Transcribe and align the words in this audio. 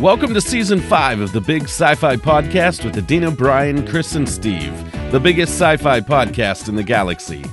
Welcome 0.00 0.34
to 0.34 0.40
season 0.40 0.80
five 0.80 1.20
of 1.20 1.30
the 1.30 1.40
Big 1.40 1.62
Sci 1.64 1.94
Fi 1.94 2.16
Podcast 2.16 2.84
with 2.84 2.96
Adeena, 2.96 3.34
Brian, 3.34 3.86
Cris, 3.86 4.16
and 4.16 4.28
Steve, 4.28 4.72
the 5.12 5.20
biggest 5.20 5.52
sci 5.52 5.76
fi 5.76 6.00
podcast 6.00 6.68
in 6.68 6.74
the 6.74 6.82
galaxy. 6.82 7.44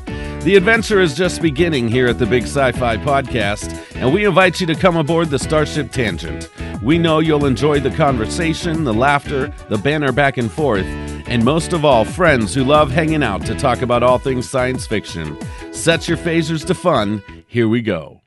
The 0.41 0.55
adventure 0.55 0.99
is 0.99 1.13
just 1.13 1.39
beginning 1.39 1.87
here 1.87 2.07
at 2.07 2.17
the 2.17 2.25
Big 2.25 2.43
Sci 2.43 2.71
Fi 2.71 2.97
Podcast, 2.97 3.95
and 3.95 4.11
we 4.11 4.25
invite 4.25 4.59
you 4.59 4.65
to 4.65 4.73
come 4.73 4.97
aboard 4.97 5.29
the 5.29 5.37
Starship 5.37 5.91
Tangent. 5.91 6.49
We 6.81 6.97
know 6.97 7.19
you'll 7.19 7.45
enjoy 7.45 7.79
the 7.79 7.91
conversation, 7.91 8.85
the 8.85 8.93
laughter, 8.93 9.53
the 9.69 9.77
banter 9.77 10.11
back 10.11 10.37
and 10.37 10.51
forth, 10.51 10.85
and 11.27 11.45
most 11.45 11.73
of 11.73 11.85
all, 11.85 12.05
friends 12.05 12.55
who 12.55 12.63
love 12.63 12.89
hanging 12.89 13.21
out 13.21 13.45
to 13.45 13.53
talk 13.53 13.83
about 13.83 14.01
all 14.01 14.17
things 14.17 14.49
science 14.49 14.87
fiction. 14.87 15.37
Set 15.71 16.07
your 16.07 16.17
phasers 16.17 16.65
to 16.65 16.73
fun. 16.73 17.21
Here 17.45 17.69
we 17.69 17.83
go. 17.83 18.20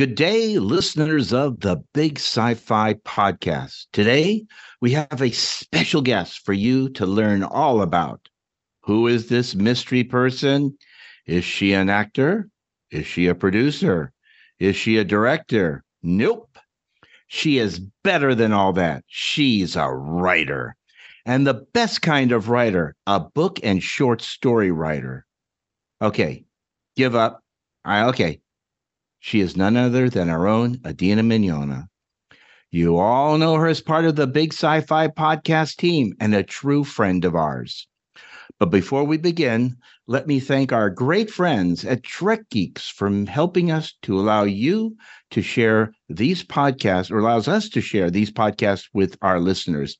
Good 0.00 0.14
day, 0.14 0.58
listeners 0.58 1.30
of 1.30 1.60
the 1.60 1.76
Big 1.92 2.18
Sci 2.18 2.54
Fi 2.54 2.94
Podcast. 2.94 3.84
Today, 3.92 4.46
we 4.80 4.92
have 4.92 5.20
a 5.20 5.30
special 5.30 6.00
guest 6.00 6.38
for 6.42 6.54
you 6.54 6.88
to 6.94 7.04
learn 7.04 7.42
all 7.42 7.82
about. 7.82 8.26
Who 8.84 9.06
is 9.06 9.28
this 9.28 9.54
mystery 9.54 10.02
person? 10.02 10.78
Is 11.26 11.44
she 11.44 11.74
an 11.74 11.90
actor? 11.90 12.48
Is 12.90 13.06
she 13.06 13.26
a 13.26 13.34
producer? 13.34 14.10
Is 14.58 14.74
she 14.74 14.96
a 14.96 15.04
director? 15.04 15.84
Nope. 16.02 16.56
She 17.26 17.58
is 17.58 17.78
better 18.02 18.34
than 18.34 18.54
all 18.54 18.72
that. 18.72 19.04
She's 19.06 19.76
a 19.76 19.90
writer. 19.90 20.76
And 21.26 21.46
the 21.46 21.66
best 21.74 22.00
kind 22.00 22.32
of 22.32 22.48
writer, 22.48 22.96
a 23.06 23.20
book 23.20 23.60
and 23.62 23.82
short 23.82 24.22
story 24.22 24.70
writer. 24.70 25.26
Okay, 26.00 26.46
give 26.96 27.14
up. 27.14 27.44
I 27.84 28.04
okay. 28.04 28.40
She 29.22 29.40
is 29.40 29.54
none 29.54 29.76
other 29.76 30.08
than 30.08 30.30
our 30.30 30.48
own 30.48 30.78
Adeena 30.78 31.20
Mignogna. 31.20 31.88
You 32.70 32.96
all 32.96 33.36
know 33.36 33.56
her 33.56 33.66
as 33.66 33.82
part 33.82 34.06
of 34.06 34.16
the 34.16 34.26
Big 34.26 34.54
Sci 34.54 34.80
Fi 34.80 35.08
podcast 35.08 35.76
team 35.76 36.14
and 36.18 36.34
a 36.34 36.42
true 36.42 36.84
friend 36.84 37.22
of 37.26 37.34
ours. 37.34 37.86
But 38.58 38.70
before 38.70 39.04
we 39.04 39.18
begin, 39.18 39.76
let 40.06 40.26
me 40.26 40.40
thank 40.40 40.72
our 40.72 40.88
great 40.88 41.30
friends 41.30 41.84
at 41.84 42.02
Trek 42.02 42.48
Geeks 42.50 42.88
for 42.88 43.10
helping 43.26 43.70
us 43.70 43.94
to 44.02 44.18
allow 44.18 44.44
you 44.44 44.96
to 45.32 45.42
share 45.42 45.92
these 46.08 46.42
podcasts 46.42 47.10
or 47.10 47.18
allows 47.18 47.46
us 47.46 47.68
to 47.70 47.82
share 47.82 48.10
these 48.10 48.30
podcasts 48.30 48.88
with 48.94 49.18
our 49.20 49.38
listeners. 49.38 49.98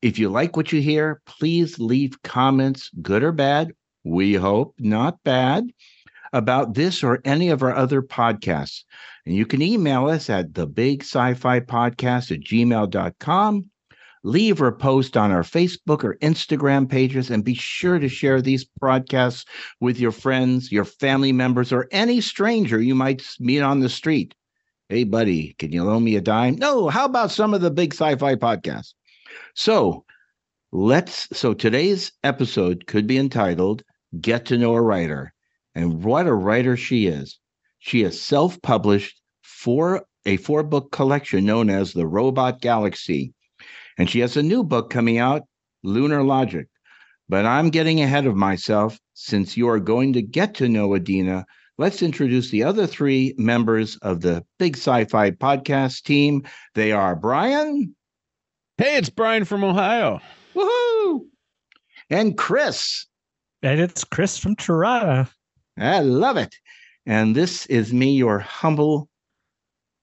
If 0.00 0.16
you 0.16 0.28
like 0.28 0.56
what 0.56 0.70
you 0.72 0.80
hear, 0.80 1.20
please 1.26 1.80
leave 1.80 2.22
comments, 2.22 2.88
good 3.02 3.24
or 3.24 3.32
bad. 3.32 3.72
We 4.04 4.34
hope 4.34 4.76
not 4.78 5.18
bad 5.24 5.64
about 6.34 6.74
this 6.74 7.04
or 7.04 7.20
any 7.24 7.48
of 7.48 7.62
our 7.62 7.74
other 7.74 8.02
podcasts. 8.02 8.82
And 9.24 9.34
you 9.34 9.46
can 9.46 9.62
email 9.62 10.08
us 10.08 10.28
at 10.28 10.52
the 10.54 10.66
big 10.66 11.02
sci-fi 11.02 11.60
podcast 11.60 12.32
at 12.32 12.40
gmail.com. 12.40 13.70
Leave 14.26 14.60
or 14.60 14.72
post 14.72 15.16
on 15.16 15.30
our 15.30 15.42
Facebook 15.42 16.02
or 16.02 16.16
Instagram 16.16 16.88
pages 16.88 17.30
and 17.30 17.44
be 17.44 17.54
sure 17.54 17.98
to 17.98 18.08
share 18.08 18.40
these 18.40 18.64
broadcasts 18.64 19.44
with 19.80 20.00
your 20.00 20.10
friends, 20.10 20.72
your 20.72 20.84
family 20.84 21.30
members, 21.30 21.72
or 21.72 21.86
any 21.92 22.20
stranger 22.20 22.80
you 22.80 22.94
might 22.94 23.22
meet 23.38 23.60
on 23.60 23.80
the 23.80 23.88
street. 23.88 24.34
Hey, 24.88 25.04
buddy, 25.04 25.54
can 25.58 25.72
you 25.72 25.84
loan 25.84 26.04
me 26.04 26.16
a 26.16 26.22
dime? 26.22 26.56
No, 26.56 26.88
how 26.88 27.04
about 27.04 27.30
some 27.30 27.54
of 27.54 27.60
the 27.60 27.70
big 27.70 27.92
sci 27.92 28.16
fi 28.16 28.34
podcasts? 28.34 28.94
So 29.54 30.04
let's, 30.72 31.28
so 31.36 31.52
today's 31.54 32.10
episode 32.24 32.86
could 32.86 33.06
be 33.06 33.18
entitled 33.18 33.82
Get 34.20 34.46
to 34.46 34.58
Know 34.58 34.74
a 34.74 34.82
Writer. 34.82 35.33
And 35.74 36.04
what 36.04 36.26
a 36.26 36.34
writer 36.34 36.76
she 36.76 37.06
is. 37.06 37.38
She 37.78 38.02
has 38.02 38.20
self 38.20 38.60
published 38.62 39.20
for 39.42 40.04
a 40.24 40.36
four 40.38 40.62
book 40.62 40.90
collection 40.92 41.44
known 41.44 41.68
as 41.68 41.92
The 41.92 42.06
Robot 42.06 42.60
Galaxy. 42.60 43.34
And 43.98 44.08
she 44.08 44.20
has 44.20 44.36
a 44.36 44.42
new 44.42 44.64
book 44.64 44.90
coming 44.90 45.18
out, 45.18 45.42
Lunar 45.82 46.22
Logic. 46.22 46.66
But 47.28 47.46
I'm 47.46 47.70
getting 47.70 48.00
ahead 48.00 48.26
of 48.26 48.36
myself 48.36 48.98
since 49.14 49.56
you 49.56 49.68
are 49.68 49.80
going 49.80 50.12
to 50.12 50.22
get 50.22 50.54
to 50.54 50.68
know 50.68 50.90
Adeena. 50.90 51.44
Let's 51.78 52.02
introduce 52.02 52.50
the 52.50 52.62
other 52.62 52.86
three 52.86 53.34
members 53.36 53.96
of 53.96 54.20
the 54.20 54.44
Big 54.58 54.76
Sci 54.76 55.04
Fi 55.06 55.30
podcast 55.32 56.04
team. 56.04 56.44
They 56.74 56.92
are 56.92 57.16
Brian. 57.16 57.94
Hey, 58.78 58.96
it's 58.96 59.10
Brian 59.10 59.44
from 59.44 59.64
Ohio. 59.64 60.20
Woohoo! 60.54 61.26
And 62.10 62.36
Cris. 62.36 63.06
And 63.62 63.80
it's 63.80 64.04
Cris 64.04 64.38
from 64.38 64.56
Toronto. 64.56 65.28
I 65.76 66.00
love 66.00 66.36
it. 66.36 66.54
And 67.06 67.34
this 67.34 67.66
is 67.66 67.92
me, 67.92 68.14
your 68.16 68.38
humble 68.38 69.08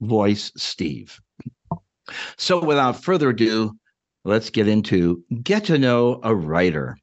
voice, 0.02 0.52
Steve. 0.58 1.20
So 2.38 2.64
without 2.64 3.04
further 3.04 3.30
ado, 3.30 3.72
let's 4.26 4.50
get 4.50 4.68
into 4.68 5.24
get 5.44 5.66
to 5.66 5.78
know 5.78 6.20
a 6.24 6.36
writer. 6.36 6.98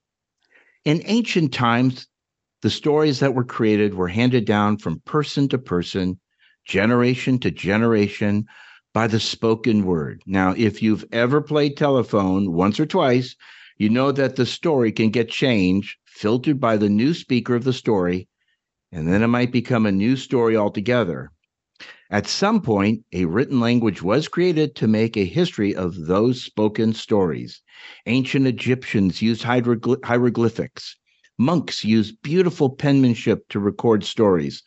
In 0.84 1.02
ancient 1.06 1.52
times, 1.52 2.06
the 2.62 2.70
stories 2.70 3.20
that 3.20 3.34
were 3.34 3.44
created 3.44 3.94
were 3.94 4.08
handed 4.08 4.44
down 4.44 4.78
from 4.78 5.00
person 5.00 5.48
to 5.48 5.58
person, 5.58 6.18
generation 6.66 7.38
to 7.40 7.50
generation 7.50 8.44
by 8.92 9.06
the 9.06 9.20
spoken 9.20 9.84
word. 9.84 10.22
Now, 10.26 10.54
if 10.56 10.82
you've 10.82 11.04
ever 11.12 11.40
played 11.40 11.76
telephone 11.76 12.52
once 12.52 12.78
or 12.78 12.86
twice, 12.86 13.34
you 13.76 13.88
know 13.88 14.12
that 14.12 14.36
the 14.36 14.46
story 14.46 14.92
can 14.92 15.10
get 15.10 15.30
changed, 15.30 15.96
filtered 16.04 16.60
by 16.60 16.76
the 16.76 16.88
new 16.88 17.14
speaker 17.14 17.54
of 17.54 17.64
the 17.64 17.72
story, 17.72 18.27
and 18.90 19.06
then 19.06 19.22
it 19.22 19.28
might 19.28 19.52
become 19.52 19.86
a 19.86 19.92
new 19.92 20.16
story 20.16 20.56
altogether. 20.56 21.30
At 22.10 22.26
some 22.26 22.62
point, 22.62 23.04
a 23.12 23.26
written 23.26 23.60
language 23.60 24.02
was 24.02 24.28
created 24.28 24.74
to 24.76 24.88
make 24.88 25.16
a 25.16 25.24
history 25.24 25.74
of 25.74 26.06
those 26.06 26.42
spoken 26.42 26.94
stories. 26.94 27.60
Ancient 28.06 28.46
Egyptians 28.46 29.20
used 29.20 29.42
hierogly- 29.42 29.98
hieroglyphics. 30.02 30.96
Monks 31.38 31.84
used 31.84 32.22
beautiful 32.22 32.70
penmanship 32.70 33.46
to 33.50 33.60
record 33.60 34.04
stories. 34.04 34.62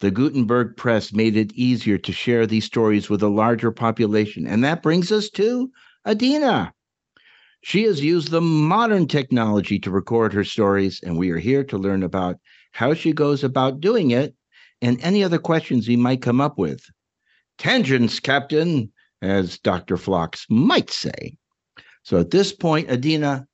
The 0.00 0.10
Gutenberg 0.10 0.76
press 0.76 1.12
made 1.12 1.36
it 1.36 1.52
easier 1.52 1.98
to 1.98 2.12
share 2.12 2.46
these 2.46 2.64
stories 2.64 3.10
with 3.10 3.22
a 3.22 3.28
larger 3.28 3.70
population. 3.70 4.46
And 4.46 4.64
that 4.64 4.82
brings 4.82 5.12
us 5.12 5.28
to 5.30 5.70
Adeena. 6.06 6.72
She 7.60 7.82
has 7.82 8.02
used 8.02 8.30
the 8.30 8.40
modern 8.40 9.06
technology 9.06 9.78
to 9.80 9.90
record 9.90 10.32
her 10.32 10.44
stories, 10.44 11.00
and 11.02 11.18
we 11.18 11.30
are 11.30 11.38
here 11.38 11.64
to 11.64 11.78
learn 11.78 12.02
about 12.02 12.38
how 12.76 12.92
she 12.92 13.10
goes 13.12 13.42
about 13.42 13.80
doing 13.80 14.10
it, 14.10 14.34
and 14.82 15.00
any 15.00 15.24
other 15.24 15.38
questions 15.38 15.88
you 15.88 15.96
might 15.96 16.20
come 16.20 16.42
up 16.42 16.58
with. 16.58 16.84
Tangents, 17.56 18.20
Captain, 18.20 18.92
as 19.22 19.58
Dr. 19.58 19.96
Phlox 19.96 20.44
might 20.50 20.90
say. 20.90 21.38
So 22.02 22.18
at 22.18 22.30
this 22.30 22.52
point, 22.52 22.88
Adeena, 22.88 23.46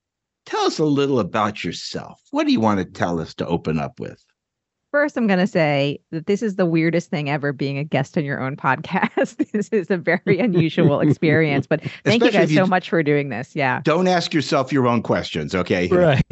tell 0.45 0.63
us 0.63 0.81
a 0.81 0.85
little 0.85 1.21
about 1.21 1.63
yourself. 1.63 2.21
What 2.33 2.47
do 2.47 2.53
you 2.53 2.59
want 2.59 2.81
to 2.81 2.85
tell 2.85 3.21
us 3.21 3.33
to 3.35 3.47
open 3.47 3.79
up 3.79 4.01
with? 4.01 4.21
First, 4.93 5.17
I'm 5.17 5.27
going 5.27 5.39
to 5.39 5.47
say 5.47 5.99
that 6.11 6.27
this 6.27 6.43
is 6.43 6.57
the 6.57 6.67
weirdest 6.67 7.09
thing 7.09 7.31
ever 7.31 7.53
being 7.53 7.79
a 7.79 7.85
guest 7.85 8.17
on 8.19 8.25
your 8.25 8.41
own 8.41 8.57
podcast. 8.57 9.37
this 9.53 9.69
is 9.71 9.91
a 9.91 9.97
very 9.97 10.39
unusual 10.39 11.01
experience, 11.01 11.67
but 11.67 11.81
thank 12.05 12.23
Especially 12.23 12.27
you 12.27 12.33
guys 12.33 12.51
you 12.53 12.59
so 12.59 12.67
much 12.67 12.91
for 12.91 13.03
doing 13.03 13.31
this. 13.31 13.57
Yeah. 13.57 13.81
Don't 13.85 14.07
ask 14.07 14.35
yourself 14.35 14.71
your 14.71 14.87
own 14.87 15.03
questions, 15.03 15.55
okay? 15.55 15.89
Right. 16.03 16.25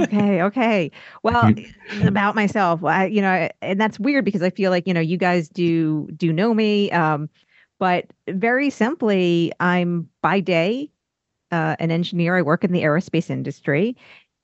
okay, 0.00 0.42
okay. 0.42 0.90
Well, 1.22 1.54
about 2.02 2.34
myself, 2.34 2.84
I, 2.84 3.06
you 3.06 3.22
know, 3.22 3.48
and 3.62 3.80
that's 3.80 3.98
weird 3.98 4.24
because 4.24 4.42
I 4.42 4.50
feel 4.50 4.70
like, 4.70 4.86
you 4.86 4.94
know, 4.94 5.00
you 5.00 5.16
guys 5.16 5.48
do 5.48 6.08
do 6.16 6.32
know 6.32 6.54
me 6.54 6.90
um 6.92 7.28
but 7.80 8.12
very 8.28 8.68
simply, 8.68 9.52
I'm 9.58 10.08
by 10.22 10.40
day 10.40 10.90
uh, 11.50 11.76
an 11.80 11.90
engineer. 11.90 12.36
I 12.36 12.42
work 12.42 12.62
in 12.62 12.72
the 12.72 12.82
aerospace 12.82 13.30
industry. 13.30 13.96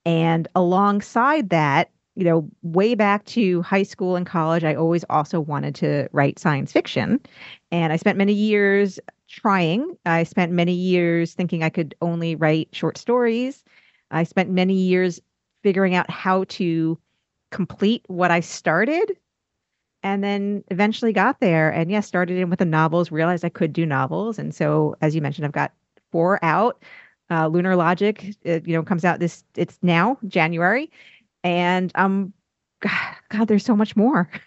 And 0.05 0.49
alongside 0.55 1.51
that, 1.51 1.91
you 2.17 2.25
know, 2.25 2.49
way 2.63 2.95
back 2.95 3.25
to 3.27 3.63
high 3.63 3.83
school 3.83 4.17
and 4.17 4.27
college, 4.27 4.65
I 4.65 4.75
always 4.75 5.05
also 5.11 5.39
wanted 5.39 5.75
to 5.77 6.09
write 6.13 6.39
science 6.39 6.73
fiction. 6.73 7.21
And 7.71 7.93
I 7.93 7.97
spent 7.97 8.17
many 8.17 8.33
years 8.33 8.99
trying. 9.29 9.97
I 10.07 10.23
spent 10.25 10.51
many 10.51 10.73
years 10.73 11.35
thinking 11.35 11.63
I 11.63 11.69
could 11.69 11.95
only 12.01 12.35
write 12.35 12.69
short 12.73 12.97
stories. 12.97 13.63
I 14.11 14.25
spent 14.25 14.51
many 14.51 14.75
years 14.75 15.21
figuring 15.63 15.95
out 15.95 16.11
how 16.11 16.45
to 16.45 16.99
complete 17.51 18.03
what 18.09 18.31
I 18.31 18.41
started 18.41 19.17
and 20.03 20.23
then 20.25 20.65
eventually 20.69 21.13
got 21.13 21.41
there. 21.41 21.71
And 21.71 21.91
yes, 21.91 22.05
yeah, 22.05 22.07
started 22.07 22.39
in 22.39 22.49
with 22.49 22.61
the 22.61 22.65
novels, 22.65 23.11
realized 23.11 23.45
I 23.45 23.49
could 23.51 23.73
do 23.73 23.85
novels. 23.85 24.39
And 24.39 24.55
so, 24.55 24.97
as 25.01 25.15
you 25.15 25.21
mentioned, 25.21 25.45
I've 25.45 25.53
got 25.53 25.73
four 26.13 26.43
out. 26.45 26.83
Uh, 27.29 27.49
Lunar 27.49 27.75
Logic, 27.75 28.37
it, 28.45 28.67
you 28.69 28.75
know, 28.75 28.85
comes 28.85 29.05
out 29.05 29.19
this, 29.19 29.43
it's 29.57 29.79
now 29.83 30.17
January 30.29 30.91
and 31.47 31.93
um 31.95 32.33
god 33.31 33.49
there's 33.49 33.65
so 33.65 33.77
much 33.77 33.97
more. 33.97 34.29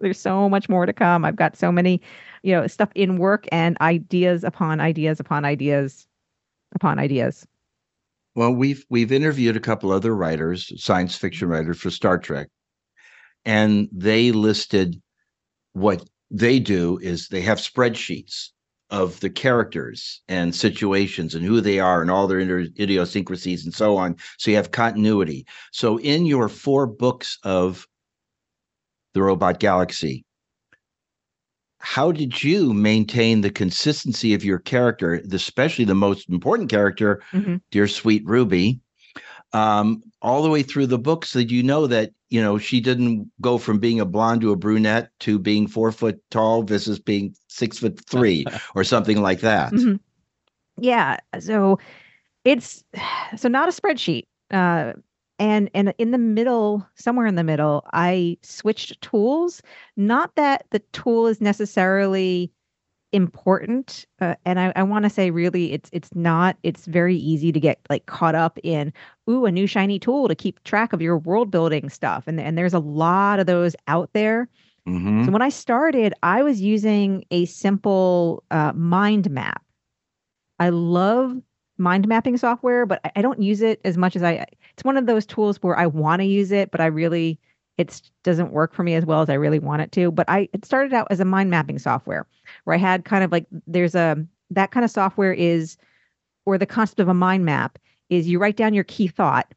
There's 0.00 0.20
so 0.20 0.48
much 0.48 0.68
more 0.68 0.86
to 0.86 0.92
come. 0.92 1.24
I've 1.24 1.36
got 1.36 1.56
so 1.56 1.70
many 1.72 2.00
you 2.42 2.52
know 2.52 2.66
stuff 2.66 2.90
in 2.94 3.18
work 3.18 3.46
and 3.52 3.76
ideas 3.80 4.44
upon 4.44 4.80
ideas 4.80 5.20
upon 5.20 5.44
ideas 5.44 6.06
upon 6.74 6.98
ideas. 6.98 7.46
Well 8.34 8.52
we've 8.52 8.84
we've 8.88 9.12
interviewed 9.12 9.56
a 9.56 9.60
couple 9.60 9.92
other 9.92 10.14
writers 10.14 10.72
science 10.82 11.16
fiction 11.16 11.48
writers 11.48 11.78
for 11.78 11.90
star 11.90 12.18
trek 12.18 12.48
and 13.44 13.88
they 13.92 14.32
listed 14.32 15.00
what 15.72 16.08
they 16.30 16.58
do 16.60 16.98
is 17.02 17.28
they 17.28 17.40
have 17.42 17.58
spreadsheets 17.58 18.50
of 18.90 19.20
the 19.20 19.30
characters 19.30 20.22
and 20.28 20.54
situations 20.54 21.34
and 21.34 21.44
who 21.44 21.60
they 21.60 21.78
are 21.78 22.00
and 22.00 22.10
all 22.10 22.26
their 22.26 22.40
idiosyncrasies 22.40 23.64
and 23.64 23.74
so 23.74 23.96
on. 23.96 24.16
So 24.38 24.50
you 24.50 24.56
have 24.56 24.70
continuity. 24.70 25.46
So 25.72 25.98
in 25.98 26.26
your 26.26 26.48
four 26.48 26.86
books 26.86 27.38
of 27.44 27.86
the 29.14 29.22
Robot 29.22 29.60
Galaxy, 29.60 30.24
how 31.80 32.10
did 32.10 32.42
you 32.42 32.72
maintain 32.72 33.40
the 33.40 33.50
consistency 33.50 34.34
of 34.34 34.44
your 34.44 34.58
character, 34.58 35.22
especially 35.32 35.84
the 35.84 35.94
most 35.94 36.28
important 36.28 36.70
character, 36.70 37.22
mm-hmm. 37.32 37.56
dear 37.70 37.86
sweet 37.86 38.22
Ruby, 38.26 38.80
um, 39.52 40.02
all 40.22 40.42
the 40.42 40.50
way 40.50 40.62
through 40.62 40.86
the 40.86 40.98
book, 40.98 41.24
so 41.24 41.38
that 41.38 41.50
you 41.50 41.62
know 41.62 41.86
that 41.86 42.12
you 42.28 42.42
know 42.42 42.58
she 42.58 42.80
didn't 42.80 43.30
go 43.40 43.58
from 43.58 43.78
being 43.78 44.00
a 44.00 44.04
blonde 44.04 44.40
to 44.42 44.52
a 44.52 44.56
brunette 44.56 45.10
to 45.20 45.38
being 45.38 45.66
four 45.66 45.92
foot 45.92 46.20
tall 46.30 46.62
versus 46.62 46.98
being 46.98 47.34
six 47.48 47.78
foot 47.78 48.00
three 48.06 48.44
or 48.74 48.84
something 48.84 49.22
like 49.22 49.40
that. 49.40 49.72
Mm-hmm. 49.72 49.96
Yeah, 50.80 51.18
so 51.40 51.78
it's 52.44 52.84
so 53.36 53.48
not 53.48 53.68
a 53.68 53.72
spreadsheet. 53.72 54.24
Uh, 54.50 54.94
and 55.38 55.70
and 55.74 55.94
in 55.98 56.10
the 56.10 56.18
middle 56.18 56.86
somewhere 56.94 57.26
in 57.26 57.36
the 57.36 57.44
middle 57.44 57.84
i 57.92 58.36
switched 58.42 59.00
tools 59.00 59.62
not 59.96 60.34
that 60.36 60.66
the 60.70 60.80
tool 60.92 61.26
is 61.26 61.40
necessarily 61.40 62.50
important 63.12 64.04
uh, 64.20 64.34
and 64.44 64.60
i, 64.60 64.72
I 64.76 64.82
want 64.82 65.04
to 65.04 65.10
say 65.10 65.30
really 65.30 65.72
it's 65.72 65.88
it's 65.92 66.14
not 66.14 66.56
it's 66.62 66.84
very 66.84 67.16
easy 67.16 67.52
to 67.52 67.60
get 67.60 67.80
like 67.88 68.04
caught 68.06 68.34
up 68.34 68.58
in 68.62 68.92
ooh 69.30 69.46
a 69.46 69.50
new 69.50 69.66
shiny 69.66 69.98
tool 69.98 70.28
to 70.28 70.34
keep 70.34 70.62
track 70.64 70.92
of 70.92 71.00
your 71.00 71.16
world 71.16 71.50
building 71.50 71.88
stuff 71.88 72.24
and, 72.26 72.38
and 72.38 72.58
there's 72.58 72.74
a 72.74 72.78
lot 72.78 73.40
of 73.40 73.46
those 73.46 73.74
out 73.86 74.10
there 74.12 74.46
mm-hmm. 74.86 75.24
so 75.24 75.30
when 75.30 75.40
i 75.40 75.48
started 75.48 76.12
i 76.22 76.42
was 76.42 76.60
using 76.60 77.24
a 77.30 77.46
simple 77.46 78.44
uh, 78.50 78.72
mind 78.74 79.30
map 79.30 79.62
i 80.58 80.68
love 80.68 81.34
mind 81.78 82.06
mapping 82.08 82.36
software, 82.36 82.84
but 82.84 83.00
I, 83.04 83.12
I 83.16 83.22
don't 83.22 83.40
use 83.40 83.62
it 83.62 83.80
as 83.84 83.96
much 83.96 84.16
as 84.16 84.22
I. 84.22 84.44
It's 84.72 84.84
one 84.84 84.96
of 84.96 85.06
those 85.06 85.24
tools 85.24 85.58
where 85.62 85.78
I 85.78 85.86
want 85.86 86.20
to 86.20 86.26
use 86.26 86.50
it, 86.50 86.70
but 86.70 86.80
I 86.80 86.86
really 86.86 87.38
it 87.78 88.02
doesn't 88.24 88.52
work 88.52 88.74
for 88.74 88.82
me 88.82 88.94
as 88.94 89.06
well 89.06 89.22
as 89.22 89.30
I 89.30 89.34
really 89.34 89.60
want 89.60 89.82
it 89.82 89.92
to. 89.92 90.10
But 90.10 90.28
I 90.28 90.48
it 90.52 90.64
started 90.64 90.92
out 90.92 91.06
as 91.10 91.20
a 91.20 91.24
mind 91.24 91.48
mapping 91.48 91.78
software 91.78 92.26
where 92.64 92.74
I 92.74 92.78
had 92.78 93.04
kind 93.04 93.24
of 93.24 93.32
like 93.32 93.46
there's 93.66 93.94
a 93.94 94.16
that 94.50 94.72
kind 94.72 94.84
of 94.84 94.90
software 94.90 95.32
is 95.32 95.76
or 96.44 96.58
the 96.58 96.66
concept 96.66 97.00
of 97.00 97.08
a 97.08 97.14
mind 97.14 97.44
map 97.44 97.78
is 98.10 98.28
you 98.28 98.38
write 98.38 98.56
down 98.56 98.74
your 98.74 98.84
key 98.84 99.06
thought 99.06 99.52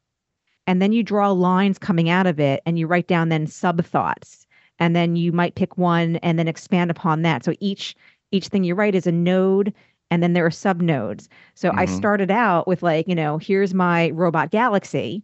and 0.66 0.80
then 0.80 0.92
you 0.92 1.02
draw 1.02 1.30
lines 1.30 1.78
coming 1.78 2.08
out 2.08 2.26
of 2.26 2.38
it 2.38 2.62
and 2.64 2.78
you 2.78 2.86
write 2.86 3.08
down 3.08 3.28
then 3.28 3.46
sub 3.46 3.84
thoughts 3.84 4.46
and 4.78 4.94
then 4.94 5.16
you 5.16 5.32
might 5.32 5.54
pick 5.54 5.76
one 5.76 6.16
and 6.16 6.38
then 6.38 6.48
expand 6.48 6.90
upon 6.90 7.22
that. 7.22 7.44
So 7.44 7.54
each 7.60 7.96
each 8.30 8.48
thing 8.48 8.64
you 8.64 8.74
write 8.74 8.94
is 8.94 9.06
a 9.06 9.12
node 9.12 9.74
and 10.10 10.22
then 10.22 10.34
there 10.34 10.46
are 10.46 10.50
sub 10.50 10.80
nodes. 10.80 11.28
So 11.54 11.70
mm-hmm. 11.70 11.80
I 11.80 11.84
started 11.86 12.30
out 12.30 12.68
with 12.68 12.82
like, 12.82 13.08
you 13.08 13.14
know, 13.14 13.38
here's 13.38 13.74
my 13.74 14.10
robot 14.10 14.50
galaxy. 14.50 15.22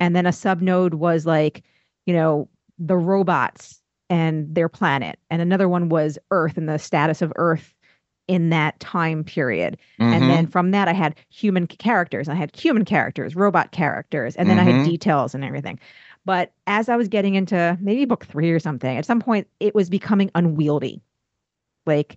And 0.00 0.14
then 0.14 0.26
a 0.26 0.32
sub 0.32 0.60
node 0.60 0.94
was 0.94 1.24
like, 1.24 1.62
you 2.06 2.14
know, 2.14 2.48
the 2.78 2.96
robots 2.96 3.80
and 4.08 4.54
their 4.54 4.68
planet. 4.68 5.18
And 5.30 5.42
another 5.42 5.68
one 5.68 5.88
was 5.88 6.18
Earth 6.30 6.56
and 6.56 6.68
the 6.68 6.78
status 6.78 7.22
of 7.22 7.32
Earth 7.36 7.74
in 8.28 8.50
that 8.50 8.78
time 8.80 9.24
period. 9.24 9.76
Mm-hmm. 10.00 10.12
And 10.12 10.30
then 10.30 10.46
from 10.46 10.72
that, 10.72 10.88
I 10.88 10.92
had 10.92 11.14
human 11.30 11.66
characters. 11.66 12.28
I 12.28 12.34
had 12.34 12.54
human 12.56 12.84
characters, 12.84 13.36
robot 13.36 13.72
characters, 13.72 14.34
and 14.36 14.48
then 14.48 14.56
mm-hmm. 14.56 14.68
I 14.68 14.72
had 14.72 14.80
mm-hmm. 14.80 14.90
details 14.90 15.34
and 15.34 15.44
everything. 15.44 15.78
But 16.24 16.52
as 16.66 16.88
I 16.88 16.96
was 16.96 17.06
getting 17.06 17.36
into 17.36 17.78
maybe 17.80 18.04
book 18.04 18.26
three 18.26 18.50
or 18.50 18.58
something, 18.58 18.96
at 18.96 19.04
some 19.04 19.20
point 19.20 19.46
it 19.60 19.74
was 19.74 19.88
becoming 19.88 20.30
unwieldy. 20.34 21.00
Like 21.86 22.16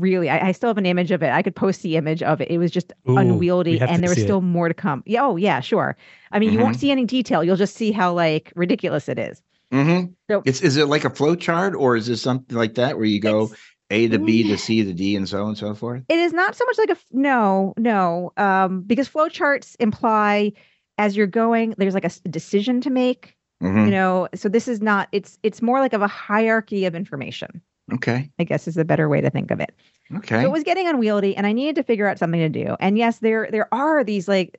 really 0.00 0.28
I, 0.28 0.48
I, 0.48 0.52
still 0.52 0.68
have 0.68 0.78
an 0.78 0.86
image 0.86 1.10
of 1.10 1.22
it 1.22 1.30
i 1.30 1.42
could 1.42 1.56
post 1.56 1.82
the 1.82 1.96
image 1.96 2.22
of 2.22 2.40
it 2.40 2.50
it 2.50 2.58
was 2.58 2.70
just 2.70 2.92
Ooh, 3.08 3.16
unwieldy 3.16 3.80
and 3.80 4.02
there 4.02 4.10
was 4.10 4.20
still 4.20 4.38
it. 4.38 4.42
more 4.42 4.68
to 4.68 4.74
come 4.74 5.02
yeah 5.06 5.24
oh 5.24 5.36
yeah 5.36 5.60
sure 5.60 5.96
i 6.32 6.38
mean 6.38 6.48
mm-hmm. 6.48 6.58
you 6.58 6.62
won't 6.64 6.76
mm-hmm. 6.76 6.80
see 6.80 6.90
any 6.90 7.04
detail 7.04 7.42
you'll 7.42 7.56
just 7.56 7.76
see 7.76 7.92
how 7.92 8.12
like 8.12 8.52
ridiculous 8.54 9.08
it 9.08 9.18
is. 9.18 9.42
Mm-hmm. 9.72 10.12
so 10.30 10.42
it's 10.44 10.60
is 10.60 10.76
it 10.76 10.86
like 10.86 11.04
a 11.04 11.10
flow 11.10 11.34
chart 11.34 11.74
or 11.74 11.96
is 11.96 12.08
it 12.08 12.18
something 12.18 12.56
like 12.56 12.74
that 12.74 12.96
where 12.96 13.06
you 13.06 13.20
go 13.20 13.50
a 13.90 14.08
to 14.08 14.18
b 14.18 14.42
to 14.44 14.56
c 14.56 14.84
to 14.84 14.92
d 14.92 15.16
and 15.16 15.28
so 15.28 15.42
on 15.42 15.48
and 15.48 15.58
so 15.58 15.74
forth 15.74 16.02
it 16.08 16.18
is 16.18 16.32
not 16.32 16.54
so 16.54 16.64
much 16.64 16.78
like 16.78 16.90
a 16.90 16.96
no 17.10 17.74
no 17.76 18.32
um 18.36 18.82
because 18.82 19.08
flow 19.08 19.28
charts 19.28 19.74
imply 19.76 20.52
as 20.98 21.16
you're 21.16 21.26
going 21.26 21.74
there's 21.78 21.94
like 21.94 22.04
a 22.04 22.28
decision 22.28 22.80
to 22.80 22.90
make 22.90 23.36
mm-hmm. 23.62 23.86
you 23.86 23.90
know 23.90 24.28
so 24.34 24.48
this 24.48 24.68
is 24.68 24.80
not 24.80 25.08
it's 25.12 25.38
it's 25.42 25.60
more 25.60 25.80
like 25.80 25.92
of 25.92 26.02
a 26.02 26.08
hierarchy 26.08 26.84
of 26.84 26.94
information 26.94 27.60
Okay. 27.92 28.30
I 28.38 28.44
guess 28.44 28.66
is 28.66 28.76
a 28.76 28.84
better 28.84 29.08
way 29.08 29.20
to 29.20 29.30
think 29.30 29.50
of 29.50 29.60
it. 29.60 29.74
Okay. 30.16 30.36
So 30.36 30.40
it 30.40 30.50
was 30.50 30.62
getting 30.62 30.88
unwieldy 30.88 31.36
and 31.36 31.46
I 31.46 31.52
needed 31.52 31.74
to 31.76 31.82
figure 31.82 32.06
out 32.06 32.18
something 32.18 32.40
to 32.40 32.48
do. 32.48 32.76
And 32.80 32.96
yes, 32.96 33.18
there 33.18 33.48
there 33.50 33.72
are 33.72 34.02
these 34.02 34.26
like 34.28 34.58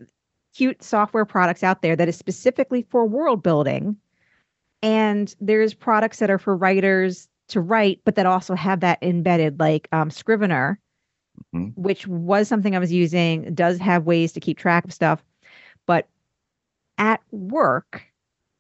cute 0.56 0.84
software 0.84 1.26
products 1.26 1.64
out 1.64 1.82
there 1.82 1.96
that 1.96 2.08
is 2.08 2.16
specifically 2.16 2.84
for 2.90 3.06
world 3.06 3.44
building. 3.44 3.98
And 4.82 5.34
there's 5.40 5.74
products 5.74 6.20
that 6.20 6.30
are 6.30 6.38
for 6.38 6.56
writers 6.56 7.28
to 7.48 7.62
write, 7.62 8.00
but 8.06 8.16
that 8.16 8.26
also 8.26 8.56
have 8.56 8.80
that 8.82 9.00
embedded, 9.02 9.60
like 9.60 9.88
um, 9.92 10.10
Scrivener, 10.10 10.80
mm-hmm. 11.54 11.70
which 11.82 12.08
was 12.08 12.48
something 12.48 12.76
I 12.76 12.80
was 12.80 12.94
using, 12.94 13.54
does 13.54 13.80
have 13.80 14.06
ways 14.06 14.32
to 14.34 14.40
keep 14.40 14.58
track 14.58 14.86
of 14.86 14.94
stuff. 14.94 15.24
But 15.86 16.08
at 16.98 17.22
work, 17.32 18.04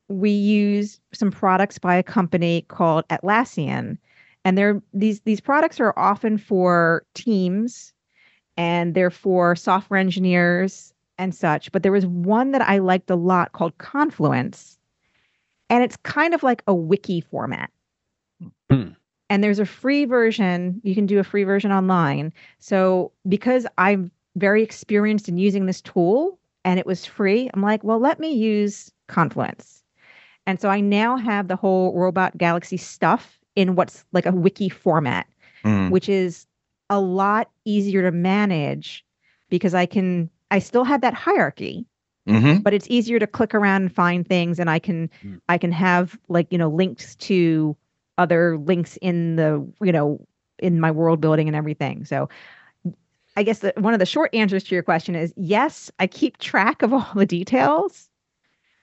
we 0.08 0.30
use 0.30 1.00
some 1.14 1.32
products 1.32 1.80
by 1.80 1.96
a 1.96 2.04
company 2.04 2.66
called 2.68 3.08
Atlassian 3.10 3.98
and 4.46 4.58
they're 4.58 4.82
these 4.94 5.20
these 5.22 5.42
products 5.42 5.80
are 5.80 5.94
often 5.98 6.38
for 6.38 7.04
teams 7.16 7.92
and 8.56 8.94
they're 8.94 9.10
for 9.10 9.56
software 9.56 10.00
engineers 10.00 10.94
and 11.18 11.36
such 11.36 11.72
but 11.72 11.84
there 11.84 11.92
was 11.92 12.06
one 12.06 12.52
that 12.52 12.62
i 12.62 12.78
liked 12.78 13.10
a 13.10 13.16
lot 13.16 13.52
called 13.52 13.78
confluence. 13.80 14.78
And 15.68 15.84
it's 15.84 15.98
kind 15.98 16.36
of 16.36 16.44
like 16.44 16.62
a 16.68 16.76
wiki 16.76 17.22
format. 17.22 17.72
Hmm. 18.70 18.90
and 19.30 19.44
there's 19.44 19.60
a 19.60 19.66
free 19.66 20.06
version. 20.06 20.82
You 20.84 20.94
can 20.94 21.06
do 21.06 21.20
a 21.20 21.24
free 21.24 21.44
version 21.44 21.72
online. 21.72 22.32
So 22.60 23.12
because 23.28 23.66
i'm 23.78 24.12
very 24.36 24.62
experienced 24.62 25.28
in 25.28 25.38
using 25.38 25.66
this 25.66 25.82
tool 25.82 26.38
and 26.66 26.80
it 26.80 26.86
was 26.86 27.06
free 27.06 27.50
i'm 27.54 27.62
like 27.62 27.84
well 27.84 28.00
let 28.00 28.20
me 28.20 28.32
use 28.32 28.92
confluence. 29.08 29.84
And 30.46 30.62
so 30.62 30.70
i 30.70 30.80
now 30.80 31.18
have 31.18 31.48
the 31.48 31.56
whole 31.56 31.94
robot 31.98 32.38
galaxy 32.38 32.78
stuff 32.78 33.40
in 33.56 33.76
what's 33.76 34.06
like 34.12 34.26
a 34.26 34.32
wiki 34.32 34.70
format, 34.70 35.28
mm. 35.64 35.90
which 35.90 36.10
is 36.10 36.48
a 36.90 37.00
lot 37.00 37.50
easier 37.66 38.02
to 38.02 38.12
manage 38.12 39.04
because 39.50 39.74
I 39.74 39.86
can 39.86 40.30
I 40.52 40.60
still 40.60 40.84
have 40.84 41.02
that 41.02 41.14
hierarchy. 41.14 41.86
Mm-hmm. 42.28 42.62
But 42.62 42.74
it's 42.74 42.88
easier 42.90 43.20
to 43.20 43.28
click 43.28 43.54
around 43.54 43.84
and 43.84 43.96
find 43.96 44.28
things, 44.28 44.60
and 44.60 44.68
I 44.68 44.80
can 44.80 45.12
mm. 45.24 45.40
I 45.48 45.60
can 45.60 45.72
have 45.72 46.18
like 46.28 46.52
you 46.52 46.58
know 46.58 46.70
links 46.70 47.16
to 47.18 47.78
other 48.18 48.58
links 48.58 48.98
in 49.02 49.36
the 49.36 49.66
you 49.82 49.92
know 49.92 50.26
in 50.58 50.80
my 50.80 50.90
world 50.90 51.22
building 51.22 51.48
and 51.48 51.56
everything. 51.56 52.04
So 52.06 52.28
I 53.38 53.44
guess 53.44 53.60
the, 53.60 53.74
one 53.78 53.94
of 53.94 54.00
the 54.00 54.06
short 54.06 54.34
answers 54.34 54.64
to 54.64 54.76
your 54.76 54.84
question 54.84 55.16
is 55.16 55.34
yes, 55.38 55.92
I 56.00 56.08
keep 56.08 56.38
track 56.38 56.82
of 56.82 56.94
all 56.94 57.08
the 57.16 57.26
details, 57.28 58.10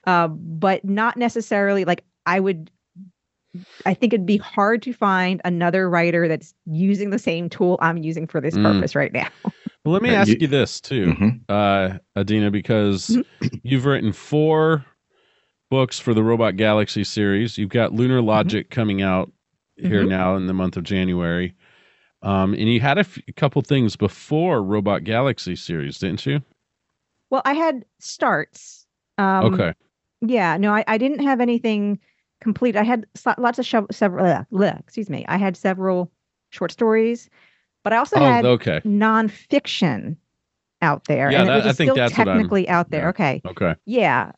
uh, 0.05 0.27
but 0.29 0.85
not 0.85 1.17
necessarily 1.17 1.83
like 1.83 2.03
I 2.25 2.39
would 2.39 2.71
I 3.85 3.93
think 3.93 4.13
it'd 4.13 4.25
be 4.25 4.37
hard 4.37 4.81
to 4.83 4.93
find 4.93 5.41
another 5.45 5.89
writer 5.89 6.27
that's 6.27 6.53
using 6.65 7.09
the 7.09 7.19
same 7.19 7.49
tool 7.49 7.77
I'm 7.81 7.97
using 7.97 8.27
for 8.27 8.41
this 8.41 8.55
mm. 8.55 8.63
purpose 8.63 8.95
right 8.95 9.13
now. 9.13 9.29
Well, 9.85 9.91
let 9.91 10.01
me 10.01 10.11
ask 10.11 10.29
you 10.29 10.47
this 10.47 10.79
too, 10.79 11.07
mm-hmm. 11.07 11.29
uh, 11.49 11.97
Adeena, 12.15 12.51
because 12.51 13.07
mm-hmm. 13.07 13.47
you've 13.63 13.85
written 13.85 14.13
four 14.13 14.85
books 15.69 15.99
for 15.99 16.13
the 16.13 16.23
Robot 16.23 16.55
Galaxy 16.55 17.03
series. 17.03 17.57
You've 17.57 17.69
got 17.69 17.93
Lunar 17.93 18.19
mm-hmm. 18.19 18.27
Logic 18.27 18.69
mm-hmm. 18.69 18.73
coming 18.73 19.01
out 19.01 19.31
here 19.75 20.01
mm-hmm. 20.01 20.09
now 20.09 20.35
in 20.37 20.47
the 20.47 20.53
month 20.53 20.77
of 20.77 20.83
January. 20.83 21.53
Um, 22.21 22.53
and 22.53 22.69
you 22.71 22.79
had 22.79 22.97
a, 22.97 23.01
f- 23.01 23.19
a 23.27 23.33
couple 23.33 23.61
things 23.61 23.97
before 23.97 24.63
Robot 24.63 25.03
Galaxy 25.03 25.57
series, 25.57 25.99
didn't 25.99 26.25
you? 26.25 26.41
Well, 27.29 27.41
I 27.43 27.53
had 27.53 27.83
starts. 27.99 28.85
Um, 29.17 29.53
okay. 29.53 29.73
Yeah, 30.21 30.55
no, 30.55 30.73
I, 30.73 30.85
I 30.87 30.97
didn't 30.97 31.19
have 31.19 31.41
anything 31.41 31.99
complete. 32.43 32.75
I 32.75 32.83
had 32.83 33.07
lots 33.37 33.57
of 33.57 33.65
sho- 33.65 33.87
several. 33.91 34.25
Uh, 34.25 34.43
bleh, 34.51 34.79
excuse 34.79 35.09
me. 35.09 35.25
I 35.27 35.37
had 35.37 35.57
several 35.57 36.11
short 36.49 36.71
stories, 36.71 37.29
but 37.83 37.93
I 37.93 37.97
also 37.97 38.17
oh, 38.17 38.19
had 38.19 38.45
okay. 38.45 38.81
nonfiction 38.85 40.15
out 40.81 41.05
there. 41.05 41.31
Yeah, 41.31 41.39
and 41.39 41.49
that, 41.49 41.53
it 41.53 41.65
was 41.65 41.65
I 41.65 41.73
think 41.73 41.87
still 41.87 41.95
that's 41.95 42.13
technically 42.13 42.69
out 42.69 42.91
there. 42.91 43.03
Yeah. 43.03 43.09
Okay. 43.09 43.41
Okay. 43.45 43.75
Yeah. 43.85 44.33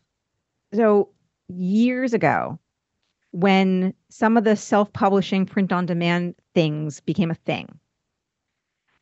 So 0.73 1.09
years 1.47 2.13
ago, 2.13 2.59
when 3.31 3.93
some 4.09 4.37
of 4.37 4.45
the 4.45 4.55
self-publishing 4.55 5.45
print-on-demand 5.45 6.35
things 6.53 7.01
became 7.01 7.31
a 7.31 7.35
thing, 7.35 7.67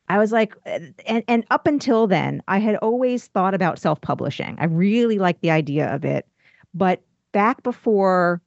I 0.09 0.17
was 0.17 0.31
like, 0.31 0.53
and, 0.65 1.23
and 1.27 1.45
up 1.49 1.65
until 1.65 2.07
then, 2.07 2.41
I 2.47 2.59
had 2.59 2.75
always 2.77 3.27
thought 3.27 3.53
about 3.53 3.79
self-publishing. 3.79 4.57
I 4.59 4.65
really 4.65 5.17
liked 5.17 5.41
the 5.41 5.51
idea 5.51 5.93
of 5.93 6.03
it, 6.03 6.27
but 6.73 7.01
back 7.31 7.63
before 7.63 8.41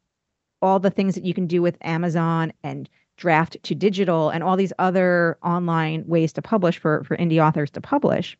all 0.63 0.79
the 0.79 0.91
things 0.91 1.15
that 1.15 1.25
you 1.25 1.35
can 1.35 1.47
do 1.47 1.63
with 1.63 1.77
Amazon 1.83 2.53
and 2.63 2.89
draft 3.17 3.57
to 3.63 3.75
digital 3.75 4.31
and 4.31 4.43
all 4.45 4.57
these 4.57 4.73
other 4.79 5.39
online 5.43 6.05
ways 6.07 6.33
to 6.35 6.43
publish 6.43 6.79
for 6.79 7.03
for 7.05 7.17
indie 7.17 7.43
authors 7.43 7.71
to 7.71 7.81
publish 7.81 8.37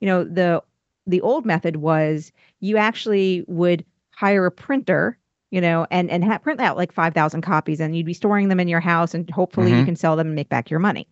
you 0.00 0.06
know 0.06 0.24
the 0.24 0.60
the 1.06 1.20
old 1.20 1.46
method 1.46 1.76
was 1.76 2.32
you 2.58 2.76
actually 2.76 3.44
would 3.46 3.84
hire 4.10 4.44
a 4.46 4.50
printer 4.50 5.16
you 5.52 5.60
know 5.60 5.86
and 5.92 6.10
and 6.10 6.24
ha- 6.24 6.38
print 6.38 6.58
out 6.60 6.76
like 6.76 6.90
5000 6.90 7.40
copies 7.42 7.78
and 7.80 7.96
you'd 7.96 8.04
be 8.04 8.12
storing 8.12 8.48
them 8.48 8.58
in 8.58 8.66
your 8.66 8.80
house 8.80 9.14
and 9.14 9.30
hopefully 9.30 9.70
you 9.70 9.82
Mhm. 9.82 9.84
can 9.86 9.96
sell 9.96 10.16
them 10.16 10.26
and 10.26 10.34
make 10.34 10.48
back 10.48 10.70
your 10.70 10.80
money 10.80 11.06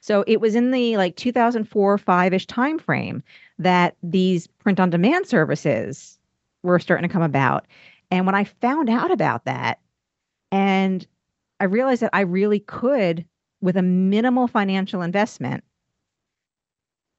so 0.00 0.24
it 0.26 0.40
was 0.40 0.54
in 0.56 0.70
the 0.72 0.96
like 0.96 1.14
2004 1.16 1.96
5ish 1.96 2.46
time 2.46 2.78
frame 2.78 3.22
that 3.58 3.96
these 4.02 4.46
print 4.48 4.80
on 4.80 4.90
demand 4.90 5.26
services 5.28 6.18
were 6.64 6.78
starting 6.78 7.08
to 7.08 7.12
come 7.12 7.22
about 7.22 7.66
and 8.10 8.26
when 8.26 8.34
i 8.34 8.44
found 8.44 8.88
out 8.90 9.10
about 9.10 9.44
that 9.44 9.78
and 10.52 11.06
I 11.60 11.64
realized 11.64 12.02
that 12.02 12.10
I 12.14 12.22
really 12.22 12.60
could, 12.60 13.24
with 13.60 13.76
a 13.76 13.82
minimal 13.82 14.48
financial 14.48 15.02
investment, 15.02 15.62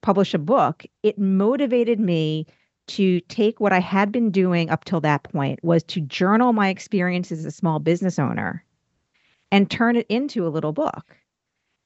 publish 0.02 0.34
a 0.34 0.38
book. 0.38 0.84
It 1.04 1.18
motivated 1.18 2.00
me 2.00 2.46
to 2.88 3.20
take 3.20 3.60
what 3.60 3.72
I 3.72 3.78
had 3.78 4.10
been 4.10 4.32
doing 4.32 4.68
up 4.68 4.84
till 4.84 5.00
that 5.02 5.22
point 5.22 5.62
was 5.62 5.84
to 5.84 6.00
journal 6.00 6.52
my 6.52 6.68
experiences 6.68 7.40
as 7.40 7.46
a 7.46 7.50
small 7.52 7.78
business 7.78 8.18
owner 8.18 8.64
and 9.52 9.70
turn 9.70 9.94
it 9.94 10.06
into 10.08 10.44
a 10.44 10.50
little 10.50 10.72
book. 10.72 11.16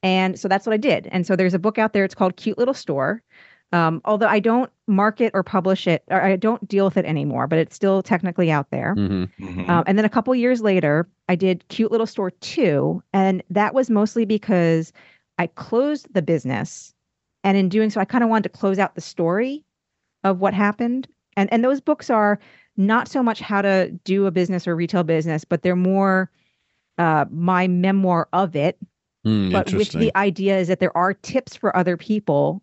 And 0.01 0.39
so 0.39 0.47
that's 0.47 0.65
what 0.65 0.73
I 0.73 0.77
did. 0.77 1.07
And 1.11 1.27
so 1.27 1.35
there's 1.35 1.53
a 1.53 1.59
book 1.59 1.77
out 1.77 1.93
there. 1.93 2.03
It's 2.03 2.15
called 2.15 2.37
Cute 2.37 2.57
Little 2.57 2.73
Store. 2.73 3.21
Um, 3.73 4.01
although 4.05 4.27
I 4.27 4.39
don't 4.39 4.71
market 4.87 5.31
or 5.33 5.43
publish 5.43 5.87
it, 5.87 6.03
or 6.09 6.21
I 6.21 6.37
don't 6.37 6.65
deal 6.67 6.85
with 6.85 6.95
it 6.95 7.05
anymore, 7.05 7.47
but 7.47 7.59
it's 7.59 7.75
still 7.75 8.01
technically 8.01 8.49
out 8.49 8.69
there. 8.71 8.93
hmm 8.93 9.25
Mhm. 9.39 9.69
Um, 9.69 9.83
and 9.85 9.97
then 9.97 10.05
a 10.05 10.09
couple 10.09 10.33
years 10.35 10.61
later, 10.61 11.07
I 11.27 11.35
did 11.35 11.67
Cute 11.67 11.91
Little 11.91 12.07
Store 12.07 12.31
2. 12.31 13.03
And 13.13 13.43
that 13.49 13.73
was 13.73 13.89
mostly 13.89 14.23
because 14.25 14.93
I 15.37 15.47
closed 15.47 16.07
the 16.13 16.21
business. 16.21 16.93
And 17.43 17.57
in 17.57 17.67
doing 17.69 17.89
so, 17.89 17.99
I 17.99 18.05
kind 18.05 18.23
of 18.23 18.29
wanted 18.29 18.43
to 18.51 18.57
close 18.57 18.79
out 18.79 18.95
the 18.95 19.01
story 19.01 19.65
of 20.23 20.39
what 20.39 20.53
happened. 20.53 21.07
And, 21.35 21.51
and 21.51 21.63
those 21.63 21.81
books 21.81 22.09
are 22.09 22.39
not 22.77 23.07
so 23.09 23.21
much 23.21 23.41
how 23.41 23.61
to 23.61 23.91
do 24.05 24.25
a 24.27 24.31
business 24.31 24.65
or 24.67 24.75
retail 24.75 25.03
business, 25.03 25.43
but 25.43 25.61
they're 25.61 25.75
more 25.75 26.31
uh, 26.97 27.25
my 27.29 27.67
memoir 27.67 28.27
of 28.33 28.55
it. 28.55 28.77
Mm, 29.25 29.51
But 29.51 29.65
with 29.73 29.91
the 29.99 30.15
idea 30.15 30.57
is 30.57 30.67
that 30.69 30.79
there 30.79 30.95
are 30.95 31.13
tips 31.13 31.55
for 31.55 31.75
other 31.75 31.97
people 31.97 32.61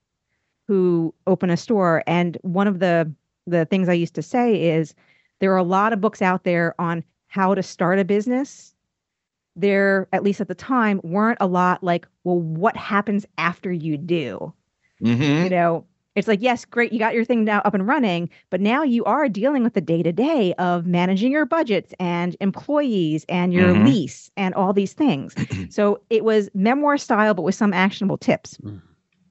who 0.67 1.15
open 1.27 1.51
a 1.51 1.57
store. 1.57 2.03
And 2.07 2.37
one 2.43 2.67
of 2.67 2.79
the 2.79 3.11
the 3.47 3.67
things 3.67 3.89
I 3.89 3.93
used 3.95 4.15
to 4.15 4.23
say 4.23 4.71
is 4.71 4.95
there 5.41 5.53
are 5.53 5.59
a 5.59 5.63
lot 5.63 5.93
of 5.93 6.01
books 6.01 6.23
out 6.23 6.45
there 6.45 6.75
on 6.81 7.05
how 7.27 7.55
to 7.55 7.63
start 7.63 7.99
a 7.99 8.05
business. 8.05 8.75
There, 9.57 10.09
at 10.13 10.23
least 10.25 10.41
at 10.41 10.49
the 10.49 10.55
time, 10.55 11.01
weren't 11.05 11.39
a 11.41 11.47
lot 11.47 11.83
like, 11.85 12.09
well, 12.25 12.41
what 12.41 12.77
happens 12.77 13.25
after 13.39 13.71
you 13.71 13.97
do? 13.97 14.53
Mhm. 15.03 15.45
You 15.45 15.51
know, 15.51 15.85
it's 16.17 16.27
like, 16.27 16.41
yes, 16.43 16.65
great, 16.65 16.93
you 16.93 16.99
got 16.99 17.15
your 17.15 17.25
thing 17.25 17.45
now 17.45 17.61
up 17.65 17.75
and 17.75 17.87
running, 17.87 18.31
but 18.51 18.61
now 18.61 18.83
you 18.83 19.05
are 19.05 19.29
dealing 19.29 19.63
with 19.63 19.75
the 19.75 19.81
day 19.81 20.03
to 20.03 20.13
day 20.13 20.55
of 20.55 20.87
managing 20.87 21.31
your 21.31 21.45
budgets 21.45 21.93
and 22.01 22.37
employees 22.41 23.25
and 23.29 23.53
your 23.53 23.75
Mhm. 23.75 23.85
lease 23.85 24.31
and 24.37 24.55
all 24.55 24.73
these 24.73 24.93
things. 24.93 25.35
so 25.71 26.01
it 26.11 26.25
was 26.25 26.49
memoir 26.55 26.97
style, 26.97 27.35
but 27.35 27.43
with 27.43 27.55
some 27.55 27.73
actionable 27.73 28.17
tips. 28.19 28.57
Mm. 28.59 28.81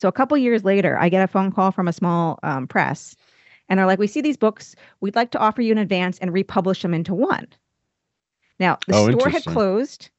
So 0.03 0.10
a 0.10 0.12
couple 0.12 0.38
years 0.38 0.65
later, 0.65 1.00
I 1.00 1.07
get 1.07 1.24
a 1.24 1.29
phone 1.29 1.50
call 1.50 1.72
from 1.72 1.88
a 1.88 1.93
small 1.93 2.38
um, 2.43 2.67
press, 2.67 3.15
and 3.69 3.79
they're 3.79 3.88
like, 3.88 4.00
"We 4.00 4.07
see 4.07 4.19
these 4.19 4.36
books. 4.36 4.75
We'd 5.00 5.15
like 5.15 5.31
to 5.31 5.39
offer 5.39 5.62
you 5.62 5.72
in 5.72 5.77
advance 5.77 6.19
and 6.19 6.33
republish 6.33 6.81
them 6.81 6.93
into 6.93 7.13
one." 7.15 7.48
Now 8.60 8.79
the 8.86 8.93
Oh, 8.95 9.10
store 9.12 9.29
had 9.29 9.45
closed, 9.45 10.10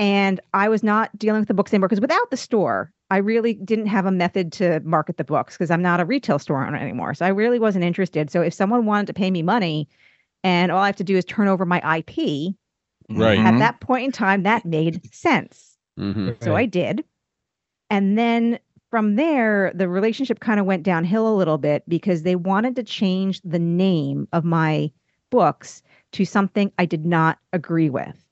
and 0.00 0.40
I 0.52 0.68
was 0.68 0.82
not 0.82 1.16
dealing 1.16 1.42
with 1.42 1.46
the 1.46 1.54
books 1.54 1.72
anymore 1.72 1.86
because 1.86 2.00
without 2.00 2.28
the 2.32 2.36
store, 2.36 2.92
I 3.08 3.18
really 3.18 3.54
didn't 3.54 3.86
have 3.86 4.04
a 4.04 4.10
method 4.10 4.50
to 4.54 4.80
market 4.80 5.16
the 5.16 5.22
books 5.22 5.54
because 5.56 5.70
I'm 5.70 5.80
not 5.82 6.00
a 6.00 6.04
retail 6.04 6.40
store 6.40 6.66
owner 6.66 6.76
anymore. 6.76 7.14
So 7.14 7.24
I 7.24 7.28
really 7.28 7.60
wasn't 7.60 7.84
interested. 7.84 8.32
So 8.32 8.42
if 8.42 8.52
someone 8.52 8.84
wanted 8.84 9.06
to 9.06 9.14
pay 9.14 9.30
me 9.30 9.42
money, 9.42 9.88
and 10.42 10.72
all 10.72 10.80
I 10.80 10.86
have 10.86 10.96
to 10.96 11.04
do 11.04 11.16
is 11.16 11.24
turn 11.24 11.46
over 11.46 11.64
my 11.64 11.80
IP, 11.98 12.56
Right. 13.08 13.38
at 13.38 13.54
Mhm. 13.54 13.58
that 13.60 13.80
point 13.80 14.06
in 14.06 14.10
time, 14.10 14.42
that 14.42 14.64
made 14.64 15.14
sense. 15.14 15.78
hmm 15.96 16.30
So 16.42 16.56
I 16.56 16.66
did. 16.66 17.04
And 17.90 18.18
then 18.18 18.58
from 18.90 19.16
there, 19.16 19.72
the 19.74 19.88
relationship 19.88 20.40
kind 20.40 20.58
of 20.58 20.66
went 20.66 20.82
downhill 20.82 21.28
a 21.28 21.36
little 21.36 21.58
bit 21.58 21.82
because 21.88 22.22
they 22.22 22.36
wanted 22.36 22.76
to 22.76 22.82
change 22.82 23.40
the 23.42 23.58
name 23.58 24.28
of 24.32 24.44
my 24.44 24.90
books 25.30 25.82
to 26.12 26.24
something 26.24 26.72
I 26.78 26.86
did 26.86 27.04
not 27.04 27.38
agree 27.52 27.90
with. 27.90 28.24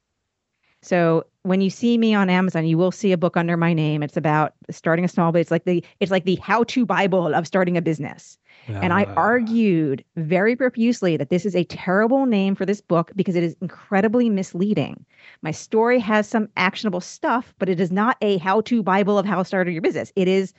So 0.83 1.25
when 1.43 1.61
you 1.61 1.69
see 1.69 1.99
me 1.99 2.15
on 2.15 2.31
Amazon, 2.31 2.65
you 2.65 2.79
will 2.79 2.93
see 2.93 3.13
a 3.13 3.19
book 3.19 3.37
under 3.37 3.57
my 3.57 3.73
name. 3.73 4.03
It's 4.03 4.17
about 4.17 4.55
starting 4.71 5.05
a 5.05 5.09
small 5.09 5.33
business. 5.33 5.47
It's 5.47 5.51
like 5.51 5.65
the 5.65 5.85
it's 6.01 6.13
like 6.13 6.25
the 6.25 6.37
how-to 6.37 6.87
Bible 6.87 7.35
of 7.35 7.47
starting 7.47 7.77
a 7.77 7.83
business. 7.83 8.39
And 8.69 8.93
I 8.93 9.05
argued 9.17 10.05
very 10.17 10.57
profusely 10.57 11.17
that 11.17 11.31
this 11.31 11.47
is 11.47 11.55
a 11.55 11.65
terrible 11.65 12.27
name 12.27 12.55
for 12.55 12.67
this 12.67 12.81
book 12.81 13.13
because 13.15 13.37
it 13.37 13.43
is 13.43 13.57
incredibly 13.61 14.29
misleading. 14.29 15.05
My 15.43 15.51
story 15.51 15.99
has 16.01 16.29
some 16.29 16.49
actionable 16.57 17.01
stuff, 17.01 17.55
but 17.59 17.69
it 17.69 17.81
is 17.81 17.93
not 17.93 18.17
a 18.21 18.39
how 18.39 18.61
to 18.63 18.83
Bible 18.83 19.19
of 19.19 19.27
how 19.27 19.39
to 19.39 19.45
start 19.45 19.69
your 19.69 19.83
business. 19.83 20.13
It 20.17 20.29
is 20.29 20.53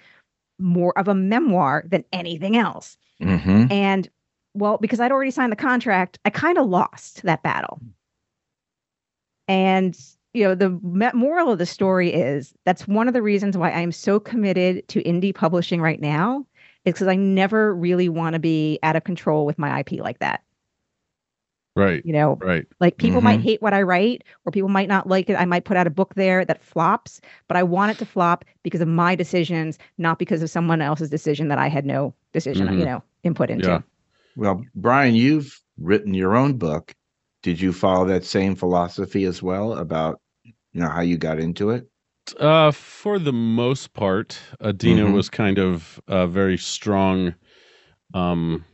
more 0.60 0.98
of 0.98 1.08
a 1.08 1.16
memoir 1.16 1.84
than 1.88 2.04
anything 2.14 2.58
else. 2.58 2.98
Mhm. 3.22 3.72
And 3.72 4.10
well, 4.54 4.78
because 4.78 5.00
I'd 5.00 5.12
already 5.12 5.32
signed 5.32 5.52
the 5.52 5.58
contract, 5.58 6.18
I 6.26 6.30
kind 6.30 6.58
of 6.58 6.68
lost 6.68 7.24
that 7.24 7.44
battle. 7.44 7.80
And 9.48 9.98
you 10.34 10.44
know, 10.44 10.56
the 10.56 10.70
moral 11.14 11.52
of 11.52 11.58
the 11.58 11.66
story 11.66 12.14
is 12.14 12.54
that's 12.64 12.88
one 12.88 13.08
of 13.08 13.14
the 13.14 13.22
reasons 13.22 13.58
why 13.58 13.72
I'm 13.72 13.92
so 13.92 14.20
committed 14.20 14.88
to 14.90 15.02
indie 15.04 15.34
publishing 15.34 15.82
right 15.82 16.00
now 16.00 16.46
is 16.88 16.94
because 16.94 17.08
I 17.08 17.15
never 17.15 17.75
really 17.75 18.10
want 18.10 18.34
to 18.34 18.39
be 18.39 18.79
out 18.84 18.96
of 18.96 19.03
control 19.03 19.46
with 19.46 19.60
my 19.60 19.79
IP 19.79 19.94
like 20.00 20.20
that. 20.20 20.41
Right. 21.75 22.03
You 22.03 22.13
know, 22.13 22.38
Right. 22.41 22.65
like 22.79 22.98
people 22.98 23.22
might 23.22 23.39
Mhm. 23.39 23.44
hate 23.44 23.62
what 23.62 23.74
I 23.74 23.84
write 23.84 24.24
or 24.46 24.51
people 24.51 24.70
might 24.70 24.88
not 24.88 25.08
like 25.08 25.29
it. 25.29 25.36
I 25.36 25.46
might 25.46 25.63
put 25.63 25.77
out 25.77 25.86
a 25.86 25.91
book 25.91 26.15
there 26.15 26.44
that 26.44 26.63
flops, 26.63 27.22
but 27.48 27.56
I 27.56 27.62
want 27.62 27.91
it 27.91 28.00
to 28.00 28.06
flop 28.06 28.44
because 28.63 28.82
of 28.82 28.88
my 28.88 29.13
decisions, 29.13 29.77
not 30.00 30.17
because 30.17 30.41
of 30.41 30.50
someone 30.50 30.82
else's 30.82 31.10
decision 31.12 31.50
that 31.50 31.60
I 31.60 31.67
had 31.67 31.86
no 31.86 32.15
decision, 32.34 32.67
Mhm. 32.67 32.79
you 32.79 32.86
know, 32.86 33.03
input 33.24 33.51
into. 33.51 33.67
Yeah. 33.67 33.82
Well, 34.36 34.65
Brian, 34.74 35.13
you've 35.13 35.62
written 35.79 36.15
your 36.15 36.36
own 36.36 36.58
book. 36.58 36.96
Did 37.44 37.62
you 37.62 37.72
follow 37.74 38.08
that 38.08 38.24
same 38.24 38.56
philosophy 38.56 39.25
as 39.25 39.44
well 39.44 39.74
about 39.74 40.20
you 40.44 40.82
know 40.82 40.89
how 40.89 41.01
you 41.01 41.17
got 41.17 41.39
into 41.39 41.70
it? 41.70 41.88
Uh, 42.40 42.72
for 42.72 43.20
the 43.20 43.34
most 43.34 43.94
part, 43.94 44.40
Adeena 44.62 45.06
Mhm. 45.06 45.14
was 45.14 45.30
kind 45.30 45.58
of 45.58 46.00
a 46.08 46.28
very 46.28 46.58
strong 46.58 47.36
um, 48.14 48.66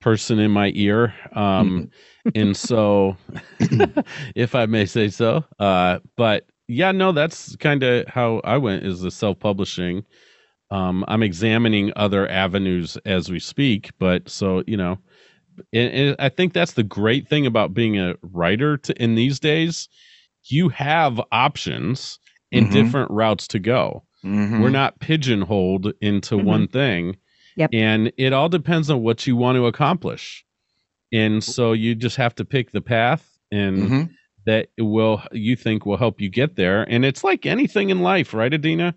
person 0.00 0.38
in 0.38 0.50
my 0.50 0.72
ear. 0.74 1.14
Um, 1.32 1.90
and 2.34 2.56
so, 2.56 3.16
if 4.34 4.54
I 4.54 4.66
may 4.66 4.86
say 4.86 5.08
so, 5.08 5.44
uh, 5.58 6.00
but 6.16 6.46
yeah, 6.68 6.92
no, 6.92 7.12
that's 7.12 7.56
kind 7.56 7.82
of 7.82 8.08
how 8.08 8.40
I 8.44 8.56
went 8.58 8.84
is 8.84 9.00
the 9.00 9.10
self 9.10 9.38
publishing. 9.38 10.04
Um, 10.70 11.04
I'm 11.08 11.22
examining 11.22 11.92
other 11.96 12.28
avenues 12.28 12.96
as 13.06 13.30
we 13.30 13.38
speak, 13.38 13.90
but 13.98 14.28
so 14.28 14.62
you 14.66 14.76
know, 14.76 14.98
and, 15.72 15.92
and 15.92 16.16
I 16.18 16.28
think 16.28 16.52
that's 16.52 16.72
the 16.74 16.82
great 16.82 17.28
thing 17.28 17.46
about 17.46 17.74
being 17.74 17.98
a 17.98 18.14
writer 18.22 18.76
to, 18.78 19.02
in 19.02 19.14
these 19.14 19.40
days. 19.40 19.88
You 20.48 20.68
have 20.70 21.20
options 21.32 22.18
and 22.52 22.66
Mhm. 22.68 22.72
different 22.72 23.10
routes 23.10 23.46
to 23.48 23.58
go. 23.58 24.04
Mhm. 24.24 24.60
We're 24.60 24.70
not 24.70 24.98
pigeonholed 25.00 25.92
into 26.00 26.36
Mhm. 26.36 26.44
one 26.44 26.68
thing. 26.68 27.16
Yep. 27.56 27.70
And 27.72 28.12
it 28.18 28.32
all 28.32 28.48
depends 28.48 28.90
on 28.90 29.02
what 29.02 29.26
you 29.26 29.36
want 29.36 29.56
to 29.56 29.66
accomplish. 29.66 30.44
And 31.12 31.42
so 31.42 31.72
you 31.72 31.94
just 31.94 32.16
have 32.16 32.34
to 32.36 32.44
pick 32.44 32.72
the 32.72 32.80
path 32.80 33.38
and 33.52 33.78
Mhm. 33.78 34.10
that 34.46 34.68
will 34.78 35.22
you 35.32 35.56
think 35.56 35.86
will 35.86 35.96
help 35.96 36.20
you 36.20 36.28
get 36.28 36.56
there. 36.56 36.82
And 36.90 37.04
it's 37.04 37.24
like 37.24 37.46
anything 37.46 37.90
in 37.90 38.00
life, 38.00 38.34
right, 38.34 38.52
Adeena? 38.52 38.94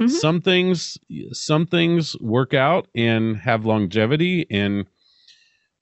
Mhm. 0.00 0.10
Some 0.10 0.40
things 0.40 0.96
some 1.32 1.66
things 1.66 2.16
work 2.20 2.54
out 2.54 2.86
and 2.94 3.36
have 3.38 3.66
longevity 3.66 4.46
and 4.50 4.86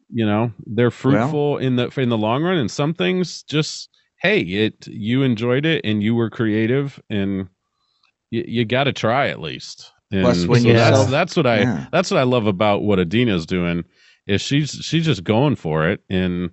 you 0.09 0.25
know, 0.25 0.53
they're 0.67 0.91
fruitful 0.93 1.59
in 1.59 1.77
the 1.77 1.89
in 2.01 2.09
the 2.09 2.17
long 2.19 2.43
run 2.43 2.57
and 2.57 2.71
some 2.71 2.95
things 2.95 3.43
just 3.43 3.91
hey, 4.27 4.41
it 4.41 4.87
you 4.89 5.23
enjoyed 5.23 5.65
it 5.65 5.85
and 5.85 6.03
you 6.03 6.15
were 6.15 6.29
creative 6.31 7.01
and 7.11 7.49
you, 8.31 8.45
you 8.47 8.65
got 8.65 8.85
to 8.85 8.93
try 8.93 9.29
at 9.29 9.41
least. 9.41 9.93
And 10.11 10.23
Plus, 10.23 10.47
when 10.47 10.61
so 10.63 10.69
you 10.69 10.75
that's 10.75 10.97
self- 10.97 11.11
that's 11.11 11.37
what 11.37 11.47
I 11.47 11.61
Yeah. 11.61 11.87
that's 11.93 12.11
what 12.11 12.19
I 12.19 12.25
love 12.25 12.47
about 12.47 12.83
what 12.83 12.99
Adeena's 12.99 13.47
doing 13.47 13.85
is 14.27 14.41
she's 14.43 14.71
she's 14.71 15.05
just 15.05 15.23
going 15.25 15.57
for 15.57 15.89
it 15.89 16.01
and 16.11 16.51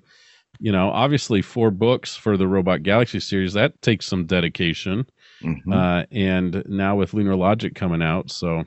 you 0.59 0.71
know 0.71 0.89
obviously 0.89 1.41
four 1.41 1.71
books 1.71 2.15
for 2.15 2.37
the 2.37 2.47
Robot 2.47 2.83
Galaxy 2.83 3.19
series 3.19 3.53
that 3.53 3.79
takes 3.81 4.05
some 4.05 4.25
dedication 4.25 5.05
Mhm. 5.43 5.73
uh, 5.73 6.05
and 6.11 6.63
now 6.67 6.95
with 6.95 7.13
Lunar 7.13 7.35
Logic 7.35 7.73
coming 7.75 8.01
out 8.01 8.31
so 8.31 8.63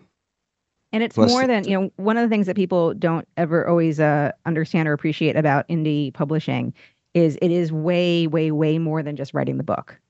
And 0.92 1.02
it's 1.02 1.14
Plus- 1.16 1.30
more 1.30 1.46
than, 1.46 1.64
you 1.64 1.78
know, 1.80 1.90
one 1.96 2.16
of 2.16 2.22
the 2.22 2.32
things 2.32 2.46
that 2.46 2.54
people 2.56 2.94
don't 2.94 3.26
ever 3.36 3.66
always 3.66 3.98
uh, 4.00 4.30
understand 4.46 4.88
or 4.88 4.92
appreciate 4.92 5.36
about 5.36 5.66
indie 5.68 6.12
publishing 6.14 6.72
is 7.16 7.38
it 7.42 7.50
is 7.50 7.72
way, 7.72 8.26
way, 8.28 8.52
way 8.52 8.78
more 8.78 9.02
than 9.02 9.16
just 9.16 9.34
writing 9.34 9.58
the 9.58 9.64
book. 9.64 10.00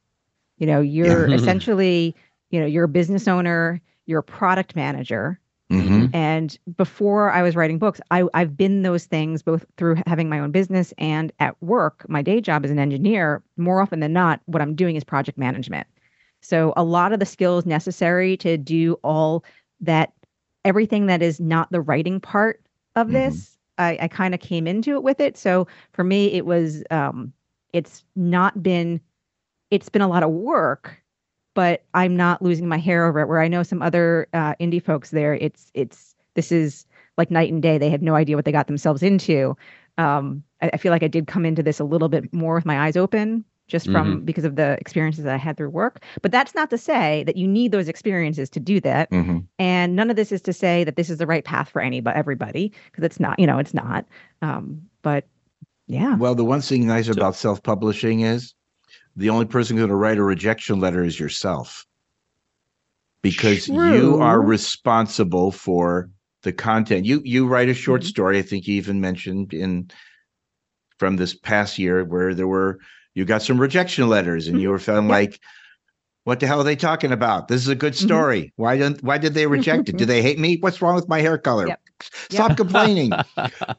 You 0.59 0.67
know, 0.67 0.81
you're 0.81 1.29
Yeah. 1.29 1.35
essentially, 1.37 2.15
you 2.51 2.61
know, 2.61 2.67
you're 2.67 2.85
a 2.85 2.89
business 2.89 3.29
owner, 3.29 3.81
you're 4.07 4.21
a 4.21 4.25
product 4.25 4.77
manager. 4.77 5.41
Mhm. 5.73 6.11
And 6.15 6.59
before 6.77 7.31
I 7.33 7.43
was 7.43 7.57
writing 7.57 7.79
books, 7.79 8.01
I, 8.13 8.25
I've 8.35 8.57
been 8.57 8.83
those 8.83 9.07
things 9.07 9.43
both 9.43 9.67
through 9.77 9.97
having 10.07 10.29
my 10.29 10.39
own 10.41 10.53
business 10.53 10.95
and 10.99 11.33
at 11.41 11.61
work. 11.63 12.07
My 12.09 12.23
day 12.23 12.41
job 12.41 12.65
as 12.65 12.71
an 12.71 12.79
engineer, 12.79 13.43
more 13.57 13.81
often 13.81 14.01
than 14.01 14.13
not, 14.13 14.41
what 14.47 14.63
I'm 14.63 14.75
doing 14.77 14.97
is 14.97 15.05
project 15.05 15.39
management. 15.39 15.87
So 16.41 16.73
a 16.77 16.85
lot 16.85 17.13
of 17.13 17.19
the 17.21 17.27
skills 17.27 17.67
necessary 17.67 18.37
to 18.39 18.57
do 18.57 18.95
all 19.03 19.45
that, 19.81 20.13
everything 20.65 21.07
that 21.07 21.23
is 21.23 21.41
not 21.41 21.71
the 21.73 21.81
writing 21.81 22.21
part 22.21 22.63
of 22.95 23.09
Mhm. 23.09 23.13
this, 23.13 23.56
I, 23.79 23.99
I 24.03 24.09
kind 24.09 24.35
of 24.35 24.41
came 24.41 24.67
into 24.67 24.93
it 24.93 25.03
with 25.03 25.21
it. 25.21 25.37
So 25.37 25.67
for 25.93 26.05
me, 26.05 26.33
it 26.33 26.47
was, 26.47 26.83
um, 26.91 27.33
it's 27.73 28.05
not 28.15 28.63
been, 28.63 29.01
it's 29.71 29.89
been 29.89 30.03
a 30.03 30.09
lot 30.09 30.23
of 30.23 30.31
work, 30.31 31.03
but 31.55 31.83
I'm 31.95 32.17
not 32.17 32.43
losing 32.43 32.69
my 32.69 32.79
hair 32.79 33.07
over 33.07 33.21
it. 33.21 33.29
Where 33.29 33.41
I 33.41 33.49
know 33.49 33.63
some 33.63 33.83
other 33.83 34.29
uh, 34.33 34.55
indie 34.61 34.83
folks 34.83 35.11
there, 35.11 35.35
it's 35.35 35.71
it's 35.75 36.15
this 36.35 36.53
is 36.53 36.87
like 37.17 37.31
night 37.31 37.51
and 37.51 37.63
day. 37.63 37.79
They 37.79 37.91
have 37.91 38.03
no 38.03 38.15
idea 38.15 38.37
what 38.37 38.45
they 38.45 38.53
got 38.53 38.67
themselves 38.67 39.03
into. 39.03 39.57
Um, 39.99 40.45
I, 40.61 40.71
I 40.75 40.77
feel 40.77 40.93
like 40.93 41.03
I 41.03 41.09
did 41.09 41.27
come 41.27 41.47
into 41.47 41.63
this 41.63 41.81
a 41.81 41.85
little 41.85 42.09
bit 42.11 42.33
more 42.33 42.55
with 42.57 42.67
my 42.67 42.87
eyes 42.87 42.97
open, 42.97 43.45
just 43.67 43.91
from 43.91 44.21
because 44.21 44.45
of 44.45 44.57
the 44.57 44.79
experiences 44.81 45.25
that 45.25 45.35
I 45.35 45.39
had 45.39 45.57
through 45.57 45.71
work. 45.71 46.03
But 46.23 46.31
that's 46.31 46.55
not 46.55 46.71
to 46.71 46.79
say 46.79 47.25
that 47.25 47.37
you 47.37 47.49
need 47.49 47.73
those 47.73 47.89
experiences 47.89 48.49
to 48.51 48.61
do 48.61 48.81
that. 48.81 49.11
Mhm. 49.11 49.45
And 49.59 49.97
none 49.97 50.11
of 50.11 50.17
this 50.17 50.31
is 50.31 50.41
to 50.43 50.53
say 50.53 50.85
that 50.85 50.97
this 50.97 51.11
is 51.11 51.19
the 51.19 51.27
right 51.27 51.45
path 51.45 51.69
for 51.69 51.81
anybody, 51.83 52.17
everybody, 52.17 52.73
because 52.91 53.05
it's 53.05 53.19
not. 53.19 53.39
You 53.39 53.47
know, 53.47 53.59
it's 53.59 53.75
not. 53.75 54.07
Um, 54.43 54.83
but 55.03 55.27
yeah, 55.89 56.17
Well, 56.17 56.35
the 56.35 56.45
one 56.45 56.61
thing 56.61 56.87
nice 56.87 57.09
about 57.09 57.37
self-publishing 57.37 58.21
is 58.21 58.55
the 59.17 59.31
only 59.31 59.47
person 59.47 59.77
going 59.77 59.89
to 59.89 59.95
write 59.95 60.19
a 60.19 60.23
rejection 60.23 60.79
letter 60.81 61.05
is 61.05 61.19
yourself. 61.19 61.87
Because 63.23 63.69
you 63.69 64.19
are 64.21 64.41
responsible 64.41 65.51
for 65.51 66.09
the 66.43 66.53
content. 66.53 67.05
You 67.07 67.21
you 67.25 67.49
write 67.49 67.69
a 67.69 67.75
short 67.75 68.03
Mhm. 68.03 68.07
story, 68.07 68.39
I 68.39 68.43
think 68.43 68.69
you 68.69 68.77
even 68.77 69.01
mentioned 69.01 69.53
in 69.53 69.91
from 70.99 71.17
this 71.17 71.35
past 71.35 71.79
year 71.79 72.05
where 72.05 72.35
there 72.35 72.47
were 72.47 72.79
you 73.17 73.25
got 73.25 73.43
some 73.43 73.61
rejection 73.61 74.09
letters 74.09 74.47
and 74.47 74.61
you 74.61 74.71
were 74.71 74.79
feeling 74.79 75.03
Mm-hmm. 75.09 75.11
Like 75.11 75.41
what 76.25 76.41
the 76.41 76.47
hell 76.49 76.61
are 76.61 76.65
they 76.65 76.75
talking 76.75 77.13
about? 77.13 77.47
This 77.47 77.63
is 77.63 77.69
a 77.69 77.77
good 77.77 77.93
Mhm. 77.93 78.05
story. 78.05 78.53
Why 78.57 78.77
didn't 78.77 79.03
why 79.03 79.17
did 79.19 79.35
they 79.35 79.47
reject 79.47 79.89
it? 79.89 79.97
Do 79.97 80.05
they 80.13 80.23
hate 80.23 80.39
me? 80.41 80.57
What's 80.61 80.83
wrong 80.83 80.97
with 80.97 81.09
my 81.09 81.21
hair 81.21 81.39
color? 81.39 81.69
Yep. 81.69 81.81
Stop 82.31 82.57
complaining. 82.63 83.13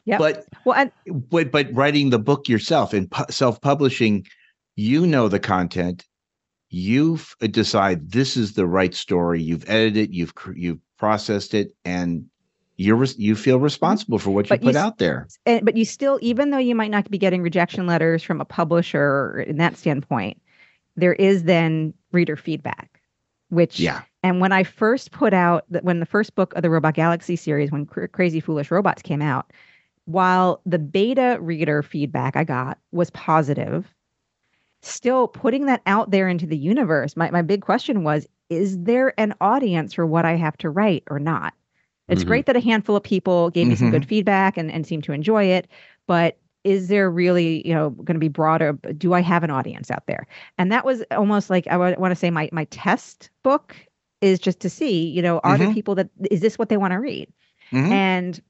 Yep. 0.06 0.18
But 0.18 0.46
well, 0.64 0.76
and 0.78 0.90
but 1.30 1.50
but 1.50 1.68
writing 1.74 2.10
the 2.10 2.18
book 2.18 2.48
yourself 2.48 2.92
and 2.94 3.10
pu- 3.10 3.30
self-publishing 3.30 4.26
you 4.76 5.06
know 5.06 5.28
the 5.28 5.40
content 5.40 6.04
you 6.70 7.18
decide 7.50 8.12
this 8.12 8.36
is 8.36 8.52
the 8.54 8.66
right 8.66 8.94
story 8.94 9.42
you've 9.42 9.68
edited 9.68 9.96
it 9.96 10.10
you've 10.10 10.32
you've 10.54 10.78
processed 10.98 11.52
it 11.54 11.72
and 11.84 12.24
you're 12.78 13.04
you 13.16 13.34
feel 13.36 13.56
mm-hmm. 13.56 13.64
responsible 13.64 14.18
for 14.18 14.30
what 14.30 14.46
you 14.46 14.56
But 14.56 14.62
you 14.62 14.68
put 14.68 14.76
s- 14.76 14.82
out 14.82 14.98
there. 14.98 15.26
and, 15.44 15.64
but 15.64 15.76
you 15.76 15.84
still, 15.84 16.18
even 16.22 16.50
though 16.50 16.58
you 16.58 16.74
might 16.74 16.90
not 16.90 17.10
be 17.10 17.18
getting 17.18 17.42
rejection 17.42 17.86
letters 17.86 18.22
from 18.22 18.40
a 18.40 18.44
publisher 18.44 19.40
in 19.40 19.58
that 19.58 19.76
standpoint, 19.76 20.40
there 20.96 21.12
is 21.12 21.44
then 21.44 21.92
reader 22.12 22.36
feedback, 22.36 23.00
which 23.50 23.78
yeah. 23.78 24.02
And 24.24 24.40
when 24.40 24.50
I 24.50 24.64
first 24.64 25.12
put 25.12 25.32
out 25.32 25.64
that 25.70 25.84
when 25.84 26.00
the 26.00 26.06
first 26.06 26.34
book 26.34 26.52
of 26.54 26.62
the 26.62 26.70
Robot 26.70 26.94
Galaxy 26.94 27.36
series, 27.36 27.70
when 27.70 27.86
Cra- 27.86 28.08
Crazy 28.08 28.40
Foolish 28.40 28.70
Robots 28.70 29.02
came 29.02 29.22
out, 29.22 29.52
while 30.06 30.60
the 30.66 30.78
beta 30.78 31.38
reader 31.40 31.82
feedback 31.82 32.36
I 32.36 32.44
got 32.44 32.78
was 32.90 33.10
positive, 33.10 33.86
still 34.82 35.28
putting 35.28 35.66
that 35.66 35.82
out 35.86 36.10
there 36.10 36.28
into 36.28 36.46
the 36.46 36.56
universe, 36.56 37.16
my, 37.16 37.30
my 37.30 37.42
big 37.42 37.62
question 37.62 38.02
was, 38.02 38.26
is 38.50 38.78
there 38.82 39.18
an 39.20 39.34
audience 39.40 39.94
for 39.94 40.06
what 40.06 40.24
I 40.24 40.36
have 40.36 40.56
to 40.58 40.70
write 40.70 41.04
or 41.10 41.18
not? 41.18 41.52
It's 42.08 42.24
Mhm. 42.24 42.24
great 42.24 42.46
that 42.46 42.56
a 42.56 42.60
handful 42.60 42.96
of 42.96 43.02
people 43.02 43.50
gave 43.50 43.68
me 43.68 43.74
some 43.74 43.90
good 43.90 44.04
feedback 44.06 44.56
and, 44.56 44.70
and 44.70 44.86
seemed 44.86 45.04
to 45.04 45.12
enjoy 45.12 45.44
it, 45.44 45.68
but 46.06 46.38
is 46.64 46.88
there 46.88 47.10
really, 47.10 47.66
you 47.66 47.74
know, 47.74 47.90
going 47.90 48.14
to 48.16 48.18
be 48.20 48.28
broader? 48.28 48.72
Do 48.96 49.14
I 49.14 49.20
have 49.20 49.44
an 49.44 49.50
audience 49.50 49.90
out 49.90 50.06
there? 50.06 50.26
And 50.58 50.70
that 50.72 50.84
was 50.84 51.02
almost 51.12 51.50
like 51.50 51.66
I 51.68 51.76
want 51.76 52.10
to 52.12 52.16
say 52.16 52.30
my 52.30 52.48
my 52.52 52.64
test 52.66 53.30
book 53.42 53.76
is 54.20 54.38
just 54.40 54.60
to 54.60 54.70
see, 54.70 55.06
you 55.08 55.22
know, 55.22 55.38
are 55.44 55.56
there 55.58 55.68
Mhm. 55.68 55.68
people 55.68 55.94
that 55.94 56.08
is 56.30 56.40
this 56.40 56.58
what 56.58 56.68
they 56.68 56.76
want 56.76 56.92
to 56.92 56.98
read? 56.98 57.32
Mhm. 57.72 57.90
And 57.90 58.40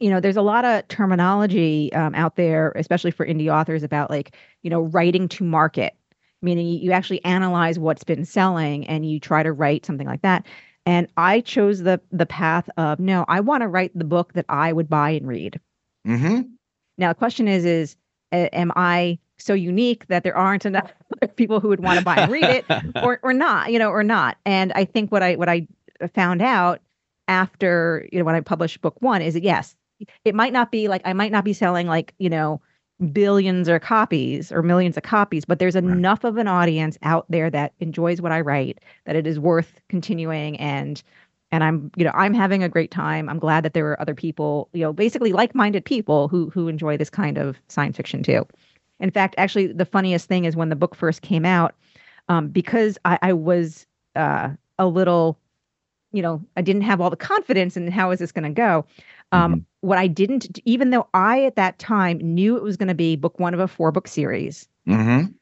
you 0.00 0.10
know, 0.10 0.20
there's 0.20 0.36
a 0.36 0.42
lot 0.42 0.64
of 0.64 0.86
terminology 0.88 1.92
um, 1.92 2.14
out 2.14 2.36
there, 2.36 2.72
especially 2.76 3.10
for 3.12 3.24
indie 3.26 3.52
authors, 3.52 3.82
about 3.82 4.10
like 4.10 4.36
you 4.62 4.70
know 4.70 4.82
writing 4.82 5.28
to 5.28 5.44
market, 5.44 5.94
meaning 6.42 6.66
you 6.66 6.92
actually 6.92 7.24
analyze 7.24 7.78
what's 7.78 8.04
been 8.04 8.24
selling 8.24 8.86
and 8.86 9.08
you 9.08 9.20
try 9.20 9.42
to 9.42 9.52
write 9.52 9.86
something 9.86 10.06
like 10.06 10.22
that. 10.22 10.46
And 10.86 11.08
I 11.16 11.40
chose 11.40 11.82
the 11.82 12.00
the 12.12 12.26
path 12.26 12.68
of 12.76 12.98
no, 12.98 13.24
I 13.28 13.40
want 13.40 13.62
to 13.62 13.68
write 13.68 13.96
the 13.96 14.04
book 14.04 14.34
that 14.34 14.44
I 14.48 14.72
would 14.72 14.88
buy 14.88 15.10
and 15.10 15.26
read. 15.26 15.60
Mhm. 16.06 16.50
Now 16.98 17.08
the 17.08 17.14
question 17.14 17.48
is, 17.48 17.64
is 17.64 17.96
am 18.32 18.72
I 18.76 19.18
so 19.38 19.54
unique 19.54 20.06
that 20.08 20.22
there 20.22 20.36
aren't 20.36 20.66
enough 20.66 20.92
people 21.36 21.60
who 21.60 21.68
would 21.68 21.80
want 21.80 21.98
to 21.98 22.04
buy 22.04 22.16
and 22.16 22.32
read 22.32 22.44
it, 22.44 22.64
or 23.02 23.18
or 23.22 23.32
not, 23.32 23.72
you 23.72 23.78
know, 23.78 23.90
or 23.90 24.02
not? 24.02 24.36
And 24.44 24.72
I 24.74 24.84
think 24.84 25.10
what 25.10 25.22
I 25.22 25.36
what 25.36 25.48
I 25.48 25.66
found 26.14 26.42
out 26.42 26.80
after 27.28 28.06
you 28.12 28.18
know 28.18 28.24
when 28.24 28.34
I 28.34 28.40
published 28.40 28.80
book 28.82 29.00
one 29.00 29.22
is 29.22 29.34
that 29.34 29.42
yes, 29.42 29.74
it 30.24 30.34
might 30.34 30.52
not 30.52 30.70
be 30.70 30.88
like 30.88 31.02
I 31.04 31.14
might 31.14 31.32
not 31.32 31.44
be 31.44 31.54
selling 31.54 31.86
like 31.86 32.14
you 32.18 32.28
know 32.28 32.60
billions 33.12 33.68
or 33.68 33.78
copies 33.78 34.52
or 34.52 34.62
millions 34.62 34.96
of 34.96 35.02
copies, 35.02 35.44
but 35.44 35.58
there's 35.58 35.76
enough 35.76 36.24
of 36.24 36.36
an 36.36 36.46
audience 36.46 36.96
out 37.02 37.26
there 37.28 37.50
that 37.50 37.72
enjoys 37.80 38.20
what 38.20 38.32
I 38.32 38.40
write 38.40 38.78
that 39.04 39.16
it 39.16 39.26
is 39.26 39.38
worth 39.38 39.80
continuing 39.88 40.58
and 40.58 41.02
and 41.50 41.62
I'm 41.62 41.90
you 41.96 42.04
know 42.04 42.12
I'm 42.14 42.34
having 42.34 42.62
a 42.62 42.68
great 42.68 42.90
time. 42.90 43.28
I'm 43.28 43.38
glad 43.38 43.64
that 43.64 43.74
there 43.74 43.86
are 43.88 44.00
other 44.00 44.14
people, 44.14 44.68
you 44.72 44.82
know, 44.82 44.92
basically 44.92 45.32
like-minded 45.32 45.84
people 45.84 46.28
who 46.28 46.50
who 46.50 46.68
enjoy 46.68 46.96
this 46.96 47.10
kind 47.10 47.38
of 47.38 47.58
science 47.68 47.96
fiction 47.96 48.22
too. 48.22 48.46
In 49.00 49.10
fact, 49.10 49.34
actually, 49.38 49.68
the 49.68 49.84
funniest 49.84 50.28
thing 50.28 50.44
is 50.44 50.56
when 50.56 50.68
the 50.68 50.76
book 50.76 50.94
first 50.94 51.22
came 51.22 51.44
out, 51.44 51.74
um, 52.28 52.48
because 52.48 52.96
I, 53.04 53.18
I 53.22 53.32
was 53.32 53.86
uh, 54.16 54.50
a 54.78 54.86
little, 54.86 55.38
you 56.12 56.22
know, 56.22 56.42
I 56.56 56.62
didn't 56.62 56.82
have 56.82 57.00
all 57.00 57.10
the 57.10 57.16
confidence 57.16 57.76
in 57.76 57.90
how 57.90 58.10
is 58.12 58.20
this 58.20 58.32
going 58.32 58.44
to 58.44 58.50
go. 58.50 58.86
Um, 59.32 59.66
What 59.84 59.98
I 59.98 60.06
didn't, 60.06 60.58
even 60.64 60.88
though 60.90 61.06
I 61.12 61.44
at 61.44 61.56
that 61.56 61.78
time 61.78 62.16
knew 62.16 62.56
it 62.56 62.62
was 62.62 62.78
going 62.78 62.88
to 62.88 62.94
be 62.94 63.16
book 63.16 63.38
one 63.38 63.52
of 63.52 63.60
a 63.60 63.68
four 63.68 63.92
book 63.92 64.08
series, 64.08 64.66
Mhm. 64.88 65.34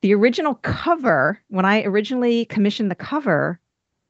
the 0.00 0.14
original 0.14 0.54
cover, 0.54 1.38
when 1.48 1.66
I 1.66 1.82
originally 1.82 2.46
commissioned 2.46 2.90
the 2.90 2.94
cover, 2.94 3.60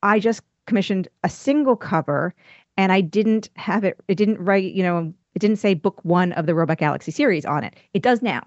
I 0.01 0.21
just 0.21 0.43
commissioned 0.67 1.09
a 1.25 1.29
single 1.29 1.75
cover 1.75 2.35
and 2.77 2.93
I 2.93 3.01
didn't 3.01 3.51
have 3.57 3.83
it, 3.83 3.99
it 4.07 4.15
didn't 4.15 4.39
write, 4.39 4.73
you 4.75 4.85
know, 4.85 5.13
it 5.35 5.41
didn't 5.41 5.57
say 5.59 5.75
book 5.75 5.99
one 6.05 6.31
of 6.35 6.47
the 6.47 6.55
Robot 6.55 6.79
Galaxy 6.79 7.11
series 7.11 7.45
on 7.45 7.65
it. 7.65 7.75
It 7.95 8.03
does 8.03 8.23
now. 8.23 8.47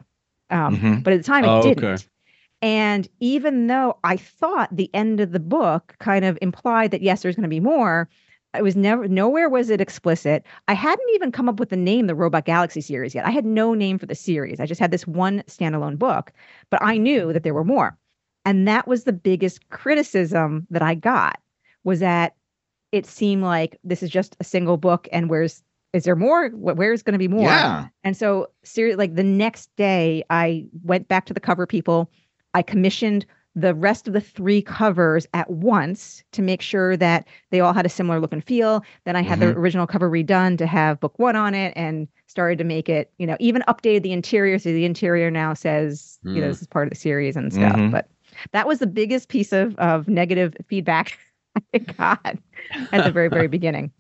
Um, 0.50 0.78
Mhm. 0.78 1.04
But 1.04 1.12
at 1.12 1.18
the 1.18 1.24
time, 1.26 1.44
it 1.44 1.50
Oh, 1.50 1.62
didn't. 1.62 2.08
And 2.62 3.10
even 3.20 3.68
though 3.68 3.98
I 4.06 4.16
thought 4.16 4.74
the 4.74 4.90
end 4.94 5.20
of 5.20 5.34
the 5.34 5.40
book 5.42 5.96
kind 6.00 6.24
of 6.24 6.38
implied 6.42 6.92
that, 6.92 7.02
yes, 7.02 7.22
there's 7.22 7.36
going 7.36 7.44
to 7.44 7.50
be 7.50 7.60
more, 7.60 8.08
it 8.56 8.64
was 8.64 8.76
never, 8.76 9.08
nowhere 9.08 9.50
was 9.50 9.70
it 9.70 9.80
explicit. 9.80 10.44
I 10.68 10.74
hadn't 10.74 11.10
even 11.14 11.32
come 11.32 11.48
up 11.48 11.60
with 11.60 11.70
the 11.70 11.78
name, 11.78 12.08
the 12.08 12.16
Robot 12.16 12.46
Galaxy 12.46 12.82
series 12.82 13.16
yet. 13.16 13.26
I 13.26 13.32
had 13.32 13.46
no 13.46 13.74
name 13.74 13.98
for 13.98 14.06
the 14.06 14.16
series. 14.16 14.60
I 14.60 14.66
just 14.66 14.82
had 14.82 14.92
this 14.92 15.08
one 15.08 15.44
standalone 15.48 15.98
book, 15.98 16.32
but 16.70 16.82
I 16.84 16.98
knew 16.98 17.22
mm-hmm. 17.22 17.34
that 17.34 17.44
there 17.44 17.54
were 17.54 17.64
more. 17.64 17.98
And 18.44 18.68
that 18.68 18.88
was 18.88 19.04
the 19.04 19.14
biggest 19.14 19.70
criticism 19.70 20.68
that 20.70 20.82
I 20.82 20.96
got 20.96 21.40
was 21.84 22.00
that 22.00 22.36
it 22.92 23.06
seemed 23.06 23.44
like 23.44 23.78
this 23.84 24.04
is 24.04 24.10
just 24.10 24.36
a 24.40 24.44
single 24.44 24.78
book 24.78 25.08
and 25.12 25.30
where's, 25.30 25.64
is 25.94 26.04
there 26.04 26.16
more? 26.16 26.50
Where's 26.50 27.04
going 27.04 27.14
to 27.14 27.20
be 27.20 27.28
more? 27.28 27.44
yeah 27.44 27.88
And 28.04 28.18
so, 28.18 28.48
seriously, 28.64 28.98
like 28.98 29.16
the 29.16 29.24
next 29.24 29.70
day, 29.78 30.24
I 30.30 30.66
went 30.84 31.08
back 31.08 31.26
to 31.28 31.34
the 31.34 31.40
cover 31.40 31.66
people. 31.68 32.10
I 32.54 32.62
commissioned 32.62 33.26
the 33.56 33.74
rest 33.76 34.08
of 34.08 34.14
the 34.14 34.22
three 34.22 34.62
covers 34.62 35.28
at 35.34 35.50
once 35.50 36.24
to 36.32 36.42
make 36.42 36.62
sure 36.62 36.96
that 36.96 37.28
they 37.50 37.60
all 37.60 37.74
had 37.74 37.86
a 37.86 37.90
similar 37.90 38.20
look 38.20 38.32
and 38.32 38.44
feel. 38.44 38.82
Then 39.06 39.16
I 39.18 39.22
had 39.22 39.40
the 39.42 39.50
original 39.50 39.86
cover 39.86 40.10
redone 40.10 40.58
to 40.58 40.66
have 40.66 41.00
book 41.02 41.20
one 41.20 41.36
on 41.36 41.54
it 41.54 41.74
and 41.76 42.08
started 42.28 42.58
to 42.60 42.64
make 42.64 42.88
it, 42.88 43.12
you 43.18 43.28
know, 43.28 43.36
even 43.42 43.62
updated 43.68 44.04
the 44.04 44.14
interior. 44.14 44.58
So 44.58 44.72
the 44.72 44.86
interior 44.86 45.30
now 45.30 45.54
says, 45.54 46.18
you 46.24 46.36
know, 46.36 46.48
Mm. 46.48 46.52
this 46.52 46.62
is 46.62 46.68
part 46.68 46.88
of 46.88 46.92
the 46.92 46.96
series 46.96 47.36
and 47.36 47.52
stuff. 47.52 47.74
Mhm. 47.76 47.92
But 47.92 48.08
that 48.54 48.68
was 48.68 48.80
the 48.80 48.88
biggest 48.88 49.28
piece 49.28 49.52
of, 49.52 49.76
of 49.80 50.08
negative 50.08 50.56
feedback 50.68 51.20
I 51.74 51.80
got 51.80 52.38
at 52.94 53.04
the 53.04 53.12
very, 53.12 53.28
very 53.28 53.48
beginning. 53.50 53.92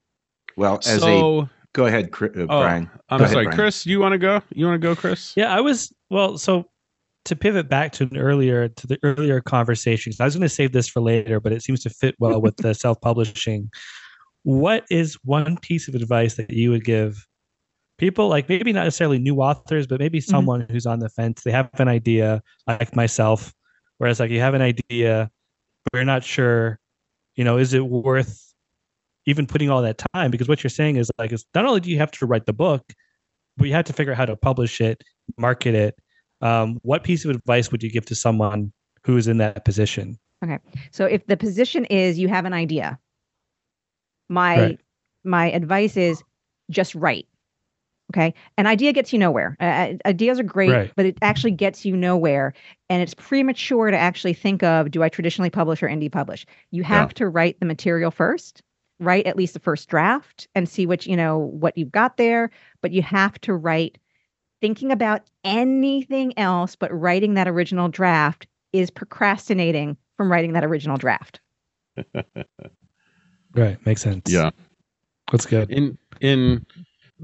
well 0.56 0.78
as 0.86 1.02
a 1.02 1.50
go 1.74 1.86
ahead 1.86 2.10
Chri- 2.10 2.34
uh, 2.36 2.42
oh, 2.42 2.46
brian 2.46 2.88
I'm 3.10 3.18
Go 3.18 3.24
ahead, 3.24 3.32
sorry, 3.34 3.44
Brian. 3.46 3.58
Cris. 3.58 3.84
You 3.84 4.00
want 4.00 4.12
to 4.12 4.18
go? 4.18 4.40
You 4.50 4.66
want 4.66 4.80
to 4.80 4.88
go, 4.88 4.96
Cris? 4.96 5.34
Yeah, 5.36 5.54
I 5.54 5.60
was 5.60 5.92
well. 6.10 6.38
So 6.38 6.64
to 7.24 7.36
pivot 7.36 7.68
back 7.68 7.92
to 7.92 8.04
an 8.04 8.16
earlier 8.16 8.68
to 8.68 8.86
the 8.86 8.98
earlier 9.02 9.40
conversations, 9.40 10.20
I 10.20 10.24
was 10.24 10.34
going 10.34 10.42
to 10.42 10.48
save 10.48 10.72
this 10.72 10.88
for 10.88 11.00
later, 11.00 11.40
but 11.40 11.52
it 11.52 11.62
seems 11.62 11.82
to 11.84 11.90
fit 11.90 12.14
well 12.18 12.40
with 12.40 12.56
the 12.56 12.74
self-publishing. 12.74 13.70
What 14.42 14.84
is 14.90 15.14
one 15.24 15.56
piece 15.58 15.88
of 15.88 15.94
advice 15.94 16.34
that 16.34 16.50
you 16.50 16.70
would 16.70 16.84
give 16.84 17.26
people, 17.96 18.28
like 18.28 18.48
maybe 18.48 18.72
not 18.72 18.84
necessarily 18.84 19.18
new 19.18 19.36
authors, 19.36 19.86
but 19.86 20.00
maybe 20.00 20.18
mm-hmm. 20.18 20.30
someone 20.30 20.66
who's 20.70 20.86
on 20.86 20.98
the 20.98 21.08
fence? 21.08 21.42
They 21.42 21.50
have 21.50 21.70
an 21.74 21.88
idea, 21.88 22.42
like 22.66 22.94
myself, 22.94 23.54
where 23.98 24.10
it's 24.10 24.20
like 24.20 24.30
you 24.30 24.40
have 24.40 24.54
an 24.54 24.62
idea, 24.62 25.30
but 25.84 25.98
you're 25.98 26.04
not 26.04 26.24
sure, 26.24 26.78
you 27.36 27.44
know, 27.44 27.56
is 27.56 27.72
it 27.72 27.86
worth 27.86 28.52
even 29.26 29.46
putting 29.46 29.70
all 29.70 29.80
that 29.82 30.02
time? 30.12 30.30
Because 30.30 30.48
what 30.48 30.62
you're 30.62 30.70
saying 30.70 30.96
is 30.96 31.10
like, 31.18 31.32
it's 31.32 31.46
not 31.54 31.64
only 31.64 31.80
do 31.80 31.90
you 31.90 31.98
have 31.98 32.10
to 32.12 32.26
write 32.26 32.44
the 32.44 32.52
book, 32.52 32.82
but 33.56 33.66
you 33.66 33.72
have 33.72 33.86
to 33.86 33.92
figure 33.92 34.12
out 34.12 34.18
how 34.18 34.26
to 34.26 34.36
publish 34.36 34.80
it, 34.80 35.02
market 35.38 35.74
it. 35.74 35.94
Um, 36.44 36.78
what 36.82 37.02
piece 37.02 37.24
of 37.24 37.30
advice 37.30 37.72
would 37.72 37.82
you 37.82 37.90
give 37.90 38.04
to 38.06 38.14
someone 38.14 38.72
who 39.04 39.16
is 39.16 39.26
in 39.26 39.38
that 39.38 39.64
position? 39.64 40.18
Okay. 40.44 40.58
So 40.92 41.06
if 41.06 41.26
the 41.26 41.36
position 41.36 41.86
is 41.86 42.18
you 42.18 42.28
have 42.28 42.44
an 42.44 42.52
idea, 42.52 42.98
my 44.28 44.58
Right. 44.58 44.80
my 45.24 45.50
advice 45.50 45.96
is 45.96 46.22
just 46.70 46.94
write. 46.94 47.26
Okay. 48.14 48.34
An 48.58 48.66
idea 48.66 48.92
gets 48.92 49.12
you 49.12 49.18
nowhere. 49.18 49.56
Uh, 49.58 49.94
ideas 50.04 50.38
are 50.38 50.44
great, 50.44 50.70
Right. 50.70 50.92
but 50.94 51.06
it 51.06 51.16
actually 51.22 51.52
gets 51.52 51.86
you 51.86 51.96
nowhere. 51.96 52.52
And 52.90 53.02
it's 53.02 53.14
premature 53.14 53.90
to 53.90 53.96
actually 53.96 54.34
think 54.34 54.62
of 54.62 54.90
do 54.90 55.02
I 55.02 55.08
traditionally 55.08 55.48
publish 55.50 55.82
or 55.82 55.88
indie 55.88 56.12
publish? 56.12 56.44
You 56.70 56.82
have 56.84 57.14
to 57.14 57.28
write 57.28 57.58
the 57.60 57.66
material 57.66 58.10
first, 58.10 58.62
write 59.00 59.26
at 59.26 59.36
least 59.36 59.54
the 59.54 59.60
first 59.60 59.88
draft 59.88 60.46
and 60.54 60.68
see 60.68 60.84
what, 60.84 61.06
you 61.06 61.16
know, 61.16 61.38
what 61.38 61.78
you've 61.78 61.90
got 61.90 62.18
there. 62.18 62.50
But 62.82 62.92
you 62.92 63.00
have 63.02 63.40
to 63.40 63.54
write 63.54 63.96
thinking 64.64 64.90
about 64.90 65.20
anything 65.44 66.32
else 66.38 66.74
but 66.74 66.90
writing 66.90 67.34
that 67.34 67.46
original 67.46 67.86
draft 67.86 68.46
is 68.72 68.90
procrastinating 68.90 69.94
from 70.16 70.32
writing 70.32 70.54
that 70.54 70.64
original 70.64 70.96
draft. 70.96 71.38
Right. 73.56 73.78
Makes 73.86 74.00
sense. 74.02 74.32
Yeah. 74.32 74.50
That's 75.30 75.46
good. 75.46 75.70
In 75.70 75.96
in 76.20 76.66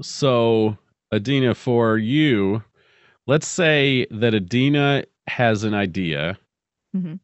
so 0.01 0.77
Adeena, 1.13 1.53
for 1.53 1.97
you, 1.97 2.63
let's 3.27 3.47
say 3.47 4.07
that 4.11 4.33
Adeena 4.33 5.03
has 5.27 5.65
an 5.65 5.73
idea. 5.73 6.37
Mhm. 6.95 7.19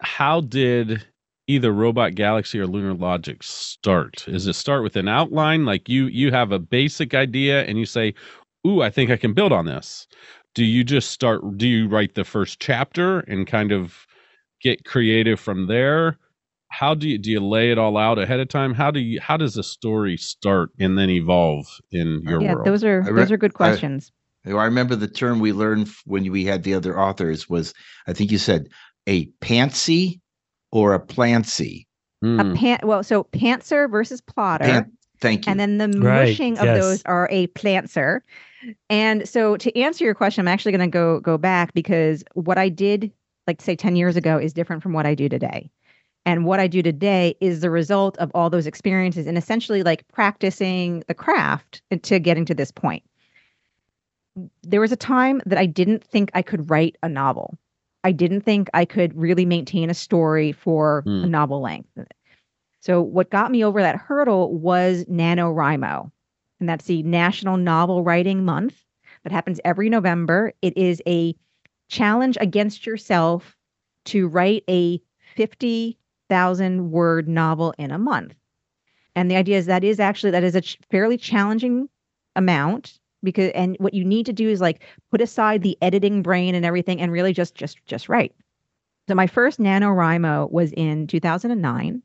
How 0.00 0.40
did 0.40 1.06
either 1.46 1.70
Robot 1.70 2.16
Galaxy 2.16 2.58
or 2.58 2.66
Lunar 2.66 2.94
Logic 2.94 3.40
start? 3.44 4.26
Is 4.26 4.48
it 4.48 4.54
start 4.54 4.82
with 4.82 4.96
an 4.96 5.06
outline, 5.06 5.64
like 5.64 5.88
you 5.88 6.06
you 6.06 6.32
have 6.32 6.50
a 6.50 6.58
basic 6.58 7.14
idea 7.14 7.62
and 7.64 7.78
you 7.78 7.86
say, 7.86 8.12
"Ooh, 8.66 8.82
I 8.82 8.90
think 8.90 9.10
I 9.10 9.16
can 9.16 9.32
build 9.32 9.52
on 9.52 9.66
this." 9.66 10.06
Do 10.54 10.64
you 10.64 10.84
just 10.84 11.10
start? 11.10 11.56
Do 11.56 11.66
you 11.66 11.88
write 11.88 12.14
the 12.14 12.24
first 12.24 12.60
chapter 12.60 13.20
and 13.20 13.46
kind 13.46 13.72
of 13.72 14.06
get 14.60 14.84
creative 14.84 15.40
from 15.40 15.66
there? 15.66 16.18
how 16.72 16.94
do 16.94 17.06
you 17.06 17.18
do 17.18 17.30
you 17.30 17.38
lay 17.38 17.70
it 17.70 17.76
all 17.76 17.98
out 17.98 18.18
ahead 18.18 18.40
of 18.40 18.48
time 18.48 18.72
how 18.72 18.90
do 18.90 18.98
you 18.98 19.20
how 19.20 19.36
does 19.36 19.58
a 19.58 19.62
story 19.62 20.16
start 20.16 20.70
and 20.80 20.96
then 20.98 21.10
evolve 21.10 21.66
in 21.90 22.22
your 22.24 22.40
yeah, 22.40 22.54
world 22.54 22.66
those 22.66 22.82
are 22.82 23.02
re- 23.02 23.12
those 23.12 23.30
are 23.30 23.36
good 23.36 23.52
questions. 23.52 24.10
I 24.44 24.50
remember 24.50 24.96
the 24.96 25.08
term 25.08 25.38
we 25.38 25.52
learned 25.52 25.88
when 26.04 26.30
we 26.30 26.44
had 26.44 26.64
the 26.64 26.74
other 26.74 26.98
authors 26.98 27.48
was, 27.48 27.74
I 28.08 28.12
think 28.12 28.32
you 28.32 28.38
said, 28.38 28.68
a 29.06 29.26
pantsy 29.40 30.20
or 30.72 30.94
a 30.94 31.00
plancy. 31.00 31.86
Hmm, 32.22 32.40
a 32.40 32.54
pan 32.56 32.80
well, 32.82 33.04
so 33.04 33.24
pantser 33.24 33.88
versus 33.90 34.20
plotter. 34.20 34.64
Pan- 34.64 34.92
thank 35.20 35.46
you. 35.46 35.50
and 35.50 35.60
then 35.60 35.78
the 35.78 35.86
Right, 36.00 36.30
mushing 36.30 36.58
of 36.58 36.64
yes. 36.64 36.80
those 36.80 37.02
are 37.04 37.28
a 37.30 37.46
plantser. 37.48 38.20
And 38.90 39.28
so 39.28 39.56
to 39.56 39.78
answer 39.78 40.04
your 40.04 40.14
question, 40.14 40.42
I'm 40.42 40.52
actually 40.52 40.72
going 40.72 40.90
to 40.90 40.92
go 40.92 41.20
go 41.20 41.38
back 41.38 41.74
because 41.74 42.24
what 42.34 42.58
I 42.58 42.68
did, 42.68 43.12
like 43.46 43.60
say 43.60 43.74
10 43.76 43.96
years 43.96 44.16
ago, 44.16 44.38
is 44.38 44.52
different 44.52 44.82
from 44.82 44.92
what 44.92 45.06
I 45.06 45.14
do 45.14 45.28
today. 45.28 45.70
And 46.24 46.44
what 46.44 46.60
I 46.60 46.68
do 46.68 46.82
today 46.82 47.34
is 47.40 47.60
the 47.60 47.70
result 47.70 48.16
of 48.18 48.30
all 48.34 48.48
those 48.48 48.66
experiences 48.66 49.26
and 49.26 49.36
essentially 49.36 49.82
like 49.82 50.06
practicing 50.12 51.02
the 51.08 51.14
craft 51.14 51.82
to 52.02 52.18
getting 52.20 52.44
to 52.44 52.54
this 52.54 52.70
point. 52.70 53.02
There 54.62 54.80
was 54.80 54.92
a 54.92 54.96
time 54.96 55.42
that 55.46 55.58
I 55.58 55.66
didn't 55.66 56.04
think 56.04 56.30
I 56.34 56.42
could 56.42 56.70
write 56.70 56.96
a 57.02 57.08
novel. 57.08 57.58
I 58.04 58.12
didn't 58.12 58.42
think 58.42 58.70
I 58.72 58.84
could 58.84 59.16
really 59.16 59.44
maintain 59.44 59.90
a 59.90 59.94
story 59.94 60.52
for 60.52 61.02
Hmm. 61.02 61.24
a 61.24 61.26
novel 61.26 61.60
length. 61.60 61.90
So 62.80 63.02
what 63.02 63.30
got 63.30 63.50
me 63.50 63.64
over 63.64 63.80
that 63.80 63.96
hurdle 63.96 64.52
was 64.56 65.04
NaNoWriMo. 65.04 66.10
And 66.62 66.68
that's 66.68 66.84
the 66.84 67.02
National 67.02 67.56
Novel 67.56 68.04
Writing 68.04 68.44
Month 68.44 68.84
that 69.24 69.32
happens 69.32 69.58
every 69.64 69.88
November. 69.88 70.52
It 70.62 70.76
is 70.76 71.02
a 71.08 71.34
challenge 71.88 72.38
against 72.40 72.86
yourself 72.86 73.56
to 74.04 74.28
write 74.28 74.62
a 74.70 75.00
50,000 75.34 76.92
word 76.92 77.28
novel 77.28 77.74
in 77.78 77.90
a 77.90 77.98
month. 77.98 78.36
And 79.16 79.28
the 79.28 79.34
idea 79.34 79.58
is 79.58 79.66
that 79.66 79.82
is 79.82 79.98
actually 79.98 80.30
that 80.30 80.44
is 80.44 80.54
a 80.54 80.60
ch- 80.60 80.78
fairly 80.88 81.16
challenging 81.16 81.88
amount 82.36 83.00
because 83.24 83.50
and 83.56 83.76
what 83.80 83.92
you 83.92 84.04
need 84.04 84.26
to 84.26 84.32
do 84.32 84.48
is 84.48 84.60
like 84.60 84.84
put 85.10 85.20
aside 85.20 85.62
the 85.62 85.76
editing 85.82 86.22
brain 86.22 86.54
and 86.54 86.64
everything 86.64 87.00
and 87.00 87.10
really 87.10 87.32
just 87.32 87.56
just 87.56 87.84
just 87.86 88.08
write. 88.08 88.36
So 89.08 89.16
my 89.16 89.26
first 89.26 89.58
NaNoWriMo 89.58 90.52
was 90.52 90.70
in 90.74 91.08
2009 91.08 92.04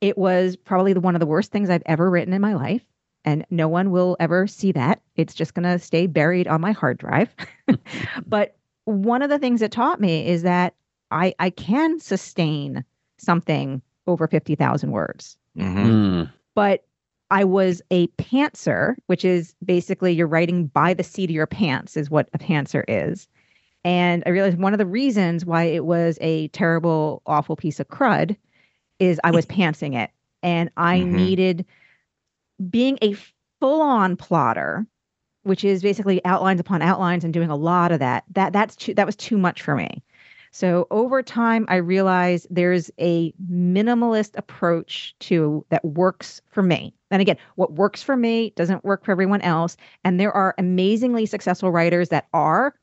it 0.00 0.18
was 0.18 0.56
probably 0.56 0.92
the, 0.92 1.00
one 1.00 1.14
of 1.14 1.20
the 1.20 1.26
worst 1.26 1.52
things 1.52 1.70
I've 1.70 1.84
ever 1.86 2.10
written 2.10 2.34
in 2.34 2.42
my 2.42 2.54
life. 2.54 2.82
And 3.24 3.44
no 3.50 3.68
one 3.68 3.90
will 3.90 4.16
ever 4.20 4.46
see 4.46 4.72
that. 4.72 5.00
It's 5.16 5.34
just 5.34 5.54
going 5.54 5.64
to 5.64 5.78
stay 5.78 6.06
buried 6.06 6.48
on 6.48 6.60
my 6.60 6.72
hard 6.72 6.98
drive. 6.98 7.34
but 8.26 8.56
one 8.84 9.22
of 9.22 9.30
the 9.30 9.38
things 9.38 9.62
it 9.62 9.70
taught 9.70 10.00
me 10.00 10.26
is 10.26 10.42
that 10.42 10.74
I, 11.10 11.34
I 11.38 11.50
can 11.50 12.00
sustain 12.00 12.84
something 13.18 13.80
over 14.06 14.26
50,000 14.26 14.90
words. 14.90 15.36
Mhm. 15.56 15.84
hmm, 15.84 16.22
But 16.54 16.84
I 17.30 17.44
was 17.44 17.80
a 17.90 18.08
pantser, 18.18 18.96
which 19.06 19.24
is 19.24 19.54
basically 19.64 20.12
you're 20.12 20.26
writing 20.26 20.66
by 20.66 20.92
the 20.92 21.04
seat 21.04 21.30
of 21.30 21.34
your 21.34 21.46
pants, 21.46 21.96
is 21.96 22.10
what 22.10 22.28
a 22.34 22.38
pantser 22.38 22.84
is. 22.88 23.28
And 23.84 24.22
I 24.26 24.30
realized 24.30 24.58
one 24.58 24.74
of 24.74 24.78
the 24.78 24.86
reasons 24.86 25.44
why 25.46 25.64
it 25.64 25.84
was 25.84 26.18
a 26.20 26.48
terrible, 26.48 27.22
awful 27.26 27.56
piece 27.56 27.80
of 27.80 27.88
crud 27.88 28.36
is 28.98 29.20
I 29.24 29.30
was 29.30 29.46
pantsing 29.58 29.94
it. 29.96 30.10
And 30.42 30.70
I 30.76 30.98
Mhm. 30.98 31.12
needed 31.12 31.66
being 32.70 32.98
a 33.02 33.14
full 33.60 33.80
on 33.80 34.16
plotter, 34.16 34.86
which 35.42 35.64
is 35.64 35.82
basically 35.82 36.24
outlines 36.24 36.60
upon 36.60 36.82
outlines 36.82 37.24
and 37.24 37.32
doing 37.32 37.50
a 37.50 37.56
lot 37.56 37.92
of 37.92 37.98
that. 37.98 38.24
That 38.32 38.52
that's 38.52 38.76
too, 38.76 38.94
that 38.94 39.06
was 39.06 39.16
too 39.16 39.38
much 39.38 39.62
for 39.62 39.74
me. 39.74 40.02
So 40.54 40.86
over 40.90 41.22
time, 41.22 41.64
I 41.68 41.76
realized 41.76 42.46
there's 42.50 42.90
a 43.00 43.32
minimalist 43.50 44.36
approach 44.36 45.14
to 45.20 45.64
that 45.70 45.82
works 45.82 46.42
for 46.50 46.62
me. 46.62 46.94
And 47.10 47.22
again, 47.22 47.38
what 47.56 47.72
works 47.72 48.02
for 48.02 48.16
me 48.16 48.50
doesn't 48.50 48.84
work 48.84 49.04
for 49.04 49.12
everyone 49.12 49.40
else. 49.40 49.78
And 50.04 50.20
there 50.20 50.32
are 50.32 50.54
amazingly 50.58 51.24
successful 51.24 51.70
writers 51.70 52.10
that 52.10 52.28
are 52.34 52.74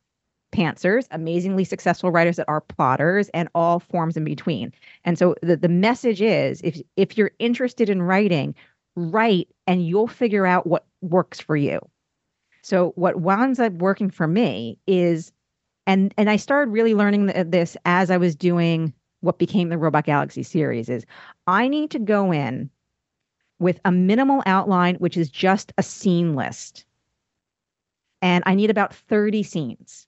pantsers, 0.52 1.06
amazingly 1.12 1.64
successful 1.64 2.12
writers 2.12 2.38
that 2.38 2.50
are 2.50 2.62
plotters, 2.62 3.30
and 3.36 3.50
all 3.54 3.80
forms 3.80 4.18
in 4.18 4.24
between. 4.24 4.74
And 5.06 5.20
so 5.20 5.36
the, 5.44 5.56
the 5.56 5.70
message 5.70 6.24
is 6.24 6.62
if 6.64 6.82
if 6.98 7.20
you're 7.20 7.32
interested 7.38 7.88
in 7.88 8.02
writing, 8.02 8.56
write 8.96 9.48
and 9.68 9.86
you'll 9.86 10.08
figure 10.08 10.46
out 10.46 10.68
what 10.68 10.86
works 11.02 11.40
for 11.40 11.56
you. 11.56 11.80
So 12.62 12.92
what 12.96 13.22
winds 13.22 13.60
up 13.60 13.74
working 13.74 14.10
for 14.10 14.28
me 14.28 14.78
is 14.88 15.32
and 15.88 16.14
and 16.18 16.30
I 16.30 16.36
started 16.36 16.72
really 16.72 16.94
learning 16.94 17.28
th- 17.28 17.48
this 17.50 17.78
as 17.86 18.12
I 18.12 18.18
was 18.18 18.36
doing 18.36 18.94
what 19.22 19.40
became 19.40 19.70
the 19.70 19.78
Robot 19.78 20.06
Galaxy 20.06 20.44
series 20.44 20.90
is 20.90 21.06
I 21.48 21.68
need 21.68 21.90
to 21.92 22.00
go 22.00 22.32
in 22.32 22.70
with 23.60 23.80
a 23.86 23.92
minimal 23.92 24.44
outline 24.46 24.96
which 24.96 25.18
is 25.18 25.30
just 25.30 25.74
a 25.78 25.84
scene 25.84 26.36
list. 26.36 26.86
And 28.22 28.44
I 28.46 28.54
need 28.54 28.70
about 28.70 28.94
30 28.94 29.44
scenes. 29.44 30.06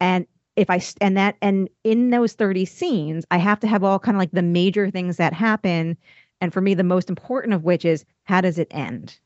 And 0.00 0.26
if 0.56 0.70
I 0.70 0.80
and 1.00 1.16
that 1.16 1.36
and 1.42 1.68
in 1.84 2.10
those 2.10 2.32
30 2.32 2.64
scenes, 2.64 3.24
I 3.30 3.38
have 3.38 3.60
to 3.60 3.66
have 3.66 3.84
all 3.84 3.98
kind 3.98 4.16
of 4.16 4.20
like 4.20 4.32
the 4.32 4.42
major 4.42 4.90
things 4.90 5.16
that 5.16 5.32
happen 5.32 5.96
and 6.40 6.52
for 6.52 6.60
me 6.60 6.74
the 6.74 6.84
most 6.84 7.08
important 7.08 7.54
of 7.54 7.64
which 7.64 7.84
is 7.84 8.04
how 8.24 8.40
does 8.40 8.58
it 8.58 8.68
end? 8.70 9.18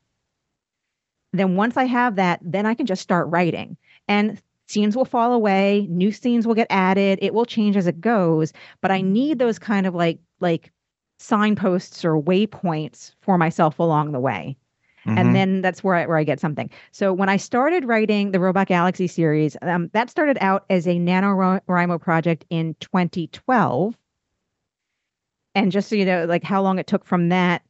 Then 1.32 1.56
once 1.56 1.76
I 1.76 1.84
have 1.84 2.16
that, 2.16 2.40
then 2.42 2.66
I 2.66 2.74
can 2.74 2.86
just 2.86 3.02
start 3.02 3.28
writing. 3.28 3.76
And 4.08 4.40
scenes 4.68 4.96
will 4.96 5.04
fall 5.04 5.32
away, 5.32 5.86
new 5.90 6.12
scenes 6.12 6.46
will 6.46 6.54
get 6.54 6.66
added, 6.70 7.18
it 7.22 7.34
will 7.34 7.44
change 7.46 7.76
as 7.76 7.86
it 7.86 8.00
goes, 8.00 8.52
but 8.80 8.90
I 8.90 9.00
need 9.00 9.38
those 9.38 9.58
kind 9.58 9.86
of 9.86 9.94
like 9.94 10.18
like 10.40 10.70
signposts 11.18 12.04
or 12.04 12.20
waypoints 12.20 13.14
for 13.20 13.38
myself 13.38 13.78
along 13.78 14.10
the 14.12 14.18
way 14.20 14.56
Mhm. 15.06 15.18
and 15.18 15.34
then 15.36 15.62
that's 15.62 15.84
where 15.84 15.94
I, 15.96 16.06
where 16.06 16.18
I 16.18 16.24
get 16.24 16.40
something. 16.40 16.70
So 16.92 17.12
when 17.12 17.28
I 17.28 17.36
started 17.38 17.84
writing 17.86 18.32
the 18.32 18.40
Robot 18.40 18.68
Galaxy 18.68 19.06
series, 19.08 19.56
um, 19.62 19.90
that 19.94 20.10
started 20.10 20.38
out 20.40 20.64
as 20.70 20.86
a 20.86 20.96
NaNoWriMo 20.98 22.00
project 22.00 22.44
in 22.50 22.74
2012. 22.80 23.96
And 25.54 25.70
just 25.72 25.88
so 25.88 25.96
you 25.96 26.04
know, 26.04 26.24
like 26.24 26.42
how 26.44 26.62
long 26.62 26.78
it 26.78 26.86
took 26.86 27.04
from 27.04 27.28
that 27.28 27.62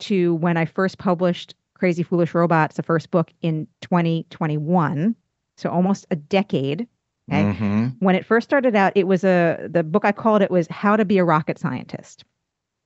to 0.00 0.34
when 0.36 0.56
I 0.56 0.64
first 0.64 0.98
published 0.98 1.54
Crazy 1.74 2.02
Foolish 2.02 2.34
Robots, 2.34 2.76
the 2.76 2.82
first 2.82 3.10
book 3.10 3.32
in 3.42 3.66
2021. 3.80 5.14
So 5.56 5.70
almost 5.70 6.06
a 6.10 6.16
decade. 6.16 6.86
Okay. 7.30 7.42
Mhm. 7.44 7.96
When 8.00 8.14
it 8.14 8.24
first 8.26 8.48
started 8.48 8.74
out, 8.74 8.92
it 8.96 9.06
was 9.06 9.22
a 9.24 9.68
the 9.70 9.84
book 9.84 10.04
I 10.04 10.12
called 10.12 10.42
it 10.42 10.50
was 10.50 10.66
How 10.68 10.96
to 10.96 11.04
Be 11.04 11.18
a 11.18 11.24
Rocket 11.24 11.58
Scientist. 11.58 12.24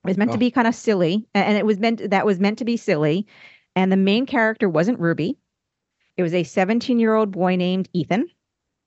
It 0.03 0.09
was 0.09 0.17
meant 0.17 0.29
Oh. 0.31 0.33
to 0.33 0.39
be 0.39 0.51
kind 0.51 0.67
of 0.67 0.75
silly, 0.75 1.27
and 1.33 1.57
it 1.57 1.65
was 1.65 1.79
meant 1.79 2.09
that 2.11 2.25
was 2.25 2.39
meant 2.39 2.59
to 2.59 2.65
be 2.65 2.77
silly. 2.77 3.25
And 3.75 3.91
the 3.91 3.97
main 3.97 4.25
character 4.25 4.69
wasn't 4.69 4.99
Ruby. 4.99 5.37
It 6.17 6.23
was 6.23 6.33
a 6.33 6.43
17 6.43 6.99
year 6.99 7.15
old 7.15 7.31
boy 7.31 7.55
named 7.55 7.89
Ethan. 7.93 8.27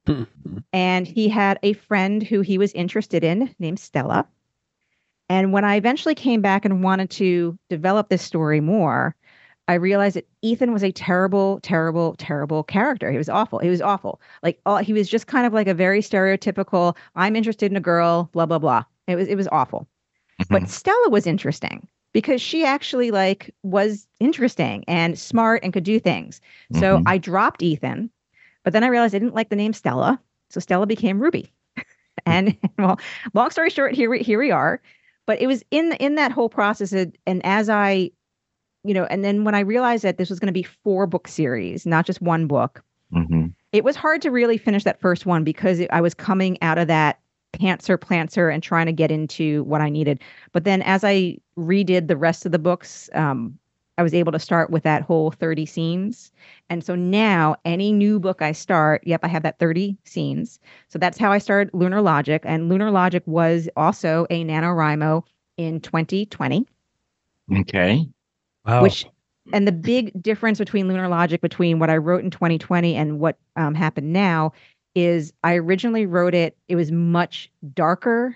and 0.73 1.07
he 1.07 1.29
had 1.29 1.59
a 1.63 1.73
friend 1.75 2.23
who 2.23 2.41
he 2.41 2.59
was 2.59 2.73
interested 2.73 3.23
in 3.25 3.55
named 3.59 3.79
Stella. 3.81 4.27
And 5.31 5.53
when 5.53 5.65
I 5.65 5.77
eventually 5.77 6.17
came 6.17 6.43
back 6.43 6.65
and 6.65 6.83
wanted 6.83 7.09
to 7.11 7.57
develop 7.69 8.09
this 8.09 8.21
story 8.21 8.61
more, 8.61 9.15
I 9.69 9.75
realized 9.75 10.17
that 10.17 10.27
Ethan 10.43 10.73
was 10.73 10.83
a 10.83 10.91
terrible, 10.91 11.61
terrible, 11.63 12.17
terrible 12.19 12.65
character. 12.65 13.13
He 13.13 13.17
was 13.17 13.29
awful. 13.29 13.61
He 13.61 13.69
was 13.69 13.81
awful. 13.81 14.21
Like 14.43 14.61
all, 14.67 14.79
he 14.79 14.93
was 14.93 15.09
just 15.09 15.29
kind 15.29 15.47
of 15.47 15.53
like 15.53 15.69
a 15.69 15.75
very 15.75 16.01
stereotypical. 16.01 16.97
I'm 17.15 17.37
interested 17.37 17.71
in 17.71 17.77
a 17.77 17.81
girl. 17.81 18.29
Blah 18.33 18.47
blah 18.47 18.59
blah. 18.59 18.83
It 19.07 19.15
was 19.15 19.29
it 19.29 19.37
was 19.37 19.47
awful. 19.53 19.87
Mm-hmm. 20.43 20.53
But 20.53 20.69
Stella 20.69 21.11
was 21.11 21.29
interesting 21.29 21.87
because 22.13 22.43
she 22.43 22.65
actually 22.65 23.13
like 23.13 23.55
was 23.63 24.09
interesting 24.19 24.83
and 24.89 25.17
smart 25.17 25.63
and 25.63 25.73
could 25.73 25.85
do 25.85 26.01
things. 26.01 26.41
So 26.73 26.97
mm-hmm. 26.97 27.07
I 27.07 27.19
dropped 27.19 27.63
Ethan, 27.63 28.11
but 28.65 28.73
then 28.73 28.83
I 28.83 28.89
realized 28.89 29.15
I 29.15 29.21
didn't 29.21 29.37
like 29.37 29.51
the 29.51 29.57
name 29.57 29.75
Stella, 29.75 30.21
so 30.49 30.59
Stella 30.59 30.87
became 30.87 31.21
Ruby. 31.21 31.53
and 32.27 32.57
well, 32.79 32.99
long 33.35 33.53
story 33.53 33.71
short, 33.71 33.95
here 33.95 34.11
we 34.11 34.19
here 34.19 34.41
we 34.41 34.51
are. 34.51 34.83
But 35.31 35.41
it 35.41 35.47
was 35.47 35.63
in 35.71 35.93
in 36.01 36.17
that 36.17 36.33
whole 36.33 36.49
process, 36.49 36.93
and 36.93 37.47
as 37.47 37.69
I, 37.69 38.11
you 38.83 38.93
know, 38.93 39.05
and 39.05 39.23
then 39.23 39.45
when 39.45 39.55
I 39.55 39.61
realized 39.61 40.03
that 40.03 40.19
this 40.19 40.29
was 40.29 40.41
going 40.41 40.49
to 40.49 40.53
be 40.53 40.65
four 40.65 41.07
book 41.07 41.29
series, 41.29 41.87
not 41.87 42.05
just 42.05 42.21
one 42.21 42.49
book, 42.49 42.83
mm-hmm. 43.15 43.47
it 43.71 43.85
was 43.85 43.95
hard 43.95 44.23
to 44.23 44.33
really 44.33 44.59
finish 44.59 44.83
that 44.83 45.01
first 45.01 45.27
one 45.27 45.45
because 45.45 45.79
it, 45.79 45.89
I 45.93 46.01
was 46.01 46.15
coming 46.15 46.59
out 46.63 46.79
of 46.79 46.89
that 46.89 47.21
pantser 47.53 47.97
plantser 47.97 48.53
and 48.53 48.61
trying 48.61 48.87
to 48.87 48.93
get 48.93 49.13
into 49.13 49.63
what 49.63 49.81
I 49.81 49.89
needed. 49.89 50.21
But 50.51 50.65
then 50.65 50.83
as 50.83 51.05
I 51.05 51.37
redid 51.57 52.09
the 52.09 52.17
rest 52.17 52.45
of 52.45 52.51
the 52.51 52.59
books, 52.59 53.09
um, 53.15 53.57
I 54.01 54.03
was 54.03 54.15
able 54.15 54.33
to 54.33 54.39
start 54.39 54.71
with 54.71 54.83
that 54.85 55.03
whole 55.03 55.31
30 55.31 55.67
scenes. 55.67 56.33
And 56.71 56.83
so 56.83 56.95
now 56.95 57.57
any 57.67 57.93
new 57.93 58.19
book 58.19 58.41
I 58.41 58.53
start, 58.53 59.03
yep, 59.05 59.21
I 59.23 59.29
have 59.29 59.43
that 59.43 59.59
30 59.59 59.95
scenes. 60.05 60.59
So 60.89 60.99
that's 60.99 61.19
how 61.19 61.31
I 61.31 61.37
started 61.37 61.75
Lunar 61.75 62.01
Logic. 62.01 62.41
And 62.47 62.71
Lunar 62.71 62.91
Logic 62.91 63.23
was 63.27 63.69
also 63.77 64.27
a 64.31 64.43
NaNoWriMo 64.43 65.23
in 65.59 65.81
2020. 65.81 66.67
Okay. 67.59 68.09
Wow. 68.65 68.83
Which 68.83 69.05
and 69.53 69.69
the 69.69 69.73
big 69.73 70.13
difference 70.23 70.59
between 70.59 70.89
Lunar 70.89 71.09
Logic 71.09 71.39
between 71.43 71.79
what 71.79 71.91
I 71.91 71.99
wrote 71.99 72.25
in 72.25 72.31
2020 72.31 72.95
and 72.97 73.21
what 73.21 73.37
um, 73.57 73.75
happened 73.75 74.15
now 74.15 74.55
is 74.95 75.35
I 75.45 75.57
originally 75.57 76.07
wrote 76.07 76.35
it, 76.35 76.57
it 76.69 76.77
was 76.77 76.91
much 76.91 77.51
darker 77.75 78.35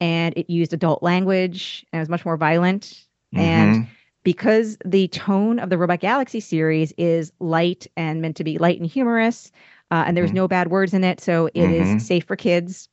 and 0.00 0.32
it 0.38 0.48
used 0.48 0.72
adult 0.72 1.02
language 1.02 1.84
and 1.92 1.98
it 1.98 2.02
was 2.02 2.08
much 2.08 2.24
more 2.24 2.38
violent. 2.38 3.04
Mm-hmm. 3.34 3.40
And 3.40 3.88
because 4.28 4.76
the 4.84 5.08
tone 5.08 5.58
of 5.58 5.70
the 5.70 5.78
Robot 5.78 6.00
Galaxy 6.00 6.38
series 6.38 6.92
is 6.98 7.32
light 7.40 7.86
and 7.96 8.20
meant 8.20 8.36
to 8.36 8.44
be 8.44 8.58
light 8.58 8.78
and 8.78 8.86
humorous, 8.86 9.50
uh, 9.90 10.04
and 10.06 10.14
there's 10.14 10.28
mm-hmm. 10.28 10.36
no 10.36 10.48
bad 10.48 10.68
words 10.68 10.92
in 10.92 11.02
it, 11.02 11.18
so 11.18 11.46
it 11.46 11.54
mm-hmm. 11.54 11.96
is 11.96 12.06
safe 12.06 12.26
for 12.26 12.36
kids. 12.36 12.90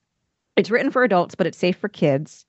It's 0.55 0.71
written 0.71 0.91
for 0.91 1.03
adults, 1.03 1.35
but 1.35 1.45
it's 1.45 1.57
safe 1.57 1.75
for 1.75 1.89
kids. 1.89 2.45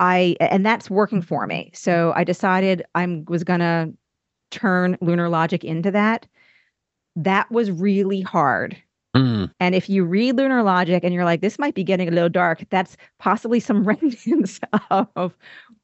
I 0.00 0.34
and 0.40 0.64
that's 0.64 0.88
working 0.88 1.20
for 1.20 1.46
me. 1.46 1.72
So 1.74 2.14
I 2.16 2.24
decided 2.24 2.82
I 2.94 3.22
was 3.28 3.44
gonna 3.44 3.92
turn 4.50 4.96
Lunar 5.02 5.28
Logic 5.28 5.62
into 5.62 5.90
that. 5.90 6.26
That 7.14 7.50
was 7.50 7.70
really 7.70 8.22
hard 8.22 8.82
Mm. 9.14 9.52
And 9.60 9.74
if 9.74 9.90
you 9.90 10.04
read 10.04 10.36
Lunar 10.36 10.62
Logic 10.62 11.02
and 11.04 11.12
you're 11.12 11.24
like, 11.24 11.42
this 11.42 11.58
might 11.58 11.74
be 11.74 11.84
getting 11.84 12.08
a 12.08 12.10
little 12.10 12.30
dark, 12.30 12.64
that's 12.70 12.96
possibly 13.18 13.60
some 13.60 13.84
remnants 13.88 14.60
of 14.90 15.34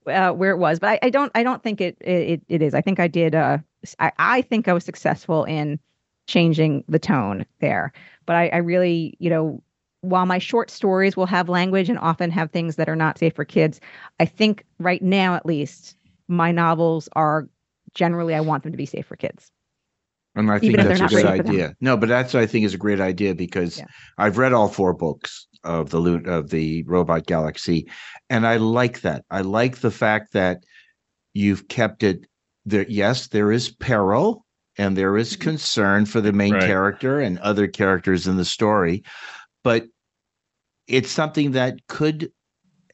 uh, 0.06 0.32
where 0.32 0.50
it 0.50 0.58
was. 0.58 0.78
But 0.78 0.90
I, 0.90 0.98
I, 1.02 1.10
don't, 1.10 1.30
I 1.34 1.42
don't 1.42 1.62
think 1.62 1.80
it, 1.80 1.96
it, 2.00 2.42
it 2.48 2.62
is. 2.62 2.74
I 2.74 2.80
think 2.80 3.00
I 3.00 3.08
did. 3.08 3.34
Uh, 3.34 3.58
I, 3.98 4.12
I 4.18 4.42
think 4.42 4.66
I 4.66 4.72
was 4.72 4.84
successful 4.84 5.44
in 5.44 5.78
changing 6.26 6.84
the 6.88 6.98
tone 6.98 7.44
there. 7.60 7.92
But 8.26 8.36
I, 8.36 8.48
I 8.48 8.56
really, 8.58 9.16
you 9.18 9.30
know, 9.30 9.62
while 10.00 10.26
my 10.26 10.38
short 10.38 10.70
stories 10.70 11.16
will 11.16 11.26
have 11.26 11.48
language 11.48 11.88
and 11.88 11.98
often 11.98 12.30
have 12.30 12.50
things 12.50 12.76
that 12.76 12.88
are 12.88 12.96
not 12.96 13.18
safe 13.18 13.34
for 13.34 13.44
kids, 13.44 13.80
I 14.20 14.26
think 14.26 14.64
right 14.78 15.02
now, 15.02 15.34
at 15.34 15.44
least, 15.44 15.96
my 16.28 16.52
novels 16.52 17.08
are 17.16 17.48
generally 17.94 18.34
I 18.34 18.40
want 18.40 18.62
them 18.62 18.72
to 18.72 18.78
be 18.78 18.86
safe 18.86 19.06
for 19.06 19.16
kids. 19.16 19.50
And 20.38 20.53
I 20.53 20.61
think 20.61 20.77
that's 20.77 21.01
a 21.01 21.07
good 21.09 21.27
idea. 21.27 21.74
No, 21.81 21.96
but 21.96 22.09
that's 22.09 22.37
I 22.37 22.46
think 22.46 22.64
is 22.64 22.72
a 22.72 22.79
great 22.79 23.01
idea 23.01 23.35
because 23.35 23.79
yeah. 23.79 23.87
I've 24.18 24.38
read 24.38 24.53
all 24.53 24.68
four 24.68 24.94
books 24.94 25.48
of 25.64 25.90
the 25.90 25.98
loot 25.98 26.29
of 26.29 26.51
the 26.51 26.85
Robot 26.85 27.27
Galaxy, 27.27 27.90
and 28.31 28.46
I 28.46 28.59
like 28.59 29.01
that. 29.01 29.24
I 29.33 29.40
like 29.40 29.79
the 29.79 29.90
fact 29.90 30.33
that 30.35 30.62
you've 31.35 31.66
kept 31.66 32.05
it 32.05 32.24
there. 32.64 32.87
Yes, 32.88 33.27
there 33.27 33.51
is 33.51 33.68
peril 33.68 34.46
and 34.77 34.96
there 34.96 35.16
is 35.16 35.33
mm-hmm. 35.33 35.42
concern 35.42 36.07
for 36.07 36.20
the 36.20 36.33
main 36.33 36.55
right. 36.55 36.62
character 36.62 37.20
and 37.20 37.40
other 37.40 37.66
characters 37.66 38.29
in 38.29 38.37
the 38.37 38.44
story, 38.44 39.03
but 39.64 39.87
it's 40.87 41.11
something 41.11 41.51
that 41.53 41.85
could 41.88 42.31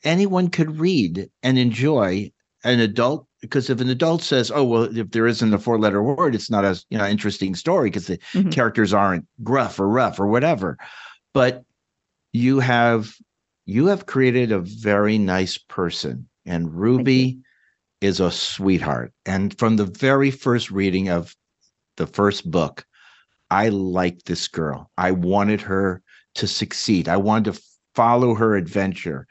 anyone 0.02 0.48
could 0.48 0.80
read 0.80 1.28
and 1.42 1.59
enjoy. 1.59 2.30
An 2.66 2.80
adult 2.80 3.26
because 3.44 3.68
if 3.68 3.80
an 3.80 3.90
adult 3.90 4.22
says, 4.22 4.50
"Oh 4.50 4.64
well, 4.64 4.96
if 4.96 5.11
there 5.11 5.26
isn't 5.26 5.52
a 5.52 5.59
four-letter 5.59 6.02
word, 6.02 6.35
it's 6.35 6.50
not 6.50 6.64
a 6.64 6.83
you 6.88 6.96
know 6.96 7.07
interesting 7.07 7.54
story 7.54 7.90
because 7.90 8.07
the 8.07 8.18
mm-hmm. 8.33 8.48
characters 8.48 8.94
aren't 8.94 9.26
gruff 9.42 9.78
or 9.78 9.87
rough 9.87 10.18
or 10.18 10.26
whatever," 10.26 10.78
but 11.35 11.62
you 12.33 12.61
have 12.61 13.14
you 13.66 13.87
have 13.87 14.07
created 14.07 14.50
a 14.50 14.61
very 14.61 15.18
nice 15.18 15.59
person, 15.59 16.26
and 16.46 16.74
Ruby 16.74 17.38
is 18.00 18.18
a 18.18 18.30
sweetheart. 18.30 19.12
And 19.26 19.57
from 19.59 19.76
the 19.76 19.87
very 19.87 20.30
first 20.30 20.70
reading 20.70 21.09
of 21.09 21.37
the 21.96 22.07
first 22.07 22.50
book, 22.50 22.87
I 23.50 23.68
liked 23.68 24.24
this 24.24 24.48
girl. 24.48 24.90
I 24.96 25.11
wanted 25.12 25.61
her 25.62 26.02
to 26.37 26.46
succeed. 26.46 27.09
I 27.09 27.18
wanted 27.18 27.54
to 27.54 27.62
follow 27.94 28.35
her 28.35 28.57
adventure. 28.57 29.26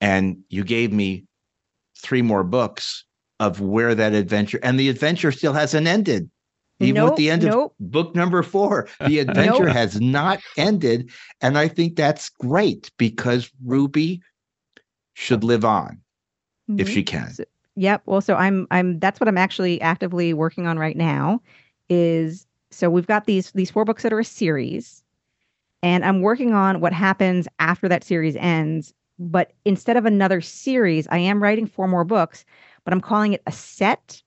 And 0.00 0.38
you 0.48 0.62
gave 0.62 0.92
me 0.92 1.24
three 1.98 2.22
more 2.22 2.44
books 2.44 3.04
of 3.40 3.60
where 3.60 3.94
that 3.94 4.12
adventure 4.12 4.60
and 4.62 4.78
the 4.78 4.88
adventure 4.88 5.32
still 5.32 5.52
hasn't 5.52 5.88
ended. 5.88 6.30
Even 6.78 6.94
nope, 6.94 7.10
with 7.10 7.18
the 7.18 7.30
end 7.30 7.42
nope. 7.42 7.74
of 7.78 7.90
book 7.90 8.14
number 8.14 8.42
four, 8.42 8.88
the 9.06 9.18
adventure 9.26 9.66
nope. 9.66 9.74
has 9.74 10.00
not 10.00 10.40
ended. 10.56 11.10
And 11.42 11.58
I 11.58 11.68
think 11.68 11.96
that's 11.96 12.28
great 12.30 12.90
because 12.96 13.50
Ruby 13.64 14.22
should 15.12 15.44
live 15.44 15.64
on 15.64 16.00
mm-hmm. 16.70 16.80
if 16.80 16.88
she 16.88 17.02
can. 17.02 17.32
So, 17.34 17.44
yep. 17.76 18.02
Well, 18.06 18.22
so 18.22 18.34
I'm 18.36 18.66
I'm 18.70 18.98
that's 18.98 19.20
what 19.20 19.28
I'm 19.28 19.36
actually 19.36 19.80
actively 19.82 20.32
working 20.32 20.66
on 20.66 20.78
right 20.78 20.96
now 20.96 21.42
is 21.90 22.46
so 22.70 22.88
we've 22.88 23.06
got 23.06 23.26
these 23.26 23.50
these 23.50 23.70
four 23.70 23.84
books 23.84 24.02
that 24.02 24.12
are 24.12 24.20
a 24.20 24.24
series 24.24 25.02
and 25.82 26.04
I'm 26.04 26.22
working 26.22 26.54
on 26.54 26.80
what 26.80 26.92
happens 26.92 27.48
after 27.58 27.88
that 27.88 28.04
series 28.04 28.36
ends. 28.36 28.94
But 29.18 29.52
instead 29.66 29.98
of 29.98 30.06
another 30.06 30.40
series, 30.40 31.06
I 31.10 31.18
am 31.18 31.42
writing 31.42 31.66
four 31.66 31.88
more 31.88 32.04
books 32.04 32.44
but 32.84 32.92
I'm 32.92 33.00
calling 33.00 33.32
it 33.32 33.42
a 33.46 33.52
set 33.52 34.22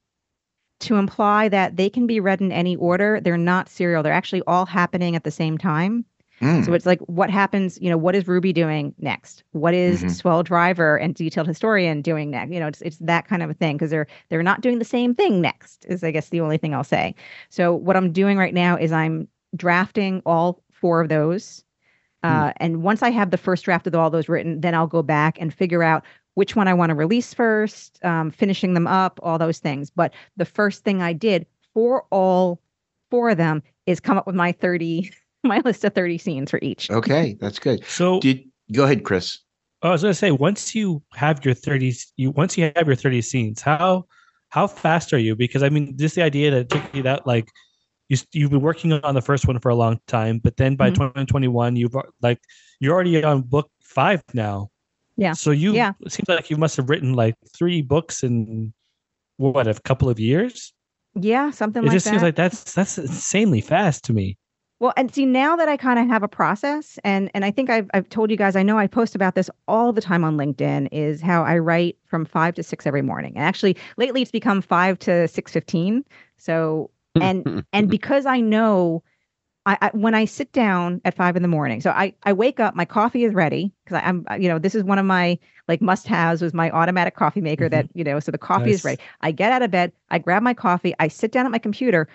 to 0.82 0.96
imply 0.96 1.50
that 1.50 1.78
they 1.78 1.90
can 1.90 2.08
be 2.08 2.20
read 2.20 2.42
in 2.42 2.52
any 2.52 2.76
order. 2.76 3.20
They're 3.22 3.38
not 3.38 3.70
serial. 3.70 4.04
They're 4.04 4.14
actually 4.14 4.44
all 4.48 4.66
happening 4.66 5.16
at 5.16 5.24
the 5.24 5.32
same 5.32 5.58
time. 5.58 6.06
Mm. 6.42 6.66
So 6.66 6.74
it's 6.74 6.86
like 6.86 7.00
what 7.02 7.30
happens, 7.30 7.78
you 7.80 7.90
know, 7.90 7.98
what 7.98 8.16
is 8.16 8.28
Ruby 8.28 8.52
doing 8.52 8.94
next? 8.98 9.44
What 9.52 9.74
is 9.74 10.00
mm-hmm. 10.00 10.10
Swell 10.10 10.44
Driver 10.44 10.98
and 10.98 11.16
Detailed 11.16 11.48
Historian 11.48 12.02
doing 12.02 12.32
next? 12.32 12.52
You 12.52 12.60
know, 12.60 12.68
it's 12.68 12.82
it's 12.82 12.98
that 12.98 13.28
kind 13.28 13.44
of 13.44 13.50
a 13.50 13.54
thing 13.54 13.78
because 13.78 13.92
they're 13.92 14.08
they're 14.30 14.44
not 14.44 14.62
doing 14.62 14.80
the 14.80 14.86
same 14.86 15.16
thing 15.16 15.40
next, 15.42 15.86
is 15.86 16.04
I 16.04 16.12
guess 16.12 16.30
the 16.30 16.42
only 16.42 16.58
thing 16.58 16.74
I'll 16.74 16.84
say. 16.84 17.16
So 17.50 17.74
what 17.74 17.96
I'm 17.96 18.12
doing 18.12 18.38
right 18.38 18.54
now 18.54 18.76
is 18.76 18.92
I'm 18.92 19.28
drafting 19.56 20.22
all 20.26 20.62
four 20.72 21.02
of 21.02 21.10
those. 21.10 21.64
Mm. 22.26 22.30
Uh, 22.30 22.48
mm. 22.48 22.54
And 22.58 22.84
once 22.84 23.04
I 23.04 23.12
have 23.12 23.32
the 23.32 23.38
first 23.38 23.64
draft 23.64 23.88
of 23.88 23.96
all 23.96 24.10
those 24.10 24.28
written, 24.28 24.60
then 24.60 24.76
I'll 24.76 24.88
go 24.88 25.04
back 25.04 25.38
and 25.40 25.54
figure 25.54 25.84
out 25.84 26.04
which 26.36 26.56
one 26.56 26.68
I 26.68 26.74
want 26.74 26.90
to 26.90 26.96
release 26.96 27.34
first, 27.34 28.04
um, 28.04 28.32
finishing 28.32 28.74
them 28.74 28.88
up, 28.88 29.20
all 29.24 29.38
those 29.38 29.60
things. 29.60 29.90
But 29.90 30.14
the 30.38 30.46
first 30.46 30.84
thing 30.84 31.02
I 31.02 31.14
did 31.14 31.46
for 31.74 32.06
all 32.12 32.62
four 33.12 33.30
of 33.30 33.38
them 33.38 33.62
is 33.86 34.00
come 34.00 34.18
up 34.18 34.26
with 34.26 34.36
my 34.36 34.52
30, 34.52 35.12
my 35.44 35.60
list 35.60 35.84
of 35.84 35.94
30 35.94 36.18
scenes 36.18 36.52
for 36.52 36.60
each. 36.62 36.90
Okay, 36.90 37.38
that's 37.40 37.60
good. 37.60 37.86
So 37.86 38.20
Did, 38.20 38.44
go 38.72 38.84
ahead, 38.84 39.04
Cris. 39.04 39.40
I 39.82 39.90
was 39.90 40.02
going 40.02 40.14
to 40.14 40.18
say, 40.18 40.32
once 40.32 40.74
you 40.74 41.04
have 41.14 41.44
your 41.44 41.54
30, 41.54 41.94
you 42.16 42.32
once 42.32 42.58
you 42.58 42.72
have 42.76 42.88
your 42.88 42.96
30 42.96 43.22
scenes, 43.22 43.62
how 43.62 44.06
how 44.48 44.68
fast 44.68 45.12
are 45.14 45.20
you? 45.20 45.36
Because 45.36 45.62
I 45.62 45.70
mean, 45.70 45.98
just 45.98 46.16
the 46.16 46.22
idea 46.22 46.52
that 46.52 46.58
it 46.62 46.70
took 46.70 46.96
you 46.96 47.04
that 47.04 47.28
like 47.28 47.50
you 48.08 48.18
you've 48.32 48.52
been 48.52 48.62
working 48.62 48.94
on 48.94 49.14
the 49.16 49.22
first 49.22 49.46
one 49.46 49.60
for 49.60 49.70
a 49.70 49.76
long 49.76 50.00
time, 50.08 50.40
but 50.40 50.56
then 50.58 50.76
by 50.76 50.90
mm-hmm. 50.90 51.02
2021, 51.02 51.76
you've 51.76 51.96
like 52.22 52.40
you're 52.80 52.94
already 52.94 53.22
on 53.24 53.42
book 53.42 53.70
five 53.82 54.24
now. 54.34 54.70
Yeah. 55.18 55.34
So 55.34 55.52
you 55.52 55.74
yeah. 55.74 55.94
it 56.02 56.12
seems 56.12 56.28
like 56.28 56.50
you 56.50 56.58
must 56.58 56.78
have 56.78 56.90
written 56.90 57.14
like 57.14 57.36
three 57.56 57.82
books 57.82 58.24
in 58.24 58.74
what 59.38 59.68
a 59.68 59.74
couple 59.74 60.10
of 60.10 60.20
years. 60.20 60.74
Yeah, 61.16 61.52
something 61.52 61.84
it 61.84 61.88
like 61.88 61.92
that. 61.92 61.96
It 61.96 61.98
just 61.98 62.08
seems 62.08 62.24
like 62.24 62.36
that's 62.36 62.74
that's 62.74 62.98
insanely 62.98 63.62
fast 63.62 64.04
to 64.06 64.14
me. 64.14 64.38
Well, 64.80 64.94
and 64.98 65.14
see 65.14 65.26
now 65.26 65.56
that 65.56 65.70
I 65.70 65.78
kind 65.78 66.00
of 66.00 66.08
have 66.08 66.24
a 66.24 66.28
process, 66.28 67.00
and 67.04 67.30
and 67.34 67.46
I 67.46 67.52
think 67.52 67.70
I've 67.70 67.90
I've 67.94 68.10
told 68.10 68.32
you 68.32 68.38
guys, 68.38 68.56
I 68.56 68.64
know 68.64 68.78
I 68.78 68.88
post 68.88 69.16
about 69.16 69.36
this 69.36 69.50
all 69.68 69.94
the 69.94 70.02
time 70.02 70.24
on 70.24 70.36
LinkedIn, 70.36 70.90
is 70.92 71.22
how 71.22 71.44
I 71.44 71.58
write 71.60 71.98
from 72.06 72.26
five 72.26 72.56
to 72.56 72.64
six 72.64 72.86
every 72.86 73.02
morning. 73.02 73.34
And 73.36 73.46
actually, 73.46 73.78
lately 73.98 74.22
it's 74.22 74.32
become 74.32 74.62
five 74.62 75.00
to 75.00 75.28
six 75.28 75.52
fifteen. 75.52 76.04
So 76.38 76.90
and 77.22 77.64
and 77.72 77.90
because 77.98 78.26
I 78.26 78.40
know 78.40 79.04
I, 79.66 79.78
I, 79.82 79.90
when 79.94 80.14
I 80.14 80.26
sit 80.26 80.52
down 80.52 81.00
at 81.06 81.16
five 81.16 81.36
in 81.36 81.42
the 81.42 81.48
morning, 81.48 81.80
so 81.80 81.92
I 81.92 82.14
I 82.24 82.34
wake 82.34 82.60
up, 82.60 82.76
my 82.76 82.86
coffee 82.86 83.24
is 83.24 83.34
ready 83.34 83.72
because 83.84 84.02
I'm 84.04 84.26
you 84.40 84.50
know 84.50 84.60
this 84.60 84.76
is 84.76 84.84
one 84.84 85.00
of 85.00 85.06
my 85.06 85.40
like 85.68 85.82
must 85.82 86.06
haves 86.06 86.42
was 86.42 86.54
my 86.54 86.70
automatic 86.72 87.16
coffee 87.16 87.40
maker 87.42 87.66
mm-hmm. 87.66 87.76
that 87.76 87.90
you 87.94 88.04
know 88.04 88.20
so 88.20 88.32
the 88.32 88.38
coffee 88.38 88.72
nice. 88.72 88.76
is 88.76 88.86
ready. 88.86 89.02
I 89.22 89.32
get 89.32 89.52
out 89.52 89.62
of 89.62 89.72
bed, 89.72 89.94
I 90.10 90.20
grab 90.20 90.44
my 90.44 90.54
coffee, 90.54 90.94
I 91.00 91.08
sit 91.08 91.32
down 91.32 91.46
at 91.46 91.52
my 91.52 91.60
computer. 91.60 92.08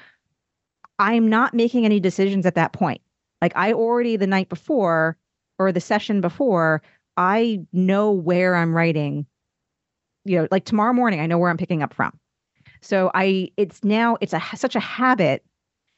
I'm 0.99 1.29
not 1.29 1.55
making 1.55 1.85
any 1.85 2.01
decisions 2.01 2.45
at 2.45 2.57
that 2.57 2.73
point. 2.73 3.01
Like 3.41 3.53
I 3.57 3.73
already 3.73 4.17
the 4.17 4.27
night 4.27 4.49
before 4.49 5.17
or 5.59 5.73
the 5.73 5.81
session 5.81 6.21
before, 6.21 6.83
I 7.17 7.61
know 7.73 8.11
where 8.11 8.57
I'm 8.57 8.75
writing. 8.75 9.27
You 10.25 10.43
know, 10.43 10.49
like 10.51 10.65
tomorrow 10.65 10.93
morning, 10.93 11.21
I 11.21 11.27
know 11.27 11.39
where 11.39 11.51
I'm 11.51 11.57
picking 11.57 11.83
up 11.83 11.95
from. 11.95 12.19
So 12.81 13.11
I, 13.15 13.51
it's 13.57 13.83
now 13.83 14.19
it's 14.21 14.33
a 14.33 14.43
such 14.55 14.77
a 14.77 14.81
habit 14.81 15.45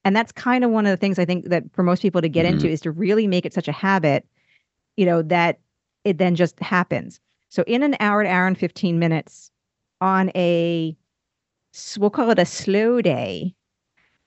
and 0.04 0.16
that's 0.16 0.32
kind 0.32 0.64
of 0.64 0.70
one 0.70 0.86
of 0.86 0.90
the 0.90 0.96
things 0.96 1.18
I 1.18 1.24
think 1.24 1.48
that 1.48 1.64
for 1.72 1.82
most 1.82 2.02
people 2.02 2.22
to 2.22 2.28
get 2.28 2.46
mm-hmm. 2.46 2.54
into 2.54 2.68
is 2.68 2.80
to 2.82 2.90
really 2.90 3.26
make 3.26 3.44
it 3.44 3.54
such 3.54 3.68
a 3.68 3.72
habit, 3.72 4.26
you 4.96 5.04
know, 5.04 5.22
that 5.22 5.58
it 6.04 6.18
then 6.18 6.34
just 6.34 6.58
happens. 6.60 7.20
So 7.50 7.64
in 7.66 7.82
an 7.82 7.96
hour 8.00 8.22
to 8.22 8.28
hour 8.28 8.46
and 8.46 8.56
15 8.56 8.98
minutes 8.98 9.50
on 10.00 10.30
a, 10.34 10.96
we'll 11.98 12.10
call 12.10 12.30
it 12.30 12.38
a 12.38 12.46
slow 12.46 13.02
day, 13.02 13.54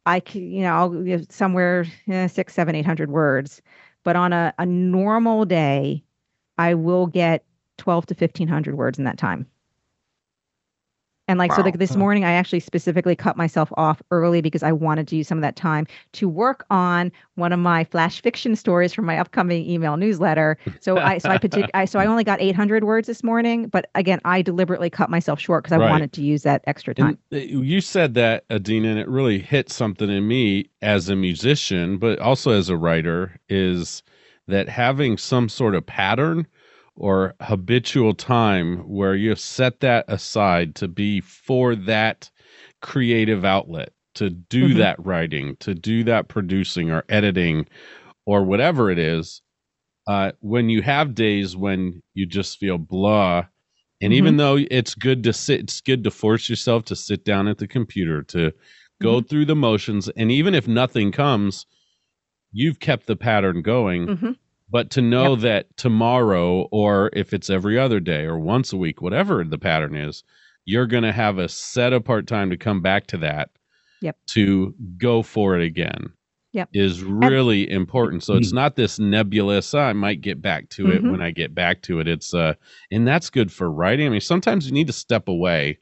I 0.05 0.19
can, 0.19 0.51
you 0.51 0.61
know, 0.61 0.73
I'll 0.73 0.89
give 0.89 1.25
somewhere 1.29 1.85
eh, 2.07 2.27
six, 2.27 2.53
seven, 2.53 2.75
eight 2.75 2.85
hundred 2.85 3.09
words. 3.09 3.61
But 4.03 4.15
on 4.15 4.33
a, 4.33 4.53
a 4.59 4.65
normal 4.65 5.45
day, 5.45 6.03
I 6.57 6.73
will 6.73 7.07
get 7.07 7.45
12 7.77 8.07
to 8.07 8.13
1500 8.13 8.75
words 8.75 8.99
in 8.99 9.05
that 9.05 9.17
time. 9.17 9.47
And 11.27 11.39
like, 11.39 11.51
wow. 11.51 11.57
so 11.57 11.61
like 11.63 11.77
this 11.77 11.93
hmm. 11.93 11.99
morning, 11.99 12.25
I 12.25 12.31
actually 12.31 12.59
specifically 12.59 13.15
cut 13.15 13.37
myself 13.37 13.71
off 13.77 14.01
early 14.11 14.41
because 14.41 14.61
I 14.61 14.71
wanted 14.73 15.07
to 15.07 15.15
use 15.15 15.27
some 15.27 15.37
of 15.37 15.41
that 15.41 15.55
time 15.55 15.87
to 16.13 16.27
work 16.27 16.65
on 16.69 17.11
one 17.35 17.53
of 17.53 17.59
my 17.59 17.85
flash 17.85 18.21
fiction 18.21 18.55
stories 18.55 18.93
from 18.93 19.05
my 19.05 19.17
upcoming 19.17 19.69
email 19.69 19.95
newsletter. 19.95 20.57
So 20.81 20.97
I, 20.97 21.17
so 21.19 21.29
I, 21.29 21.37
partic- 21.37 21.69
I 21.73 21.85
so 21.85 21.99
I 21.99 22.05
only 22.05 22.25
got 22.25 22.41
800 22.41 22.83
words 22.83 23.07
this 23.07 23.23
morning, 23.23 23.67
but 23.67 23.89
again, 23.95 24.19
I 24.25 24.41
deliberately 24.41 24.89
cut 24.89 25.09
myself 25.09 25.39
short 25.39 25.63
because 25.63 25.73
I 25.73 25.79
right. 25.79 25.89
wanted 25.89 26.11
to 26.13 26.21
use 26.21 26.43
that 26.43 26.61
extra 26.67 26.93
time. 26.93 27.17
And 27.31 27.65
you 27.65 27.79
said 27.79 28.15
that, 28.15 28.47
Adeena, 28.49 28.87
and 28.87 28.99
it 28.99 29.07
really 29.07 29.39
hit 29.39 29.71
something 29.71 30.09
in 30.09 30.27
me 30.27 30.69
as 30.81 31.07
a 31.07 31.15
musician, 31.15 31.97
but 31.97 32.19
also 32.19 32.51
as 32.51 32.67
a 32.67 32.75
writer 32.75 33.39
is 33.47 34.03
that 34.47 34.67
having 34.67 35.17
some 35.17 35.47
sort 35.47 35.73
of 35.73 35.85
pattern 35.85 36.45
or 36.95 37.33
habitual 37.41 38.13
time 38.13 38.77
where 38.87 39.15
you 39.15 39.35
set 39.35 39.79
that 39.79 40.05
aside 40.07 40.75
to 40.75 40.87
be 40.87 41.21
for 41.21 41.75
that 41.75 42.29
creative 42.81 43.43
outlet, 43.43 43.91
to 44.15 44.29
do 44.29 44.69
mm-hmm. 44.69 44.79
that 44.79 45.03
writing, 45.03 45.55
to 45.59 45.73
do 45.73 46.03
that 46.03 46.27
producing 46.27 46.91
or 46.91 47.03
editing 47.09 47.65
or 48.25 48.43
whatever 48.43 48.91
it 48.91 48.99
is. 48.99 49.41
Uh, 50.05 50.33
when 50.41 50.69
you 50.69 50.81
have 50.81 51.15
days 51.15 51.55
when 51.55 52.01
you 52.13 52.25
just 52.25 52.59
feel 52.59 52.77
blah, 52.77 53.45
and 54.01 54.11
mm-hmm. 54.11 54.17
even 54.17 54.37
though 54.37 54.59
it's 54.69 54.95
good 54.95 55.23
to 55.23 55.33
sit, 55.33 55.61
it's 55.61 55.81
good 55.81 56.03
to 56.03 56.11
force 56.11 56.49
yourself 56.49 56.85
to 56.85 56.95
sit 56.95 57.23
down 57.23 57.47
at 57.47 57.57
the 57.57 57.67
computer 57.67 58.21
to 58.23 58.51
go 59.01 59.17
mm-hmm. 59.17 59.27
through 59.27 59.45
the 59.45 59.55
motions. 59.55 60.09
And 60.09 60.31
even 60.31 60.53
if 60.53 60.67
nothing 60.67 61.11
comes, 61.11 61.65
you've 62.51 62.79
kept 62.79 63.07
the 63.07 63.15
pattern 63.15 63.61
going. 63.61 64.07
But 64.73 64.89
to 64.89 65.03
know 65.03 65.33
yep. 65.33 65.39
that 65.41 65.77
tomorrow, 65.77 66.67
or 66.71 67.11
if 67.13 67.31
it's 67.31 67.51
every 67.51 67.77
other 67.77 67.99
day 67.99 68.23
or 68.23 68.39
once 68.39 68.73
a 68.73 68.77
week, 68.77 69.03
whatever 69.03 69.43
the 69.43 69.59
pattern 69.59 69.95
is, 69.95 70.23
you're 70.65 70.87
going 70.87 71.03
to 71.03 71.11
have 71.11 71.37
a 71.37 71.47
set 71.47 71.93
apart 71.93 72.25
time 72.25 72.49
to 72.49 72.57
come 72.57 72.81
back 72.81 73.05
to 73.07 73.17
that. 73.19 73.51
Yep. 74.01 74.17
To 74.31 74.73
go 74.97 75.21
for 75.21 75.55
it 75.55 75.63
again. 75.63 76.13
Yep. 76.53 76.69
Is 76.73 77.03
really 77.03 77.67
and, 77.67 77.75
important. 77.75 78.23
So 78.23 78.33
it's 78.33 78.47
mm-hmm. 78.47 78.55
not 78.55 78.75
this 78.75 78.97
nebulous. 78.97 79.75
Oh, 79.75 79.79
I 79.79 79.93
might 79.93 80.21
get 80.21 80.41
back 80.41 80.69
to 80.69 80.89
it 80.89 81.01
mm-hmm. 81.01 81.11
when 81.11 81.21
I 81.21 81.29
get 81.29 81.53
back 81.53 81.83
to 81.83 81.99
it. 81.99 82.07
It's 82.07 82.33
uh, 82.33 82.55
and 82.91 83.07
that's 83.07 83.29
good 83.29 83.51
for 83.51 83.69
writing. 83.69 84.07
I 84.07 84.09
mean, 84.09 84.21
sometimes 84.21 84.65
you 84.65 84.71
need 84.71 84.87
to 84.87 84.93
step 84.93 85.27
away 85.27 85.77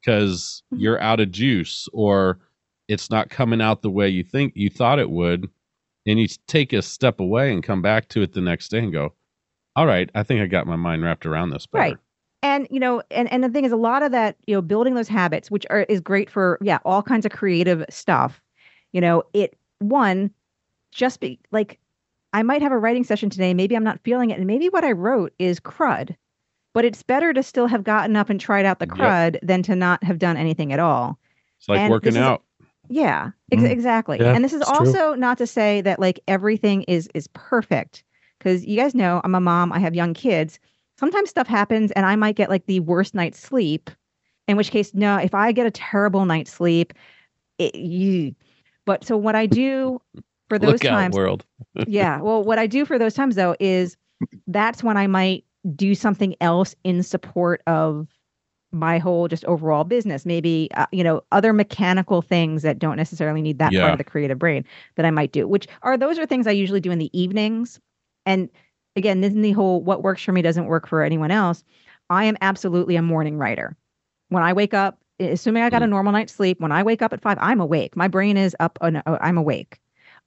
because 0.00 0.62
mm-hmm. 0.72 0.80
you're 0.80 1.00
out 1.00 1.20
of 1.20 1.30
juice 1.30 1.88
or 1.92 2.40
it's 2.88 3.10
not 3.10 3.28
coming 3.28 3.60
out 3.60 3.82
the 3.82 3.90
way 3.90 4.08
you 4.08 4.24
think 4.24 4.54
you 4.56 4.70
thought 4.70 4.98
it 4.98 5.10
would 5.10 5.48
and 6.06 6.18
you 6.18 6.26
take 6.46 6.72
a 6.72 6.82
step 6.82 7.20
away 7.20 7.52
and 7.52 7.62
come 7.62 7.82
back 7.82 8.08
to 8.10 8.22
it 8.22 8.32
the 8.32 8.40
next 8.40 8.68
day 8.68 8.78
and 8.78 8.92
go, 8.92 9.12
all 9.76 9.86
right, 9.86 10.10
I 10.14 10.22
think 10.22 10.40
I 10.40 10.46
got 10.46 10.66
my 10.66 10.76
mind 10.76 11.02
wrapped 11.02 11.26
around 11.26 11.50
this 11.50 11.66
better. 11.66 11.82
Right. 11.82 11.96
And 12.42 12.68
you 12.70 12.78
know, 12.78 13.02
and, 13.10 13.30
and 13.32 13.42
the 13.42 13.48
thing 13.48 13.64
is 13.64 13.72
a 13.72 13.76
lot 13.76 14.02
of 14.02 14.12
that, 14.12 14.36
you 14.46 14.54
know, 14.54 14.60
building 14.60 14.94
those 14.94 15.08
habits, 15.08 15.50
which 15.50 15.64
are 15.70 15.82
is 15.82 16.00
great 16.00 16.28
for 16.28 16.58
yeah, 16.60 16.78
all 16.84 17.02
kinds 17.02 17.24
of 17.24 17.32
creative 17.32 17.84
stuff. 17.88 18.40
You 18.92 19.00
know, 19.00 19.22
it 19.32 19.56
one, 19.78 20.30
just 20.92 21.20
be 21.20 21.40
like 21.52 21.80
I 22.34 22.42
might 22.42 22.62
have 22.62 22.72
a 22.72 22.78
writing 22.78 23.04
session 23.04 23.30
today, 23.30 23.54
maybe 23.54 23.74
I'm 23.76 23.84
not 23.84 24.00
feeling 24.04 24.30
it, 24.30 24.38
and 24.38 24.46
maybe 24.46 24.68
what 24.68 24.84
I 24.84 24.92
wrote 24.92 25.32
is 25.38 25.58
crud. 25.58 26.16
But 26.74 26.84
it's 26.84 27.02
better 27.02 27.32
to 27.32 27.42
still 27.42 27.68
have 27.68 27.84
gotten 27.84 28.16
up 28.16 28.28
and 28.28 28.40
tried 28.40 28.66
out 28.66 28.78
the 28.78 28.86
crud 28.86 29.34
yep. 29.34 29.42
than 29.42 29.62
to 29.62 29.76
not 29.76 30.02
have 30.04 30.18
done 30.18 30.36
anything 30.36 30.72
at 30.72 30.80
all. 30.80 31.18
It's 31.60 31.68
like 31.68 31.78
and 31.78 31.90
working 31.90 32.16
out. 32.16 32.42
Yeah, 32.88 33.30
ex- 33.50 33.62
mm. 33.62 33.70
exactly. 33.70 34.18
Yeah, 34.20 34.34
and 34.34 34.44
this 34.44 34.52
is 34.52 34.62
also 34.62 35.12
true. 35.12 35.16
not 35.16 35.38
to 35.38 35.46
say 35.46 35.80
that 35.82 35.98
like 35.98 36.20
everything 36.28 36.82
is 36.82 37.08
is 37.14 37.28
perfect 37.28 38.04
because 38.38 38.64
you 38.64 38.76
guys 38.76 38.94
know 38.94 39.20
I'm 39.24 39.34
a 39.34 39.40
mom, 39.40 39.72
I 39.72 39.78
have 39.78 39.94
young 39.94 40.14
kids. 40.14 40.58
Sometimes 40.98 41.30
stuff 41.30 41.46
happens 41.46 41.90
and 41.92 42.06
I 42.06 42.14
might 42.16 42.36
get 42.36 42.50
like 42.50 42.66
the 42.66 42.80
worst 42.80 43.14
night's 43.14 43.40
sleep. 43.40 43.90
In 44.46 44.58
which 44.58 44.70
case, 44.70 44.92
no, 44.92 45.16
if 45.16 45.34
I 45.34 45.52
get 45.52 45.66
a 45.66 45.70
terrible 45.70 46.26
night's 46.26 46.52
sleep, 46.52 46.92
it, 47.58 47.74
you, 47.74 48.34
but 48.84 49.02
so 49.02 49.16
what 49.16 49.34
I 49.34 49.46
do 49.46 50.00
for 50.50 50.58
those 50.58 50.72
Look 50.72 50.82
times, 50.82 51.14
world. 51.14 51.44
yeah. 51.86 52.20
Well, 52.20 52.44
what 52.44 52.58
I 52.58 52.66
do 52.66 52.84
for 52.84 52.98
those 52.98 53.14
times 53.14 53.36
though 53.36 53.56
is 53.58 53.96
that's 54.46 54.82
when 54.82 54.96
I 54.98 55.06
might 55.06 55.44
do 55.74 55.94
something 55.94 56.36
else 56.40 56.76
in 56.84 57.02
support 57.02 57.62
of 57.66 58.06
my 58.74 58.98
whole 58.98 59.28
just 59.28 59.44
overall 59.44 59.84
business. 59.84 60.26
Maybe 60.26 60.68
uh, 60.74 60.86
you 60.92 61.04
know 61.04 61.22
other 61.32 61.52
mechanical 61.52 62.20
things 62.20 62.62
that 62.62 62.78
don't 62.78 62.96
necessarily 62.96 63.40
need 63.40 63.58
that 63.58 63.72
yeah. 63.72 63.82
part 63.82 63.92
of 63.92 63.98
the 63.98 64.04
creative 64.04 64.38
brain 64.38 64.64
that 64.96 65.06
i 65.06 65.10
might 65.10 65.32
do 65.32 65.46
which 65.46 65.66
are 65.82 65.96
those 65.96 66.18
are 66.18 66.26
things 66.26 66.46
i 66.46 66.50
usually 66.50 66.80
do 66.80 66.90
in 66.90 66.98
the 66.98 67.18
evenings. 67.18 67.80
And 68.26 68.48
again 68.96 69.20
this 69.20 69.32
is 69.32 69.40
the 69.40 69.52
whole 69.52 69.80
what 69.82 70.02
works 70.02 70.22
for 70.22 70.32
me 70.32 70.42
doesn't 70.42 70.66
work 70.66 70.86
for 70.86 71.02
anyone 71.02 71.30
else. 71.30 71.64
I 72.10 72.24
am 72.24 72.36
absolutely 72.40 72.96
a 72.96 73.02
morning 73.02 73.38
writer. 73.38 73.76
When 74.28 74.42
i 74.42 74.52
wake 74.52 74.74
up 74.74 74.98
assuming 75.20 75.62
i 75.62 75.70
got 75.70 75.82
a 75.82 75.86
mm. 75.86 75.90
normal 75.90 76.12
night's 76.12 76.32
sleep 76.32 76.60
when 76.60 76.72
i 76.72 76.82
wake 76.82 77.00
up 77.00 77.12
at 77.12 77.22
five 77.22 77.38
i'm 77.40 77.60
awake. 77.60 77.96
My 77.96 78.08
brain 78.08 78.36
is 78.36 78.56
up 78.60 78.78
oh, 78.80 79.00
i'm 79.06 79.38
awake. 79.38 79.78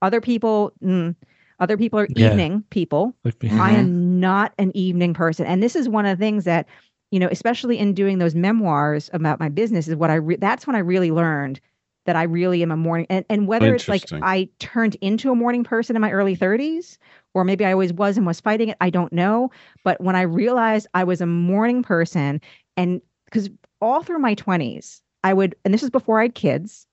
Other 0.02 0.22
people 0.22 0.72
mm, 0.82 1.16
other 1.60 1.78
people 1.78 2.00
are 2.00 2.08
yeah. 2.16 2.30
evening 2.30 2.64
people. 2.70 3.14
Mm-hmm. 3.26 3.60
i 3.60 3.72
am 3.72 4.20
not 4.20 4.54
an 4.58 4.72
evening 4.76 5.14
person. 5.14 5.46
And 5.46 5.62
this 5.62 5.76
is 5.76 5.90
one 5.90 6.06
of 6.06 6.18
the 6.18 6.24
things 6.24 6.46
that 6.46 6.68
you 7.12 7.20
know, 7.20 7.28
especially 7.32 7.78
in 7.78 7.94
doing 7.94 8.18
those 8.18 8.36
memoirs 8.36 9.10
about 9.14 9.40
my 9.40 9.50
business, 9.50 9.88
is 9.88 9.96
what 9.96 10.10
I 10.10 10.16
re- 10.16 10.38
that's 10.38 10.68
when 10.68 10.76
I 10.76 10.80
really 10.80 11.12
learned 11.12 11.60
that 12.08 12.16
I 12.16 12.24
really 12.24 12.64
am 12.64 12.72
a 12.72 12.78
morning 12.78 13.06
and, 13.10 13.26
and 13.30 13.48
whether 13.48 13.76
it's 13.76 13.90
like 13.90 14.06
I 14.24 14.48
turned 14.60 14.96
into 15.02 15.30
a 15.30 15.36
morning 15.36 15.66
person 15.66 15.96
in 15.96 16.02
my 16.02 16.12
early 16.12 16.38
30s 16.38 16.98
or 17.34 17.44
maybe 17.44 17.66
I 17.66 17.74
always 17.74 17.92
was 17.92 18.16
and 18.16 18.26
was 18.26 18.40
fighting 18.40 18.70
it, 18.70 18.78
I 18.80 18.90
don't 18.90 19.12
know. 19.12 19.52
But 19.84 20.00
when 20.00 20.16
I 20.16 20.22
realized 20.22 20.88
I 20.94 21.04
was 21.04 21.20
a 21.20 21.26
morning 21.26 21.84
person 21.84 22.40
and 22.78 23.02
because 23.26 23.50
all 23.82 24.04
through 24.04 24.20
my 24.20 24.36
20s, 24.36 25.02
I 25.26 25.34
would, 25.34 25.54
and 25.66 25.74
this 25.74 25.84
is 25.84 25.90
before 25.90 26.20
I 26.20 26.24
had 26.24 26.36
kids. 26.36 26.88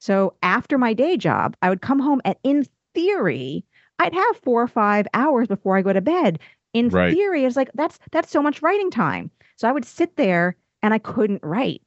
So 0.00 0.34
after 0.42 0.78
my 0.78 0.94
day 0.94 1.18
job, 1.18 1.56
I 1.60 1.68
would 1.68 1.82
come 1.82 1.98
home 1.98 2.22
and 2.24 2.36
in 2.42 2.66
theory, 2.94 3.64
I'd 3.98 4.14
have 4.14 4.36
four 4.38 4.62
or 4.62 4.68
five 4.68 5.06
hours 5.12 5.46
before 5.46 5.76
I 5.76 5.82
go 5.82 5.92
to 5.92 6.00
bed. 6.00 6.38
In 6.72 6.88
right. 6.88 7.12
theory, 7.12 7.44
it's 7.44 7.56
like 7.56 7.70
that's 7.74 7.98
that's 8.10 8.30
so 8.30 8.42
much 8.42 8.62
writing 8.62 8.90
time. 8.90 9.30
So 9.56 9.68
I 9.68 9.72
would 9.72 9.84
sit 9.84 10.16
there 10.16 10.56
and 10.82 10.94
I 10.94 10.98
couldn't 10.98 11.42
write. 11.42 11.82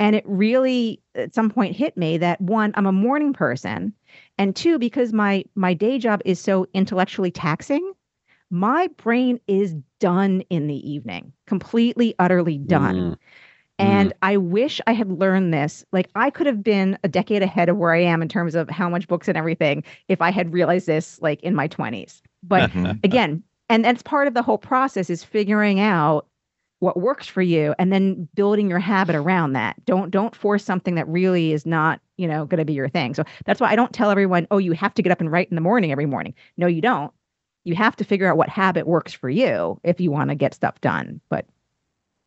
And 0.00 0.14
it 0.14 0.24
really 0.26 1.00
at 1.14 1.34
some 1.34 1.50
point 1.50 1.74
hit 1.74 1.96
me 1.96 2.18
that 2.18 2.40
one, 2.40 2.72
I'm 2.76 2.86
a 2.86 2.92
morning 2.92 3.32
person. 3.32 3.92
And 4.36 4.54
two, 4.54 4.78
because 4.78 5.12
my 5.12 5.44
my 5.54 5.74
day 5.74 5.98
job 5.98 6.22
is 6.24 6.38
so 6.38 6.66
intellectually 6.72 7.32
taxing, 7.32 7.92
my 8.50 8.88
brain 8.96 9.40
is 9.48 9.74
done 9.98 10.42
in 10.50 10.68
the 10.68 10.90
evening, 10.90 11.32
completely, 11.46 12.14
utterly 12.18 12.58
done. 12.58 12.96
Mm. 12.96 13.16
And 13.80 14.10
mm. 14.10 14.16
I 14.22 14.36
wish 14.36 14.80
I 14.86 14.92
had 14.92 15.10
learned 15.10 15.52
this. 15.52 15.84
Like 15.92 16.08
I 16.14 16.30
could 16.30 16.46
have 16.46 16.62
been 16.62 16.98
a 17.04 17.08
decade 17.08 17.42
ahead 17.42 17.68
of 17.68 17.76
where 17.76 17.92
I 17.92 18.02
am 18.02 18.22
in 18.22 18.28
terms 18.28 18.54
of 18.54 18.70
how 18.70 18.88
much 18.88 19.08
books 19.08 19.28
and 19.28 19.36
everything 19.36 19.84
if 20.08 20.20
I 20.20 20.30
had 20.30 20.52
realized 20.52 20.86
this 20.86 21.20
like 21.20 21.42
in 21.42 21.54
my 21.54 21.68
20s. 21.68 22.20
But 22.42 22.70
again, 23.04 23.42
and 23.68 23.84
that's 23.84 24.02
part 24.02 24.28
of 24.28 24.34
the 24.34 24.42
whole 24.42 24.58
process 24.58 25.10
is 25.10 25.22
figuring 25.22 25.80
out 25.80 26.26
what 26.80 26.98
works 26.98 27.26
for 27.26 27.42
you 27.42 27.74
and 27.78 27.92
then 27.92 28.28
building 28.34 28.70
your 28.70 28.78
habit 28.78 29.16
around 29.16 29.52
that. 29.52 29.84
Don't 29.84 30.10
don't 30.10 30.34
force 30.34 30.64
something 30.64 30.94
that 30.94 31.08
really 31.08 31.52
is 31.52 31.66
not 31.66 32.00
you 32.16 32.28
know 32.28 32.44
going 32.44 32.58
to 32.58 32.64
be 32.64 32.72
your 32.72 32.88
thing. 32.88 33.14
So 33.14 33.24
that's 33.44 33.60
why 33.60 33.70
i 33.70 33.76
don't 33.76 33.92
tell 33.92 34.10
everyone 34.10 34.46
oh 34.50 34.58
you 34.58 34.72
have 34.72 34.94
to 34.94 35.02
get 35.02 35.12
up 35.12 35.20
and 35.20 35.30
write 35.30 35.48
in 35.50 35.54
the 35.54 35.60
morning 35.60 35.92
every 35.92 36.06
morning. 36.06 36.34
No 36.56 36.66
you 36.66 36.80
don't. 36.80 37.12
You 37.64 37.74
have 37.74 37.96
to 37.96 38.04
figure 38.04 38.28
out 38.30 38.36
what 38.36 38.48
habit 38.48 38.86
works 38.86 39.12
for 39.12 39.28
you 39.28 39.80
if 39.84 40.00
you 40.00 40.10
want 40.10 40.30
to 40.30 40.36
get 40.36 40.54
stuff 40.54 40.80
done 40.80 41.20
but 41.28 41.46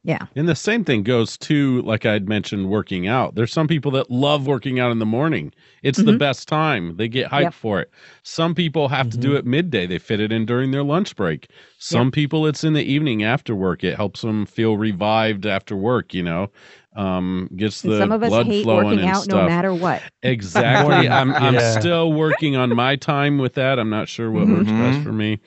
Yeah. 0.03 0.25
And 0.35 0.49
the 0.49 0.55
same 0.55 0.83
thing 0.83 1.03
goes 1.03 1.37
to, 1.39 1.83
like 1.83 2.07
I'd 2.07 2.27
mentioned, 2.27 2.69
working 2.69 3.07
out. 3.07 3.35
There's 3.35 3.53
some 3.53 3.67
people 3.67 3.91
that 3.91 4.09
love 4.09 4.47
working 4.47 4.79
out 4.79 4.91
in 4.91 4.97
the 4.97 5.05
morning. 5.05 5.53
It's 5.83 5.99
the 5.99 6.13
Mhm. 6.13 6.17
best 6.17 6.47
time. 6.47 6.95
They 6.97 7.07
get 7.07 7.29
hyped 7.29 7.41
Yep. 7.41 7.53
for 7.53 7.81
it. 7.81 7.91
Some 8.23 8.55
people 8.55 8.87
have 8.87 9.09
to 9.11 9.17
Mhm. 9.17 9.21
do 9.21 9.35
it 9.35 9.45
midday. 9.45 9.85
They 9.85 9.99
fit 9.99 10.19
it 10.19 10.31
in 10.31 10.45
during 10.47 10.71
their 10.71 10.83
lunch 10.83 11.15
break. 11.15 11.49
Some 11.77 12.09
people, 12.09 12.47
it's 12.47 12.63
in 12.63 12.73
the 12.73 12.83
evening 12.83 13.21
after 13.23 13.53
work. 13.53 13.83
It 13.83 13.95
helps 13.95 14.21
them 14.21 14.47
feel 14.47 14.75
revived 14.75 15.45
after 15.45 15.75
work, 15.75 16.15
you 16.15 16.23
know, 16.23 16.49
um, 16.95 17.49
gets 17.55 17.81
the 17.81 17.97
some 17.97 18.11
of 18.11 18.21
us 18.21 18.29
blood 18.29 18.45
hate 18.47 18.63
flowing 18.63 18.85
working 18.85 18.99
and 18.99 19.09
out 19.09 19.23
stuff. 19.23 19.41
no 19.41 19.47
matter 19.47 19.73
what. 19.73 20.01
Exactly. 20.23 21.07
I'm 21.09 21.33
I'm 21.33 21.53
Yeah. 21.53 21.79
still 21.79 22.11
working 22.13 22.55
on 22.57 22.73
my 22.75 22.95
time 22.97 23.37
with 23.37 23.53
that. 23.53 23.79
I'm 23.79 23.89
not 23.89 24.09
sure 24.09 24.29
what 24.29 24.47
works 24.47 24.69
best 24.71 24.99
Mhm. 24.99 25.03
for 25.03 25.11
me. 25.13 25.39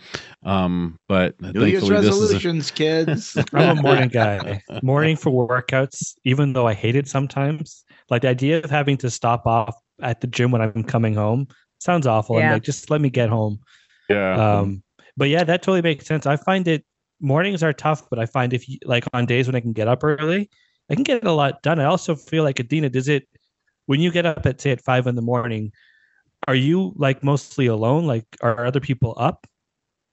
Um, 0.44 0.98
but 1.08 1.38
New 1.40 1.48
Year's 1.66 1.80
thankfully 1.82 2.00
this 2.00 2.14
is 2.14 2.20
a, 2.20 2.22
resolutions, 2.22 2.70
kids. 2.70 3.36
I'm 3.52 3.78
a 3.78 3.82
morning 3.82 4.08
guy. 4.08 4.62
Morning 4.82 5.16
for 5.16 5.46
workouts, 5.48 6.14
even 6.24 6.52
though 6.54 6.66
I 6.66 6.74
hate 6.74 6.96
it 6.96 7.08
sometimes. 7.08 7.84
Like 8.10 8.22
the 8.22 8.28
idea 8.28 8.58
of 8.58 8.70
having 8.70 8.96
to 8.98 9.10
stop 9.10 9.46
off 9.46 9.74
at 10.00 10.20
the 10.20 10.26
gym 10.26 10.50
when 10.50 10.60
I'm 10.62 10.82
coming 10.84 11.14
home 11.14 11.48
sounds 11.78 12.06
awful. 12.06 12.36
Yeah. 12.38 12.44
And 12.46 12.52
like, 12.54 12.62
just 12.62 12.90
let 12.90 13.00
me 13.00 13.10
get 13.10 13.28
home. 13.28 13.58
yeah. 14.08 14.58
Um, 14.60 14.82
but 15.16 15.28
yeah, 15.28 15.44
that 15.44 15.62
totally 15.62 15.82
makes 15.82 16.06
sense. 16.06 16.26
I 16.26 16.36
find 16.36 16.66
it 16.68 16.84
mornings 17.20 17.62
are 17.62 17.72
tough, 17.72 18.08
but 18.10 18.18
I 18.18 18.26
find 18.26 18.52
if 18.52 18.68
you 18.68 18.78
like 18.84 19.04
on 19.12 19.26
days 19.26 19.46
when 19.46 19.54
I 19.54 19.60
can 19.60 19.72
get 19.72 19.88
up 19.88 20.02
early, 20.02 20.50
I 20.90 20.94
can 20.94 21.04
get 21.04 21.24
a 21.24 21.32
lot 21.32 21.62
done. 21.62 21.80
I 21.80 21.84
also 21.84 22.14
feel 22.14 22.44
like 22.44 22.56
Adeena, 22.56 22.90
does 22.92 23.08
it 23.08 23.26
when 23.86 24.00
you 24.00 24.10
get 24.10 24.26
up 24.26 24.44
at 24.46 24.60
say 24.60 24.70
at 24.70 24.80
five 24.80 25.06
in 25.06 25.14
the 25.14 25.22
morning, 25.22 25.72
are 26.46 26.54
you 26.54 26.92
like 26.96 27.22
mostly 27.24 27.66
alone? 27.66 28.06
Like 28.06 28.24
are 28.42 28.64
other 28.66 28.80
people 28.80 29.14
up? 29.16 29.46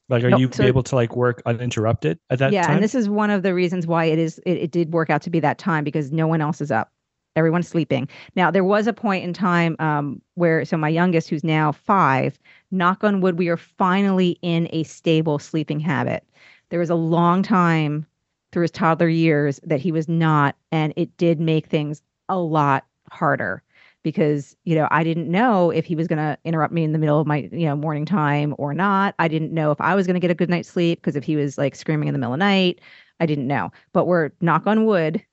Like 0.10 0.24
are 0.24 0.30
Nope. 0.30 0.40
you 0.40 0.50
So- 0.52 0.64
able 0.64 0.84
to 0.84 0.96
like 0.96 1.16
work 1.16 1.42
uninterrupted 1.46 2.20
at 2.30 2.40
that 2.40 2.52
yeah, 2.52 2.64
time? 2.68 2.76
and 2.76 2.84
this 2.84 2.96
is 2.96 3.08
one 3.10 3.30
of 3.30 3.44
the 3.44 3.54
reasons 3.54 3.88
why 3.88 4.06
it 4.06 4.20
is 4.20 4.40
it, 4.46 4.58
it 4.58 4.72
did 4.72 4.94
work 4.94 5.10
out 5.10 5.22
to 5.24 5.30
be 5.30 5.40
that 5.40 5.58
time 5.58 5.84
because 5.84 6.12
no 6.12 6.28
one 6.28 6.42
else 6.42 6.62
is 6.62 6.72
up. 6.72 6.92
Everyone's 7.38 7.68
sleeping. 7.70 8.10
Now 8.36 8.52
there 8.52 8.64
was 8.66 8.88
a 8.88 8.94
point 8.94 9.24
in 9.24 9.32
time 9.32 9.78
um, 9.80 10.22
where 10.36 10.66
so 10.66 10.76
my 10.76 10.90
youngest, 10.90 11.30
who's 11.30 11.46
now 11.46 11.72
five, 11.72 12.38
knock 12.72 13.06
on 13.06 13.22
wood, 13.22 13.38
we 13.38 13.48
are 13.48 13.56
finally 13.58 14.38
in 14.42 14.68
a 14.72 14.84
stable 14.84 15.40
sleeping 15.40 15.80
habit. 15.80 16.26
There 16.72 16.80
was 16.80 16.90
a 16.90 16.96
long 16.96 17.42
time 17.42 18.06
through 18.52 18.64
his 18.64 18.72
toddler 18.72 19.10
years 19.10 19.60
that 19.64 19.80
he 19.80 19.92
was 19.92 20.08
not, 20.08 20.56
and 20.72 20.94
it 20.96 21.16
did 21.18 21.40
make 21.40 21.68
things 21.68 22.02
a 22.30 22.38
lot 22.38 22.86
harder 23.12 23.64
because 24.04 24.56
you 24.64 24.76
know 24.76 24.88
I 24.90 25.04
didn't 25.04 25.30
know 25.30 25.70
if 25.70 25.86
he 25.86 25.96
was 25.96 26.08
going 26.08 26.18
to 26.18 26.38
interrupt 26.44 26.74
me 26.74 26.84
in 26.84 26.92
the 26.92 27.00
middle 27.00 27.20
of 27.20 27.28
my 27.28 27.50
you 27.52 27.66
know 27.66 27.76
morning 27.76 28.06
time 28.06 28.56
or 28.58 28.74
not. 28.74 29.16
I 29.20 29.28
didn't 29.28 29.54
know 29.54 29.72
if 29.72 29.80
I 29.82 29.96
was 29.96 30.08
going 30.08 30.16
to 30.16 30.20
get 30.20 30.32
a 30.32 30.36
good 30.36 30.50
night's 30.50 30.70
sleep 30.70 31.00
because 31.00 31.16
if 31.16 31.24
he 31.24 31.36
was 31.36 31.58
like 31.58 31.76
screaming 31.76 32.08
in 32.08 32.14
the 32.14 32.20
middle 32.20 32.34
of 32.34 32.40
the 32.40 32.46
night, 32.46 32.82
I 33.20 33.26
didn't 33.26 33.48
know. 33.48 33.72
But 33.94 34.06
we're 34.06 34.32
knock 34.42 34.68
on 34.68 34.86
wood, 34.86 35.24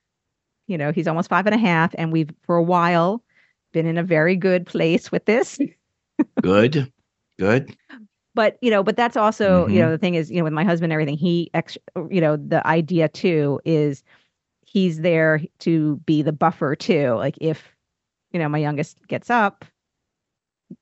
you 0.66 0.78
know, 0.78 0.92
he's 0.92 1.08
almost 1.08 1.30
five 1.30 1.46
and 1.46 1.54
a 1.54 1.58
half, 1.58 1.94
and 1.96 2.12
we've 2.12 2.30
for 2.42 2.56
a 2.56 2.62
while 2.62 3.22
been 3.72 3.86
in 3.86 3.98
a 3.98 4.02
very 4.02 4.36
good 4.36 4.66
place 4.66 5.10
with 5.10 5.24
this. 5.24 5.58
Good. 6.42 6.92
Good. 7.38 7.76
But 8.39 8.57
you 8.62 8.70
know, 8.70 8.84
but 8.84 8.97
that's 8.97 9.16
also 9.16 9.66
you 9.66 9.80
Mhm. 9.80 9.80
know 9.80 9.91
the 9.91 9.99
thing 9.99 10.14
is 10.14 10.30
you 10.30 10.36
know 10.39 10.45
with 10.45 10.53
my 10.53 10.62
husband 10.62 10.93
and 10.93 10.93
everything 10.93 11.16
he 11.18 11.51
ex 11.55 11.76
you 12.09 12.20
know 12.20 12.36
the 12.36 12.64
idea 12.64 13.09
too 13.09 13.61
is 13.64 14.05
he's 14.64 15.01
there 15.01 15.41
to 15.59 15.97
be 16.07 16.22
the 16.22 16.30
buffer 16.32 16.76
too. 16.76 17.14
Like 17.14 17.36
if 17.41 17.74
you 18.30 18.39
know 18.39 18.49
my 18.49 18.59
youngest 18.59 19.05
gets 19.09 19.28
up, 19.28 19.64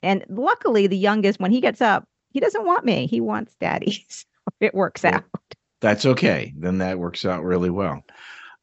and 0.02 0.22
luckily 0.28 0.86
the 0.86 0.98
youngest 0.98 1.40
when 1.40 1.50
he 1.50 1.62
gets 1.62 1.80
up 1.80 2.06
he 2.30 2.40
doesn't 2.40 2.66
want 2.66 2.84
me 2.84 3.06
he 3.06 3.22
wants 3.22 3.54
daddy. 3.58 4.04
So 4.10 4.26
it 4.60 4.74
works 4.74 5.02
Well, 5.02 5.14
out. 5.14 5.24
That's 5.80 6.04
okay. 6.04 6.52
Then 6.58 6.76
that 6.78 6.98
works 6.98 7.24
out 7.24 7.42
really 7.42 7.70
well. 7.70 8.04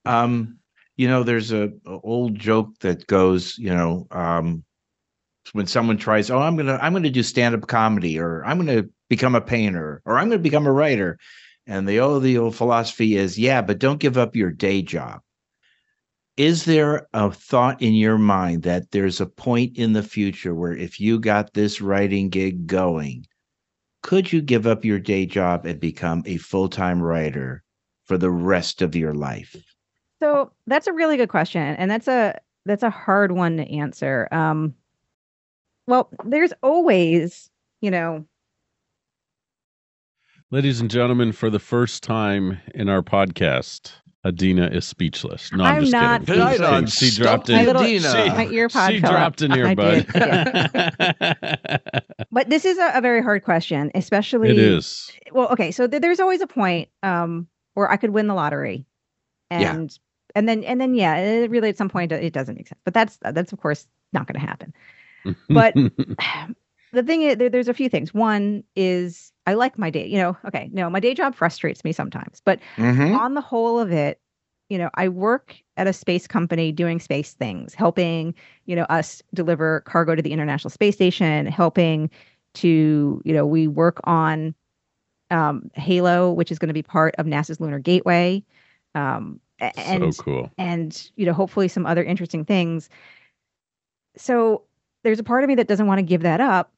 Um, 0.06 0.60
you 0.98 1.08
know, 1.08 1.24
there's 1.24 1.52
a, 1.52 1.72
a 1.88 2.00
old 2.04 2.36
joke 2.36 2.78
that 2.82 3.08
goes, 3.08 3.58
you 3.58 3.74
know, 3.74 4.08
um, 4.12 4.64
when 5.52 5.68
someone 5.68 5.98
tries, 5.98 6.32
oh, 6.32 6.40
I'm 6.40 6.56
gonna, 6.56 6.80
I'm 6.82 6.94
gonna 6.94 7.10
do 7.10 7.22
stand-up 7.24 7.68
comedy, 7.68 8.18
or 8.18 8.44
I'm 8.46 8.58
gonna 8.58 8.86
become 9.10 9.36
a 9.36 9.42
painter, 9.42 10.02
or 10.06 10.18
I'm 10.18 10.30
gonna 10.30 10.40
become 10.40 10.66
a 10.66 10.72
writer, 10.72 11.20
and 11.68 11.88
the 11.88 12.00
oh, 12.00 12.20
the 12.20 12.38
old 12.38 12.56
philosophy 12.56 13.16
is, 13.16 13.38
yeah, 13.38 13.62
but 13.62 13.80
don't 13.80 14.00
give 14.00 14.18
up 14.18 14.36
your 14.36 14.52
day 14.52 14.82
job. 14.82 15.22
Is 16.36 16.66
there 16.66 17.08
a 17.14 17.30
thought 17.30 17.82
in 17.82 17.94
your 17.94 18.18
mind 18.18 18.64
that 18.64 18.90
there's 18.90 19.22
a 19.22 19.28
point 19.28 19.78
in 19.78 19.94
the 19.94 20.02
future 20.02 20.56
where 20.56 20.76
if 20.76 21.00
you 21.00 21.20
got 21.20 21.54
this 21.54 21.80
writing 21.80 22.30
gig 22.30 22.66
going, 22.66 23.28
could 24.02 24.34
you 24.34 24.42
give 24.42 24.66
up 24.66 24.84
your 24.84 25.00
day 25.00 25.26
job 25.26 25.66
and 25.66 25.80
become 25.80 26.24
a 26.26 26.38
full-time 26.38 27.02
writer 27.02 27.64
for 28.06 28.18
the 28.18 28.32
rest 28.32 28.82
of 28.82 28.96
your 28.96 29.14
life? 29.14 29.56
So 30.20 30.52
that's 30.68 30.88
a 30.88 30.94
really 30.94 31.18
good 31.18 31.30
question, 31.30 31.62
and 31.62 31.92
that's 31.92 32.08
a 32.08 32.40
that's 32.66 32.84
a 32.84 32.90
hard 32.90 33.32
one 33.34 33.58
to 33.58 33.70
answer. 33.70 34.28
Um, 34.32 34.74
well, 35.88 36.10
there's 36.26 36.54
always, 36.64 37.50
you 37.82 37.92
know, 37.92 38.26
Ladies 40.52 40.80
and 40.80 40.92
gentlemen, 40.92 41.32
for 41.32 41.50
the 41.50 41.58
first 41.58 42.04
time 42.04 42.60
in 42.76 42.88
our 42.88 43.02
podcast, 43.02 43.92
Adeena 44.24 44.72
is 44.72 44.86
speechless. 44.86 45.52
No, 45.52 45.64
I'm, 45.64 45.78
I'm 45.78 45.82
just 45.82 45.92
not 45.94 46.26
kidding. 46.28 46.42
Right 46.44 46.58
She- 46.58 46.64
on. 46.64 46.86
she, 46.86 47.10
dropped 47.10 47.50
in. 47.50 47.56
My 47.56 47.66
little- 47.66 47.82
Adeena. 47.82 48.28
my 48.38 48.46
ear 48.46 48.70
pod 48.70 48.92
She 48.94 49.00
dropped 49.00 49.42
out. 49.42 49.50
an 49.50 49.52
I 49.52 49.74
earbud. 49.74 50.06
did, 52.14 52.28
but 52.32 52.50
this 52.52 52.66
is 52.66 52.78
a, 52.78 52.92
a 52.94 53.02
very 53.02 53.24
hard 53.24 53.44
question, 53.44 53.90
especially. 53.96 54.52
it 54.52 54.60
is. 54.60 55.12
Well, 55.32 55.48
okay, 55.50 55.72
so 55.72 55.88
th- 55.88 56.04
there's 56.04 56.20
always 56.20 56.42
a 56.42 56.48
point 56.48 56.88
um, 57.02 57.48
where 57.74 57.90
I 57.92 57.98
could 57.98 58.12
win 58.12 58.28
the 58.28 58.36
lottery, 58.36 58.86
Yeah. 59.50 59.74
and 59.74 60.00
and 60.36 60.48
then 60.48 60.64
and 60.66 60.80
then 60.80 60.94
yeah, 60.94 61.16
it 61.18 61.50
really 61.50 61.70
at 61.70 61.78
some 61.80 61.90
point 61.90 62.12
it 62.12 62.32
doesn't 62.32 62.56
make 62.56 62.68
sense. 62.68 62.80
But 62.86 62.94
that's 62.94 63.18
that's 63.24 63.52
of 63.54 63.60
course 63.60 63.88
not 64.14 64.28
going 64.28 64.40
to 64.40 64.46
happen. 64.48 64.72
But- 65.50 65.76
the 66.94 67.04
thing 67.04 67.22
is, 67.24 67.38
there, 67.38 67.50
there's 67.50 67.68
a 67.68 67.74
few 67.74 67.90
things. 67.90 68.14
One 68.14 68.64
is 68.76 69.32
I 69.46 69.56
like 69.56 69.78
my 69.78 69.90
day. 69.90 70.08
You 70.08 70.18
know, 70.18 70.38
okay, 70.46 70.70
no, 70.72 70.90
my 70.90 71.00
day 71.00 71.14
job 71.14 71.36
frustrates 71.36 71.84
me 71.84 71.92
sometimes, 71.92 72.42
but 72.46 72.60
Mhm. 72.78 73.18
on 73.18 73.34
the 73.34 73.42
whole 73.42 73.80
of 73.80 73.92
it, 73.92 74.20
you 74.70 74.78
know, 74.78 74.90
I 74.96 75.10
work 75.10 75.56
at 75.76 75.88
a 75.88 75.94
space 75.94 76.28
company 76.28 76.72
doing 76.72 77.00
space 77.00 77.34
things, 77.34 77.74
helping, 77.74 78.34
you 78.66 78.76
know, 78.76 78.84
us 78.84 79.22
deliver 79.34 79.82
cargo 79.82 80.16
to 80.16 80.22
the 80.22 80.32
International 80.32 80.70
Space 80.70 80.96
Station, 80.96 81.46
helping 81.46 82.10
to, 82.56 83.22
you 83.26 83.34
know, 83.34 83.46
we 83.46 83.68
work 83.68 84.00
on 84.06 84.56
um, 85.32 85.70
Halo, 85.74 86.32
which 86.32 86.52
is 86.52 86.60
going 86.60 86.68
to 86.70 86.74
be 86.74 86.84
part 86.84 87.16
of 87.18 87.26
NASA's 87.26 87.60
Lunar 87.60 87.80
Gateway. 87.80 88.44
Um, 88.96 89.40
and 89.60 90.14
so 90.14 90.24
cool. 90.24 90.52
and 90.58 91.10
you 91.16 91.26
know 91.26 91.34
hopefully 91.34 91.68
some 91.68 91.86
other 91.86 92.04
interesting 92.04 92.44
things 92.44 92.90
so 94.18 94.64
there's 95.04 95.20
a 95.20 95.24
part 95.24 95.44
of 95.44 95.48
me 95.48 95.56
that 95.56 95.68
doesn't 95.68 95.88
want 95.88 96.00
to 96.00 96.04
give 96.04 96.22
that 96.22 96.42
up 96.42 96.72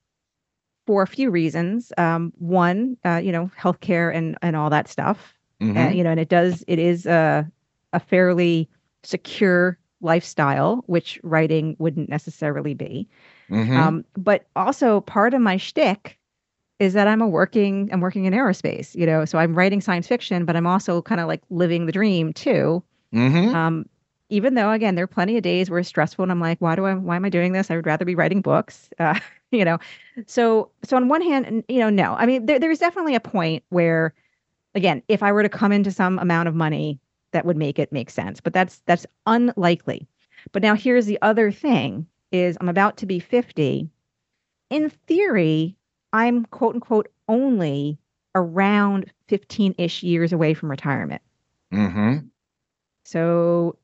for 0.87 1.01
a 1.01 1.07
few 1.07 1.31
reasons 1.31 1.91
um, 1.97 2.31
one 2.37 2.97
uh, 3.05 3.17
you 3.23 3.31
know 3.31 3.49
healthcare 3.59 4.13
and 4.15 4.37
and 4.41 4.55
all 4.55 4.69
that 4.69 4.87
stuff 4.87 5.33
Mhm. 5.61 5.87
uh, 5.87 5.91
you 5.91 6.03
know 6.03 6.11
and 6.11 6.19
it 6.19 6.29
does 6.29 6.63
it 6.67 6.79
is 6.79 7.05
a 7.05 7.49
a 7.93 7.99
fairly 7.99 8.67
secure 9.03 9.77
lifestyle 10.01 10.83
which 10.87 11.19
writing 11.23 11.75
wouldn't 11.79 12.09
necessarily 12.09 12.73
be 12.73 13.07
Mhm. 13.49 13.77
um, 13.77 14.05
but 14.17 14.45
also 14.55 15.01
part 15.01 15.33
of 15.33 15.41
my 15.41 15.57
shtick 15.57 16.17
is 16.79 16.93
that 16.93 17.07
I'm 17.07 17.21
a 17.21 17.27
working 17.27 17.89
I'm 17.93 18.01
working 18.01 18.25
in 18.25 18.33
aerospace, 18.33 18.93
you 18.95 19.05
know, 19.05 19.23
so 19.23 19.37
I'm 19.39 19.55
writing 19.55 19.79
science 19.79 20.07
fiction, 20.07 20.43
but 20.43 20.55
I'm 20.57 20.67
also 20.67 21.01
kind 21.01 21.21
of 21.21 21.27
like 21.27 21.41
living 21.49 21.85
the 21.85 21.93
dream 21.93 22.33
too. 22.33 22.83
Mhm. 23.13 23.53
Um, 23.55 23.85
even 24.29 24.55
though 24.55 24.71
again, 24.71 24.95
there 24.95 25.03
are 25.03 25.07
plenty 25.07 25.37
of 25.37 25.43
days 25.43 25.69
where 25.69 25.79
it's 25.79 25.89
stressful 25.89 26.23
and 26.23 26.31
I'm 26.31 26.39
like, 26.39 26.59
why 26.59 26.75
do 26.75 26.85
I 26.85 26.93
why 26.95 27.15
am 27.15 27.25
I 27.25 27.29
doing 27.29 27.53
this? 27.53 27.69
I 27.69 27.75
would 27.75 27.85
rather 27.85 28.05
be 28.05 28.15
writing 28.15 28.41
books. 28.41 28.89
Uh, 28.99 29.19
you 29.51 29.63
know. 29.65 29.77
So 30.25 30.71
so 30.83 30.97
on 30.97 31.07
one 31.07 31.21
hand, 31.21 31.63
you 31.69 31.79
know, 31.79 31.89
no. 31.89 32.15
I 32.15 32.25
mean, 32.25 32.45
there, 32.45 32.59
there's 32.59 32.79
definitely 32.79 33.15
a 33.15 33.19
point 33.19 33.63
where 33.69 34.13
again, 34.75 35.01
if 35.07 35.23
I 35.23 35.31
were 35.31 35.43
to 35.43 35.49
come 35.49 35.71
into 35.71 35.91
some 35.91 36.19
amount 36.19 36.47
of 36.49 36.55
money 36.55 36.99
that 37.31 37.45
would 37.45 37.57
make 37.57 37.79
it 37.79 37.91
make 37.91 38.09
sense, 38.09 38.41
but 38.41 38.53
that's 38.53 38.81
that's 38.85 39.05
unlikely. 39.25 40.07
But 40.51 40.61
now 40.63 40.75
here's 40.75 41.05
the 41.05 41.19
other 41.21 41.51
thing 41.51 42.07
is 42.31 42.57
I'm 42.61 42.69
about 42.69 42.97
to 42.97 43.05
be 43.05 43.19
50. 43.19 43.89
In 44.69 44.89
theory, 44.89 45.75
I'm 46.13 46.45
quote 46.45 46.75
unquote 46.75 47.07
only 47.27 47.97
around 48.35 49.11
15-ish 49.29 50.03
years 50.03 50.33
away 50.33 50.53
from 50.53 50.69
retirement. 50.69 51.21
Mhm. 51.73 52.29
So 53.05 53.77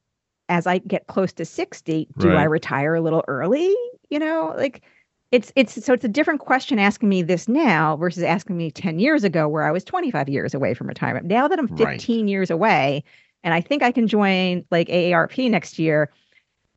as 0.52 0.68
I 0.68 0.80
get 0.80 1.08
close 1.08 1.34
to 1.34 1.46
60, 1.46 2.10
do 2.20 2.36
I 2.36 2.44
retire 2.44 2.96
a 2.96 3.02
little 3.02 3.24
early? 3.28 3.76
You 4.12 4.20
know, 4.20 4.54
like 4.58 4.84
it's 5.32 5.52
it's 5.56 5.84
so 5.86 5.94
it's 5.94 6.06
a 6.06 6.10
different 6.10 6.42
question 6.42 6.80
asking 6.80 7.10
me 7.10 7.24
this 7.24 7.48
now 7.48 7.98
versus 7.98 8.24
asking 8.24 8.58
me 8.58 8.72
10 8.72 9.00
years 9.00 9.24
ago 9.24 9.48
where 9.50 9.64
I 9.64 9.72
was 9.72 9.84
25 9.86 10.30
years 10.30 10.54
away 10.54 10.74
from 10.76 10.88
retirement. 10.88 11.28
Now 11.28 11.48
that 11.48 11.60
I'm 11.60 11.70
Right. 11.70 12.08
15 12.10 12.28
years 12.28 12.52
away 12.52 13.04
and 13.44 13.54
I 13.54 13.62
think 13.62 13.84
I 13.84 13.92
can 13.94 14.08
join 14.08 14.66
like 14.72 14.90
AARP 14.90 15.50
next 15.50 15.80
year, 15.80 16.12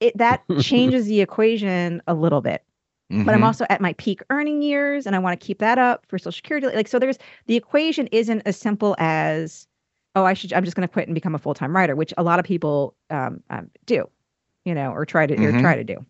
it 0.01 0.16
that 0.18 0.45
changes 0.57 1.07
the 1.07 1.20
equation 1.20 2.03
a 2.07 2.14
little 2.14 2.41
bit 2.41 2.62
but 3.25 3.35
I'm 3.35 3.45
Mhm. 3.45 3.45
also 3.45 3.66
at 3.70 3.81
my 3.81 3.95
peak 3.95 4.22
earning 4.31 4.62
years 4.62 5.07
and 5.07 5.16
I 5.16 5.18
want 5.18 5.39
to 5.41 5.47
keep 5.47 5.59
that 5.61 5.79
up 5.79 6.07
for 6.09 6.18
Social 6.18 6.33
Security. 6.33 6.66
Like, 6.68 6.89
so 6.89 6.99
there's 6.99 7.18
the 7.47 7.57
equation 7.57 8.07
isn't 8.12 8.43
as 8.47 8.57
simple 8.59 8.97
as 8.99 9.66
oh, 10.15 10.25
I 10.25 10.35
should, 10.35 10.53
I'm 10.53 10.65
just 10.65 10.77
going 10.77 10.87
to 10.87 10.93
quit 10.93 11.09
and 11.09 11.15
become 11.15 11.35
a 11.35 11.39
full 11.39 11.55
time 11.55 11.75
writer, 11.75 11.97
which 11.97 12.12
a 12.17 12.23
lot 12.23 12.39
of 12.39 12.45
people 12.45 12.95
um, 13.11 13.43
um, 13.51 13.71
do, 13.87 14.09
you 14.65 14.75
know, 14.75 14.91
or 14.93 15.05
try 15.05 15.27
to 15.27 15.35
or 15.35 15.53
Mhm. 15.53 15.61
try 15.61 15.77
to 15.77 15.85
do. 15.85 16.05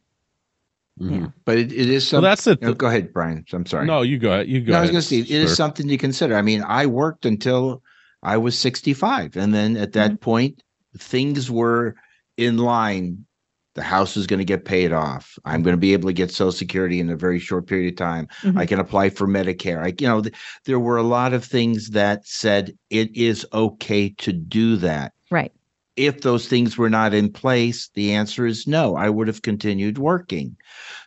Mhm. 1.01 1.21
Yeah. 1.21 1.27
But 1.45 1.59
it, 1.59 1.73
it 1.73 1.91
is 1.91 2.05
Well, 2.13 2.23
something. 2.23 2.23
that's 2.23 2.47
it. 2.47 2.79
go 2.79 2.87
ahead, 2.87 3.13
Brian. 3.13 3.45
I'm 3.53 3.67
sorry. 3.67 3.87
No, 3.87 4.03
you 4.03 4.19
go 4.19 4.33
ahead. 4.33 4.49
You 4.49 4.61
go 4.61 4.73
No, 4.73 4.79
I 4.79 4.81
was 4.83 4.91
going 4.91 5.03
to 5.03 5.07
say 5.09 5.19
it 5.19 5.31
is 5.31 5.51
sir. 5.51 5.57
something 5.57 5.89
to 5.89 5.97
consider. 5.97 6.37
I 6.37 6.43
mean, 6.43 6.63
I 6.63 6.87
worked 6.87 7.27
until 7.27 7.83
I 8.23 8.37
was 8.37 8.59
65, 8.59 9.37
and 9.37 9.53
then 9.53 9.77
at 9.77 9.93
that 9.93 10.21
point, 10.21 10.63
things 10.97 11.51
were 11.51 11.97
in 12.37 12.59
line. 12.59 13.27
The 13.75 13.83
house 13.83 14.17
is 14.17 14.27
going 14.27 14.39
to 14.39 14.45
get 14.45 14.65
paid 14.65 14.93
off. 14.93 15.37
I'm 15.45 15.63
going 15.63 15.75
to 15.75 15.81
be 15.81 15.93
able 15.95 16.09
to 16.09 16.13
get 16.13 16.31
Social 16.31 16.53
Security 16.53 17.01
in 17.01 17.11
a 17.11 17.17
very 17.17 17.41
short 17.41 17.67
period 17.67 17.93
of 17.95 17.97
time. 17.97 18.29
Mhm. 18.43 18.57
I 18.57 18.67
can 18.67 18.79
apply 18.79 19.11
for 19.11 19.27
Medicare. 19.27 19.83
I, 19.83 19.93
you 19.99 20.07
know, 20.07 20.21
th- 20.23 20.35
there 20.65 20.79
were 20.79 20.97
a 20.97 21.03
lot 21.03 21.33
of 21.33 21.45
things 21.45 21.91
that 21.91 22.27
said 22.27 22.73
it 22.91 23.15
is 23.17 23.45
okay 23.53 24.11
to 24.19 24.33
do 24.33 24.77
that. 24.77 25.13
Right. 25.31 25.51
If 25.97 26.21
those 26.23 26.47
things 26.49 26.77
were 26.79 26.91
not 26.91 27.15
in 27.15 27.33
place, 27.33 27.91
the 27.95 28.13
answer 28.13 28.47
is 28.47 28.67
no. 28.67 28.95
I 28.97 29.11
would 29.11 29.27
have 29.29 29.43
continued 29.43 29.99
working. 29.99 30.57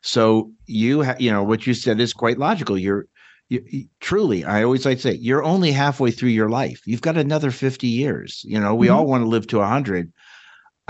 So 0.01 0.51
you, 0.65 1.03
ha- 1.03 1.15
you 1.19 1.31
know, 1.31 1.43
what 1.43 1.67
you 1.67 1.73
said 1.73 1.99
is 2.01 2.13
quite 2.13 2.37
logical. 2.37 2.77
You're 2.77 3.05
you, 3.49 3.63
you- 3.69 3.85
truly, 4.01 4.43
I 4.43 4.61
always 4.63 4.83
like 4.85 4.97
to 4.97 5.03
say, 5.03 5.13
you're 5.13 5.41
only 5.43 5.71
halfway 5.71 6.11
through 6.11 6.29
your 6.31 6.49
life. 6.49 6.81
You've 6.85 7.01
got 7.01 7.15
another 7.15 7.49
50 7.49 7.87
years. 7.87 8.41
You 8.43 8.59
know, 8.59 8.75
we 8.75 8.87
Mhm. 8.87 8.95
all 8.95 9.05
want 9.07 9.23
to 9.23 9.29
live 9.29 9.47
to 9.47 9.59
100. 9.59 10.11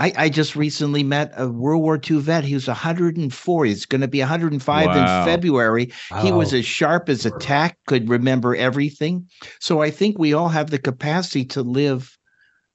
I, 0.00 0.12
I 0.16 0.28
just 0.28 0.54
recently 0.54 1.02
met 1.02 1.32
a 1.36 1.48
World 1.48 1.82
War 1.82 1.98
II 2.08 2.18
vet. 2.20 2.44
He 2.44 2.54
was 2.54 2.68
104. 2.68 3.64
He's 3.64 3.84
going 3.84 4.00
to 4.00 4.08
be 4.08 4.20
105 4.20 4.86
Wow. 4.86 4.92
in 4.92 5.26
February. 5.26 5.92
He 6.22 6.30
was 6.30 6.54
as 6.54 6.64
sharp 6.64 7.08
as 7.08 7.26
a 7.26 7.30
tack, 7.38 7.76
could 7.86 8.08
remember 8.08 8.54
everything. 8.54 9.28
So 9.60 9.82
I 9.82 9.90
think 9.90 10.18
we 10.18 10.32
all 10.34 10.48
have 10.48 10.70
the 10.70 10.78
capacity 10.78 11.44
to 11.46 11.62
live, 11.62 12.16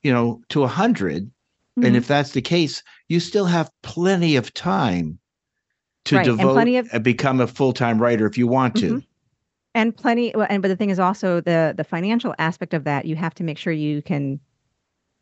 you 0.02 0.12
know, 0.12 0.42
to 0.50 0.64
100. 0.64 1.32
Mhm. 1.80 1.86
And 1.88 1.96
if 1.96 2.08
that's 2.08 2.32
the 2.32 2.42
case, 2.42 2.84
you 3.08 3.20
still 3.22 3.46
have 3.46 3.72
plenty 3.84 4.36
of 4.36 4.54
time 4.54 5.18
to 6.06 6.18
Right, 6.18 6.26
devote 6.26 6.54
plenty 6.54 6.76
of- 6.78 6.90
and 6.92 7.04
become 7.04 7.40
a 7.40 7.48
full-time 7.48 8.00
writer 8.00 8.26
if 8.28 8.38
you 8.38 8.48
want 8.48 8.76
to. 8.76 8.96
Mhm. 8.96 9.06
and 9.76 9.96
plenty 9.98 10.32
well, 10.36 10.46
and 10.52 10.62
but 10.62 10.68
the 10.68 10.76
thing 10.76 10.92
is 10.92 11.00
also 11.00 11.42
the 11.42 11.74
the 11.76 11.84
financial 11.84 12.36
aspect 12.38 12.76
of 12.76 12.84
that 12.84 13.06
you 13.06 13.16
have 13.16 13.34
to 13.34 13.44
make 13.44 13.58
sure 13.58 13.74
you 13.74 14.04
can 14.04 14.40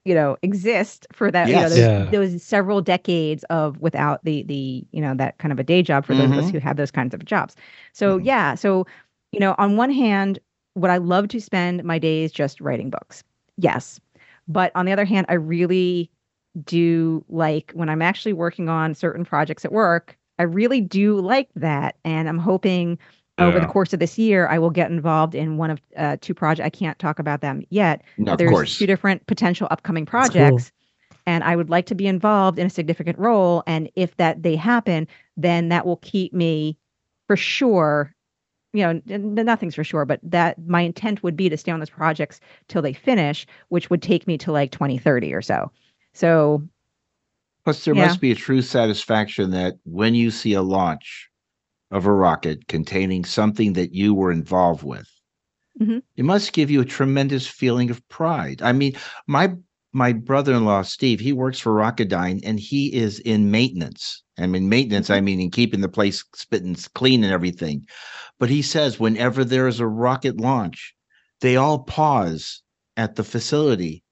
you 0.05 0.15
know 0.15 0.37
exist 0.41 1.07
for 1.11 1.31
that 1.31 1.47
Yes. 1.49 1.71
you 1.71 1.75
know 1.75 1.75
Yeah. 1.75 2.09
those, 2.09 2.31
those 2.31 2.43
several 2.43 2.81
decades 2.81 3.43
of 3.49 3.79
without 3.79 4.23
the 4.23 4.43
the 4.43 4.85
you 4.91 5.01
know 5.01 5.13
that 5.15 5.37
kind 5.37 5.51
of 5.51 5.59
a 5.59 5.63
day 5.63 5.81
job 5.83 6.05
for 6.05 6.15
those 6.15 6.31
of 6.31 6.37
us 6.37 6.49
Mhm. 6.49 6.51
who 6.51 6.59
have 6.59 6.77
those 6.77 6.91
kinds 6.91 7.13
of 7.13 7.23
jobs 7.25 7.55
so 7.93 8.17
Mhm. 8.19 8.25
yeah 8.25 8.55
so 8.55 8.85
you 9.31 9.39
know 9.39 9.55
on 9.57 9.77
one 9.77 9.91
hand 9.91 10.39
would 10.75 10.91
i 10.91 10.97
love 10.97 11.27
to 11.29 11.39
spend 11.41 11.83
my 11.83 11.99
days 11.99 12.31
just 12.31 12.59
writing 12.61 12.89
books 12.89 13.23
yes 13.57 13.99
but 14.47 14.71
on 14.75 14.85
the 14.85 14.91
other 14.91 15.05
hand 15.05 15.25
i 15.29 15.33
really 15.33 16.09
do 16.65 17.23
like 17.29 17.71
when 17.75 17.89
i'm 17.89 18.01
actually 18.01 18.33
working 18.33 18.69
on 18.69 18.93
certain 18.93 19.23
projects 19.23 19.63
at 19.65 19.71
work 19.71 20.17
i 20.39 20.43
really 20.43 20.81
do 20.81 21.19
like 21.19 21.49
that 21.55 21.95
and 22.03 22.27
i'm 22.27 22.37
hoping 22.39 22.97
over 23.41 23.59
the 23.59 23.65
course 23.65 23.93
of 23.93 23.99
this 23.99 24.17
year, 24.17 24.47
I 24.47 24.59
will 24.59 24.69
get 24.69 24.91
involved 24.91 25.35
in 25.35 25.57
one 25.57 25.71
of 25.71 25.81
uh, 25.97 26.17
two 26.21 26.33
projects. 26.33 26.65
I 26.65 26.69
can't 26.69 26.97
talk 26.99 27.19
about 27.19 27.41
them 27.41 27.63
yet. 27.69 28.01
No, 28.17 28.35
there's 28.35 28.49
course. 28.51 28.77
two 28.77 28.87
different 28.87 29.25
potential 29.27 29.67
upcoming 29.71 30.05
cool. 30.05 30.11
projects, 30.11 30.71
and 31.25 31.43
I 31.43 31.55
would 31.55 31.69
like 31.69 31.85
to 31.87 31.95
be 31.95 32.07
involved 32.07 32.59
in 32.59 32.67
a 32.67 32.69
significant 32.69 33.17
role. 33.19 33.63
And 33.67 33.89
if 33.95 34.15
that 34.17 34.43
they 34.43 34.55
happen, 34.55 35.07
then 35.37 35.69
that 35.69 35.85
will 35.85 35.97
keep 35.97 36.33
me 36.33 36.77
for 37.27 37.35
sure. 37.35 38.13
You 38.73 39.01
know, 39.01 39.01
nothing's 39.17 39.75
for 39.75 39.83
sure, 39.83 40.05
but 40.05 40.19
that 40.23 40.57
my 40.65 40.81
intent 40.81 41.23
would 41.23 41.35
be 41.35 41.49
to 41.49 41.57
stay 41.57 41.71
on 41.71 41.79
those 41.79 41.89
projects 41.89 42.39
till 42.69 42.81
they 42.81 42.93
finish, 42.93 43.45
which 43.67 43.89
would 43.89 44.01
take 44.01 44.27
me 44.27 44.37
to 44.39 44.51
like 44.51 44.71
2030 44.71 45.33
or 45.33 45.41
so. 45.41 45.71
So 46.13 46.63
Plus, 47.63 47.85
there 47.85 47.93
Yeah. 47.93 48.05
must 48.07 48.21
be 48.21 48.31
a 48.31 48.35
true 48.35 48.61
satisfaction 48.61 49.51
that 49.51 49.75
when 49.83 50.15
you 50.15 50.31
see 50.31 50.53
a 50.53 50.61
launch 50.61 51.29
of 51.91 52.05
a 52.05 52.11
rocket 52.13 52.67
containing 52.67 53.25
something 53.25 53.73
that 53.73 53.93
you 53.93 54.13
were 54.13 54.31
involved 54.31 54.83
with, 54.83 55.07
Mhm. 55.79 56.01
it 56.17 56.25
must 56.25 56.53
give 56.53 56.71
you 56.71 56.81
a 56.81 56.85
tremendous 56.85 57.47
feeling 57.47 57.89
of 57.89 58.07
pride. 58.09 58.61
I 58.61 58.71
mean, 58.73 58.93
my 59.27 59.53
my 59.93 60.13
brother-in-law 60.13 60.83
Steve, 60.83 61.19
he 61.19 61.33
works 61.33 61.59
for 61.59 61.73
Rocketdyne, 61.73 62.39
and 62.45 62.57
he 62.59 62.93
is 62.93 63.19
in 63.19 63.51
maintenance. 63.51 64.23
I 64.37 64.47
mean, 64.47 64.69
maintenance, 64.69 65.09
I 65.09 65.19
mean, 65.19 65.41
in 65.41 65.51
keeping 65.51 65.81
the 65.81 65.89
place 65.89 66.23
spitting 66.33 66.75
clean 66.95 67.25
and 67.25 67.33
everything. 67.33 67.85
But 68.39 68.49
he 68.49 68.61
says 68.61 68.99
whenever 69.01 69.43
there 69.43 69.67
is 69.67 69.81
a 69.81 69.87
rocket 69.87 70.39
launch, 70.39 70.95
they 71.41 71.57
all 71.57 71.79
pause 71.79 72.61
at 72.95 73.15
the 73.15 73.23
facility 73.25 74.03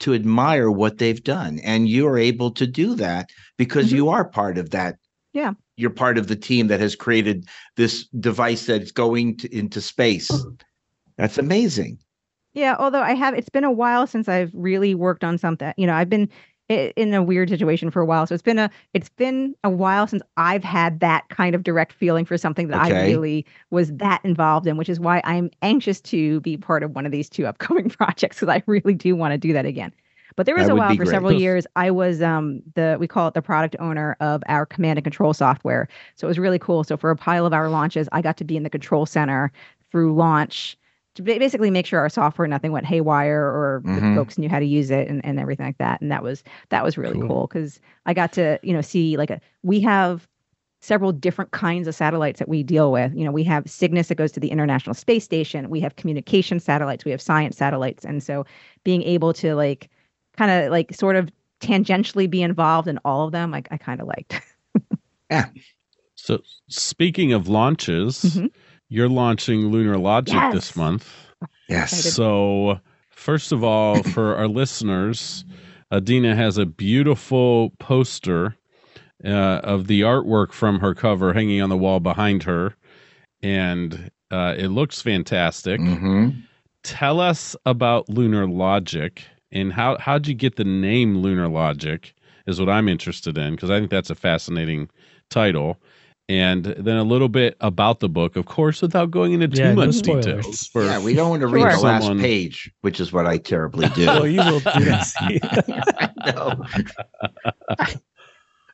to 0.00 0.12
admire 0.14 0.70
what 0.70 0.98
they've 0.98 1.22
done. 1.22 1.60
And 1.60 1.88
you're 1.88 2.18
able 2.18 2.50
to 2.52 2.66
do 2.66 2.96
that 2.96 3.30
because 3.56 3.90
Mhm. 3.90 3.96
you 3.96 4.08
are 4.08 4.28
part 4.28 4.58
of 4.58 4.70
that. 4.70 4.96
Yeah. 5.32 5.52
You're 5.78 5.90
part 5.90 6.18
of 6.18 6.26
the 6.26 6.36
team 6.36 6.66
that 6.68 6.80
has 6.80 6.96
created 6.96 7.46
this 7.76 8.06
device 8.20 8.66
that's 8.66 8.90
going 8.90 9.36
to, 9.38 9.56
into 9.56 9.80
space. 9.80 10.30
Mm-hmm. 10.30 10.54
That's 11.16 11.38
amazing. 11.38 11.98
Yeah, 12.52 12.76
although 12.78 13.02
I 13.02 13.14
have, 13.14 13.34
it's 13.34 13.48
been 13.48 13.64
a 13.64 13.70
while 13.70 14.06
since 14.06 14.28
I've 14.28 14.50
really 14.52 14.94
worked 14.94 15.22
on 15.22 15.38
something. 15.38 15.72
You 15.76 15.86
know, 15.86 15.94
I've 15.94 16.10
been 16.10 16.28
in 16.68 17.14
a 17.14 17.22
weird 17.22 17.48
situation 17.48 17.90
for 17.90 18.02
a 18.02 18.06
while, 18.06 18.26
so 18.26 18.34
it's 18.34 18.42
been 18.42 18.58
a 18.58 18.70
it's 18.92 19.08
been 19.08 19.54
a 19.64 19.70
while 19.70 20.06
since 20.06 20.22
I've 20.36 20.64
had 20.64 21.00
that 21.00 21.28
kind 21.30 21.54
of 21.54 21.62
direct 21.62 21.92
feeling 21.92 22.24
for 22.24 22.36
something 22.36 22.68
that 22.68 22.80
I 22.80 23.06
really 23.06 23.46
was 23.70 23.92
that 23.94 24.20
involved 24.22 24.66
in, 24.66 24.76
which 24.76 24.90
is 24.90 25.00
why 25.00 25.22
I'm 25.24 25.50
anxious 25.62 26.00
to 26.02 26.40
be 26.40 26.56
part 26.58 26.82
of 26.82 26.94
one 26.94 27.06
of 27.06 27.12
these 27.12 27.30
two 27.30 27.46
upcoming 27.46 27.88
projects 27.90 28.36
because 28.36 28.48
I 28.48 28.62
really 28.66 28.94
do 28.94 29.16
want 29.16 29.32
to 29.32 29.38
do 29.38 29.52
that 29.54 29.64
again. 29.64 29.92
But 30.38 30.46
there 30.46 30.54
was 30.54 30.68
That 30.68 30.72
a 30.72 30.76
while 30.76 30.94
for 30.94 31.04
great. 31.04 31.08
several 31.08 31.32
years 31.32 31.66
I 31.74 31.90
was 31.90 32.22
um 32.22 32.62
the 32.76 32.96
we 33.00 33.08
call 33.08 33.26
it 33.26 33.34
the 33.34 33.42
product 33.42 33.74
owner 33.80 34.16
of 34.20 34.42
our 34.46 34.64
command 34.64 34.96
and 34.96 35.04
control 35.04 35.34
software. 35.34 35.88
So 36.14 36.28
it 36.28 36.30
was 36.30 36.38
really 36.38 36.60
cool. 36.60 36.84
So 36.84 36.96
for 36.96 37.10
a 37.10 37.16
pile 37.16 37.44
of 37.44 37.52
our 37.52 37.68
launches, 37.68 38.08
I 38.12 38.22
got 38.22 38.36
to 38.36 38.44
be 38.44 38.56
in 38.56 38.62
the 38.62 38.70
control 38.70 39.04
center 39.04 39.50
through 39.90 40.14
launch 40.14 40.78
to 41.16 41.22
basically 41.22 41.72
make 41.72 41.86
sure 41.86 41.98
our 41.98 42.08
software 42.08 42.46
nothing 42.46 42.70
went 42.70 42.86
haywire 42.86 43.42
or 43.42 43.82
the 43.84 44.00
Mhm. 44.00 44.14
folks 44.14 44.38
knew 44.38 44.48
how 44.48 44.60
to 44.60 44.64
use 44.64 44.92
it 44.92 45.08
and, 45.08 45.24
and 45.26 45.40
everything 45.40 45.66
like 45.66 45.78
that. 45.78 46.00
And 46.00 46.12
that 46.12 46.22
was 46.22 46.44
that 46.68 46.84
was 46.84 46.96
really 46.96 47.18
Cool. 47.18 47.28
cool 47.28 47.46
because 47.48 47.80
I 48.06 48.14
got 48.14 48.32
to 48.34 48.60
you 48.62 48.72
know 48.72 48.80
see 48.80 49.16
like 49.16 49.30
a 49.30 49.40
we 49.64 49.80
have 49.80 50.28
several 50.80 51.10
different 51.10 51.50
kinds 51.50 51.88
of 51.88 51.96
satellites 51.96 52.38
that 52.38 52.48
we 52.48 52.62
deal 52.62 52.92
with. 52.92 53.12
You 53.12 53.24
know, 53.24 53.32
we 53.32 53.42
have 53.42 53.68
Cygnus 53.68 54.06
that 54.08 54.14
goes 54.14 54.30
to 54.32 54.40
the 54.40 54.52
International 54.52 54.94
Space 54.94 55.24
Station. 55.24 55.68
We 55.68 55.80
have 55.80 55.96
communication 55.96 56.60
satellites. 56.60 57.04
We 57.04 57.10
have 57.10 57.20
science 57.20 57.56
satellites. 57.56 58.04
And 58.04 58.22
so 58.22 58.46
being 58.84 59.02
able 59.02 59.32
to 59.34 59.56
like 59.56 59.88
kind 60.38 60.50
of 60.52 60.70
like 60.70 60.94
sort 60.94 61.16
of 61.16 61.28
tangentially 61.60 62.30
be 62.30 62.40
involved 62.42 62.86
in 62.88 62.98
all 63.04 63.26
of 63.26 63.32
them, 63.32 63.50
like 63.50 63.66
I 63.70 63.76
kind 63.76 64.00
of 64.00 64.06
liked. 64.06 64.40
Yeah. 65.30 65.48
So, 66.14 66.38
speaking 66.68 67.34
of 67.34 67.48
launches, 67.48 68.24
Mhm. 68.24 68.50
you're 68.88 69.10
launching 69.10 69.66
Lunar 69.68 69.98
Logic 69.98 70.40
this 70.52 70.74
month. 70.74 71.06
Yes. 71.68 72.14
So, 72.14 72.80
first 73.10 73.52
of 73.52 73.62
all, 73.62 74.02
for 74.14 74.36
our 74.36 74.48
listeners, 74.48 75.44
Adeena 75.92 76.34
has 76.34 76.56
a 76.56 76.64
beautiful 76.64 77.70
poster 77.78 78.56
uh, 79.22 79.60
of 79.62 79.86
the 79.86 80.00
artwork 80.00 80.52
from 80.52 80.80
her 80.80 80.94
cover 80.94 81.34
hanging 81.34 81.60
on 81.60 81.68
the 81.68 81.76
wall 81.76 82.00
behind 82.00 82.44
her, 82.44 82.74
and 83.42 84.10
uh, 84.30 84.54
it 84.56 84.68
looks 84.68 85.02
fantastic. 85.02 85.78
hmm 85.80 86.30
Tell 86.84 87.20
us 87.20 87.54
about 87.66 88.08
Lunar 88.08 88.46
Logic 88.46 89.22
and 89.52 89.72
how 89.72 89.96
how'd 89.98 90.26
you 90.26 90.34
get 90.34 90.56
the 90.56 90.64
name 90.64 91.18
Lunar 91.18 91.48
Logic? 91.48 92.14
Is 92.46 92.58
what 92.58 92.68
I'm 92.70 92.88
interested 92.88 93.36
in 93.36 93.54
because 93.56 93.70
I 93.70 93.78
think 93.78 93.90
that's 93.90 94.08
a 94.10 94.14
fascinating 94.14 94.88
title. 95.30 95.76
And 96.30 96.64
then 96.66 96.98
a 96.98 97.04
little 97.04 97.30
bit 97.30 97.56
about 97.62 98.00
the 98.00 98.08
book, 98.08 98.36
of 98.36 98.44
course, 98.44 98.82
without 98.82 99.10
going 99.10 99.32
into 99.32 99.48
too 99.48 99.62
Yeah, 99.62 99.72
much 99.74 99.94
spoilers. 99.94 100.24
details. 100.26 100.66
For, 100.66 100.84
Yeah, 100.84 100.98
we 101.02 101.14
don't 101.14 101.30
want 101.30 101.40
to 101.40 101.46
read 101.46 101.62
Sure. 101.62 101.70
the 101.72 101.78
last 101.80 102.02
Someone- 102.04 102.20
page, 102.22 102.70
which 102.82 103.00
is 103.00 103.12
what 103.14 103.24
I 103.26 103.38
terribly 103.38 103.88
do. 103.94 104.04
Well, 104.06 104.26
you 104.26 104.38
will 104.40 104.58
do 104.76 104.84
that. 104.84 106.12
I 106.16 106.30
know. 106.30 107.86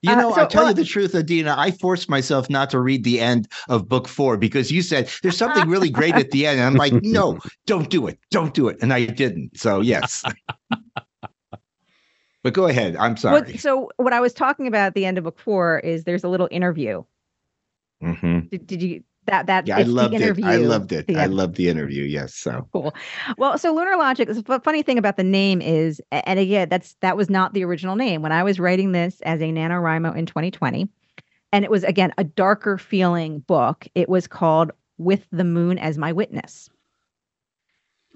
You 0.05 0.11
Uh, 0.12 0.16
know, 0.16 0.34
so- 0.34 0.42
I'll 0.42 0.46
tell 0.46 0.64
well- 0.64 0.70
you 0.72 0.74
the 0.74 0.84
truth, 0.84 1.12
Adeena. 1.14 1.57
I 1.57 1.70
forced 1.70 2.11
myself 2.11 2.50
not 2.50 2.68
to 2.70 2.78
read 2.78 3.05
the 3.05 3.20
end 3.20 3.48
of 3.70 3.88
book 3.88 4.07
four 4.07 4.36
because 4.36 4.70
you 4.70 4.82
said 4.82 5.09
there's 5.22 5.38
something 5.38 5.66
really 5.66 5.88
great 5.88 6.14
at 6.14 6.30
the 6.30 6.46
end. 6.46 6.61
And 6.61 6.66
I'm 6.66 6.74
like, 6.74 6.92
no, 7.02 7.38
don't 7.64 7.88
do 7.88 8.07
it. 8.07 8.18
Don't 8.30 8.52
do 8.52 8.68
it. 8.68 8.76
And 8.82 8.92
I 8.92 9.07
didn't. 9.07 9.59
So, 9.59 9.80
yes. 9.80 10.22
but 12.42 12.52
go 12.52 12.66
ahead. 12.66 12.96
I'm 12.96 13.16
sorry. 13.16 13.40
What, 13.40 13.59
so 13.59 13.88
what 13.96 14.12
I 14.12 14.20
was 14.20 14.34
talking 14.34 14.66
about 14.66 14.88
at 14.88 14.94
the 14.94 15.07
end 15.07 15.16
of 15.16 15.24
book 15.24 15.38
four 15.38 15.78
is 15.78 16.05
there's 16.05 16.22
a 16.22 16.28
little 16.28 16.48
interview. 16.50 17.02
Mhm. 18.02 18.50
Did, 18.50 18.66
did 18.66 18.82
you 18.82 19.02
that 19.27 19.47
that 19.47 19.66
Yeah, 19.66 19.77
I 19.77 19.81
it's 19.81 19.91
the 19.95 19.95
loved 19.95 20.20
it. 20.20 20.39
I 20.43 20.57
loved 20.57 20.93
it. 20.93 21.07
the 21.07 21.16
I 21.16 21.27
loved 21.27 21.57
the 21.57 21.68
interview. 21.68 22.05
Yes. 22.05 22.35
So, 22.35 22.68
cool. 22.72 22.95
Well, 23.39 23.59
so 23.59 23.72
Lunar 23.72 23.97
Logic. 23.97 24.29
The 24.29 24.61
funny 24.62 24.83
thing 24.83 24.99
about 24.99 25.16
the 25.16 25.25
name 25.25 25.61
is, 25.62 26.01
and 26.11 26.39
again, 26.39 26.68
that's 26.68 26.95
that 27.01 27.16
was 27.16 27.31
not 27.31 27.53
the 27.55 27.64
original 27.64 27.97
name 27.97 28.22
when 28.22 28.33
I 28.33 28.43
was 28.43 28.59
writing 28.61 28.93
this 28.93 29.20
as 29.22 29.41
a 29.41 29.45
NaNoWriMo 29.45 30.16
in 30.16 30.27
2020, 30.27 30.89
and 31.53 31.64
it 31.64 31.70
was 31.70 31.85
again 31.85 32.12
a 32.18 32.25
darker 32.25 32.79
feeling 32.79 33.41
book. 33.41 33.87
It 33.95 34.09
was 34.09 34.27
called 34.27 34.72
"With 34.99 35.27
the 35.31 35.45
Moon 35.45 35.79
as 35.79 35.99
My 35.99 36.12
Witness," 36.12 36.68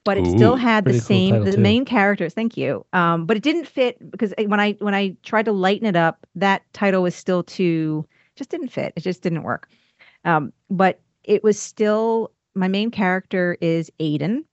but 0.04 0.16
it 0.16 0.26
still 0.26 0.56
had 0.56 0.86
the 0.86 0.90
pretty 0.90 1.00
cool 1.00 1.06
same 1.06 1.40
the 1.44 1.52
too. 1.52 1.60
main 1.60 1.84
characters. 1.84 2.34
Thank 2.34 2.56
you. 2.56 2.84
Um, 2.92 3.26
but 3.26 3.36
it 3.36 3.42
didn't 3.42 3.66
fit 3.66 4.10
because 4.10 4.32
when 4.46 4.60
I 4.60 4.72
when 4.74 4.94
I 4.94 5.16
tried 5.22 5.44
to 5.46 5.52
lighten 5.52 5.86
it 5.86 5.96
up, 5.96 6.26
that 6.36 6.62
title 6.72 7.02
was 7.02 7.14
still 7.14 7.42
too 7.42 8.06
just 8.36 8.50
didn't 8.50 8.68
fit. 8.68 8.92
It 8.96 9.00
just 9.00 9.22
didn't 9.22 9.42
work. 9.42 9.68
Um, 10.24 10.52
but 10.70 11.00
it 11.24 11.42
was 11.44 11.58
still 11.58 12.32
my 12.54 12.68
main 12.68 12.90
character 12.90 13.56
is 13.60 13.90
Aiden, 14.00 14.44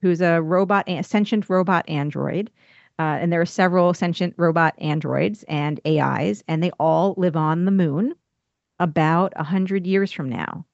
who's 0.00 0.20
a 0.20 0.42
robot, 0.42 0.88
a 0.88 1.02
sentient 1.02 1.48
robot 1.48 1.88
android. 1.88 2.50
Uh, 2.98 3.18
and 3.20 3.32
there 3.32 3.40
are 3.40 3.46
several 3.46 3.94
sentient 3.94 4.34
robot 4.36 4.74
androids 4.78 5.44
and 5.48 5.80
AIs, 5.86 6.44
and 6.46 6.62
they 6.62 6.70
all 6.78 7.14
live 7.16 7.36
on 7.36 7.64
the 7.64 7.70
moon 7.70 8.14
about 8.78 9.32
a 9.36 9.42
hundred 9.42 9.86
years 9.86 10.12
from 10.12 10.28
now. 10.28 10.66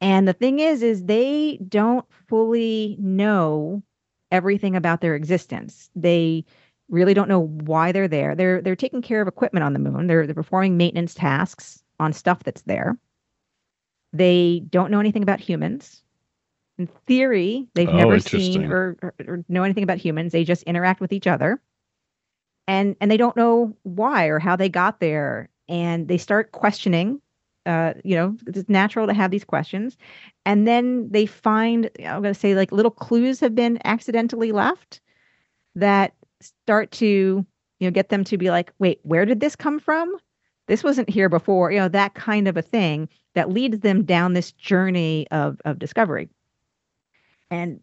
And 0.00 0.28
the 0.28 0.32
thing 0.32 0.60
is, 0.60 0.82
is 0.82 1.04
they 1.04 1.58
don't 1.68 2.06
fully 2.28 2.96
know 3.00 3.82
everything 4.30 4.76
about 4.76 5.00
their 5.00 5.16
existence. 5.16 5.90
They 5.96 6.44
really 6.88 7.14
don't 7.14 7.28
know 7.28 7.46
why 7.46 7.92
they're 7.92 8.08
there. 8.08 8.34
They're 8.34 8.62
they're 8.62 8.76
taking 8.76 9.02
care 9.02 9.20
of 9.20 9.28
equipment 9.28 9.64
on 9.64 9.72
the 9.72 9.78
moon. 9.78 10.06
They're 10.06 10.26
they're 10.26 10.34
performing 10.34 10.76
maintenance 10.76 11.14
tasks 11.14 11.82
on 11.98 12.12
stuff 12.12 12.44
that's 12.44 12.62
there. 12.62 12.96
They 14.12 14.62
don't 14.70 14.90
know 14.90 15.00
anything 15.00 15.22
about 15.22 15.40
humans. 15.40 16.02
In 16.78 16.86
theory, 17.06 17.68
they've 17.74 17.88
Oh, 17.88 17.96
never 17.96 18.18
seen 18.20 18.64
or, 18.64 18.96
or, 19.02 19.14
or 19.26 19.44
know 19.48 19.64
anything 19.64 19.82
about 19.82 19.98
humans. 19.98 20.32
They 20.32 20.44
just 20.44 20.62
interact 20.62 21.00
with 21.00 21.12
each 21.12 21.26
other. 21.26 21.60
And 22.66 22.96
and 23.00 23.10
they 23.10 23.16
don't 23.16 23.36
know 23.36 23.76
why 23.82 24.26
or 24.26 24.38
how 24.38 24.56
they 24.56 24.68
got 24.68 25.00
there. 25.00 25.48
And 25.68 26.08
they 26.08 26.18
start 26.18 26.52
questioning. 26.52 27.20
Uh, 27.66 27.92
you 28.02 28.14
know, 28.14 28.34
it's 28.46 28.68
natural 28.68 29.06
to 29.06 29.12
have 29.12 29.30
these 29.30 29.44
questions. 29.44 29.98
And 30.46 30.66
then 30.66 31.10
they 31.10 31.26
find, 31.26 31.90
I'm 31.98 32.22
going 32.22 32.32
to 32.32 32.40
say, 32.40 32.54
like 32.54 32.72
little 32.72 32.90
clues 32.90 33.40
have 33.40 33.54
been 33.54 33.78
accidentally 33.84 34.52
left 34.52 35.02
that 35.74 36.14
start 36.40 36.90
to, 36.92 37.06
you 37.06 37.86
know, 37.86 37.90
get 37.90 38.08
them 38.08 38.24
to 38.24 38.38
be 38.38 38.50
like, 38.50 38.72
wait, 38.78 39.00
where 39.02 39.26
did 39.26 39.40
this 39.40 39.54
come 39.54 39.78
from? 39.78 40.16
This 40.68 40.84
wasn't 40.84 41.10
here 41.10 41.28
before, 41.28 41.72
you 41.72 41.78
know, 41.80 41.88
that 41.88 42.14
kind 42.14 42.46
of 42.48 42.56
a 42.56 42.62
thing 42.62 43.08
that 43.34 43.50
leads 43.50 43.80
them 43.80 44.04
down 44.04 44.34
this 44.34 44.52
journey 44.52 45.26
of 45.32 45.60
of 45.64 45.78
discovery. 45.80 46.28
And 47.50 47.80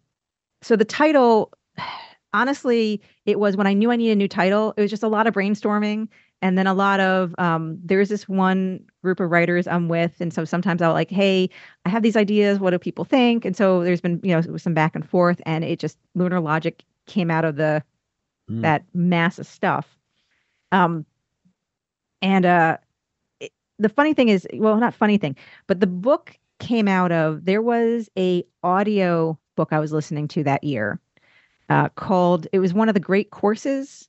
so 0.61 0.75
the 0.75 0.85
title, 0.85 1.53
honestly, 2.33 3.01
it 3.25 3.39
was 3.39 3.57
when 3.57 3.67
I 3.67 3.73
knew 3.73 3.91
I 3.91 3.95
needed 3.95 4.13
a 4.13 4.17
new 4.17 4.29
title, 4.29 4.73
it 4.77 4.81
was 4.81 4.91
just 4.91 5.03
a 5.03 5.07
lot 5.07 5.27
of 5.27 5.33
brainstorming 5.33 6.09
and 6.41 6.57
then 6.57 6.67
a 6.67 6.73
lot 6.73 6.99
of 6.99 7.33
um, 7.39 7.79
there's 7.83 8.09
this 8.09 8.29
one 8.29 8.81
group 9.03 9.19
of 9.21 9.31
writers 9.31 9.67
I'm 9.67 9.89
with, 9.89 10.21
and 10.21 10.33
so 10.33 10.45
sometimes 10.45 10.81
I'll 10.81 10.93
like, 10.93 11.09
hey, 11.09 11.49
I 11.85 11.89
have 11.89 12.03
these 12.03 12.17
ideas. 12.17 12.59
What 12.59 12.71
do 12.71 12.79
people 12.79 13.05
think? 13.05 13.45
And 13.45 13.57
so 13.57 13.83
there's 13.83 14.01
been 14.01 14.19
you 14.23 14.35
know 14.35 14.57
some 14.57 14.73
back 14.75 14.95
and 14.95 15.09
forth, 15.09 15.41
and 15.45 15.63
it 15.63 15.79
just 15.79 15.97
lunar 16.13 16.41
logic 16.41 16.83
came 17.07 17.31
out 17.31 17.45
of 17.45 17.55
the 17.55 17.83
Hmm. 18.49 18.61
that 18.61 18.85
mass 18.93 19.39
of 19.39 19.47
stuff. 19.47 19.97
Um, 20.71 21.05
and 22.25 22.45
uh, 22.45 22.77
it, 23.39 23.51
the 23.79 23.89
funny 23.89 24.13
thing 24.13 24.29
is, 24.29 24.47
well, 24.55 24.77
not 24.77 24.93
funny 24.93 25.17
thing, 25.17 25.35
but 25.67 25.79
the 25.79 25.87
book 25.87 26.37
came 26.59 26.87
out 26.87 27.11
of 27.11 27.45
there 27.45 27.61
was 27.61 28.09
a 28.17 28.43
audio 28.63 29.37
book 29.55 29.69
I 29.71 29.79
was 29.79 29.91
listening 29.91 30.27
to 30.29 30.43
that 30.43 30.63
year 30.63 30.99
uh, 31.69 31.89
called 31.89 32.47
it 32.53 32.59
was 32.59 32.73
one 32.73 32.87
of 32.87 32.93
the 32.93 32.99
great 32.99 33.31
courses 33.31 34.07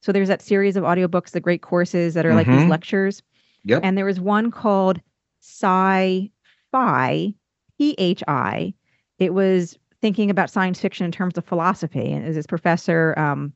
so 0.00 0.12
there's 0.12 0.28
that 0.28 0.40
series 0.42 0.76
of 0.76 0.84
audiobooks 0.84 1.30
the 1.32 1.40
great 1.40 1.62
courses 1.62 2.14
that 2.14 2.24
are 2.24 2.34
like 2.34 2.46
these 2.46 2.64
Mhm. 2.64 2.68
lectures 2.70 3.22
Yep. 3.64 3.80
and 3.84 3.98
there 3.98 4.04
was 4.04 4.20
one 4.20 4.50
called 4.52 5.00
sci-fi 5.40 7.34
p-h-i 7.78 8.74
it 9.18 9.34
was 9.34 9.78
thinking 10.00 10.30
about 10.30 10.50
science 10.50 10.80
fiction 10.80 11.04
in 11.04 11.12
terms 11.12 11.36
of 11.36 11.44
philosophy 11.44 12.12
and 12.12 12.24
was 12.26 12.36
this 12.36 12.46
professor 12.46 13.14
um, 13.18 13.52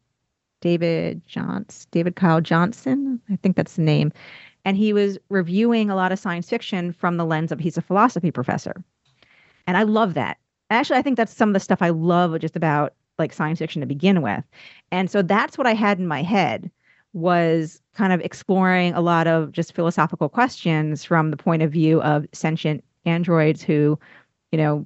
david 0.63 1.21
johns 1.27 1.87
david 1.91 2.17
kyle 2.17 2.41
johnson 2.41 3.21
i 3.31 3.37
think 3.37 3.57
that's 3.57 3.77
the 3.77 3.83
name. 3.83 4.11
And 4.65 4.77
he 4.77 4.93
was 4.93 5.19
reviewing 5.29 5.91
a 5.91 5.97
lot 5.97 6.13
of 6.13 6.21
science 6.21 6.49
fiction 6.49 6.93
from 6.93 7.17
the 7.17 7.25
lens 7.25 7.51
of 7.51 7.59
he's 7.59 7.77
a 7.77 7.83
philosophy 7.83 8.31
professor. 8.31 8.83
And 9.67 9.77
i 9.77 9.83
love 9.83 10.15
that. 10.15 10.39
Actually 10.71 10.99
i 10.99 11.03
think 11.03 11.19
that's 11.19 11.37
some 11.37 11.51
of 11.51 11.55
the 11.55 11.61
stuff 11.61 11.83
i 11.83 11.91
love 11.91 12.39
just 12.41 12.57
about 12.57 12.95
like 13.19 13.35
science 13.35 13.59
fiction 13.59 13.81
to 13.81 13.87
begin 13.87 14.23
with. 14.23 14.45
And 14.91 15.11
so 15.11 15.21
that's 15.21 15.59
what 15.59 15.67
i 15.67 15.75
had 15.75 15.99
in 15.99 16.07
my 16.07 16.23
head 16.23 16.71
was 17.13 17.83
kind 17.95 18.13
of 18.13 18.21
exploring 18.21 18.95
a 18.95 19.01
lot 19.01 19.27
of 19.27 19.53
just 19.53 19.75
philosophical 19.75 20.29
questions 20.31 21.05
from 21.05 21.31
the 21.31 21.37
point 21.37 21.63
of 21.63 21.71
view 21.71 22.01
of 22.03 22.25
sentient 22.33 22.83
androids 23.05 23.63
who 23.63 23.99
you 24.51 24.59
know 24.59 24.85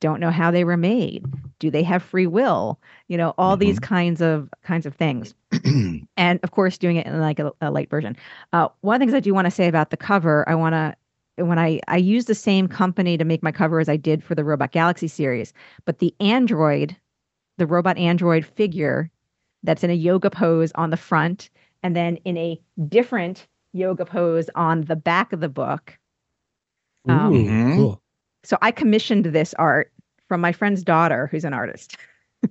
don't 0.00 0.20
know 0.20 0.30
how 0.30 0.50
they 0.50 0.64
were 0.64 0.76
made. 0.76 1.24
Do 1.58 1.70
they 1.70 1.82
have 1.82 2.02
free 2.02 2.26
will? 2.26 2.78
You 3.08 3.16
know 3.16 3.34
all 3.38 3.56
these 3.56 3.78
kinds 3.78 4.20
of 4.20 4.48
kinds 4.62 4.86
of 4.86 4.94
things. 4.94 5.34
And 6.16 6.40
of 6.42 6.50
course 6.50 6.78
doing 6.78 6.96
it 6.96 7.06
in 7.06 7.20
like 7.20 7.38
a, 7.38 7.52
a 7.60 7.70
light 7.70 7.90
version. 7.90 8.16
Uh, 8.52 8.68
one 8.80 8.96
of 8.96 9.00
the 9.00 9.04
things 9.06 9.14
i 9.14 9.20
do 9.20 9.32
want 9.34 9.44
to 9.46 9.50
say 9.52 9.68
about 9.68 9.90
the 9.90 9.96
cover 9.96 10.48
i 10.48 10.54
want 10.54 10.74
to 10.74 11.44
when 11.44 11.58
i 11.58 11.80
i 11.88 11.96
use 11.96 12.24
the 12.24 12.34
same 12.34 12.66
company 12.66 13.16
to 13.16 13.24
make 13.24 13.42
my 13.42 13.52
cover 13.52 13.78
as 13.78 13.88
i 13.88 13.96
did 13.96 14.22
for 14.24 14.34
the 14.34 14.44
robot 14.44 14.72
galaxy 14.72 15.06
series 15.08 15.52
but 15.84 15.98
the 16.00 16.12
android 16.20 16.96
the 17.58 17.66
robot 17.66 17.96
android 17.98 18.44
figure 18.44 19.10
that's 19.62 19.84
in 19.84 19.90
a 19.90 19.94
yoga 19.94 20.30
pose 20.30 20.72
on 20.74 20.90
the 20.90 20.96
front 20.96 21.50
and 21.84 21.94
then 21.94 22.16
in 22.24 22.36
a 22.36 22.60
different 22.88 23.46
yoga 23.72 24.04
pose 24.04 24.50
on 24.56 24.82
the 24.82 24.96
back 24.96 25.32
of 25.32 25.40
the 25.40 25.48
book 25.48 25.96
Um, 27.08 27.32
Ooh, 27.32 27.44
Mhm. 27.44 27.76
cool. 27.76 28.02
So 28.44 28.56
i 28.62 28.70
commissioned 28.70 29.26
this 29.26 29.54
art 29.54 29.92
from 30.28 30.40
my 30.40 30.52
friend's 30.52 30.82
daughter 30.82 31.26
who's 31.30 31.44
an 31.44 31.52
artist 31.54 31.96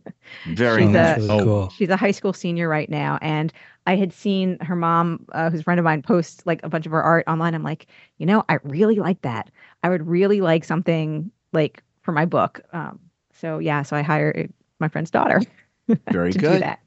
Very 0.47 0.85
She's 0.85 0.95
Oh, 0.95 0.99
a- 0.99 1.15
really 1.15 1.29
Oh. 1.29 1.43
cool. 1.45 1.69
She's 1.69 1.88
a 1.89 1.95
high 1.95 2.11
school 2.11 2.33
senior 2.33 2.67
right 2.67 2.89
now. 2.89 3.17
And 3.21 3.53
I 3.85 3.95
had 3.95 4.11
seen 4.11 4.57
her 4.59 4.75
mom, 4.75 5.25
uh, 5.31 5.49
who's 5.49 5.61
a 5.61 5.63
friend 5.63 5.79
of 5.79 5.85
mine, 5.85 6.01
post 6.01 6.45
like 6.45 6.59
a 6.63 6.67
bunch 6.67 6.85
of 6.85 6.91
her 6.91 7.01
art 7.01 7.23
online. 7.25 7.55
I'm 7.55 7.63
like, 7.63 7.88
you 8.17 8.25
know, 8.25 8.43
I 8.49 8.57
really 8.63 8.97
like 8.97 9.21
that. 9.21 9.49
I 9.83 9.89
would 9.89 10.05
really 10.05 10.41
like 10.41 10.65
something 10.65 11.31
like 11.53 11.81
for 12.01 12.11
my 12.11 12.25
book. 12.25 12.59
Um, 12.73 12.99
so 13.31 13.59
yeah, 13.59 13.81
so 13.83 13.95
I 13.95 14.01
hired 14.01 14.51
my 14.81 14.89
friend's 14.89 15.09
daughter 15.09 15.39
Very 16.11 16.33
to 16.33 16.38
do 16.38 16.47
good. 16.49 16.61
that. 16.63 16.79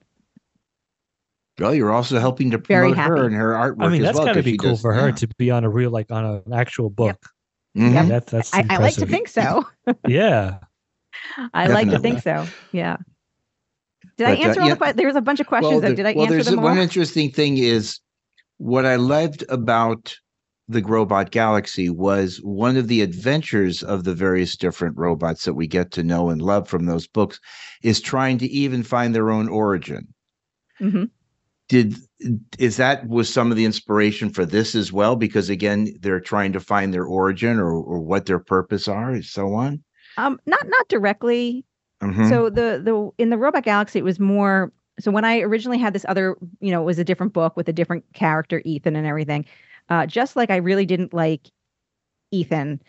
Well, 1.59 1.75
you're 1.75 1.93
also 1.93 2.19
helping 2.19 2.51
to 2.51 2.59
promote 2.59 2.99
her 2.99 3.25
and 3.27 3.35
her 3.35 3.53
artwork 3.53 3.85
I 3.85 3.89
mean, 3.89 4.03
as 4.03 4.09
that's 4.09 4.19
well. 4.19 4.27
got 4.27 4.33
to 4.35 4.41
'cause 4.41 4.45
be 4.45 4.57
cool 4.59 4.71
does- 4.73 4.83
for 4.83 4.93
her 4.93 5.09
yeah. 5.09 5.15
to 5.15 5.29
be 5.39 5.51
on 5.51 5.65
a 5.65 5.71
real, 5.71 5.91
like 5.91 6.11
on 6.11 6.27
a, 6.27 6.43
an 6.45 6.53
actual 6.53 6.91
book. 6.91 7.19
Mhm. 7.77 7.95
Yep. 7.95 8.07
That's 8.09 8.31
that's 8.33 8.55
I, 8.55 8.67
I 8.69 8.77
like 8.79 8.95
to 8.95 9.07
think 9.07 9.29
so. 9.29 9.67
Yeah. 10.07 10.59
I 11.55 11.67
like 11.67 11.91
to 11.91 11.99
think 11.99 12.23
so. 12.23 12.47
Yeah. 12.73 12.97
Did 14.17 14.25
But, 14.25 14.27
I 14.27 14.33
uh, 14.33 14.37
answer 14.49 14.61
all 14.61 14.67
yeah. 14.69 14.75
the 14.75 14.79
questions? 14.79 14.97
There's 14.97 15.17
a 15.17 15.21
bunch 15.21 15.41
of 15.41 15.47
questions. 15.47 15.81
there- 15.81 15.91
though. 15.91 15.97
Did 15.97 16.07
I 16.07 16.13
well, 16.13 16.25
answer 16.25 16.35
there's 16.35 16.47
them 16.47 16.59
all? 16.59 16.65
Well, 16.65 16.75
there's 16.75 16.79
one 16.79 16.83
interesting 16.83 17.31
thing 17.31 17.59
is 17.59 18.01
what 18.59 18.85
I 18.87 18.97
loved 18.97 19.45
about 19.49 20.15
the 20.69 20.83
Robot 20.83 21.31
Galaxy 21.33 21.91
was 21.91 22.39
one 22.45 22.77
of 22.77 22.87
the 22.89 23.03
adventures 23.03 23.83
of 23.83 24.05
the 24.05 24.15
various 24.15 24.57
different 24.57 24.97
robots 24.97 25.45
that 25.45 25.55
we 25.55 25.67
get 25.67 25.91
to 25.93 26.05
know 26.05 26.31
and 26.31 26.41
love 26.41 26.69
from 26.69 26.87
those 26.87 27.09
books 27.09 27.41
is 27.83 28.01
trying 28.01 28.39
to 28.39 28.47
even 28.47 28.83
find 28.85 29.15
their 29.15 29.31
own 29.31 29.49
origin. 29.49 30.07
hmm 30.79 31.05
Did 31.71 31.95
is 32.59 32.77
that 32.79 33.07
was 33.07 33.33
some 33.33 33.53
of 33.53 33.57
the 33.57 33.65
inspiration 33.65 34.29
for 34.29 34.45
this 34.45 34.75
as 34.75 34.93
well? 34.93 35.15
Because 35.15 35.49
again, 35.49 35.95
they're 36.01 36.19
trying 36.19 36.53
to 36.53 36.59
find 36.59 36.93
their 36.93 37.05
origin 37.05 37.61
or, 37.61 37.73
or 37.73 38.01
what 38.01 38.27
their 38.27 38.41
purpose 38.41 38.89
are, 38.89 39.13
and 39.13 39.25
so 39.25 39.55
on. 39.55 39.81
Um, 40.17 40.41
not 40.47 40.67
not 40.67 40.89
directly. 40.89 41.65
Mhm. 42.03 42.29
So 42.29 42.51
the 42.51 42.83
the 42.85 43.11
in 43.23 43.31
the 43.31 43.39
Robot 43.39 43.63
Galaxy, 43.63 44.01
it 44.01 44.05
was 44.05 44.19
more. 44.19 44.73
So 44.99 45.13
when 45.13 45.25
I 45.25 45.39
originally 45.39 45.79
had 45.79 45.93
this 45.93 46.05
other, 46.09 46.37
you 46.61 46.73
know, 46.73 46.83
it 46.83 46.87
was 46.87 46.99
a 46.99 47.05
different 47.05 47.33
book 47.33 47.57
with 47.57 47.69
a 47.69 47.73
different 47.73 48.05
character, 48.15 48.61
Ethan, 48.65 48.97
and 48.97 49.07
everything. 49.07 49.47
Uh, 49.89 50.07
just 50.07 50.35
like 50.35 50.51
I 50.51 50.57
really 50.57 50.87
didn't 50.87 51.15
like 51.15 51.51
Ethan. 52.33 52.83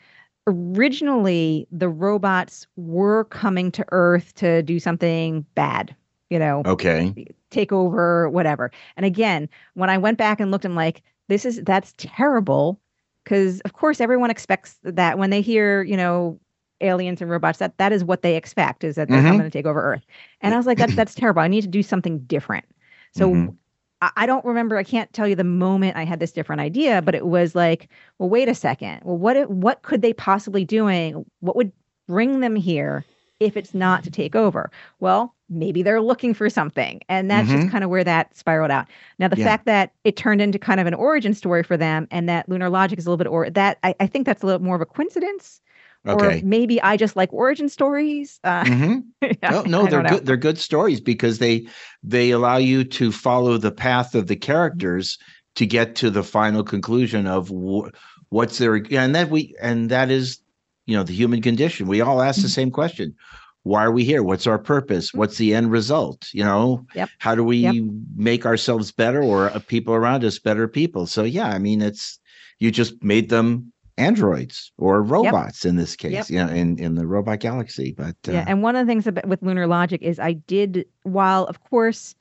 Originally, 0.47 1.67
the 1.71 1.87
robots 1.87 2.65
were 2.77 3.25
coming 3.25 3.71
to 3.73 3.85
Earth 3.91 4.33
to 4.35 4.63
do 4.63 4.79
something 4.79 5.45
bad. 5.53 5.95
You 6.31 6.39
know, 6.39 6.63
okay. 6.65 7.13
take 7.51 7.73
over, 7.73 8.29
whatever. 8.29 8.71
And 8.97 9.05
again, 9.05 9.49
when 9.75 9.89
I 9.91 9.97
went 9.99 10.17
back 10.17 10.39
and 10.39 10.49
looked, 10.49 10.65
I'm 10.65 10.75
like, 10.75 11.03
this 11.27 11.45
is 11.45 11.61
that's 11.65 11.93
terrible. 11.97 12.79
Because 13.23 13.59
of 13.61 13.73
course 13.73 14.01
everyone 14.01 14.31
expects 14.31 14.79
that 14.83 15.19
when 15.19 15.29
they 15.29 15.41
hear, 15.41 15.83
you 15.83 15.97
know, 15.97 16.39
aliens 16.81 17.21
and 17.21 17.29
robots, 17.29 17.59
that 17.59 17.77
that 17.77 17.91
is 17.93 18.03
what 18.03 18.23
they 18.23 18.37
expect 18.37 18.83
is 18.83 18.95
that 18.95 19.11
they're 19.11 19.23
Mhm. 19.23 19.27
coming 19.27 19.45
to 19.45 19.51
take 19.51 19.67
over 19.67 19.81
Earth. 19.83 20.05
And 20.41 20.53
I 20.53 20.57
was 20.57 20.65
like, 20.65 20.79
that's 20.79 20.95
that's 20.95 21.15
terrible. 21.15 21.41
I 21.41 21.49
need 21.49 21.61
to 21.63 21.67
do 21.67 21.83
something 21.83 22.19
different. 22.19 22.65
So 23.11 23.31
Mhm. 23.33 23.57
I, 24.01 24.11
I 24.17 24.25
don't 24.25 24.45
remember, 24.45 24.77
I 24.77 24.83
can't 24.83 25.11
tell 25.13 25.27
you 25.27 25.35
the 25.35 25.43
moment 25.43 25.97
I 25.97 26.05
had 26.05 26.19
this 26.19 26.31
different 26.31 26.61
idea, 26.61 27.01
but 27.01 27.15
it 27.15 27.27
was 27.27 27.55
like, 27.55 27.89
well, 28.19 28.29
wait 28.29 28.49
a 28.49 28.55
second. 28.55 29.01
Well, 29.03 29.17
what 29.17 29.35
it- 29.37 29.51
what 29.51 29.81
could 29.83 30.01
they 30.01 30.13
possibly 30.13 30.65
doing? 30.65 31.25
What 31.41 31.55
would 31.57 31.73
bring 32.07 32.39
them 32.39 32.55
here 32.55 33.05
if 33.39 33.57
it's 33.57 33.73
not 33.73 34.03
to 34.03 34.11
take 34.11 34.35
over? 34.35 34.71
Well, 34.99 35.35
maybe 35.51 35.83
they're 35.83 36.01
looking 36.01 36.33
for 36.33 36.49
something. 36.49 37.01
And 37.09 37.29
that's 37.29 37.51
just 37.51 37.67
kind 37.67 37.83
of 37.83 37.89
where 37.91 38.03
that 38.03 38.35
spiraled 38.35 38.71
out. 38.71 38.87
Now, 39.19 39.27
the 39.27 39.35
Yeah. 39.35 39.45
fact 39.45 39.65
that 39.65 39.91
it 40.03 40.15
turned 40.17 40.41
into 40.41 40.57
kind 40.57 40.79
of 40.79 40.87
an 40.87 40.93
origin 40.95 41.33
story 41.33 41.63
for 41.63 41.77
them 41.77 42.07
and 42.11 42.27
that 42.29 42.49
Lunar 42.49 42.69
Logic 42.69 42.97
is 42.97 43.05
a 43.05 43.09
little 43.09 43.17
bit, 43.17 43.27
or 43.27 43.49
that 43.51 43.77
I, 43.83 43.95
I 43.99 44.07
think 44.07 44.25
that's 44.25 44.43
a 44.43 44.45
little 44.47 44.61
more 44.61 44.75
of 44.75 44.81
a 44.81 44.85
coincidence 44.85 45.61
Okay. 46.07 46.39
Or 46.39 46.39
maybe 46.41 46.81
I 46.81 46.97
just 46.97 47.15
like 47.15 47.31
origin 47.31 47.69
stories. 47.69 48.39
Uh, 48.43 48.63
Mhm. 48.69 49.03
yeah, 49.21 49.51
No, 49.51 49.61
no, 49.63 49.87
they're 49.87 50.01
good. 50.03 50.25
They're 50.25 50.37
good 50.37 50.57
stories 50.57 50.99
because 50.99 51.37
they 51.39 51.67
they 52.03 52.31
allow 52.31 52.57
you 52.57 52.83
to 52.85 53.11
follow 53.11 53.57
the 53.57 53.71
path 53.71 54.15
of 54.15 54.27
the 54.27 54.35
characters 54.35 55.17
to 55.55 55.65
get 55.65 55.95
to 55.97 56.09
the 56.09 56.23
final 56.23 56.63
conclusion 56.63 57.27
of 57.27 57.49
wh- 57.49 57.89
what's 58.29 58.57
their 58.57 58.75
and 58.91 59.13
that 59.15 59.29
we 59.29 59.53
and 59.61 59.89
that 59.91 60.09
is 60.09 60.39
you 60.87 60.95
know 60.95 61.03
the 61.03 61.13
human 61.13 61.41
condition. 61.41 61.87
We 61.87 62.01
all 62.01 62.21
ask 62.21 62.41
the 62.41 62.47
Mm-hmm. 62.47 62.53
same 62.61 62.71
question: 62.71 63.15
Why 63.63 63.83
are 63.83 63.91
we 63.91 64.03
here? 64.03 64.23
What's 64.23 64.47
our 64.47 64.57
purpose? 64.57 65.13
What's 65.13 65.37
the 65.37 65.53
end 65.53 65.71
result? 65.71 66.27
You 66.33 66.43
know, 66.43 66.85
Yep. 66.95 67.09
how 67.19 67.35
do 67.35 67.43
we 67.43 67.57
Yep. 67.57 67.75
make 68.15 68.45
ourselves 68.45 68.91
better 68.91 69.21
or 69.21 69.51
people 69.67 69.93
around 69.93 70.23
us 70.23 70.39
better 70.39 70.67
people? 70.67 71.05
So 71.05 71.23
yeah, 71.23 71.47
I 71.49 71.59
mean, 71.59 71.81
it's 71.81 72.19
you 72.59 72.71
just 72.71 73.03
made 73.03 73.29
them 73.29 73.71
androids 73.97 74.71
or 74.77 75.03
robots 75.03 75.63
in 75.65 75.75
this 75.75 75.95
case, 75.95 76.29
Yep. 76.29 76.29
you 76.29 76.37
know, 76.37 76.51
in 76.51 76.79
in 76.79 76.95
the 76.95 77.05
robot 77.05 77.39
galaxy. 77.39 77.93
But 77.95 78.15
uh, 78.27 78.31
Yeah, 78.33 78.45
and 78.47 78.63
one 78.63 78.75
of 78.75 78.85
the 78.85 78.89
things 78.91 79.05
about, 79.05 79.27
with 79.27 79.43
lunar 79.43 79.67
logic 79.67 80.01
is 80.01 80.19
I 80.19 80.33
did, 80.33 80.85
while 81.03 81.43
of 81.45 81.63
course, 81.63 82.15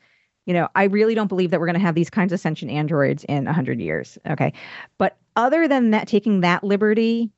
you 0.44 0.52
know, 0.52 0.68
I 0.74 0.84
really 0.84 1.14
don't 1.14 1.28
believe 1.28 1.50
that 1.52 1.60
we're 1.60 1.66
going 1.66 1.74
to 1.74 1.80
have 1.80 1.94
these 1.94 2.10
kinds 2.10 2.32
of 2.32 2.40
sentient 2.40 2.70
androids 2.72 3.24
in 3.28 3.46
hundred 3.46 3.80
years. 3.80 4.18
Okay, 4.28 4.52
but 4.98 5.16
other 5.36 5.66
than 5.66 5.90
that, 5.92 6.06
taking 6.06 6.40
that 6.42 6.64
liberty 6.64 7.30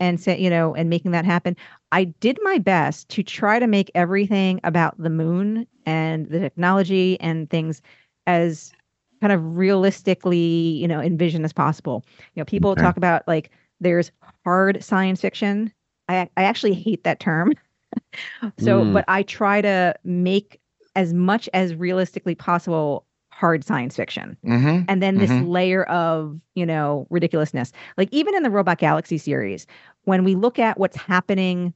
and 0.00 0.20
say, 0.20 0.38
you 0.38 0.50
know, 0.50 0.74
and 0.74 0.90
making 0.90 1.12
that 1.12 1.24
happen, 1.24 1.56
I 1.92 2.04
did 2.04 2.38
my 2.42 2.58
best 2.58 3.08
to 3.10 3.22
try 3.22 3.58
to 3.60 3.66
make 3.66 3.90
everything 3.94 4.60
about 4.64 5.00
the 5.00 5.10
moon 5.10 5.66
and 5.86 6.26
the 6.28 6.40
technology 6.40 7.20
and 7.20 7.50
things 7.50 7.82
as 8.26 8.72
kind 9.20 9.32
of 9.32 9.56
realistically, 9.56 10.38
you 10.38 10.88
know, 10.88 11.00
envisioned 11.00 11.44
as 11.44 11.52
possible. 11.52 12.04
You 12.34 12.40
know, 12.40 12.44
people 12.46 12.70
Okay. 12.72 12.82
talk 12.82 12.96
about 12.96 13.26
like 13.28 13.50
there's 13.80 14.10
hard 14.44 14.82
science 14.82 15.20
fiction. 15.20 15.72
I 16.08 16.28
I 16.36 16.44
actually 16.44 16.74
hate 16.74 17.04
that 17.04 17.20
term. 17.20 17.54
so, 18.58 18.84
Mm. 18.84 18.92
but 18.92 19.04
I 19.08 19.22
try 19.22 19.60
to 19.62 19.94
make 20.04 20.60
as 20.96 21.12
much 21.12 21.48
as 21.54 21.74
realistically 21.74 22.34
possible 22.34 23.06
hard 23.30 23.64
science 23.64 23.96
fiction 23.96 24.36
mhm. 24.44 24.84
and 24.88 25.02
then 25.02 25.18
this 25.18 25.30
Mhm. 25.30 25.48
layer 25.48 25.84
of 25.84 26.38
you 26.54 26.66
know 26.66 27.06
ridiculousness 27.08 27.72
like 27.96 28.08
even 28.12 28.34
in 28.34 28.42
the 28.42 28.50
robot 28.50 28.78
galaxy 28.78 29.16
series 29.16 29.66
when 30.10 30.24
we 30.24 30.34
look 30.34 30.58
at 30.58 30.76
what's 30.76 30.96
happening 30.96 31.72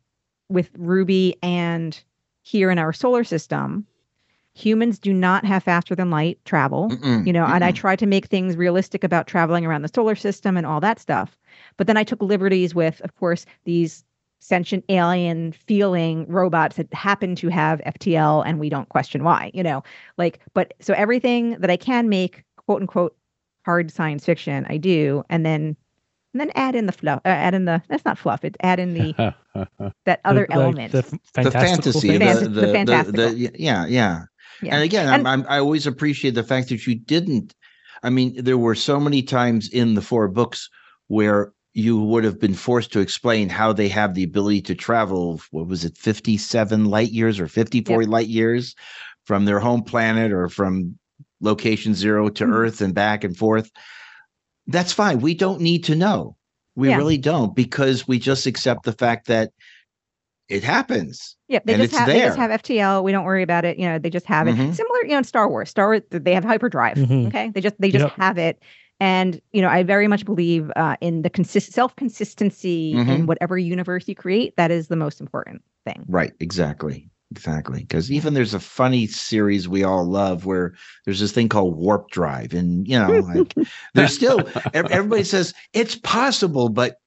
with 0.49 0.69
ruby 0.77 1.37
and 1.43 2.03
here 2.43 2.69
in 2.69 2.79
our 2.79 2.93
solar 2.93 3.23
system 3.23 3.87
humans 4.55 4.99
do 4.99 5.13
not 5.13 5.45
have 5.45 5.63
faster 5.63 5.95
than 5.95 6.11
light 6.11 6.39
travel. 6.45 6.89
Mm-mm, 6.89 7.27
you 7.27 7.33
know 7.33 7.45
and 7.45 7.65
i 7.65 7.71
try 7.73 7.97
to 7.97 8.07
make 8.07 8.27
things 8.27 8.57
realistic 8.57 9.05
about 9.05 9.27
traveling 9.27 9.65
around 9.65 9.83
the 9.83 9.91
solar 9.95 10.15
system 10.15 10.57
and 10.57 10.67
all 10.67 10.81
that 10.81 10.99
stuff. 10.99 11.37
But 11.77 11.87
then 11.87 11.97
i 11.97 12.05
took 12.05 12.23
liberties 12.23 12.75
with 12.75 13.01
of 13.03 13.15
course 13.17 13.47
these 13.65 14.05
sentient 14.41 14.85
alien 14.89 15.53
feeling 15.53 16.27
robots 16.29 16.77
that 16.77 16.93
happen 16.93 17.35
to 17.35 17.49
have 17.49 17.81
ftl 17.81 18.43
and 18.45 18.59
we 18.61 18.69
don't 18.69 18.89
question 18.89 19.25
why 19.25 19.51
you 19.55 19.63
know? 19.63 19.83
Like 20.19 20.41
but 20.55 20.75
so 20.81 20.93
everything 20.95 21.57
that 21.61 21.71
i 21.71 21.77
can 21.77 22.09
make 22.09 22.45
quote 22.57 22.81
unquote 22.81 23.17
hard 23.65 23.91
science 23.91 24.25
fiction 24.25 24.67
i 24.69 24.77
do. 24.77 25.25
And 25.31 25.47
then 25.47 25.77
and 26.35 26.41
then 26.41 26.51
add 26.57 26.75
in 26.75 26.87
the 26.87 26.93
fluff 26.93 27.21
uh, 27.25 27.29
add 27.29 27.55
in 27.55 27.65
the 27.65 27.81
that's 27.89 28.05
not 28.05 28.19
fluff 28.19 28.45
it's 28.45 28.57
add 28.61 28.79
in 28.79 28.93
the 28.95 29.15
that 30.05 30.21
other 30.25 30.47
Like 30.51 30.57
element 30.57 30.93
the 30.93 30.99
f- 30.99 31.11
the 31.45 31.51
fantasy, 31.51 32.19
the, 32.19 32.19
the, 32.19 32.49
the 32.49 32.61
the, 32.67 32.73
fantastical. 32.73 33.31
the- 33.31 33.37
yeah, 33.59 33.87
yeah. 33.87 34.25
yeah 34.61 34.75
And 34.75 34.83
again, 34.83 35.07
And- 35.07 35.27
I'm, 35.27 35.41
I'm, 35.43 35.47
I 35.49 35.59
always 35.59 35.87
appreciate 35.87 36.35
the 36.35 36.43
fact 36.43 36.69
that 36.69 36.87
you 36.87 36.97
didn't. 36.97 37.55
I 38.03 38.11
mean, 38.11 38.35
there 38.43 38.59
were 38.59 38.75
so 38.75 39.01
many 39.01 39.23
times 39.23 39.69
in 39.71 39.95
the 39.95 40.03
four 40.03 40.29
books 40.29 40.69
where 41.07 41.53
you 41.73 42.01
would 42.01 42.23
have 42.25 42.39
been 42.39 42.55
forced 42.55 42.93
to 42.93 43.01
explain 43.01 43.49
how 43.49 43.73
they 43.73 43.89
have 43.89 44.15
the 44.15 44.23
ability 44.25 44.61
to 44.63 44.75
travel. 44.75 45.41
What 45.53 45.69
was 45.69 45.85
it, 45.85 45.97
57 45.97 46.85
light 46.85 47.11
years 47.13 47.41
or 47.41 47.49
54 47.49 48.05
light 48.05 48.29
years 48.29 48.75
from 49.25 49.45
their 49.47 49.59
home 49.61 49.83
planet 49.83 50.33
or 50.33 50.49
from 50.49 50.99
location 51.41 51.95
zero 51.95 52.29
to 52.29 52.45
Mhm. 52.45 52.53
Earth 52.53 52.81
and 52.81 52.93
back 52.95 53.25
and 53.25 53.37
forth? 53.37 53.71
That's 54.67 54.93
fine. 54.93 55.21
We 55.21 55.35
don't 55.35 55.61
need 55.61 55.85
to 55.85 55.95
know. 55.95 56.37
We 56.77 56.89
Yeah. 56.89 56.97
really 56.97 57.19
don't 57.19 57.55
because 57.55 58.09
we 58.09 58.19
just 58.19 58.47
accept 58.47 58.85
the 58.85 58.93
fact 58.93 59.27
that 59.29 59.53
it 60.49 60.63
happens. 60.65 61.37
Yeah, 61.49 61.61
they 61.65 61.75
And 61.75 61.83
just 61.83 61.93
it's 61.93 61.99
have 61.99 62.07
they 62.09 62.21
just 62.21 62.39
have 62.39 62.51
FTL. 62.51 63.03
We 63.05 63.13
don't 63.13 63.25
worry 63.25 63.43
about 63.43 63.65
it. 63.65 63.79
You 63.79 63.87
know, 63.87 63.99
they 63.99 64.11
just 64.11 64.27
have 64.27 64.47
it. 64.47 64.57
Mhm. 64.57 64.75
Similar, 64.75 64.99
you 65.05 65.11
know, 65.11 65.19
in 65.19 65.25
Star 65.25 65.49
Wars. 65.49 65.71
Star 65.71 65.87
Wars, 65.89 66.03
they 66.11 66.35
have 66.35 66.45
hyperdrive. 66.45 66.97
Mhm. 66.97 67.27
Okay, 67.29 67.51
they 67.55 67.61
just 67.61 67.81
they 67.81 67.91
just 67.91 68.05
Yep. 68.05 68.13
have 68.17 68.39
it. 68.39 68.63
And 69.01 69.41
you 69.53 69.61
know, 69.63 69.69
I 69.69 69.83
very 69.83 70.09
much 70.09 70.25
believe 70.25 70.71
uh, 70.77 70.97
in 71.01 71.23
the 71.23 71.31
consist 71.31 71.73
self 71.73 71.95
consistency 71.97 72.93
in 72.93 73.05
Mhm. 73.07 73.27
whatever 73.27 73.59
universe 73.59 74.09
you 74.09 74.15
create. 74.15 74.57
That 74.57 74.71
is 74.71 74.89
the 74.89 74.97
most 74.97 75.21
important 75.21 75.63
thing. 75.85 76.05
Right, 76.09 76.33
exactly. 76.41 77.11
Exactly. 77.37 77.81
Because 77.81 78.13
even 78.13 78.33
there's 78.35 78.55
a 78.55 78.61
funny 78.61 79.09
series 79.09 79.69
we 79.69 79.83
all 79.83 80.05
love 80.05 80.47
where 80.47 80.75
there's 81.05 81.19
this 81.19 81.33
thing 81.33 81.49
called 81.49 81.77
warp 81.77 82.11
drive. 82.11 82.55
And, 82.55 82.87
you 82.87 82.97
know, 82.97 83.11
like 83.19 83.57
there's 83.95 84.15
still, 84.15 84.49
everybody 84.73 85.25
says 85.25 85.53
it's 85.73 85.97
possible, 85.97 86.69
but 86.69 87.01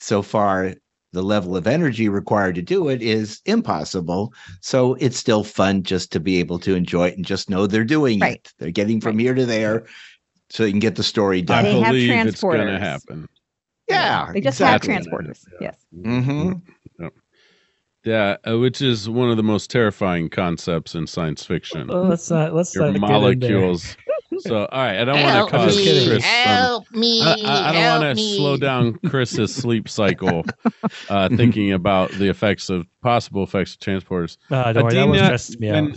so 0.00 0.22
far 0.22 0.72
the 1.12 1.22
level 1.22 1.54
of 1.54 1.66
energy 1.66 2.08
required 2.08 2.54
to 2.54 2.62
do 2.62 2.88
it 2.88 3.02
is 3.02 3.42
impossible. 3.44 4.32
So 4.62 4.94
it's 4.94 5.18
still 5.18 5.44
fun 5.44 5.82
just 5.82 6.12
to 6.12 6.20
be 6.20 6.38
able 6.38 6.58
to 6.60 6.74
enjoy 6.74 7.08
it 7.08 7.16
and 7.16 7.26
just 7.26 7.50
know 7.50 7.66
they're 7.66 7.84
doing 7.84 8.20
Right. 8.20 8.36
it. 8.36 8.52
They're 8.58 8.70
getting 8.70 9.02
from 9.02 9.16
Right. 9.16 9.22
here 9.24 9.34
to 9.34 9.44
there 9.44 9.84
so 10.48 10.64
you 10.64 10.72
can 10.72 10.80
get 10.80 10.96
the 10.96 11.02
story 11.02 11.42
done. 11.42 11.64
They 11.64 11.78
have 11.80 11.92
believe 11.92 12.26
it's 12.26 12.40
going 12.40 12.66
to 12.66 12.78
happen. 12.78 13.28
yeah. 13.86 14.30
they 14.32 14.40
just 14.40 14.60
exactly. 14.60 14.94
have 14.94 15.02
transporters. 15.04 15.44
Yes. 15.60 15.76
hmm 15.92 16.52
Yeah, 18.04 18.36
uh, 18.48 18.58
which 18.58 18.80
is 18.80 19.08
one 19.08 19.28
of 19.30 19.36
the 19.36 19.42
most 19.42 19.70
terrifying 19.70 20.28
concepts 20.28 20.94
in 20.94 21.06
science 21.06 21.44
fiction. 21.44 21.90
Oh, 21.90 22.02
let's 22.02 22.30
not 22.30 22.54
let's 22.54 22.74
Your 22.74 22.84
not 22.84 22.92
get 22.92 22.96
in 22.96 23.00
there. 23.00 23.10
molecules. 23.60 23.96
So, 24.40 24.66
all 24.66 24.78
right, 24.84 25.00
I 25.00 25.04
don't 25.04 25.20
want 25.22 25.50
to 25.50 25.56
cause 25.56 25.76
me, 25.76 26.06
Cris. 26.06 26.22
some- 26.24 26.30
help 26.44 26.90
me, 26.92 27.20
I, 27.22 27.32
I- 27.44 27.68
I 27.68 27.72
don't 27.72 28.02
want 28.02 28.18
to 28.18 28.24
slow 28.36 28.56
down 28.56 28.94
Cris's 29.06 29.52
sleep 29.54 29.88
cycle, 29.88 30.44
uh, 31.08 31.28
thinking 31.36 31.72
about 31.72 32.12
the 32.12 32.28
effects 32.28 32.70
of 32.70 32.86
possible 33.02 33.42
effects 33.42 33.72
of 33.74 33.80
transporters. 33.80 34.36
Uh, 34.50 34.72
don't 34.72 34.84
worry, 34.84 34.94
that 34.94 35.08
one 35.08 35.18
Adeena, 35.18 35.24
stresses 35.24 35.58
me 35.58 35.68
out. 35.70 35.74
when- 35.84 35.94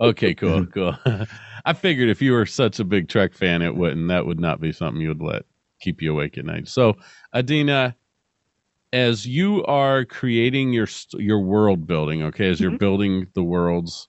Okay, 0.00 0.34
cool, 0.34 0.66
cool. 0.74 0.96
I 1.64 1.74
figured 1.74 2.08
if 2.08 2.20
you 2.22 2.32
were 2.32 2.46
such 2.46 2.80
a 2.80 2.84
big 2.84 3.08
Trek 3.08 3.34
fan, 3.34 3.60
it 3.62 3.76
wouldn't. 3.76 4.08
That 4.08 4.26
would 4.26 4.40
not 4.40 4.60
be 4.60 4.72
something 4.72 5.00
you 5.00 5.08
would 5.08 5.22
let 5.22 5.42
keep 5.80 6.00
you 6.02 6.10
awake 6.12 6.38
at 6.38 6.44
night. 6.46 6.66
So, 6.68 6.96
Adeena, 7.34 7.94
as 8.92 9.26
you 9.26 9.64
are 9.66 10.04
creating 10.04 10.72
your 10.72 10.88
your 11.14 11.40
world 11.40 11.86
building, 11.86 12.22
okay, 12.24 12.48
as 12.50 12.60
you're 12.60 12.70
Mhm. 12.70 12.78
building 12.78 13.26
the 13.34 13.44
worlds, 13.44 14.08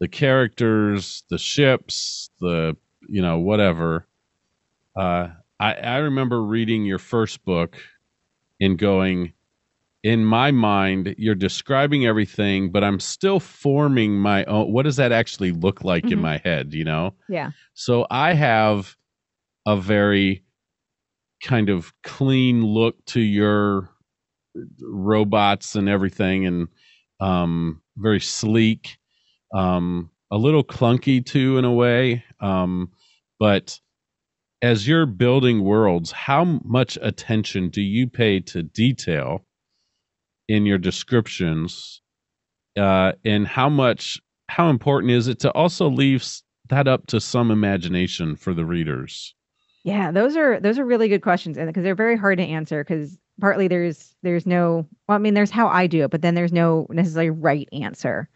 the 0.00 0.08
characters, 0.08 1.24
the 1.30 1.38
ships, 1.38 2.30
the 2.40 2.76
you 3.08 3.22
know 3.22 3.38
whatever. 3.38 4.06
Uh, 4.96 5.28
I 5.60 5.74
I 5.74 5.96
remember 5.98 6.42
reading 6.42 6.84
your 6.84 6.98
first 6.98 7.44
book 7.44 7.78
and 8.60 8.78
going, 8.78 9.32
in 10.04 10.24
my 10.24 10.50
mind, 10.52 11.14
you're 11.18 11.34
describing 11.34 12.06
everything, 12.06 12.72
but 12.72 12.84
I'm 12.84 13.00
still 13.00 13.40
forming 13.40 14.18
my 14.18 14.44
own. 14.46 14.72
What 14.72 14.84
does 14.84 14.96
that 14.96 15.12
actually 15.12 15.52
look 15.52 15.84
like 15.84 16.12
in 16.12 16.18
Mhm. 16.18 16.20
my 16.20 16.38
head? 16.38 16.74
You 16.74 16.84
know. 16.84 17.14
Yeah. 17.28 17.52
So 17.74 18.06
I 18.10 18.34
have 18.34 18.96
a 19.66 19.76
very 19.76 20.44
kind 21.42 21.68
of 21.68 21.92
clean 22.02 22.64
look 22.64 23.04
to 23.06 23.20
your 23.20 23.90
robots 24.80 25.74
and 25.74 25.88
everything 25.88 26.46
and 26.46 26.68
um 27.20 27.80
very 27.96 28.20
sleek 28.20 28.98
um 29.54 30.10
a 30.30 30.36
little 30.36 30.64
clunky 30.64 31.24
too 31.24 31.58
in 31.58 31.64
a 31.64 31.72
way 31.72 32.24
um 32.40 32.90
but 33.38 33.80
as 34.62 34.86
you're 34.88 35.06
building 35.06 35.62
worlds 35.62 36.10
how 36.12 36.44
much 36.64 36.98
attention 37.02 37.68
do 37.68 37.80
you 37.82 38.06
pay 38.06 38.40
to 38.40 38.62
detail 38.62 39.44
in 40.48 40.66
your 40.66 40.78
descriptions 40.78 42.02
uh 42.78 43.12
and 43.24 43.46
how 43.46 43.68
much 43.68 44.20
how 44.48 44.68
important 44.68 45.10
is 45.12 45.28
it 45.28 45.38
to 45.40 45.50
also 45.52 45.88
leave 45.88 46.24
that 46.68 46.88
up 46.88 47.06
to 47.06 47.20
some 47.20 47.50
imagination 47.50 48.36
for 48.36 48.52
the 48.54 48.64
readers 48.64 49.34
Yeah, 49.84 50.10
those 50.10 50.36
are 50.36 50.58
those 50.60 50.78
are 50.80 50.84
really 50.84 51.08
good 51.08 51.22
questions, 51.22 51.56
and 51.56 51.68
because 51.68 51.84
they're 51.84 51.94
very 51.94 52.16
hard 52.16 52.38
to 52.38 52.44
answer. 52.44 52.82
Because 52.82 53.18
partly 53.40 53.68
there's 53.68 54.14
there's 54.22 54.46
no, 54.46 54.86
well, 55.08 55.16
I 55.16 55.18
mean, 55.18 55.34
there's 55.34 55.50
how 55.50 55.68
I 55.68 55.86
do 55.86 56.04
it, 56.04 56.10
but 56.10 56.22
then 56.22 56.34
there's 56.34 56.52
no 56.52 56.86
necessarily 56.90 57.30
right 57.30 57.68
answer, 57.72 58.28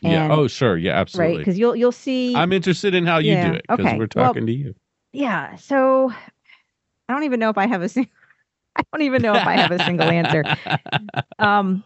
yeah 0.00 0.26
oh 0.30 0.46
sure 0.46 0.76
yeah 0.76 0.92
right? 0.92 1.00
absolutely 1.00 1.38
Because 1.40 1.58
you'll 1.58 1.76
you'll 1.76 1.92
see. 1.92 2.34
i'm 2.34 2.52
interested 2.52 2.94
in 2.94 3.06
how 3.06 3.18
you 3.18 3.36
Yeah, 3.36 3.50
do 3.50 3.54
it 3.54 3.62
because 3.62 3.86
okay, 3.86 3.98
we're 3.98 4.06
well- 4.14 4.32
talking 4.32 4.46
to 4.46 4.52
you 4.52 4.74
yeah. 5.12 5.56
So 5.56 6.10
I 7.08 7.12
don't 7.12 7.24
even 7.24 7.40
know 7.40 7.50
if 7.50 7.58
I 7.58 7.66
have 7.66 7.82
a 7.82 7.88
single. 7.88 8.12
I 8.76 8.82
don't 8.92 9.02
even 9.02 9.22
know 9.22 9.36
if 9.36 9.46
I 9.46 9.54
have 9.56 9.70
a 9.70 9.78
single 9.80 10.10
answer. 10.10 10.46
um 11.38 11.84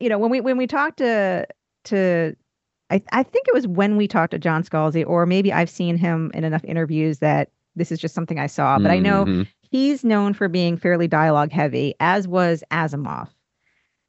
you 0.00 0.08
know 0.08 0.18
when 0.18 0.30
we 0.30 0.40
when 0.40 0.56
we 0.56 0.66
talked 0.66 0.98
to 0.98 1.46
to 1.84 2.34
I, 2.90 3.02
I 3.12 3.22
think 3.22 3.48
it 3.48 3.54
was 3.54 3.66
when 3.66 3.96
we 3.96 4.08
talked 4.08 4.32
to 4.32 4.38
john 4.38 4.62
scalzi 4.64 5.04
or 5.06 5.26
maybe 5.26 5.52
i've 5.52 5.70
seen 5.70 5.96
him 5.96 6.30
in 6.34 6.44
enough 6.44 6.64
interviews 6.64 7.18
that 7.20 7.50
this 7.76 7.92
is 7.92 7.98
just 7.98 8.14
something 8.14 8.38
i 8.38 8.46
saw 8.46 8.78
but 8.78 8.90
i 8.90 8.98
know 8.98 9.26
Mhm. 9.26 9.46
He's 9.74 10.04
known 10.04 10.32
for 10.32 10.46
being 10.46 10.76
fairly 10.76 11.08
dialogue 11.08 11.50
heavy 11.50 11.96
as 11.98 12.28
was 12.28 12.62
asimov. 12.70 13.28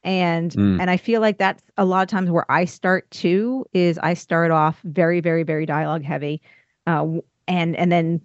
And 0.03 0.51
Mm. 0.51 0.79
and 0.79 0.91
i 0.91 0.97
feel 0.97 1.21
like 1.21 1.39
that's 1.39 1.63
a 1.77 1.85
lot 1.85 2.03
of 2.03 2.07
times 2.07 2.29
where 2.29 2.45
i 2.51 2.65
start 2.65 3.09
too 3.09 3.65
is 3.73 3.97
i 4.03 4.13
start 4.13 4.51
off 4.51 4.79
very 4.83 5.21
very 5.21 5.41
very 5.41 5.65
dialogue 5.65 6.03
heavy 6.03 6.39
uh, 6.85 7.07
and 7.47 7.75
and 7.75 7.91
then 7.91 8.21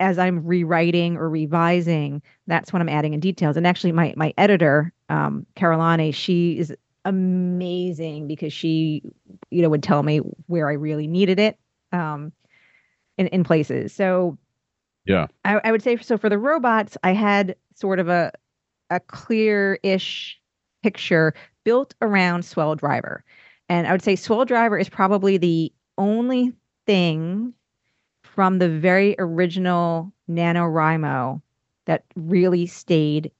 as 0.00 0.18
i'm 0.18 0.44
rewriting 0.44 1.16
or 1.16 1.30
revising 1.30 2.20
that's 2.48 2.72
when 2.72 2.82
i'm 2.82 2.88
adding 2.88 3.14
in 3.14 3.20
details. 3.20 3.56
And 3.56 3.64
actually 3.64 3.92
my 3.92 4.12
my 4.16 4.34
editor 4.36 4.92
um 5.08 5.46
caroline 5.54 6.10
she 6.10 6.58
is 6.58 6.74
amazing 7.04 8.26
because 8.26 8.52
she 8.52 9.02
you 9.52 9.62
know 9.62 9.68
would 9.68 9.84
tell 9.84 10.02
me 10.02 10.18
where 10.48 10.68
i 10.68 10.72
really 10.72 11.06
needed 11.06 11.38
it 11.38 11.56
um 11.92 12.32
in, 13.18 13.28
in 13.28 13.44
places. 13.44 13.92
So 13.92 14.36
Yeah. 15.04 15.26
I, 15.44 15.60
I 15.64 15.72
would 15.72 15.82
say 15.82 15.96
so 15.96 16.16
for 16.16 16.28
the 16.28 16.38
robots 16.38 16.96
i 17.02 17.12
had 17.12 17.56
sort 17.74 17.98
of 17.98 18.08
a 18.08 18.32
a 18.90 19.00
clear-ish 19.00 20.38
picture 20.82 21.34
built 21.64 21.94
around 22.02 22.44
swell 22.44 22.74
driver 22.74 23.24
and 23.68 23.86
i 23.86 23.92
would 23.92 24.02
say 24.02 24.16
swell 24.16 24.44
driver 24.44 24.78
is 24.78 24.88
probably 24.88 25.38
the 25.38 25.72
only 25.98 26.52
thing 26.86 27.52
from 28.22 28.58
the 28.58 28.68
very 28.68 29.14
original 29.18 30.12
NaNoWriMo 30.30 31.42
that 31.84 32.04
really 32.16 32.66
stayed 32.66 33.30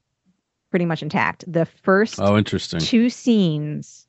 pretty 0.69 0.85
much 0.85 1.01
intact. 1.01 1.43
The 1.51 1.65
first 1.65 2.19
Oh, 2.21 2.37
interesting. 2.37 2.79
two 2.79 3.09
scenes 3.09 4.07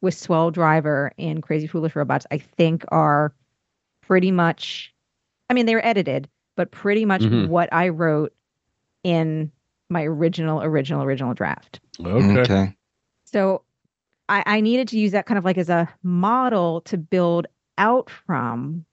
with 0.00 0.14
Swell 0.14 0.50
Driver 0.50 1.12
and 1.18 1.42
Crazy 1.42 1.66
Foolish 1.66 1.94
Robots, 1.94 2.26
I 2.30 2.38
think, 2.38 2.84
are 2.88 3.34
pretty 4.00 4.30
much, 4.30 4.94
I 5.50 5.54
mean, 5.54 5.66
they 5.66 5.74
were 5.74 5.84
edited, 5.84 6.28
but 6.56 6.70
pretty 6.70 7.04
much 7.04 7.22
Mhm. 7.22 7.48
what 7.48 7.72
I 7.72 7.88
wrote 7.88 8.32
in 9.04 9.50
my 9.90 10.04
original, 10.04 10.62
original, 10.62 11.02
original 11.02 11.34
draft. 11.34 11.80
Okay. 12.00 12.40
Okay. 12.40 12.76
So 13.24 13.62
I, 14.28 14.42
I 14.46 14.60
needed 14.60 14.88
to 14.88 14.98
use 14.98 15.12
that 15.12 15.26
kind 15.26 15.38
of 15.38 15.44
like 15.44 15.58
as 15.58 15.68
a 15.68 15.88
model 16.02 16.80
to 16.82 16.96
build 16.96 17.46
out 17.78 18.08
from. 18.10 18.84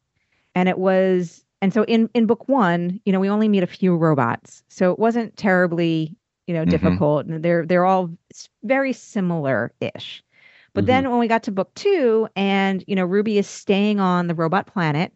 And 0.55 0.67
it 0.67 0.77
was, 0.77 1.45
and 1.61 1.73
so 1.73 1.83
in, 1.83 2.09
in 2.13 2.25
book 2.25 2.47
one, 2.49 2.99
you 3.05 3.13
know, 3.13 3.19
we 3.19 3.29
only 3.29 3.47
meet 3.47 3.63
a 3.63 3.67
few 3.67 3.95
robots. 3.95 4.63
So 4.69 4.91
it 4.91 4.99
wasn't 4.99 5.37
terribly, 5.37 6.15
you 6.47 6.53
know, 6.53 6.65
Mhm. 6.65 6.69
difficult. 6.69 7.25
And 7.27 7.43
they're, 7.43 7.65
they're 7.65 7.85
all 7.85 8.09
very 8.63 8.93
similar 8.93 9.73
ish. 9.79 10.23
But 10.73 10.83
Mhm. 10.83 10.87
then 10.87 11.09
when 11.09 11.19
we 11.19 11.27
got 11.27 11.43
to 11.43 11.51
book 11.51 11.73
two 11.75 12.27
and, 12.35 12.83
you 12.87 12.95
know, 12.95 13.05
Ruby 13.05 13.37
is 13.37 13.47
staying 13.47 13.99
on 13.99 14.27
the 14.27 14.35
robot 14.35 14.65
planet, 14.67 15.13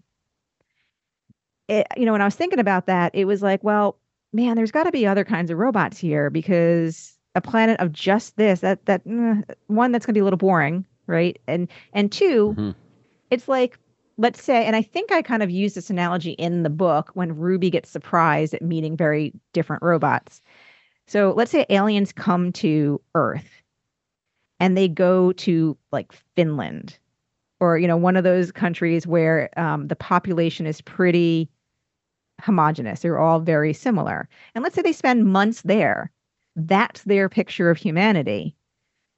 it, 1.74 1.88
you 1.98 2.06
know, 2.06 2.12
when 2.12 2.22
I 2.22 2.26
was 2.26 2.36
thinking 2.36 2.60
about 2.60 2.86
that, 2.88 3.14
it 3.14 3.26
was 3.26 3.42
like, 3.42 3.64
well, 3.64 3.98
man, 4.32 4.56
there's 4.56 4.72
got 4.72 4.84
to 4.84 4.92
be 4.92 5.06
other 5.06 5.24
kinds 5.26 5.52
of 5.52 5.58
robots 5.58 5.98
here 5.98 6.30
because 6.30 7.18
a 7.36 7.42
planet 7.42 7.80
of 7.80 7.92
just 7.92 8.38
this, 8.38 8.60
that, 8.62 8.86
that, 8.86 9.06
mm, 9.06 9.44
one, 9.68 9.92
that's 9.92 10.06
going 10.06 10.14
to 10.14 10.18
be 10.18 10.22
a 10.22 10.24
little 10.24 10.38
boring, 10.38 10.86
right? 11.08 11.40
And, 11.48 11.68
and 11.94 12.12
2 12.12 12.56
Mhm. 12.58 12.76
it's 13.32 13.48
like, 13.48 13.80
let's 14.18 14.42
say, 14.44 14.66
and 14.66 14.76
I 14.76 14.82
think 14.84 15.12
I 15.12 15.22
kind 15.22 15.42
of 15.42 15.50
used 15.50 15.76
this 15.76 15.90
analogy 15.90 16.32
in 16.32 16.64
the 16.64 16.70
book 16.70 17.12
when 17.16 17.36
Ruby 17.36 17.70
gets 17.70 17.90
surprised 17.90 18.54
at 18.54 18.62
meeting 18.62 18.96
very 18.96 19.34
different 19.54 19.82
robots. 19.82 20.40
So 21.08 21.34
let's 21.36 21.52
say 21.52 21.66
aliens 21.70 22.12
come 22.12 22.52
to 22.54 23.02
Earth 23.16 23.64
and 24.60 24.78
they 24.78 24.88
go 24.88 25.32
to 25.34 25.78
like 25.92 26.14
Finland 26.36 26.98
or, 27.60 27.78
you 27.78 27.88
know, 27.88 27.98
one 27.98 28.16
of 28.16 28.24
those 28.24 28.52
countries 28.52 29.08
where 29.08 29.50
um, 29.60 29.88
the 29.88 29.96
population 29.96 30.66
is 30.68 30.82
pretty 30.82 31.50
homogenous. 32.42 33.02
They're 33.02 33.20
all 33.20 33.40
very 33.40 33.74
similar. 33.74 34.28
And 34.56 34.64
let's 34.64 34.76
say 34.76 34.82
they 34.82 34.94
spend 34.94 35.26
months 35.26 35.62
there. 35.62 36.12
That's 36.56 37.04
their 37.04 37.30
picture 37.30 37.70
of 37.70 37.78
humanity. 37.78 38.56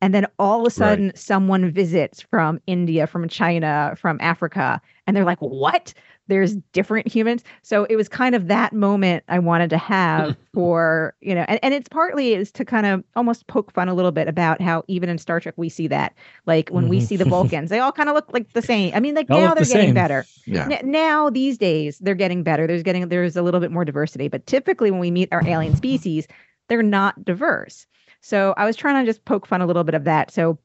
And 0.01 0.13
then 0.13 0.27
all 0.37 0.61
of 0.61 0.67
a 0.67 0.69
sudden, 0.69 1.11
someone 1.15 1.71
visits 1.71 2.21
from 2.21 2.59
India, 2.67 3.07
from 3.07 3.27
China, 3.27 3.95
from 3.97 4.17
Africa, 4.21 4.81
and 5.07 5.15
they're 5.15 5.25
like, 5.25 5.39
what? 5.39 5.93
There's 6.27 6.55
different 6.73 7.07
humans. 7.07 7.43
So 7.61 7.85
it 7.85 7.95
was 7.95 8.09
kind 8.09 8.35
of 8.35 8.47
that 8.47 8.73
moment 8.73 9.23
I 9.27 9.39
wanted 9.39 9.69
to 9.71 9.77
have 9.77 10.35
for, 10.53 11.13
you 11.21 11.35
know, 11.35 11.45
and, 11.47 11.59
and 11.63 11.73
it's 11.73 11.89
partly 11.89 12.33
is 12.33 12.51
to 12.53 12.65
kind 12.65 12.85
of 12.85 13.03
almost 13.15 13.47
poke 13.47 13.71
fun 13.73 13.89
a 13.89 13.93
little 13.93 14.11
bit 14.11 14.27
about 14.27 14.61
how 14.61 14.83
even 14.87 15.09
in 15.09 15.17
Star 15.17 15.39
Trek 15.39 15.53
we 15.57 15.69
see 15.69 15.87
that. 15.87 16.13
Like 16.45 16.69
when 16.69 16.87
we 16.87 16.99
Mhm. 16.99 17.07
see 17.07 17.17
the 17.17 17.25
Vulcans, 17.25 17.69
they 17.69 17.79
all 17.79 17.91
kind 17.91 18.09
of 18.09 18.15
look 18.15 18.31
like 18.33 18.51
the 18.53 18.61
same. 18.61 18.93
I 18.95 18.99
mean, 18.99 19.15
like 19.15 19.29
All 19.29 19.39
now 19.39 19.53
they're 19.53 19.65
the 19.65 19.69
getting 19.69 19.87
same. 19.87 19.93
better. 19.93 20.27
Yeah. 20.45 20.69
N- 20.71 20.91
now 20.91 21.29
these 21.29 21.57
days 21.57 21.97
they're 21.99 22.15
getting 22.15 22.43
better 22.43 22.67
there's 22.67 22.83
getting 22.83 23.07
there's 23.09 23.35
a 23.35 23.41
little 23.41 23.59
bit 23.59 23.71
more 23.71 23.83
diversity 23.85 24.27
but 24.27 24.45
typically 24.45 24.91
when 24.91 24.99
we 24.99 25.11
meet 25.11 25.29
our 25.31 25.43
alien 25.45 25.73
species 25.75 26.27
they're 26.67 26.83
not 26.83 27.23
diverse 27.25 27.87
so 28.21 28.53
i 28.57 28.65
was 28.65 28.75
trying 28.75 29.03
to 29.03 29.09
just 29.09 29.25
poke 29.25 29.47
fun 29.47 29.61
a 29.61 29.65
little 29.65 29.83
bit 29.83 29.95
of 29.95 30.03
that 30.03 30.29
so 30.31 30.57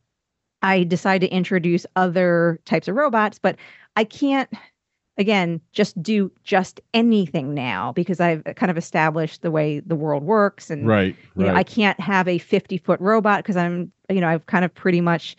i 0.62 0.84
decided 0.84 1.26
to 1.28 1.34
introduce 1.34 1.86
other 1.96 2.60
types 2.66 2.88
of 2.88 2.94
robots 2.96 3.38
but 3.38 3.56
i 3.96 4.04
can't 4.04 4.50
again 5.20 5.60
just 5.72 6.00
do 6.02 6.32
just 6.42 6.80
anything 6.94 7.54
now 7.54 7.92
because 7.92 8.18
i've 8.20 8.42
kind 8.56 8.70
of 8.70 8.76
established 8.78 9.42
the 9.42 9.50
way 9.50 9.78
the 9.80 9.94
world 9.94 10.22
works 10.24 10.70
and 10.70 10.86
Right. 10.86 11.14
you 11.36 11.44
know, 11.44 11.54
I 11.54 11.62
can't 11.62 12.00
have 12.00 12.26
a 12.26 12.38
50 12.38 12.78
foot 12.78 13.00
robot 13.00 13.40
because 13.44 13.56
I'm, 13.56 13.92
you 14.08 14.20
know, 14.20 14.28
I've 14.28 14.46
kind 14.46 14.64
of 14.64 14.74
pretty 14.74 15.00
much 15.00 15.36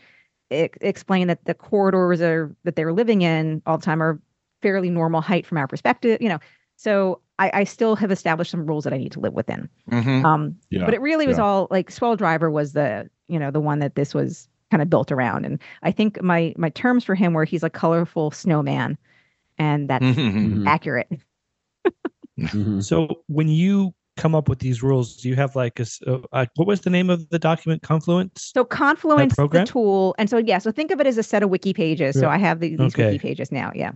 e- 0.51 0.69
explained 0.81 1.29
that 1.29 1.43
the 1.45 1.53
corridors 1.53 2.21
are 2.21 2.55
that 2.63 2.75
they're 2.75 2.93
living 2.93 3.21
in 3.23 3.61
all 3.65 3.77
the 3.77 3.85
time 3.85 4.01
are 4.01 4.21
fairly 4.61 4.89
normal 4.89 5.21
height 5.21 5.45
from 5.45 5.57
our 5.57 5.67
perspective, 5.67 6.21
you 6.21 6.29
know. 6.29 6.39
So 6.77 7.19
I, 7.39 7.51
I 7.53 7.63
still 7.63 7.95
have 7.95 8.11
established 8.11 8.51
some 8.51 8.65
rules 8.65 8.83
that 8.85 8.93
I 8.93 8.97
need 8.97 9.11
to 9.13 9.19
live 9.19 9.33
within. 9.33 9.67
Mhm. 9.91 10.23
Um, 10.23 10.55
yeah. 10.69 10.85
but 10.85 10.93
it 10.93 11.01
really 11.01 11.27
was 11.27 11.37
yeah. 11.37 11.43
all 11.43 11.67
like 11.71 11.91
Swell 11.91 12.15
Driver 12.15 12.49
was 12.51 12.73
the, 12.73 13.09
you 13.27 13.39
know, 13.39 13.51
the 13.51 13.59
one 13.59 13.79
that 13.79 13.95
this 13.95 14.13
was 14.13 14.47
kind 14.69 14.81
of 14.81 14.89
built 14.89 15.11
around. 15.11 15.45
And 15.45 15.59
I 15.83 15.91
think 15.91 16.21
my 16.21 16.53
my 16.57 16.69
terms 16.69 17.03
for 17.03 17.15
him 17.15 17.33
were 17.33 17.45
he's 17.45 17.63
a 17.63 17.69
colorful 17.69 18.31
snowman, 18.31 18.97
and 19.61 19.87
that's 19.89 20.03
Mhm. 20.03 20.63
Mhm. 20.63 20.67
accurate. 20.67 21.07
Mhm. 22.39 22.83
So 22.83 23.23
when 23.27 23.47
you 23.47 23.93
come 24.17 24.33
up 24.35 24.49
with 24.49 24.59
these 24.59 24.81
rules, 24.83 25.17
do 25.17 25.29
you 25.29 25.35
have 25.35 25.55
like 25.55 25.79
a, 25.79 25.85
uh, 26.07 26.19
uh, 26.33 26.45
what 26.55 26.67
was 26.67 26.81
the 26.81 26.89
name 26.89 27.09
of 27.09 27.29
the 27.29 27.39
document? 27.39 27.81
Confluence. 27.83 28.51
So 28.55 28.63
Confluence, 28.65 29.35
the 29.35 29.63
tool, 29.65 30.15
and 30.17 30.29
so 30.29 30.37
yeah, 30.37 30.57
so 30.57 30.71
think 30.71 30.91
of 30.91 30.99
it 30.99 31.07
as 31.07 31.17
a 31.17 31.23
set 31.23 31.43
of 31.43 31.49
wiki 31.49 31.73
pages. 31.73 32.19
So 32.19 32.27
I 32.27 32.37
have 32.37 32.59
the, 32.59 32.75
these 32.75 32.93
Okay. 32.93 33.07
wiki 33.11 33.19
pages 33.19 33.51
now. 33.51 33.71
Yeah. 33.75 33.91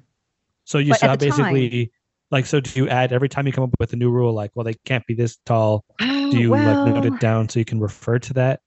So 0.65 0.77
you 0.77 0.91
But 0.91 0.99
saw 0.99 1.07
at 1.13 1.19
the 1.19 1.29
time- 1.29 1.53
basically 1.53 1.91
like 2.31 2.45
so. 2.45 2.59
Do 2.59 2.69
you 2.79 2.87
add 2.89 3.11
every 3.11 3.29
time 3.29 3.45
you 3.47 3.53
come 3.53 3.63
up 3.63 3.75
with 3.79 3.93
a 3.93 3.95
new 3.95 4.11
rule? 4.11 4.33
Like, 4.33 4.51
well, 4.55 4.63
they 4.63 4.75
can't 4.85 5.05
be 5.07 5.13
this 5.15 5.37
tall. 5.45 5.83
Oh, 6.01 6.31
Do 6.31 6.39
you 6.39 6.49
like 6.51 6.93
note 6.93 7.05
it 7.05 7.19
down 7.19 7.49
so 7.49 7.59
you 7.59 7.65
can 7.65 7.79
refer 7.79 8.19
to 8.19 8.33
that 8.33 8.61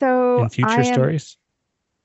so 0.00 0.42
in 0.42 0.48
future 0.50 0.80
am- 0.80 0.94
stories? 0.94 1.36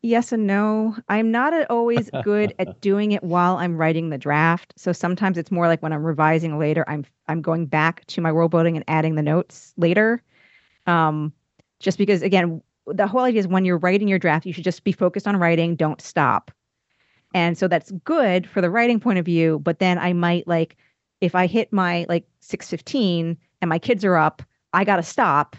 Yes 0.01 0.31
and 0.31 0.47
no. 0.47 0.95
I'm 1.09 1.29
not 1.29 1.53
always 1.69 2.09
good 2.23 2.53
at 2.57 2.79
doing 2.81 3.11
it 3.11 3.23
while 3.23 3.57
I'm 3.57 3.77
writing 3.77 4.09
the 4.09 4.17
draft. 4.17 4.73
So 4.77 4.91
sometimes 4.91 5.37
it's 5.37 5.51
more 5.51 5.67
like 5.67 5.81
when 5.83 5.91
I'm 5.91 6.03
revising 6.03 6.57
later, 6.57 6.85
I'm 6.87 7.05
I'm 7.27 7.41
going 7.41 7.65
back 7.65 8.05
to 8.07 8.21
my 8.21 8.31
world 8.31 8.51
building 8.51 8.75
and 8.75 8.85
adding 8.87 9.15
the 9.15 9.21
notes 9.21 9.73
later. 9.77 10.23
Um, 10.87 11.33
just 11.79 11.97
because 11.97 12.21
again, 12.21 12.61
the 12.87 13.07
whole 13.07 13.21
idea 13.21 13.39
is 13.39 13.47
when 13.47 13.65
you're 13.65 13.77
writing 13.77 14.07
your 14.07 14.19
draft, 14.19 14.45
you 14.45 14.53
should 14.53 14.63
just 14.63 14.83
be 14.83 14.91
focused 14.91 15.27
on 15.27 15.37
writing, 15.37 15.75
don't 15.75 16.01
stop. 16.01 16.51
And 17.33 17.57
so 17.57 17.67
that's 17.67 17.91
good 18.03 18.49
for 18.49 18.61
the 18.61 18.69
writing 18.69 18.99
point 18.99 19.19
of 19.19 19.25
view. 19.25 19.59
But 19.59 19.79
then 19.79 19.97
I 19.99 20.13
might 20.13 20.47
like 20.47 20.77
if 21.21 21.35
I 21.35 21.45
hit 21.45 21.73
my 21.73 22.05
like 22.07 22.25
615 22.39 23.37
and 23.61 23.69
my 23.69 23.79
kids 23.79 24.05
are 24.05 24.15
up, 24.15 24.41
I 24.73 24.85
gotta 24.85 25.03
stop. 25.03 25.57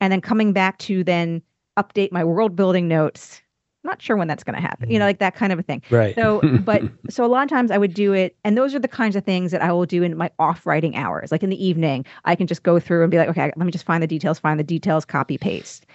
And 0.00 0.12
then 0.12 0.20
coming 0.20 0.52
back 0.52 0.78
to 0.78 1.04
then 1.04 1.40
update 1.78 2.12
my 2.12 2.24
world 2.24 2.56
building 2.56 2.88
notes. 2.88 3.40
Not 3.86 4.02
sure 4.02 4.16
when 4.16 4.28
that's 4.28 4.44
going 4.44 4.56
to 4.56 4.60
happen. 4.60 4.90
You 4.90 4.98
know, 4.98 5.04
Mhm. 5.04 5.08
like 5.08 5.18
that 5.20 5.34
kind 5.34 5.52
of 5.52 5.58
a 5.58 5.62
thing. 5.62 5.80
Right. 5.90 6.14
So, 6.14 6.40
but 6.64 6.82
so 7.08 7.24
a 7.24 7.28
lot 7.28 7.44
of 7.44 7.48
times 7.48 7.70
I 7.70 7.78
would 7.78 7.94
do 7.94 8.12
it, 8.12 8.36
and 8.44 8.56
those 8.58 8.74
are 8.74 8.78
the 8.78 8.88
kinds 8.88 9.16
of 9.16 9.24
things 9.24 9.50
that 9.52 9.62
I 9.62 9.72
will 9.72 9.86
do 9.86 10.02
in 10.02 10.16
my 10.16 10.30
off 10.38 10.66
writing 10.66 10.96
hours. 10.96 11.32
Like 11.32 11.42
in 11.42 11.50
the 11.50 11.64
evening, 11.64 12.04
I 12.24 12.34
can 12.34 12.46
just 12.46 12.62
go 12.62 12.78
through 12.78 13.02
and 13.02 13.10
be 13.10 13.16
like, 13.16 13.28
okay, 13.28 13.52
let 13.56 13.64
me 13.64 13.70
just 13.72 13.86
find 13.86 14.02
the 14.02 14.06
details, 14.06 14.38
find 14.38 14.60
the 14.60 14.64
details, 14.64 15.04
copy 15.04 15.38
paste. 15.38 15.86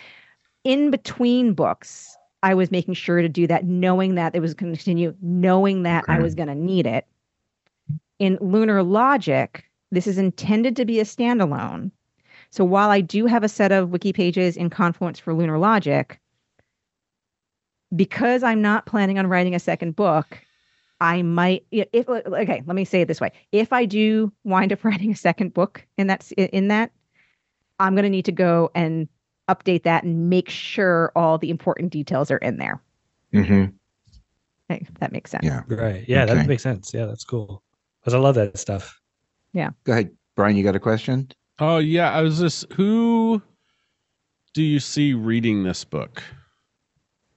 In 0.63 0.89
between 0.91 1.53
books, 1.53 2.15
I 2.43 2.53
was 2.53 2.71
making 2.71 2.93
sure 2.95 3.21
to 3.21 3.29
do 3.29 3.45
that, 3.47 3.65
knowing 3.65 4.15
that 4.15 4.33
it 4.35 4.39
was 4.39 4.53
going 4.53 4.71
to 4.71 4.77
continue, 4.77 5.13
knowing 5.21 5.83
that 5.83 6.05
I 6.07 6.19
was 6.19 6.33
going 6.33 6.47
to 6.49 6.55
need 6.55 6.87
it. 6.87 7.05
In 8.19 8.37
Lunar 8.41 8.83
Logic, 8.83 9.63
this 9.91 10.07
is 10.07 10.17
intended 10.17 10.75
to 10.75 10.85
be 10.85 10.99
a 10.99 11.03
standalone. 11.03 11.91
So 12.49 12.63
while 12.63 12.89
I 12.89 13.01
do 13.01 13.25
have 13.25 13.43
a 13.43 13.49
set 13.49 13.71
of 13.71 13.89
wiki 13.91 14.13
pages 14.13 14.57
in 14.57 14.69
Confluence 14.69 15.19
for 15.19 15.33
Lunar 15.33 15.57
Logic, 15.57 16.19
because 17.95 18.43
I'm 18.43 18.61
not 18.61 18.85
planning 18.85 19.19
on 19.19 19.27
writing 19.27 19.55
a 19.55 19.59
second 19.59 19.95
book, 19.95 20.39
I 20.99 21.21
might 21.21 21.65
if 21.71 22.07
okay, 22.07 22.63
let 22.65 22.75
me 22.75 22.85
say 22.85 23.01
it 23.01 23.07
this 23.07 23.19
way. 23.21 23.31
If 23.51 23.73
I 23.73 23.85
do 23.85 24.31
wind 24.43 24.71
up 24.71 24.83
writing 24.83 25.11
a 25.11 25.15
second 25.15 25.53
book 25.53 25.85
in 25.97 26.07
that 26.07 26.31
in 26.33 26.67
that, 26.69 26.91
I'm 27.79 27.95
going 27.95 28.03
to 28.03 28.09
need 28.09 28.25
to 28.25 28.31
go 28.31 28.69
and 28.75 29.07
update 29.49 29.83
that 29.83 30.03
and 30.03 30.29
make 30.29 30.49
sure 30.49 31.11
all 31.15 31.37
the 31.37 31.49
important 31.49 31.91
details 31.91 32.31
are 32.31 32.37
in 32.37 32.57
there. 32.57 32.81
Mhm. 33.33 33.73
Okay, 34.69 34.85
that 34.99 35.11
makes 35.11 35.31
sense. 35.31 35.43
Yeah. 35.43 35.63
Right. 35.67 36.05
Yeah, 36.07 36.23
Okay. 36.23 36.35
that 36.35 36.47
makes 36.47 36.63
sense. 36.63 36.93
Yeah, 36.93 37.05
that's 37.05 37.25
cool. 37.25 37.61
Because 37.99 38.13
I 38.13 38.19
love 38.19 38.35
that 38.35 38.57
stuff. 38.57 38.99
Yeah. 39.53 39.71
Go 39.83 39.91
ahead, 39.93 40.11
Brian. 40.35 40.55
You 40.55 40.63
got 40.63 40.75
a 40.75 40.79
question? 40.79 41.29
Oh 41.59 41.77
yeah, 41.79 42.11
I 42.11 42.21
was 42.21 42.39
just 42.39 42.71
who 42.73 43.41
do 44.53 44.63
you 44.63 44.79
see 44.79 45.13
reading 45.13 45.63
this 45.63 45.83
book? 45.83 46.23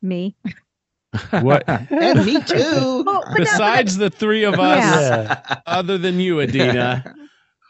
Me. 0.05 0.36
What? 1.40 1.64
and 1.90 2.24
me 2.24 2.40
too. 2.42 3.02
Well, 3.07 3.24
Besides 3.36 3.96
the 3.96 4.11
three 4.11 4.44
of 4.44 4.55
us, 4.55 4.78
Yeah. 4.78 5.61
other 5.66 5.96
than 5.98 6.18
you, 6.20 6.40
Adina, 6.40 7.14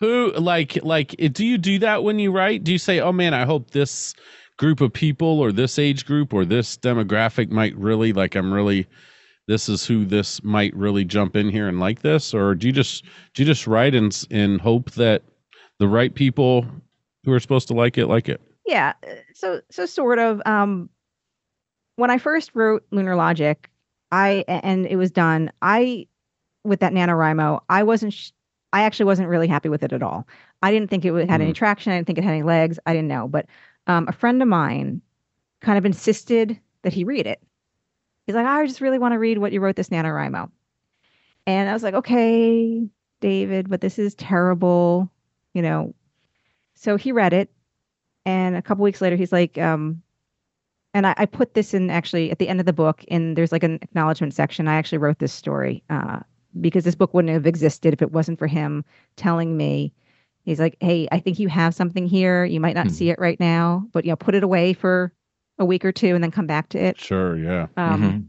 who 0.01 0.33
like 0.33 0.83
like 0.85 1.15
do 1.33 1.45
you 1.45 1.59
do 1.59 1.79
that 1.81 2.03
when 2.03 2.19
you 2.19 2.33
write? 2.33 2.65
Do 2.65 2.73
you 2.73 2.79
say, 2.79 3.01
"Oh 3.01 3.13
man, 3.13 3.35
I 3.35 3.45
hope 3.45 3.71
this 3.71 4.15
group 4.59 4.81
of 4.81 4.93
people 4.93 5.41
or 5.41 5.53
this 5.53 5.79
age 5.79 6.07
group 6.07 6.33
or 6.33 6.45
this 6.45 6.77
demographic 6.77 7.51
might 7.51 7.77
really 7.77 8.13
like 8.13 8.35
I'm 8.35 8.53
really 8.53 8.87
this 9.47 9.69
is 9.69 9.85
who 9.85 10.05
this 10.05 10.43
might 10.45 10.75
really 10.77 11.05
jump 11.05 11.37
in 11.37 11.51
here 11.51 11.69
and 11.69 11.81
like 11.81 12.01
this 12.03 12.33
or 12.33 12.55
do 12.55 12.69
you 12.69 12.73
just 12.73 13.05
do 13.35 13.43
you 13.43 13.47
just 13.47 13.67
write 13.67 13.95
and 13.97 14.13
s- 14.13 14.27
and 14.31 14.61
hope 14.61 14.93
that 14.93 15.23
the 15.81 15.89
right 15.89 16.15
people 16.15 16.65
who 17.25 17.33
are 17.33 17.41
supposed 17.41 17.67
to 17.69 17.75
like 17.75 17.99
it 17.99 18.07
like 18.07 18.29
it? 18.29 18.41
yeah 18.65 18.93
so 19.35 19.61
so 19.73 19.85
sort 19.87 20.19
of 20.21 20.41
um 20.47 20.89
when 21.97 22.11
i 22.11 22.19
first 22.19 22.51
wrote 22.55 22.85
lunar 22.91 23.17
logic 23.17 23.71
i 24.13 24.45
and 24.49 24.87
it 24.87 24.97
was 24.97 25.11
done 25.11 25.51
i 25.63 26.07
with 26.65 26.81
that 26.81 26.93
nanowrimo 26.93 27.61
i 27.69 27.83
wasn't 27.83 28.13
sh- 28.13 28.31
i 28.73 28.83
actually 28.83 29.07
wasn't 29.07 29.29
really 29.29 29.47
happy 29.49 29.69
with 29.69 29.83
it 29.85 29.93
at 29.93 30.03
all. 30.03 30.27
I 30.63 30.73
didn't 30.73 30.91
think 30.91 31.05
it 31.05 31.13
would- 31.13 31.29
had 31.31 31.41
any 31.41 31.53
traction 31.53 31.93
i 31.93 31.97
didn't 31.97 32.07
think 32.07 32.19
it 32.19 32.25
had 32.25 32.33
any 32.33 32.43
legs 32.43 32.79
i 32.87 32.93
didn't 32.93 33.09
know. 33.09 33.29
But 33.29 33.47
um, 33.87 34.07
a 34.09 34.13
friend 34.13 34.41
of 34.43 34.49
mine 34.49 35.03
kind 35.61 35.79
of 35.79 35.85
insisted 35.87 36.59
that 36.83 36.93
he 36.93 37.05
read 37.05 37.27
it. 37.27 37.41
He's 38.27 38.35
like 38.35 38.47
i 38.47 38.67
just 38.67 38.81
really 38.81 38.99
want 38.99 39.13
to 39.13 39.19
read 39.19 39.39
what 39.39 39.53
you 39.53 39.61
wrote 39.61 39.77
this 39.77 39.91
nanowrimo. 39.91 40.51
And 41.47 41.69
i 41.69 41.73
was 41.73 41.83
like 41.83 41.95
okay 41.95 42.89
david 43.21 43.71
but 43.71 43.81
this 43.81 43.99
is 43.99 44.15
terrible 44.17 45.11
you 45.55 45.63
know. 45.63 45.95
So 46.75 46.97
he 46.97 47.13
read 47.13 47.33
it 47.33 47.51
and 48.27 48.57
a 48.57 48.63
couple 48.63 48.83
weeks 48.83 49.01
later 49.01 49.17
he's 49.17 49.33
like 49.33 49.57
um 49.59 50.03
and 50.95 51.07
I, 51.09 51.15
I 51.19 51.27
put 51.27 51.55
this 51.55 51.75
in 51.75 51.91
actually 51.91 52.31
at 52.31 52.39
the 52.39 52.49
end 52.49 52.61
of 52.61 52.67
the 52.67 52.73
book 52.73 53.05
and 53.09 53.37
there's 53.37 53.53
like 53.53 53.65
an 53.65 53.79
acknowledgement 53.83 54.33
section 54.35 54.69
i 54.69 54.75
actually 54.75 54.99
wrote 54.99 55.19
this 55.19 55.33
story 55.33 55.83
uh, 55.91 56.21
because 56.61 56.85
this 56.85 56.95
book 56.95 57.13
wouldn't 57.13 57.33
have 57.35 57.47
existed 57.47 57.93
if 57.93 58.01
it 58.01 58.13
wasn't 58.13 58.39
for 58.39 58.47
him 58.47 58.85
telling 59.17 59.57
me 59.57 59.93
he's 60.45 60.61
like 60.61 60.77
hey 60.81 61.09
i 61.13 61.19
think 61.19 61.39
you 61.39 61.49
have 61.49 61.75
something 61.75 62.07
here 62.07 62.45
you 62.45 62.61
might 62.61 62.75
not 62.77 62.87
Hmm. 62.87 62.93
see 62.93 63.11
it 63.11 63.19
right 63.19 63.39
now 63.41 63.87
but 63.93 64.05
you 64.05 64.13
know 64.13 64.17
put 64.17 64.35
it 64.35 64.45
away 64.45 64.73
for 64.73 65.13
a 65.59 65.65
week 65.65 65.85
or 65.85 65.93
two 65.93 66.15
and 66.15 66.23
then 66.25 66.31
come 66.31 66.47
back 66.47 66.69
to 66.71 66.79
it 66.83 66.99
Sure, 67.01 67.37
yeah. 67.37 67.67
um, 67.77 68.03
Mhm. 68.03 68.25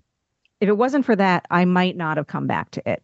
if 0.61 0.69
it 0.69 0.77
wasn't 0.77 1.05
for 1.05 1.15
that 1.15 1.45
i 1.51 1.65
might 1.65 1.95
not 1.95 2.17
have 2.17 2.27
come 2.27 2.47
back 2.47 2.71
to 2.71 2.89
it 2.89 3.03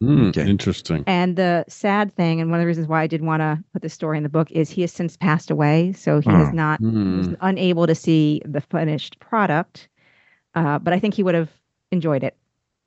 Hmm, 0.00 0.28
Okay. 0.28 0.48
Interesting. 0.48 1.04
and 1.06 1.36
the 1.36 1.64
sad 1.68 2.14
thing, 2.14 2.40
and 2.40 2.50
one 2.50 2.58
of 2.58 2.62
the 2.62 2.66
reasons 2.66 2.86
why 2.88 3.02
I 3.02 3.06
did 3.06 3.20
want 3.20 3.40
to 3.40 3.62
put 3.74 3.82
this 3.82 3.92
story 3.92 4.16
in 4.16 4.22
the 4.22 4.30
book, 4.30 4.50
is 4.50 4.70
he 4.70 4.80
has 4.80 4.92
since 4.92 5.16
passed 5.16 5.50
away. 5.50 5.92
So 5.92 6.20
he 6.20 6.30
Oh. 6.30 6.50
not 6.52 6.80
Hmm. 6.80 7.18
was 7.18 7.34
unable 7.42 7.86
to 7.86 7.94
see 7.94 8.40
the 8.46 8.62
finished 8.62 9.18
product. 9.20 9.88
Uh, 10.54 10.78
but 10.78 10.92
I 10.94 10.98
think 10.98 11.14
he 11.14 11.22
would 11.22 11.34
have 11.34 11.50
enjoyed 11.92 12.24
it. 12.24 12.36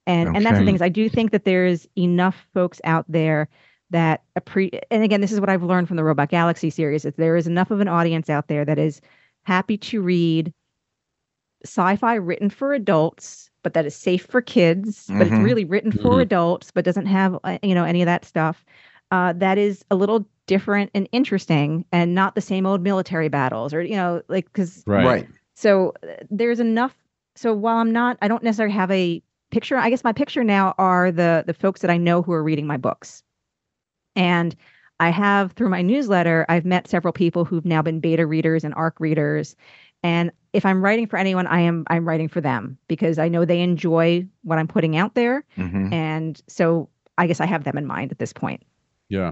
And 0.07 0.35
and 0.35 0.45
that's 0.45 0.55
the 0.57 0.63
Okay. 0.63 0.65
thing 0.65 0.75
is 0.75 0.81
I 0.81 0.89
do 0.89 1.07
think 1.07 1.31
that 1.31 1.45
there's 1.45 1.87
enough 1.97 2.47
folks 2.53 2.81
out 2.83 3.05
there 3.07 3.47
that 3.91 4.23
appre- 4.39 4.79
and 4.89 5.03
again, 5.03 5.21
this 5.21 5.31
is 5.31 5.39
what 5.39 5.49
I've 5.49 5.63
learned 5.63 5.87
from 5.87 5.97
the 5.97 6.03
Robot 6.03 6.29
Galaxy 6.29 6.69
series, 6.71 7.05
is 7.05 7.13
there 7.15 7.35
is 7.37 7.45
enough 7.47 7.69
of 7.71 7.79
an 7.79 7.87
audience 7.87 8.29
out 8.29 8.47
there 8.47 8.65
that 8.65 8.79
is 8.79 9.01
happy 9.43 9.77
to 9.77 10.01
read 10.01 10.51
sci-fi 11.65 12.15
written 12.15 12.49
for 12.49 12.73
adults, 12.73 13.49
but 13.63 13.73
that 13.73 13.85
is 13.85 13.95
safe 13.95 14.25
for 14.25 14.41
kids, 14.41 15.13
but 15.17 15.27
it's 15.27 15.39
Mhm. 15.39 15.43
really 15.43 15.65
written 15.65 15.91
for 15.91 16.17
Mhm. 16.17 16.21
adults, 16.21 16.71
but 16.71 16.85
doesn't 16.85 17.05
have 17.07 17.37
uh, 17.43 17.57
you 17.63 17.75
know 17.75 17.83
any 17.85 18.01
of 18.01 18.05
that 18.05 18.25
stuff. 18.25 18.65
Uh, 19.11 19.33
that 19.33 19.57
is 19.57 19.83
a 19.91 19.95
little 19.95 20.25
different 20.47 20.91
and 20.93 21.07
interesting, 21.11 21.85
and 21.91 22.13
not 22.15 22.35
the 22.35 22.41
same 22.41 22.65
old 22.65 22.81
military 22.81 23.29
battles, 23.29 23.73
or 23.73 23.81
you 23.81 23.95
know, 23.95 24.21
like 24.27 24.45
because 24.45 24.85
Right. 24.85 25.05
right. 25.05 25.27
so 25.55 25.93
uh, 26.03 26.07
there's 26.29 26.59
enough. 26.59 26.95
So 27.35 27.53
while 27.53 27.77
I'm 27.77 27.91
not, 27.91 28.17
I 28.21 28.27
don't 28.27 28.43
necessarily 28.43 28.73
have 28.75 28.91
a 28.91 29.21
picture. 29.51 29.77
I 29.77 29.89
guess 29.89 30.03
my 30.03 30.13
picture 30.13 30.43
now 30.43 30.75
are 30.77 31.11
the 31.11 31.43
the 31.47 31.53
folks 31.53 31.81
that 31.81 31.91
I 31.91 31.97
know 31.97 32.21
who 32.21 32.33
are 32.33 32.43
reading 32.43 32.67
my 32.67 32.77
books, 32.77 33.23
and 34.15 34.55
I 34.99 35.09
have 35.09 35.53
through 35.53 35.69
my 35.69 35.81
newsletter, 35.81 36.45
I've 36.49 36.65
met 36.65 36.87
several 36.87 37.11
people 37.11 37.45
who've 37.45 37.65
now 37.65 37.81
been 37.81 37.99
beta 37.99 38.25
readers 38.25 38.63
and 38.63 38.73
ARC 38.75 38.99
readers, 38.99 39.55
and 40.03 40.31
if 40.53 40.65
I'm 40.65 40.83
writing 40.83 41.07
for 41.07 41.17
anyone, 41.17 41.47
I 41.47 41.61
am 41.61 41.83
I'm 41.87 42.07
writing 42.07 42.27
for 42.27 42.41
them 42.41 42.77
because 42.87 43.17
I 43.17 43.27
know 43.27 43.45
they 43.45 43.61
enjoy 43.61 44.27
what 44.43 44.59
I'm 44.59 44.67
putting 44.67 44.95
out 44.97 45.15
there, 45.15 45.43
Mhm. 45.57 45.91
and 45.91 46.41
so 46.47 46.89
I 47.17 47.27
guess 47.27 47.39
I 47.41 47.45
have 47.45 47.63
them 47.63 47.77
in 47.77 47.85
mind 47.85 48.11
at 48.11 48.19
this 48.19 48.33
point. 48.33 48.61
Yeah. 49.09 49.31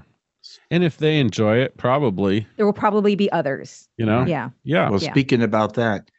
And 0.72 0.84
if 0.84 0.98
they 0.98 1.20
enjoy 1.20 1.58
it, 1.58 1.78
probably, 1.78 2.48
There 2.58 2.66
will 2.66 2.74
probably 2.74 3.16
be 3.16 3.32
others. 3.32 3.88
you 3.98 4.06
know. 4.06 4.26
Yeah. 4.26 4.50
Yeah. 4.64 4.90
Well, 4.90 5.00
Yeah. 5.02 5.12
speaking 5.12 5.44
about 5.44 5.76
that, 5.76 6.10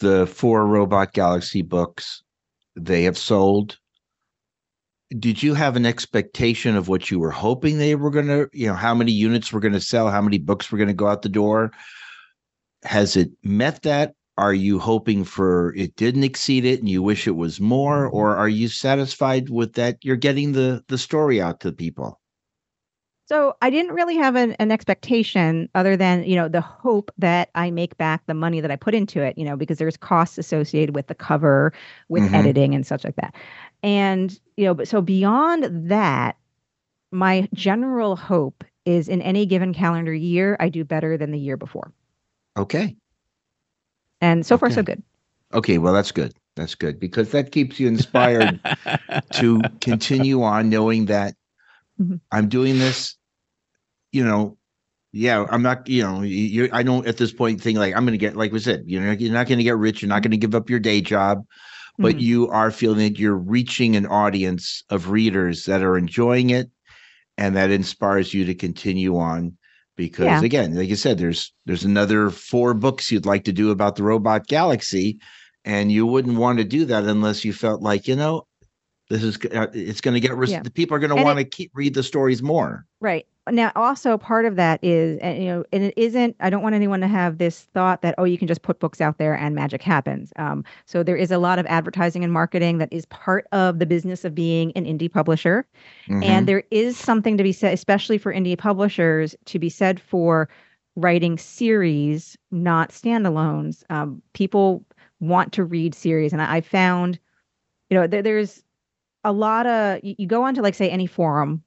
the 0.00 0.26
four 0.26 0.66
Robot 0.66 1.12
Galaxy 1.12 1.62
books 1.62 2.22
they 2.74 3.04
have 3.04 3.16
sold. 3.16 3.78
Did 5.18 5.42
you 5.42 5.54
have 5.54 5.76
an 5.76 5.86
expectation 5.86 6.74
of 6.76 6.88
what 6.88 7.10
you 7.10 7.20
were 7.20 7.30
hoping 7.30 7.78
they 7.78 7.94
were 7.94 8.10
going 8.10 8.26
to, 8.26 8.50
you 8.52 8.66
know, 8.66 8.74
how 8.74 8.94
many 8.94 9.12
units 9.12 9.52
were 9.52 9.60
going 9.60 9.72
to 9.72 9.80
sell, 9.80 10.10
how 10.10 10.20
many 10.20 10.38
books 10.38 10.70
were 10.72 10.78
going 10.78 10.88
to 10.88 10.94
go 10.94 11.06
out 11.06 11.22
the 11.22 11.28
door? 11.28 11.70
Has 12.86 13.16
it 13.16 13.32
met 13.42 13.82
that? 13.82 14.14
Are 14.38 14.54
you 14.54 14.78
hoping 14.78 15.24
for 15.24 15.74
it 15.74 15.94
didn't 15.96 16.24
exceed 16.24 16.64
it 16.64 16.80
and 16.80 16.88
you 16.88 17.02
wish 17.02 17.26
it 17.26 17.36
was 17.36 17.60
more 17.60 18.06
or 18.06 18.34
are 18.34 18.48
you 18.48 18.68
satisfied 18.68 19.50
with 19.50 19.74
that 19.74 19.98
you're 20.02 20.16
getting 20.16 20.52
the 20.52 20.82
the 20.88 20.96
story 20.96 21.38
out 21.38 21.60
to 21.60 21.72
people? 21.72 22.18
So 23.28 23.56
I 23.60 23.70
didn't 23.70 23.92
really 23.94 24.16
have 24.16 24.36
an, 24.36 24.52
an 24.52 24.70
expectation 24.70 25.68
other 25.74 25.96
than, 25.96 26.22
you 26.24 26.36
know, 26.36 26.48
the 26.48 26.60
hope 26.60 27.10
that 27.18 27.50
I 27.56 27.72
make 27.72 27.96
back 27.96 28.24
the 28.26 28.34
money 28.34 28.60
that 28.60 28.70
I 28.70 28.76
put 28.76 28.94
into 28.94 29.20
it, 29.20 29.36
you 29.36 29.44
know, 29.44 29.56
because 29.56 29.78
there's 29.78 29.96
costs 29.96 30.38
associated 30.38 30.94
with 30.94 31.08
the 31.08 31.14
cover, 31.14 31.72
with 32.08 32.24
Mhm. 32.24 32.32
editing 32.32 32.74
and 32.74 32.86
such 32.86 33.02
like 33.04 33.16
that. 33.16 33.34
And, 33.82 34.38
you 34.56 34.64
know, 34.64 34.74
but 34.74 34.86
so 34.86 35.02
beyond 35.02 35.90
that, 35.90 36.36
my 37.12 37.48
general 37.54 38.16
hope 38.16 38.64
is 38.86 39.08
in 39.08 39.22
any 39.22 39.46
given 39.46 39.74
calendar 39.74 40.14
year, 40.14 40.56
I 40.60 40.68
do 40.70 40.84
better 40.84 41.16
than 41.18 41.32
the 41.32 41.38
year 41.40 41.56
before. 41.56 41.92
Okay. 42.56 42.96
And 44.20 44.44
so 44.46 44.56
far, 44.56 44.70
so 44.70 44.82
good. 44.82 45.02
Okay, 45.52 45.78
well 45.78 45.92
that's 45.92 46.12
good. 46.12 46.32
That's 46.56 46.74
good 46.74 46.98
because 46.98 47.30
that 47.32 47.52
keeps 47.52 47.78
you 47.78 47.86
inspired 47.88 48.60
to 49.32 49.70
continue 49.80 50.42
on 50.42 50.70
knowing 50.70 51.06
that 51.06 51.34
Mhm. 52.00 52.20
I'm 52.32 52.48
doing 52.48 52.78
this, 52.78 53.16
you 54.12 54.24
know, 54.24 54.56
yeah, 55.12 55.46
I'm 55.50 55.62
not, 55.62 55.88
you 55.88 56.02
know, 56.02 56.22
you 56.22 56.68
I 56.72 56.82
don't 56.82 57.06
at 57.06 57.16
this 57.18 57.32
point 57.32 57.60
think 57.60 57.78
like 57.78 57.94
I'm 57.94 58.04
going 58.04 58.12
to 58.12 58.18
get 58.18 58.36
like 58.36 58.52
we 58.52 58.58
said, 58.58 58.84
you 58.86 59.00
know, 59.00 59.12
you're 59.12 59.32
not 59.32 59.48
going 59.48 59.58
to 59.58 59.64
get 59.64 59.76
rich, 59.76 60.02
you're 60.02 60.08
not 60.08 60.22
going 60.22 60.32
to 60.32 60.36
give 60.36 60.54
up 60.54 60.70
your 60.70 60.80
day 60.80 61.00
job, 61.00 61.44
but 62.00 62.16
Mhm. 62.16 62.20
you 62.20 62.48
are 62.48 62.70
feeling 62.70 62.98
that 62.98 63.18
you're 63.18 63.36
reaching 63.36 63.96
an 63.96 64.06
audience 64.06 64.84
of 64.90 65.10
readers 65.10 65.64
that 65.66 65.82
are 65.82 65.98
enjoying 65.98 66.50
it 66.50 66.70
and 67.38 67.56
that 67.56 67.70
inspires 67.70 68.34
you 68.34 68.44
to 68.44 68.54
continue 68.54 69.16
on 69.18 69.56
because 69.96 70.24
Yeah. 70.26 70.42
again, 70.42 70.74
like 70.74 70.88
you 70.88 70.96
said 70.96 71.18
there's 71.18 71.52
there's 71.66 71.84
another 71.84 72.30
four 72.30 72.74
books 72.74 73.10
you'd 73.10 73.26
like 73.26 73.44
to 73.44 73.52
do 73.52 73.70
about 73.70 73.96
the 73.96 74.02
robot 74.04 74.46
galaxy 74.46 75.18
and 75.64 75.90
you 75.92 76.06
wouldn't 76.06 76.38
want 76.38 76.58
to 76.58 76.64
do 76.64 76.84
that 76.86 77.04
unless 77.04 77.44
you 77.44 77.52
felt 77.52 77.82
like, 77.82 78.06
you 78.08 78.16
know, 78.16 78.46
this 79.08 79.22
is 79.22 79.38
uh, 79.54 79.66
it's 79.72 80.00
going 80.00 80.14
to 80.14 80.20
get 80.20 80.36
res- 80.36 80.50
Yeah. 80.50 80.62
the 80.62 80.70
people 80.70 80.96
are 80.96 81.00
going 81.00 81.14
to 81.16 81.22
want 81.22 81.38
to 81.38 81.44
keep 81.44 81.70
read 81.74 81.94
the 81.94 82.02
stories 82.02 82.42
more. 82.42 82.84
Right. 83.00 83.26
Now, 83.48 83.70
also 83.76 84.18
part 84.18 84.44
of 84.44 84.56
that 84.56 84.80
is, 84.82 85.20
and 85.20 85.38
you 85.40 85.48
know, 85.48 85.64
and 85.72 85.84
it 85.84 85.94
isn't. 85.96 86.34
I 86.40 86.50
don't 86.50 86.62
want 86.64 86.74
anyone 86.74 86.98
to 87.00 87.06
have 87.06 87.38
this 87.38 87.60
thought 87.72 88.02
that 88.02 88.16
oh, 88.18 88.24
you 88.24 88.36
can 88.38 88.48
just 88.48 88.62
put 88.62 88.80
books 88.80 89.00
out 89.00 89.18
there 89.18 89.36
and 89.36 89.54
magic 89.54 89.82
happens. 89.82 90.32
Um, 90.34 90.64
so 90.84 91.04
there 91.04 91.16
is 91.16 91.30
a 91.30 91.38
lot 91.38 91.60
of 91.60 91.66
advertising 91.66 92.24
and 92.24 92.32
marketing 92.32 92.78
that 92.78 92.92
is 92.92 93.06
part 93.06 93.46
of 93.52 93.78
the 93.78 93.86
business 93.86 94.24
of 94.24 94.34
being 94.34 94.72
an 94.72 94.84
indie 94.84 95.12
publisher, 95.12 95.64
Mhm. 96.08 96.24
and 96.24 96.48
there 96.48 96.64
is 96.72 96.96
something 96.96 97.36
to 97.36 97.44
be 97.44 97.52
said, 97.52 97.72
especially 97.72 98.18
for 98.18 98.32
indie 98.34 98.58
publishers, 98.58 99.36
to 99.44 99.60
be 99.60 99.68
said 99.68 100.00
for 100.00 100.48
writing 100.96 101.38
series, 101.38 102.36
not 102.50 102.88
standalones. 102.90 103.84
Um, 103.90 104.20
people 104.32 104.84
want 105.20 105.52
to 105.52 105.62
read 105.62 105.94
series, 105.94 106.32
and 106.32 106.42
I, 106.42 106.56
I 106.56 106.60
found, 106.62 107.20
you 107.90 107.96
know, 107.96 108.08
there, 108.08 108.22
there's 108.22 108.64
a 109.26 109.32
lot 109.32 109.66
of 109.66 109.98
you, 110.02 110.14
you 110.18 110.26
go 110.26 110.44
onto 110.44 110.62
like 110.62 110.74
say 110.74 110.88
any 110.88 111.06
forum 111.06 111.62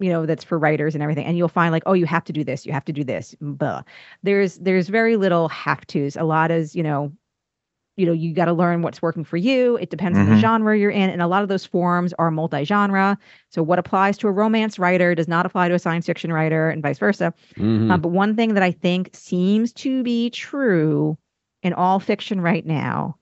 you 0.00 0.10
know 0.10 0.26
that's 0.26 0.42
for 0.42 0.58
writers 0.58 0.94
and 0.94 1.02
everything 1.02 1.24
and 1.26 1.36
you'll 1.36 1.46
find 1.48 1.70
like 1.70 1.84
oh 1.86 1.92
you 1.92 2.06
have 2.06 2.24
to 2.24 2.32
do 2.32 2.42
this 2.42 2.66
you 2.66 2.72
have 2.72 2.84
to 2.86 2.92
do 2.92 3.04
this 3.04 3.36
blah. 3.40 3.82
there's 4.24 4.56
there's 4.58 4.88
very 4.88 5.16
little 5.16 5.48
have 5.48 5.86
to's 5.86 6.16
a 6.16 6.24
lot 6.24 6.50
is 6.50 6.74
you 6.74 6.82
know 6.82 7.12
you 7.96 8.06
know 8.06 8.12
you 8.12 8.32
got 8.34 8.46
to 8.46 8.54
learn 8.54 8.80
what's 8.82 9.02
working 9.02 9.22
for 9.22 9.36
you 9.36 9.76
it 9.76 9.90
depends 9.90 10.18
on 10.18 10.26
Mhm. 10.26 10.30
the 10.34 10.40
genre 10.40 10.76
you're 10.76 10.90
in 10.90 11.10
and 11.10 11.20
a 11.22 11.26
lot 11.26 11.42
of 11.42 11.48
those 11.50 11.66
forums 11.66 12.14
are 12.18 12.30
multi-genre 12.30 13.18
so 13.50 13.62
what 13.62 13.78
applies 13.78 14.16
to 14.18 14.28
a 14.28 14.32
romance 14.32 14.78
writer 14.78 15.14
does 15.14 15.28
not 15.28 15.44
apply 15.46 15.68
to 15.68 15.74
a 15.74 15.78
science 15.78 16.06
fiction 16.06 16.32
writer 16.32 16.70
and 16.70 16.82
vice 16.82 16.98
versa 16.98 17.32
Mhm. 17.56 17.90
um, 17.90 18.00
but 18.00 18.08
one 18.08 18.34
thing 18.34 18.54
that 18.54 18.62
I 18.62 18.72
think 18.72 19.10
seems 19.12 19.72
to 19.74 20.02
be 20.02 20.30
true 20.30 21.18
in 21.62 21.74
all 21.74 22.00
fiction 22.00 22.40
right 22.40 22.64
now 22.66 23.18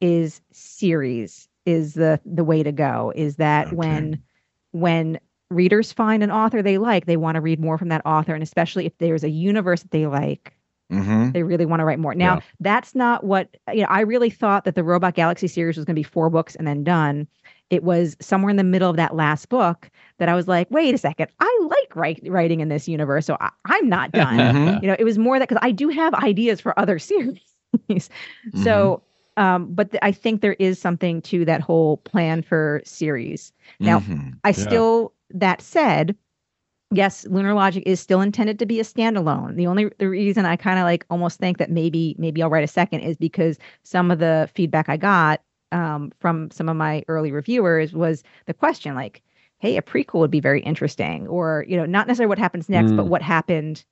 is 0.00 0.40
series 0.52 1.48
is 1.66 1.94
the 1.94 2.20
the 2.24 2.44
way 2.44 2.62
to 2.62 2.72
go. 2.72 3.12
Is 3.16 3.36
that 3.36 3.72
Okay. 3.72 3.76
when 3.76 4.18
when 4.72 5.18
readers 5.50 5.92
find 5.92 6.22
an 6.22 6.30
author 6.30 6.62
they 6.62 6.78
like, 6.78 7.06
they 7.06 7.16
want 7.16 7.34
to 7.36 7.40
read 7.40 7.60
more 7.60 7.78
from 7.78 7.88
that 7.88 8.04
author, 8.06 8.34
and 8.34 8.42
especially 8.42 8.86
if 8.86 8.96
there's 8.98 9.24
a 9.24 9.30
universe 9.30 9.82
that 9.82 9.90
they 9.90 10.06
like, 10.06 10.54
hmm 10.90 11.30
They 11.32 11.42
really 11.42 11.64
want 11.66 11.80
to 11.80 11.84
write 11.84 11.98
more. 11.98 12.14
Now, 12.14 12.36
Yeah. 12.36 12.40
that's 12.60 12.94
not 12.94 13.24
what 13.24 13.56
you 13.72 13.80
know. 13.82 13.88
I 13.88 14.00
really 14.00 14.30
thought 14.30 14.64
that 14.64 14.74
the 14.74 14.84
Robot 14.84 15.14
Galaxy 15.14 15.48
series 15.48 15.76
was 15.76 15.84
going 15.86 15.94
to 15.94 15.98
be 15.98 16.02
four 16.04 16.30
books 16.30 16.54
and 16.56 16.66
then 16.66 16.84
done. 16.84 17.26
It 17.70 17.82
was 17.84 18.16
somewhere 18.20 18.50
in 18.50 18.56
the 18.56 18.64
middle 18.64 18.90
of 18.90 18.96
that 18.96 19.14
last 19.16 19.48
book 19.48 19.90
that 20.18 20.28
I 20.28 20.34
was 20.34 20.46
like, 20.48 20.70
wait 20.70 20.94
a 20.94 20.98
second, 20.98 21.28
I 21.40 21.58
like 21.70 21.96
write, 21.96 22.20
writing 22.26 22.60
in 22.60 22.68
this 22.68 22.86
universe, 22.88 23.26
so 23.26 23.36
I, 23.40 23.50
I'm 23.64 23.88
not 23.88 24.12
done. 24.14 24.50
Mhm. 24.52 24.82
you 24.82 24.88
know, 24.88 24.96
it 24.98 25.04
was 25.04 25.18
more 25.18 25.38
that 25.38 25.48
because 25.48 25.62
I 25.64 25.70
do 25.72 25.88
have 25.88 26.14
ideas 26.14 26.60
for 26.60 26.78
other 26.78 26.98
series. 27.00 27.40
So, 28.54 29.02
um, 29.36 29.72
but 29.74 29.90
th- 29.92 30.00
I 30.02 30.12
think 30.12 30.40
there 30.40 30.56
is 30.58 30.78
something 30.78 31.22
to 31.22 31.44
that 31.46 31.60
whole 31.60 31.98
plan 31.98 32.42
for 32.42 32.82
series. 32.84 33.52
Now, 33.80 34.00
Mhm. 34.00 34.38
I 34.44 34.50
Yeah. 34.50 34.54
still, 34.54 35.14
that 35.30 35.60
said, 35.62 36.16
yes, 36.92 37.26
Lunar 37.26 37.54
Logic 37.54 37.82
is 37.86 38.00
still 38.00 38.20
intended 38.20 38.58
to 38.58 38.66
be 38.66 38.80
a 38.80 38.84
standalone. 38.84 39.56
The 39.56 39.66
only 39.66 39.90
the 39.98 40.08
reason 40.08 40.44
I 40.46 40.56
kind 40.56 40.78
of 40.78 40.84
like 40.84 41.06
almost 41.10 41.38
think 41.38 41.58
that 41.58 41.70
maybe 41.70 42.14
maybe 42.18 42.42
I'll 42.42 42.50
write 42.50 42.64
a 42.64 42.68
second 42.68 43.00
is 43.00 43.16
because 43.16 43.58
some 43.82 44.10
of 44.10 44.18
the 44.18 44.48
feedback 44.54 44.88
I 44.88 44.96
got 44.96 45.40
um, 45.72 46.12
from 46.20 46.50
some 46.50 46.68
of 46.68 46.76
my 46.76 47.02
early 47.08 47.32
reviewers 47.32 47.92
was 47.94 48.22
the 48.46 48.54
question 48.54 48.94
like, 48.94 49.22
"Hey, 49.58 49.76
a 49.76 49.82
prequel 49.82 50.20
would 50.20 50.30
be 50.30 50.40
very 50.40 50.60
interesting," 50.62 51.26
or 51.28 51.64
you 51.68 51.76
know, 51.76 51.86
not 51.86 52.06
necessarily 52.06 52.28
what 52.28 52.38
happens 52.38 52.68
next, 52.68 52.92
but 52.92 53.06
Mm. 53.06 53.08
what 53.08 53.22
happened 53.22 53.84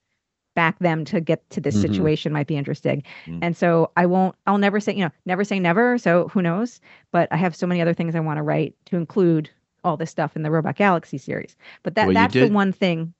back 0.57 0.79
them 0.81 1.05
to 1.07 1.21
get 1.21 1.49
to 1.51 1.61
this 1.61 1.77
Mhm. 1.77 1.83
situation 1.83 2.33
might 2.33 2.47
be 2.47 2.57
interesting. 2.57 3.03
Mm. 3.27 3.39
And 3.43 3.57
so 3.57 3.91
I 3.97 4.07
won't. 4.07 4.35
I'll 4.47 4.59
never 4.59 4.81
say 4.81 4.95
you 4.95 5.05
know 5.05 5.11
never 5.27 5.45
say 5.45 5.59
never. 5.61 5.99
So 5.99 6.29
who 6.29 6.43
knows? 6.43 6.81
But 7.13 7.29
I 7.31 7.37
have 7.37 7.55
so 7.55 7.67
many 7.67 7.81
other 7.81 7.95
things 7.95 8.15
I 8.15 8.21
want 8.21 8.39
to 8.39 8.43
write 8.43 8.75
to 8.87 8.97
include 8.97 9.51
all 9.85 9.97
this 9.97 10.11
stuff 10.11 10.37
in 10.37 10.43
the 10.43 10.51
Robot 10.51 10.77
Galaxy 10.77 11.19
series. 11.19 11.57
But 11.83 11.95
that 11.95 12.07
Well, 12.07 12.15
that's 12.15 12.35
the 12.35 12.51
one 12.51 12.73
thing. 12.73 13.15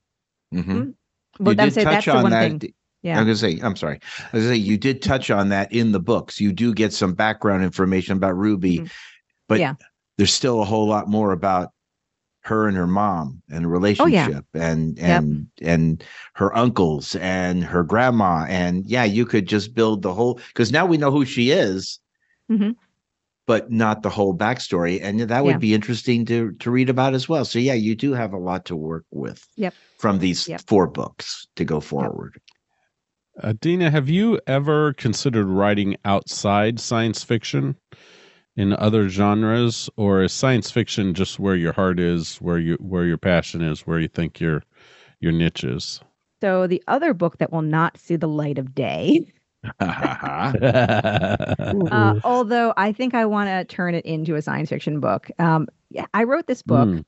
Mhm. 0.53 0.93
But 1.39 1.51
you 1.51 1.55
that 1.55 1.65
did 1.65 1.73
say 1.73 1.83
that's 1.83 2.05
the 2.05 2.15
on 2.15 2.23
one 2.23 2.31
that. 2.31 2.47
thing. 2.49 2.59
I'm 2.63 2.73
Yeah. 3.03 3.15
gonna 3.15 3.35
say, 3.35 3.59
I'm 3.63 3.75
sorry. 3.75 3.99
I 4.19 4.37
was 4.37 4.43
gonna 4.43 4.55
say 4.55 4.59
you 4.59 4.77
did 4.77 5.01
touch 5.01 5.31
on 5.31 5.49
that 5.49 5.71
in 5.73 5.91
the 5.91 5.99
books. 5.99 6.39
You 6.39 6.51
do 6.51 6.73
get 6.73 6.93
some 6.93 7.13
background 7.13 7.63
information 7.63 8.15
about 8.15 8.37
Ruby, 8.37 8.79
Mhm. 8.79 8.91
but 9.47 9.59
Yeah. 9.59 9.73
there's 10.17 10.33
still 10.33 10.61
a 10.61 10.65
whole 10.65 10.87
lot 10.87 11.07
more 11.07 11.31
about 11.31 11.71
her 12.43 12.67
and 12.67 12.75
her 12.75 12.87
mom 12.87 13.41
and 13.51 13.65
Oh, 13.65 13.69
relationship 13.69 14.45
and 14.53 14.97
Yep. 14.97 15.23
and 15.23 15.47
and 15.61 16.03
her 16.35 16.55
uncles 16.57 17.15
and 17.15 17.63
her 17.63 17.83
grandma 17.83 18.45
and 18.49 18.85
yeah 18.85 19.03
you 19.03 19.25
could 19.25 19.47
just 19.47 19.73
build 19.75 20.01
the 20.01 20.13
whole 20.13 20.39
because 20.47 20.71
now 20.71 20.85
we 20.85 20.97
know 20.97 21.11
who 21.11 21.23
she 21.25 21.51
is 21.51 21.99
Mhm. 22.49 22.75
but 23.45 23.71
not 23.71 24.01
the 24.01 24.09
whole 24.09 24.35
backstory 24.35 24.99
and 25.01 25.19
that 25.21 25.43
would 25.43 25.55
Yeah. 25.55 25.57
be 25.59 25.73
interesting 25.73 26.25
to 26.25 26.51
to 26.53 26.71
read 26.71 26.89
about 26.89 27.13
as 27.13 27.29
well 27.29 27.45
so 27.45 27.59
yeah 27.59 27.73
you 27.75 27.95
do 27.95 28.13
have 28.13 28.33
a 28.33 28.37
lot 28.39 28.65
to 28.65 28.75
work 28.75 29.05
with 29.11 29.47
Yep. 29.55 29.75
from 29.99 30.17
these 30.19 30.47
Yep. 30.47 30.61
four 30.67 30.87
books 30.87 31.47
to 31.55 31.63
go 31.65 31.79
forward 31.79 32.41
Uh, 33.41 33.53
Dina, 33.61 33.89
have 33.89 34.09
you 34.09 34.39
ever 34.45 34.91
considered 34.93 35.47
writing 35.47 35.95
outside 36.03 36.79
science 36.81 37.23
fiction 37.23 37.75
in 38.55 38.73
other 38.73 39.07
genres, 39.09 39.89
or 39.95 40.23
is 40.23 40.33
science 40.33 40.69
fiction 40.71 41.13
just 41.13 41.39
where 41.39 41.55
your 41.55 41.73
heart 41.73 41.99
is, 41.99 42.37
where 42.37 42.59
you 42.59 42.75
where 42.75 43.05
your 43.05 43.17
passion 43.17 43.61
is, 43.61 43.87
where 43.87 43.99
you 43.99 44.07
think 44.07 44.39
your 44.39 44.63
your 45.19 45.31
niche 45.31 45.63
is? 45.63 46.01
So 46.41 46.67
the 46.67 46.83
other 46.87 47.13
book 47.13 47.37
that 47.37 47.51
will 47.51 47.61
not 47.61 47.97
see 47.97 48.15
the 48.15 48.27
light 48.27 48.57
of 48.57 48.73
day, 48.73 49.31
uh, 49.79 50.53
although 52.23 52.73
I 52.77 52.91
think 52.91 53.13
I 53.13 53.25
want 53.25 53.49
to 53.49 53.63
turn 53.75 53.93
it 53.93 54.05
into 54.05 54.35
a 54.35 54.41
science 54.41 54.69
fiction 54.69 54.99
book. 54.99 55.29
Um, 55.37 55.67
yeah, 55.89 56.05
I 56.13 56.23
wrote 56.23 56.47
this 56.47 56.63
book. 56.63 56.87
Hmm. 56.87 56.99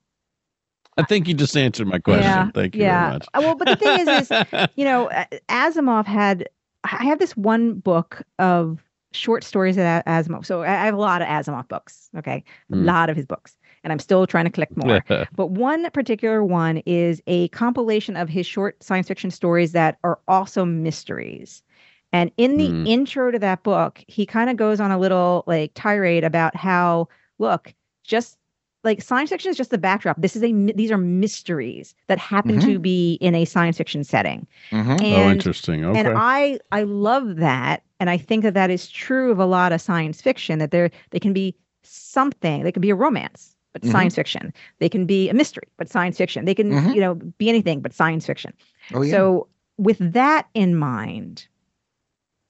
I 0.97 1.03
think 1.03 1.27
you 1.27 1.33
just 1.33 1.57
answered 1.57 1.87
my 1.87 1.97
question. 1.97 2.23
Yeah, 2.23 2.51
Thank 2.53 2.75
you 2.75 2.81
yeah. 2.83 3.01
very 3.01 3.13
much. 3.13 3.27
Uh, 3.33 3.41
Well, 3.41 3.55
but 3.55 3.67
the 3.67 3.75
thing 3.75 3.99
is, 3.99 4.07
is 4.07 4.29
you 4.75 4.85
know, 4.85 5.09
Asimov 5.49 6.05
had. 6.05 6.47
I 6.85 7.05
have 7.05 7.17
this 7.17 7.35
one 7.37 7.75
book 7.75 8.21
of 8.39 8.83
short 9.14 9.43
stories 9.43 9.76
that 9.78 10.05
Asimov. 10.05 10.45
So 10.45 10.64
I 10.64 10.68
have 10.86 10.93
a 10.95 10.97
lot 10.97 11.22
of 11.22 11.28
Asimov 11.28 11.68
books. 11.68 12.09
Okay, 12.18 12.43
a 12.72 12.76
Mm. 12.76 12.86
lot 12.86 13.09
of 13.09 13.16
his 13.16 13.26
books, 13.26 13.57
and 13.84 13.91
I'm 13.93 13.99
still 13.99 14.28
trying 14.28 14.45
to 14.45 14.51
collect 14.51 14.76
more. 14.78 15.05
But 15.36 15.51
one 15.51 15.89
particular 15.91 16.43
one 16.43 16.78
is 16.86 17.22
a 17.28 17.47
compilation 17.49 18.16
of 18.18 18.30
his 18.30 18.45
short 18.45 18.82
science 18.84 19.07
fiction 19.07 19.32
stories 19.32 19.72
that 19.74 19.97
are 20.03 20.20
also 20.28 20.66
mysteries. 20.66 21.64
And 22.11 22.32
in 22.38 22.57
the 22.57 22.68
Hmm. 22.70 22.86
intro 22.86 23.32
to 23.32 23.39
that 23.39 23.64
book, 23.64 24.03
he 24.07 24.26
kind 24.26 24.49
of 24.49 24.57
goes 24.57 24.80
on 24.80 24.91
a 24.91 24.99
little 24.99 25.43
like 25.47 25.72
tirade 25.74 26.24
about 26.24 26.55
how, 26.55 27.07
look, 27.39 27.74
just 28.03 28.38
like 28.84 29.01
science 29.01 29.29
fiction 29.29 29.49
is 29.49 29.57
just 29.57 29.71
the 29.71 29.77
backdrop. 29.77 30.19
This 30.21 30.36
is 30.36 30.43
a 30.43 30.51
these 30.73 30.91
are 30.91 30.97
mysteries 30.97 31.95
that 32.07 32.17
happen 32.19 32.59
to 32.61 32.79
be 32.79 33.13
in 33.21 33.34
a 33.36 33.45
science 33.45 33.77
fiction 33.77 34.03
setting. 34.03 34.45
Mhm. 34.71 34.99
oh, 35.01 35.29
interesting. 35.31 35.86
Okay. 35.86 35.99
and 35.99 36.09
I 36.17 36.59
I 36.71 36.84
love 36.84 37.38
that, 37.38 37.84
and 37.99 38.09
I 38.09 38.17
think 38.17 38.43
that 38.43 38.53
that 38.55 38.69
is 38.69 38.89
true 38.89 39.31
of 39.31 39.39
a 39.39 39.45
lot 39.45 39.71
of 39.71 39.81
science 39.81 40.21
fiction. 40.21 40.59
That 40.59 40.71
there 40.71 40.91
they 41.11 41.19
can 41.19 41.34
be 41.34 41.55
something. 41.84 42.63
They 42.63 42.71
can 42.71 42.81
be 42.81 42.89
a 42.89 42.95
romance, 42.95 43.55
but 43.71 43.81
Mhm. 43.84 43.91
science 43.91 44.15
fiction. 44.15 44.53
They 44.79 44.89
can 44.89 45.05
be 45.05 45.29
a 45.29 45.34
mystery, 45.34 45.67
but 45.77 45.89
science 45.89 46.17
fiction. 46.17 46.45
They 46.45 46.55
can 46.55 46.71
Mhm. 46.71 46.93
you 46.95 47.01
know 47.01 47.15
be 47.15 47.49
anything 47.49 47.79
but 47.81 47.93
science 47.93 48.25
fiction. 48.25 48.53
oh 48.93 49.01
yeah 49.01 49.11
So 49.11 49.47
with 49.77 49.97
that 50.13 50.47
in 50.53 50.75
mind, 50.75 51.47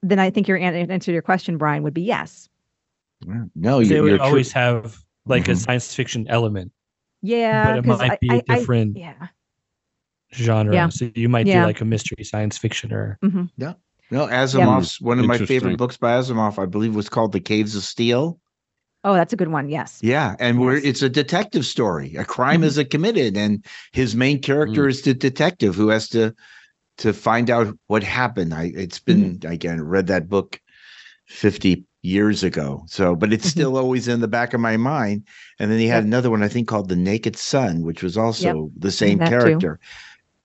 then 0.01 0.19
I 0.19 0.29
think 0.29 0.47
your 0.47 0.57
answer 0.57 0.97
to 0.99 1.11
your 1.13 1.21
question, 1.21 1.57
Brian, 1.57 1.84
would 1.84 1.93
be 1.93 2.01
yes. 2.01 2.49
Yeah. 3.25 3.43
no 3.55 3.81
they 3.84 3.95
you, 3.95 4.01
would 4.03 4.09
you're 4.09 4.17
true. 4.17 4.25
always 4.27 4.51
have 4.51 5.03
like 5.26 5.47
a 5.47 5.51
Mhm. 5.51 5.57
science 5.65 5.93
fiction 5.95 6.28
element, 6.30 6.71
Yeah, 7.21 7.65
but 7.65 7.78
it 7.80 7.86
'cause 7.86 7.99
might 7.99 8.11
I- 8.11 8.17
be 8.19 8.30
I- 8.30 8.36
a 8.36 8.41
I- 8.49 8.55
different 8.59 8.97
yeah. 8.97 9.28
genre. 10.34 10.74
Yeah. 10.74 10.89
So 10.89 11.09
you 11.15 11.30
might 11.30 11.47
Yeah. 11.47 11.61
do 11.61 11.67
like 11.67 11.82
a 11.82 11.86
mystery 11.86 12.24
science 12.24 12.57
fiction 12.57 12.91
or 12.91 13.17
yeah 13.57 13.74
no 14.11 14.28
asimov's 14.28 14.99
one 14.99 15.19
of 15.19 15.26
my 15.26 15.38
favorite 15.38 15.78
books 15.78 15.95
by 15.97 16.11
asimov 16.19 16.59
i 16.61 16.65
believe 16.65 16.93
was 16.95 17.07
called 17.09 17.32
the 17.32 17.39
caves 17.39 17.76
of 17.76 17.84
steel 17.84 18.39
Oh, 19.05 19.15
that's 19.15 19.34
a 19.34 19.36
good 19.36 19.49
one. 19.49 19.67
Yes. 19.67 19.99
Yeah, 20.01 20.38
and 20.39 20.61
we're 20.61 20.76
Yes. 20.76 20.86
it's 20.86 21.01
a 21.01 21.09
detective 21.09 21.65
story. 21.65 22.15
A 22.15 22.24
crime 22.24 22.61
Mhm. 22.61 22.65
is 22.67 22.78
a 22.78 22.86
committed, 22.86 23.36
and 23.36 23.61
his 23.91 24.15
main 24.15 24.39
character 24.41 24.88
is 24.88 25.01
the 25.01 25.13
detective 25.13 25.76
who 25.76 25.89
has 25.89 26.07
to 26.09 26.34
to 26.99 27.11
find 27.11 27.49
out 27.49 27.78
what 27.88 28.01
happened. 28.01 28.53
I 28.53 28.71
it's 28.74 28.99
been 28.99 29.41
again 29.43 29.82
read 29.82 30.07
that 30.07 30.30
book 30.30 30.57
fifty 31.26 31.84
years 32.04 32.43
ago, 32.43 32.84
so 32.88 33.16
but 33.16 33.34
it's 33.34 33.45
Mhm. 33.45 33.49
still 33.49 33.78
always 33.78 34.08
in 34.10 34.22
the 34.22 34.28
back 34.30 34.54
of 34.54 34.62
my 34.62 34.78
mind. 34.78 35.24
And 35.60 35.72
then 35.72 35.80
he 35.80 35.88
had 35.88 36.04
Yep. 36.04 36.06
another 36.06 36.30
one 36.32 36.43
I 36.43 36.49
think 36.49 36.68
called 36.68 36.89
The 36.89 36.95
Naked 36.97 37.38
Sun, 37.38 37.84
which 37.84 38.04
was 38.04 38.18
also 38.18 38.72
the 38.78 38.91
same 38.91 39.20
that 39.20 39.39
too. 39.39 39.66
character. 39.66 39.80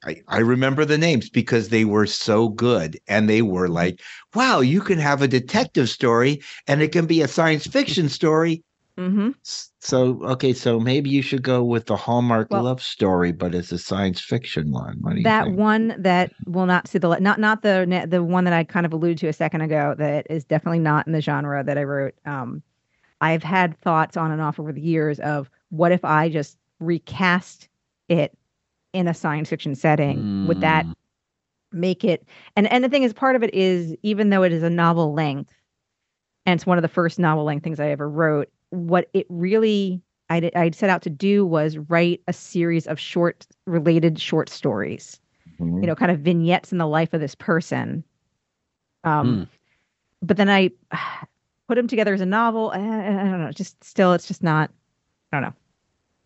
I, 0.04 0.22
I 0.28 0.38
remember 0.40 0.84
the 0.84 0.98
names 0.98 1.30
because 1.30 1.68
they 1.70 1.84
were 1.84 2.06
so 2.06 2.48
good 2.50 2.98
and 3.08 3.28
they 3.28 3.42
were 3.42 3.68
like, 3.68 4.00
wow, 4.34 4.60
you 4.60 4.80
can 4.80 4.98
have 4.98 5.22
a 5.22 5.28
detective 5.28 5.88
story 5.90 6.40
and 6.68 6.82
it 6.82 6.92
can 6.92 7.06
be 7.06 7.22
a 7.22 7.28
science 7.28 7.66
fiction 7.66 8.08
story 8.08 8.62
hmm 8.98 9.30
S- 9.44 9.67
So 9.80 10.20
okay, 10.24 10.52
so 10.52 10.80
maybe 10.80 11.08
you 11.08 11.22
should 11.22 11.42
go 11.42 11.62
with 11.62 11.86
the 11.86 11.96
Hallmark 11.96 12.50
Well- 12.50 12.64
love 12.64 12.82
story, 12.82 13.30
but 13.32 13.54
it's 13.54 13.70
a 13.70 13.78
science 13.78 14.20
fiction 14.20 14.72
one. 14.72 14.98
What 15.00 15.12
do 15.12 15.18
you 15.18 15.24
That 15.24 15.44
think? 15.44 15.56
one 15.58 15.94
that 15.98 16.32
will 16.46 16.66
not 16.66 16.88
see 16.88 16.98
the 16.98 17.08
light, 17.08 17.22
not 17.22 17.38
not 17.38 17.62
the 17.62 18.06
the 18.08 18.24
one 18.24 18.44
that 18.44 18.52
I 18.52 18.64
kind 18.64 18.84
of 18.86 18.92
alluded 18.92 19.18
to 19.18 19.28
a 19.28 19.32
second 19.32 19.60
ago. 19.60 19.94
That 19.96 20.26
is 20.28 20.44
definitely 20.44 20.80
not 20.80 21.06
in 21.06 21.12
the 21.12 21.20
genre 21.20 21.62
that 21.62 21.78
I 21.78 21.84
wrote. 21.84 22.14
Um, 22.24 22.62
I've 23.20 23.42
had 23.44 23.78
thoughts 23.78 24.16
on 24.16 24.32
and 24.32 24.40
off 24.42 24.58
over 24.58 24.72
the 24.72 24.80
years 24.80 25.20
of 25.20 25.48
what 25.70 25.92
if 25.92 26.04
I 26.04 26.28
just 26.28 26.58
recast 26.80 27.68
it 28.08 28.36
in 28.92 29.06
a 29.06 29.14
science 29.14 29.48
fiction 29.48 29.74
setting? 29.76 30.46
Would 30.48 30.60
that 30.60 30.86
Mm. 30.86 30.94
make 31.72 32.02
it 32.02 32.26
and 32.56 32.66
and 32.72 32.82
the 32.82 32.88
thing 32.88 33.02
is 33.04 33.12
part 33.12 33.36
of 33.36 33.42
it 33.42 33.52
is 33.54 33.94
even 34.02 34.30
though 34.30 34.42
it 34.42 34.52
is 34.52 34.62
a 34.62 34.70
novel 34.70 35.12
length 35.12 35.52
and 36.46 36.58
it's 36.58 36.64
one 36.66 36.78
of 36.78 36.82
the 36.82 36.88
first 36.88 37.18
novel 37.18 37.44
length 37.44 37.62
things 37.62 37.78
i 37.78 37.88
ever 37.90 38.08
wrote 38.08 38.48
what 38.70 39.08
it 39.14 39.26
really 39.28 40.00
i 40.30 40.50
i'd 40.56 40.74
set 40.74 40.90
out 40.90 41.02
to 41.02 41.10
do 41.10 41.44
was 41.46 41.78
write 41.78 42.20
a 42.28 42.32
series 42.32 42.86
of 42.86 42.98
short 43.00 43.46
related 43.66 44.18
short 44.20 44.48
stories 44.48 45.20
Mhm. 45.60 45.80
you 45.80 45.86
know 45.86 45.94
kind 45.96 46.10
of 46.12 46.20
vignettes 46.20 46.70
in 46.70 46.78
the 46.78 46.86
life 46.86 47.12
of 47.14 47.20
this 47.20 47.34
person 47.34 48.04
um 49.04 49.26
Hmm. 49.38 49.42
but 50.22 50.36
then 50.36 50.48
i 50.48 50.70
put 51.68 51.74
them 51.76 51.88
together 51.88 52.14
as 52.14 52.20
a 52.20 52.26
novel 52.26 52.70
and 52.70 53.20
i 53.20 53.24
don't 53.24 53.42
know 53.42 53.50
just 53.52 53.82
still 53.82 54.12
it's 54.12 54.28
just 54.28 54.42
not 54.42 54.70
i 55.32 55.36
don't 55.36 55.42
know 55.48 55.54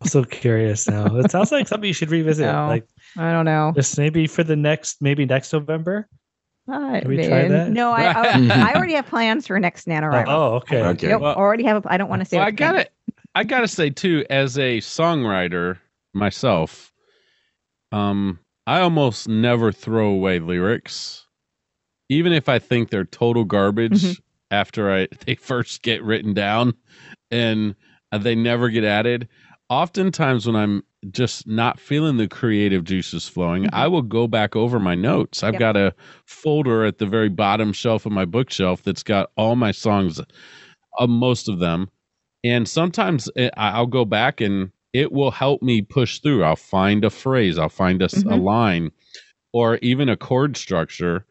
I'm 0.01 0.09
so 0.09 0.25
curious 0.25 0.89
now. 0.89 1.15
It 1.15 1.31
sounds 1.31 1.49
like 1.53 1.65
something 1.65 1.87
you 1.87 1.93
should 1.93 2.11
revisit. 2.11 2.45
No. 2.51 2.67
Like 2.67 2.85
i 3.17 3.31
don't 3.31 3.45
know 3.45 3.71
just 3.73 3.97
maybe 3.97 4.27
for 4.27 4.43
the 4.43 4.55
next 4.57 5.01
maybe 5.01 5.25
next 5.25 5.53
November. 5.53 6.09
I 6.67 7.01
Can 7.01 7.09
we 7.09 7.17
try 7.27 7.47
that? 7.49 7.71
no 7.71 7.91
I, 7.91 8.03
I 8.13 8.71
i 8.71 8.73
already 8.73 8.93
have 8.93 9.05
plans 9.07 9.47
for 9.47 9.59
next 9.59 9.85
NaNoWriMo. 9.87 10.25
Oh, 10.27 10.55
okay. 10.55 10.81
Okay. 10.81 11.09
Yep, 11.09 11.21
Well- 11.21 11.35
already 11.35 11.63
have. 11.65 11.85
A, 11.85 11.93
I 11.93 11.97
don't 11.97 12.09
want 12.09 12.21
to 12.21 12.25
say. 12.25 12.37
Well, 12.37 12.47
I 12.47 12.51
got 12.51 12.71
to 12.73 12.89
I 13.35 13.43
gotta 13.43 13.67
say 13.67 13.89
too, 13.89 14.25
as 14.29 14.57
a 14.59 14.77
songwriter 14.77 15.79
myself, 16.13 16.93
um, 17.91 18.39
I 18.67 18.79
almost 18.81 19.27
never 19.27 19.71
throw 19.71 20.07
away 20.09 20.39
lyrics, 20.39 21.25
even 22.09 22.31
if 22.31 22.47
I 22.47 22.59
think 22.59 22.89
they're 22.89 23.05
total 23.05 23.43
garbage 23.43 24.01
Mhm. 24.03 24.19
after 24.51 24.91
I 24.93 25.07
they 25.25 25.35
first 25.35 25.81
get 25.81 26.03
written 26.03 26.33
down, 26.33 26.75
and 27.31 27.75
uh, 28.11 28.19
they 28.19 28.35
never 28.35 28.69
get 28.69 28.83
added. 28.83 29.27
Oftentimes, 29.69 30.45
when 30.45 30.55
I'm 30.55 30.83
just 31.11 31.47
not 31.47 31.79
feeling 31.79 32.17
the 32.17 32.27
creative 32.27 32.83
juices 32.83 33.27
flowing, 33.27 33.63
Mhm. 33.65 33.69
I 33.73 33.87
will 33.87 34.01
go 34.01 34.27
back 34.27 34.55
over 34.55 34.79
my 34.79 34.95
notes. 34.95 35.43
I've 35.43 35.53
Yep. 35.53 35.59
got 35.59 35.77
a 35.77 35.93
folder 36.25 36.85
at 36.85 36.97
the 36.97 37.05
very 37.05 37.29
bottom 37.29 37.73
shelf 37.73 38.05
of 38.05 38.11
my 38.11 38.25
bookshelf 38.25 38.83
that's 38.83 39.03
got 39.03 39.29
all 39.35 39.55
my 39.55 39.71
songs, 39.71 40.21
uh, 40.99 41.07
most 41.07 41.49
of 41.49 41.59
them. 41.59 41.89
And 42.43 42.67
sometimes 42.67 43.29
eh, 43.35 43.49
I- 43.57 43.71
I'll 43.71 43.85
go 43.87 44.05
back 44.05 44.41
and 44.41 44.71
it 44.93 45.11
will 45.11 45.31
help 45.31 45.61
me 45.61 45.81
push 45.81 46.19
through. 46.19 46.43
I'll 46.43 46.55
find 46.55 47.03
a 47.03 47.09
phrase, 47.09 47.57
I'll 47.57 47.69
find 47.69 48.01
a, 48.01 48.05
s- 48.05 48.23
a 48.23 48.35
line, 48.35 48.91
or 49.53 49.77
even 49.81 50.09
a 50.09 50.17
chord 50.17 50.55
structure 50.57 51.25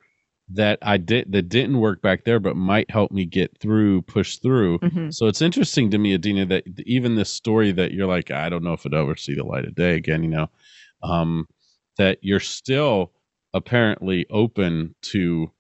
that 0.55 0.79
I 0.83 0.97
did 0.99 1.33
that 1.33 1.49
didn't 1.49 1.79
work 1.79 2.03
back 2.03 2.25
there, 2.25 2.41
but 2.41 2.57
might 2.57 2.91
help 2.91 3.13
me 3.13 3.25
get 3.25 3.57
through, 3.59 4.03
push 4.03 4.37
through. 4.39 4.79
Mhm. 4.81 5.13
So 5.15 5.27
it's 5.27 5.43
interesting 5.43 5.91
to 5.91 5.99
me, 5.99 6.17
Adeena, 6.17 6.49
that 6.49 6.65
even 6.87 7.15
this 7.15 7.31
story 7.31 7.73
that 7.73 7.93
you're 7.93 8.07
like, 8.09 8.31
I 8.31 8.49
don't 8.49 8.65
know 8.65 8.73
if 8.73 8.85
it'll 8.87 9.01
ever 9.03 9.17
see 9.17 9.35
the 9.35 9.45
light 9.45 9.65
of 9.65 9.75
day 9.75 9.95
again, 9.97 10.23
you 10.23 10.31
know, 10.31 10.51
um, 11.03 11.47
that 11.99 12.19
you're 12.23 12.41
still 12.41 13.13
apparently 13.55 14.27
open 14.31 14.95
to 15.03 15.51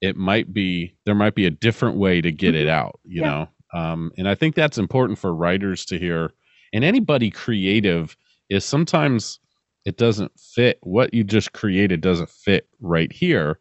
it 0.00 0.16
might 0.16 0.52
be 0.52 0.94
there 1.06 1.14
might 1.14 1.34
be 1.34 1.46
a 1.46 1.50
different 1.50 1.96
way 1.96 2.20
to 2.20 2.30
get 2.32 2.54
it 2.54 2.68
out, 2.68 3.00
you 3.04 3.22
Yeah. 3.22 3.28
know. 3.30 3.48
Um, 3.80 4.12
and 4.18 4.28
I 4.28 4.34
think 4.34 4.54
that's 4.54 4.78
important 4.78 5.18
for 5.18 5.34
writers 5.34 5.84
to 5.86 5.98
hear 5.98 6.32
and 6.72 6.84
anybody 6.84 7.30
creative 7.30 8.16
is 8.50 8.64
sometimes 8.64 9.38
it 9.84 9.96
doesn't 9.96 10.32
fit 10.38 10.78
what 10.82 11.14
you 11.14 11.24
just 11.24 11.52
created 11.52 12.00
doesn't 12.00 12.30
fit 12.30 12.68
right 12.80 13.12
here 13.12 13.58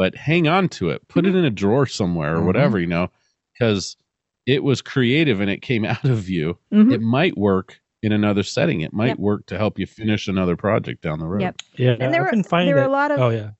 but 0.00 0.14
hang 0.16 0.48
on 0.48 0.66
to 0.66 0.88
it 0.88 1.06
put 1.08 1.26
it 1.26 1.34
in 1.34 1.44
a 1.44 1.50
drawer 1.50 1.84
somewhere 1.84 2.36
or 2.36 2.40
Mhm. 2.40 2.46
whatever 2.46 2.78
you 2.80 2.86
know 2.86 3.10
because 3.52 3.98
it 4.46 4.64
was 4.64 4.80
creative 4.80 5.40
and 5.42 5.50
it 5.50 5.60
came 5.60 5.84
out 5.92 6.04
of 6.06 6.26
you 6.30 6.56
Mhm. 6.72 6.90
it 6.94 7.02
might 7.02 7.36
work 7.36 7.78
in 8.02 8.10
another 8.10 8.42
setting 8.42 8.80
it 8.80 8.94
might 8.94 9.08
Yep. 9.08 9.18
work 9.18 9.46
to 9.46 9.58
help 9.58 9.78
you 9.78 9.84
finish 9.86 10.26
another 10.26 10.56
project 10.56 11.02
down 11.02 11.18
the 11.18 11.26
road 11.26 11.42
Yep. 11.42 11.56
Yeah, 11.76 11.96
And 12.00 12.14
there 12.14 12.22
I've 12.22 12.28
are- 12.28 12.30
been 12.30 12.44
finding 12.44 12.74
there 12.74 12.82
are 12.82 12.88
a 12.88 12.90
lot 12.90 13.10
of 13.10 13.18
Oh 13.18 13.28
yeah, 13.28 13.50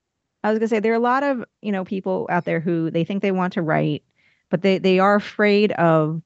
I 0.42 0.48
was 0.50 0.58
gonna 0.58 0.68
say 0.68 0.80
there 0.80 0.92
are 0.92 1.02
a 1.04 1.08
lot 1.14 1.22
of 1.22 1.44
you 1.60 1.72
know 1.72 1.84
people 1.84 2.26
out 2.30 2.46
there 2.46 2.60
who 2.60 2.90
they 2.90 3.04
think 3.04 3.20
they 3.20 3.32
want 3.32 3.52
to 3.52 3.60
write, 3.62 4.02
but 4.48 4.62
they 4.62 4.78
they 4.78 4.98
are 4.98 5.16
afraid 5.16 5.72
of 5.72 6.22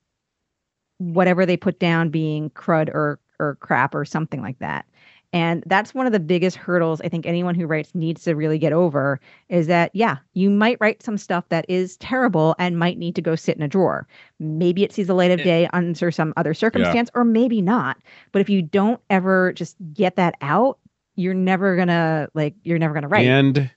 whatever 0.99 1.45
they 1.45 1.57
put 1.57 1.81
down 1.81 2.11
being 2.11 2.51
crud 2.51 2.89
or 2.89 3.19
or 3.41 3.57
crap 3.57 3.97
or 3.97 4.05
something 4.05 4.41
like 4.41 4.61
that. 4.61 4.87
And 5.35 5.65
that's 5.67 5.93
one 5.93 6.07
of 6.07 6.13
the 6.13 6.21
biggest 6.21 6.57
hurdles 6.57 7.01
I 7.01 7.09
think 7.09 7.27
anyone 7.27 7.57
who 7.57 7.67
writes 7.67 7.93
needs 7.93 8.23
to 8.23 8.37
really 8.37 8.57
get 8.57 8.73
over 8.73 9.19
is 9.49 9.67
that 9.67 9.91
yeah, 9.93 10.19
you 10.35 10.49
might 10.49 10.79
write 10.81 11.03
some 11.03 11.19
stuff 11.19 11.49
that 11.49 11.67
is 11.69 11.97
terrible 11.97 12.55
and 12.61 12.79
might 12.79 12.99
need 12.99 13.17
to 13.17 13.23
go 13.23 13.35
sit 13.35 13.57
in 13.57 13.63
a 13.63 13.67
drawer. 13.69 14.07
Maybe 14.39 14.85
it 14.85 14.93
sees 14.93 15.09
the 15.09 15.15
light 15.15 15.33
of 15.33 15.43
day 15.43 15.69
under 15.73 16.13
some 16.13 16.33
other 16.37 16.55
circumstance 16.55 17.11
or 17.15 17.25
maybe 17.25 17.61
not. 17.61 17.97
But 18.31 18.43
if 18.43 18.49
you 18.49 18.63
don't 18.63 19.01
ever 19.11 19.53
just 19.55 19.77
get 19.93 20.15
that 20.15 20.37
out, 20.41 20.79
you're 21.17 21.35
never 21.35 21.77
gonna 21.77 22.29
like 22.35 22.55
you're 22.63 22.79
never 22.79 22.95
gonna 22.95 23.09
write. 23.09 23.27
And 23.27 23.69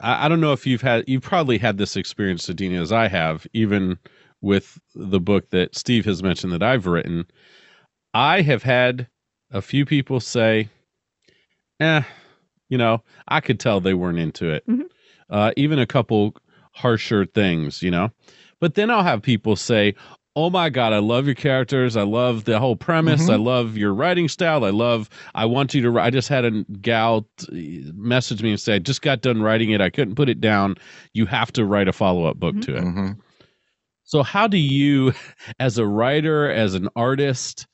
I, 0.00 0.26
I 0.26 0.28
don't 0.28 0.40
know 0.40 0.52
if 0.52 0.68
you've 0.68 0.82
had 0.82 1.02
you've 1.08 1.22
probably 1.22 1.58
had 1.58 1.78
this 1.78 1.96
experience, 1.96 2.46
Adeena, 2.46 2.80
as 2.80 2.92
I 2.92 3.08
have, 3.08 3.44
even 3.52 3.98
with 4.40 4.78
the 4.94 5.18
book 5.18 5.50
that 5.50 5.76
Steve 5.76 6.04
has 6.04 6.22
mentioned 6.22 6.52
that 6.52 6.62
I've 6.62 6.86
written. 6.86 7.26
I 8.14 8.42
have 8.42 8.62
had 8.62 9.08
a 9.50 9.60
few 9.60 9.84
people 9.84 10.20
say, 10.20 10.68
eh, 11.80 12.02
you 12.68 12.78
know, 12.78 13.02
I 13.28 13.40
could 13.40 13.60
tell 13.60 13.80
they 13.80 13.94
weren't 13.94 14.18
into 14.18 14.50
it. 14.50 14.66
Mhm. 14.66 14.84
Uh, 15.30 15.52
even 15.56 15.78
a 15.78 15.86
couple 15.86 16.34
harsher 16.72 17.24
things, 17.26 17.82
you 17.82 17.90
know. 17.90 18.10
But 18.60 18.74
then 18.74 18.90
I'll 18.90 19.02
have 19.02 19.22
people 19.22 19.56
say, 19.56 19.94
Oh 20.38 20.50
my 20.50 20.68
God, 20.68 20.92
I 20.92 20.98
love 20.98 21.24
your 21.24 21.34
characters. 21.34 21.96
I 21.96 22.02
love 22.02 22.44
the 22.44 22.60
whole 22.60 22.76
premise. 22.76 23.22
Mhm. 23.26 23.32
I 23.32 23.36
love 23.36 23.78
your 23.78 23.94
writing 23.94 24.28
style. 24.28 24.66
I 24.66 24.70
love, 24.70 25.08
I 25.34 25.46
want 25.46 25.72
you 25.72 25.80
to 25.80 25.90
write. 25.90 26.04
I 26.04 26.10
just 26.10 26.28
had 26.28 26.44
a 26.44 26.50
gal 26.82 27.26
t- 27.38 27.90
message 27.94 28.42
me 28.42 28.50
and 28.50 28.60
say, 28.60 28.74
I 28.74 28.78
just 28.78 29.00
got 29.00 29.22
done 29.22 29.40
writing 29.40 29.70
it. 29.70 29.80
I 29.80 29.88
couldn't 29.88 30.14
put 30.14 30.28
it 30.28 30.38
down. 30.38 30.76
You 31.14 31.24
have 31.24 31.52
to 31.52 31.64
write 31.64 31.88
a 31.88 31.92
follow 31.94 32.26
up 32.26 32.36
book 32.38 32.54
Mhm. 32.56 32.62
to 32.66 32.76
it. 32.76 32.84
Mhm. 32.84 33.16
So, 34.04 34.22
how 34.22 34.46
do 34.46 34.58
you, 34.58 35.14
as 35.58 35.78
a 35.78 35.86
writer, 35.86 36.50
as 36.50 36.74
an 36.74 36.90
artist, 36.94 37.66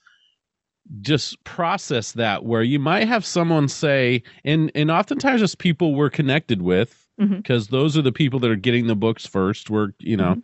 just 1.00 1.42
process 1.44 2.12
that 2.12 2.44
where 2.44 2.62
you 2.62 2.78
might 2.78 3.06
have 3.06 3.24
someone 3.24 3.68
say, 3.68 4.22
and 4.44 4.70
and 4.74 4.90
oftentimes 4.90 5.42
it's 5.42 5.54
people 5.54 5.94
we're 5.94 6.10
connected 6.10 6.62
with, 6.62 7.06
because 7.18 7.68
those 7.68 7.96
are 7.96 8.02
the 8.02 8.12
people 8.12 8.40
that 8.40 8.50
are 8.50 8.56
getting 8.56 8.86
the 8.88 8.96
books 8.96 9.26
first. 9.26 9.70
We're 9.70 9.90
you 9.98 10.16
know, 10.16 10.42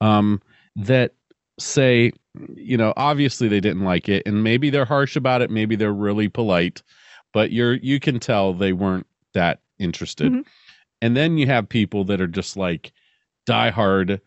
um, 0.00 0.40
that 0.76 1.14
say, 1.58 2.12
you 2.54 2.76
know, 2.76 2.92
obviously 2.96 3.48
they 3.48 3.60
didn't 3.60 3.84
like 3.84 4.08
it, 4.08 4.22
and 4.26 4.42
maybe 4.42 4.70
they're 4.70 4.84
harsh 4.84 5.16
about 5.16 5.42
it, 5.42 5.50
maybe 5.50 5.76
they're 5.76 5.92
really 5.92 6.28
polite, 6.28 6.82
but 7.32 7.50
you're 7.52 7.74
you 7.74 7.98
can 8.00 8.18
tell 8.20 8.54
they 8.54 8.72
weren't 8.72 9.06
that 9.34 9.60
interested. 9.78 10.32
Mhm. 10.32 10.44
And 11.00 11.16
then 11.16 11.36
you 11.36 11.46
have 11.46 11.68
people 11.68 12.04
that 12.04 12.20
are 12.20 12.28
just 12.28 12.56
like 12.56 12.92
diehard 13.48 14.20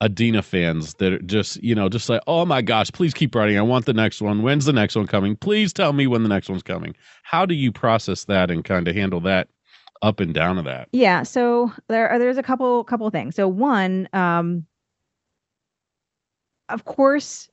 Adeena 0.00 0.44
fans 0.44 0.94
that 0.94 1.12
are 1.12 1.18
just, 1.20 1.62
you 1.62 1.74
know, 1.74 1.88
just 1.88 2.08
like, 2.08 2.20
oh 2.28 2.44
my 2.46 2.62
gosh, 2.62 2.90
please 2.92 3.12
keep 3.12 3.34
writing. 3.34 3.58
I 3.58 3.62
want 3.62 3.84
the 3.86 3.92
next 3.92 4.20
one. 4.22 4.42
When's 4.42 4.64
the 4.64 4.72
next 4.72 4.94
one 4.94 5.06
coming? 5.08 5.34
Please 5.36 5.72
tell 5.72 5.92
me 5.92 6.06
when 6.06 6.22
the 6.22 6.28
next 6.28 6.48
one's 6.48 6.62
coming. 6.62 6.94
How 7.24 7.44
do 7.44 7.54
you 7.54 7.72
process 7.72 8.24
that 8.24 8.50
and 8.50 8.64
kind 8.64 8.86
of 8.86 8.94
handle 8.94 9.20
that 9.20 9.48
up 10.02 10.20
and 10.20 10.32
down 10.32 10.56
of 10.56 10.64
that? 10.66 10.88
Yeah, 10.92 11.24
so 11.24 11.72
there 11.88 12.08
are 12.08 12.18
there's 12.18 12.38
a 12.38 12.42
couple 12.44 12.84
couple 12.84 13.10
things. 13.10 13.34
So 13.34 13.48
one, 13.48 14.08
um 14.12 14.64
of 16.68 16.84
course, 16.84 17.48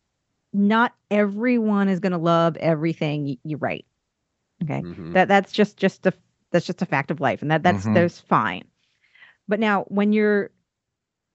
not 0.54 0.94
everyone 1.10 1.90
is 1.90 2.00
going 2.00 2.12
to 2.12 2.18
love 2.18 2.58
everything 2.58 3.38
you 3.44 3.58
write. 3.58 3.86
Okay. 4.64 4.82
Mhm. 4.82 5.14
That 5.14 5.28
that's 5.28 5.52
just 5.52 5.78
just 5.78 6.06
a 6.06 6.14
that's 6.52 6.66
just 6.66 6.82
a 6.82 6.86
fact 6.86 7.10
of 7.12 7.20
life 7.22 7.42
and 7.42 7.50
that 7.50 7.64
that's 7.64 7.86
Mhm. 7.86 7.94
that's 7.96 8.20
fine. 8.20 8.66
But 9.48 9.60
now 9.60 9.84
when 9.88 10.14
you're 10.14 10.52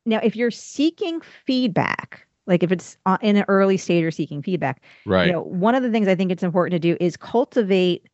now 0.06 0.20
if 0.22 0.36
you're 0.36 0.50
seeking 0.50 1.20
feedback, 1.20 2.26
like 2.46 2.62
if 2.62 2.72
it's 2.72 2.96
uh, 3.06 3.18
in 3.20 3.36
an 3.36 3.44
early 3.48 3.76
stage 3.76 4.04
or 4.04 4.10
seeking 4.10 4.42
feedback, 4.42 4.82
right. 5.06 5.26
you 5.26 5.32
know, 5.32 5.42
one 5.42 5.74
of 5.74 5.82
the 5.82 5.90
things 5.90 6.08
I 6.08 6.14
think 6.14 6.32
it's 6.32 6.42
important 6.42 6.80
to 6.82 6.88
do 6.88 6.96
is 7.00 7.16
cultivate 7.16 8.08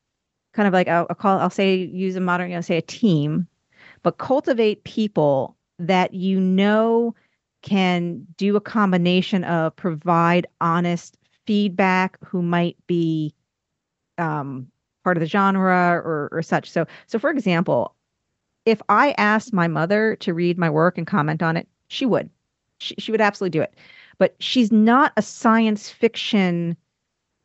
kind 0.53 0.67
of 0.67 0.73
like 0.73 0.89
I'll, 0.89 1.07
I'll 1.11 1.17
call 1.17 1.39
I'll 1.39 1.51
say 1.51 1.77
use 1.77 2.17
a 2.17 2.21
modern 2.21 2.51
you 2.51 2.57
know 2.57 2.61
say 2.61 2.77
a 2.77 2.83
team, 2.83 3.47
but 4.03 4.19
cultivate 4.19 4.85
people 4.85 5.57
that 5.79 6.15
you 6.15 6.41
know 6.41 7.15
can 7.63 8.27
do 8.37 8.57
a 8.57 8.61
combination 8.61 9.45
of 9.45 9.75
provide 9.77 10.47
honest 10.61 11.19
feedback 11.47 12.19
who 12.25 12.43
might 12.43 12.77
be 12.87 13.35
um, 14.19 14.67
part 15.05 15.17
of 15.17 15.21
the 15.21 15.27
genre 15.27 16.01
or 16.05 16.29
or 16.33 16.43
such. 16.43 16.71
So 16.71 16.87
so 17.07 17.19
for 17.19 17.31
example, 17.31 17.95
if 18.65 18.81
I 18.89 19.15
asked 19.19 19.53
my 19.53 19.69
mother 19.69 20.17
to 20.17 20.35
read 20.35 20.59
my 20.59 20.71
work 20.71 20.99
and 20.99 21.07
comment 21.07 21.43
on 21.43 21.57
it, 21.57 21.69
she 21.89 22.07
would. 22.07 22.31
She, 22.79 22.95
she 22.99 23.11
would 23.13 23.21
absolutely 23.21 23.59
do 23.59 23.63
it. 23.63 23.75
But 24.19 24.37
she's 24.41 24.73
not 24.73 25.13
a 25.17 25.23
science 25.23 25.91
fiction 25.91 26.77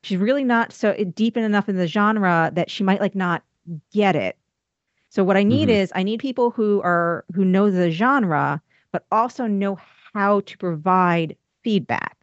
she's 0.03 0.18
really 0.18 0.43
not 0.43 0.73
so 0.73 0.93
deep 1.15 1.38
enough 1.38 1.69
in 1.69 1.76
the 1.77 1.88
genre 1.88 2.51
that 2.53 2.69
she 2.72 2.84
might 2.84 3.01
like 3.01 3.15
not 3.15 3.43
get 3.91 4.15
it. 4.15 4.38
So 5.09 5.23
what 5.23 5.38
I 5.38 5.43
need 5.43 5.69
Mhm. 5.69 5.73
is 5.73 5.91
I 5.95 6.03
need 6.03 6.19
people 6.19 6.51
who 6.51 6.81
are 6.84 7.26
who 7.34 7.45
know 7.45 7.72
the 7.72 7.91
genre 7.91 8.61
but 8.91 9.05
also 9.11 9.47
know 9.47 9.77
how 10.13 10.41
to 10.41 10.57
provide 10.57 11.38
feedback. 11.63 12.18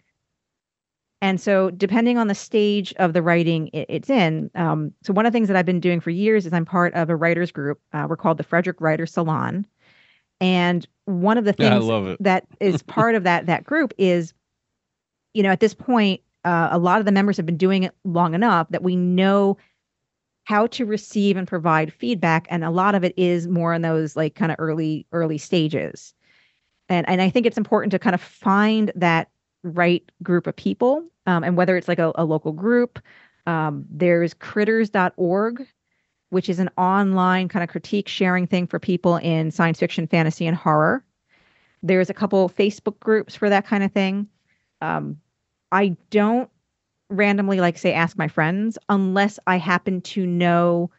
And 1.21 1.41
so 1.41 1.71
depending 1.71 2.17
on 2.19 2.29
the 2.29 2.35
stage 2.35 2.95
of 2.95 3.13
the 3.13 3.23
writing 3.23 3.69
it, 3.73 3.87
it's 3.89 4.11
in, 4.11 4.51
um, 4.55 4.93
so 5.03 5.13
one 5.13 5.27
of 5.27 5.33
the 5.33 5.37
things 5.37 5.49
that 5.49 5.57
I've 5.57 5.67
been 5.67 5.81
doing 5.81 6.01
for 6.01 6.11
years 6.11 6.47
is 6.47 6.53
I'm 6.53 6.65
part 6.65 6.95
of 6.95 7.11
a 7.11 7.17
writers 7.17 7.51
group. 7.51 7.81
Uh, 7.93 8.07
we're 8.09 8.17
called 8.17 8.37
the 8.39 8.45
Frederick 8.45 8.81
Writer 8.81 9.07
Salon, 9.07 9.67
and 10.41 10.87
one 11.05 11.39
of 11.39 11.45
the 11.45 11.55
Yeah, 11.59 11.71
things 11.71 11.89
it. 11.89 12.23
that 12.23 12.47
is 12.61 12.83
part 12.87 13.15
of 13.15 13.25
that 13.25 13.47
that 13.47 13.65
group 13.65 13.93
is 13.99 14.33
you 15.35 15.43
know 15.43 15.51
at 15.51 15.61
this 15.61 15.75
point 15.75 16.21
uh, 16.45 16.69
a 16.71 16.79
lot 16.79 17.01
of 17.01 17.05
the 17.07 17.13
members 17.13 17.37
have 17.37 17.47
been 17.47 17.57
doing 17.57 17.83
it 17.83 17.95
long 18.05 18.35
enough 18.35 18.69
that 18.71 18.83
we 18.83 18.97
know 18.97 19.57
how 20.45 20.67
to 20.69 20.87
receive 20.87 21.37
and 21.37 21.47
provide 21.47 21.93
feedback 21.93 22.47
and 22.51 22.65
a 22.65 22.71
lot 22.71 22.95
of 22.95 23.05
it 23.05 23.13
is 23.19 23.47
more 23.47 23.75
in 23.75 23.83
those 23.83 24.17
like 24.17 24.35
kind 24.35 24.51
of 24.53 24.57
early 24.59 25.07
early 25.13 25.39
stages 25.39 26.15
and 26.89 27.09
and 27.09 27.21
i 27.21 27.29
think 27.29 27.47
it's 27.47 27.59
important 27.59 27.91
to 27.91 27.99
kind 27.99 28.15
of 28.15 28.21
find 28.21 28.93
that 28.95 29.29
right 29.63 30.11
group 30.23 30.47
of 30.47 30.55
people 30.57 31.05
um, 31.27 31.45
and 31.45 31.57
whether 31.57 31.77
it's 31.77 31.89
like 31.89 31.99
a, 31.99 32.13
a 32.15 32.25
local 32.25 32.53
group 32.53 32.99
um, 33.47 33.85
there's 33.91 34.35
critters.org 34.35 35.67
which 36.31 36.49
is 36.49 36.59
an 36.59 36.71
online 36.77 37.49
kind 37.49 37.63
of 37.63 37.69
critique 37.69 38.09
sharing 38.09 38.47
thing 38.47 38.67
for 38.67 38.79
people 38.79 39.17
in 39.17 39.51
science 39.51 39.79
fiction 39.79 40.07
fantasy 40.07 40.47
and 40.47 40.57
horror. 40.57 41.05
There's 41.83 42.11
a 42.11 42.15
couple 42.15 42.49
facebook 42.51 42.99
groups 43.01 43.35
for 43.35 43.49
that 43.49 43.67
kind 43.67 43.83
of 43.85 43.93
thing. 43.93 44.29
Um, 44.81 45.21
i 45.71 45.95
don't 46.11 46.49
randomly 47.11 47.61
like 47.61 47.77
say 47.77 47.93
ask 47.93 48.17
my 48.17 48.29
friends 48.29 48.79
unless 48.89 49.39
i 49.47 49.59
happen 49.59 50.01
to 50.01 50.25
know 50.25 50.91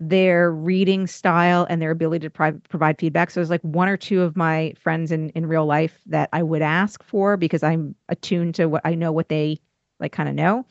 their 0.00 0.50
reading 0.50 1.06
style 1.06 1.66
and 1.68 1.82
their 1.82 1.90
ability 1.90 2.24
to 2.24 2.30
pri- 2.30 2.52
provide 2.70 2.98
feedback. 2.98 3.30
So 3.30 3.40
there's 3.40 3.50
like 3.50 3.60
one 3.60 3.86
or 3.86 3.98
two 3.98 4.22
of 4.22 4.34
my 4.34 4.72
friends 4.80 5.12
in 5.12 5.28
in 5.30 5.46
real 5.46 5.66
life 5.66 6.00
that 6.06 6.30
i 6.32 6.42
would 6.42 6.62
ask 6.62 7.04
for 7.04 7.36
because 7.36 7.62
i'm 7.62 7.94
attuned 8.08 8.54
to 8.54 8.66
what 8.66 8.80
i 8.84 8.94
know 8.94 9.12
what 9.12 9.28
they 9.28 9.60
like 10.00 10.12
kind 10.12 10.28
of 10.28 10.34
know. 10.34 10.64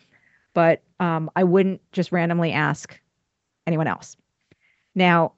But 0.56 0.82
um, 1.00 1.30
I 1.36 1.44
wouldn't 1.44 1.80
just 1.92 2.12
randomly 2.12 2.52
ask 2.52 3.00
anyone 3.70 3.88
else. 3.88 4.18
Now, 4.96 5.34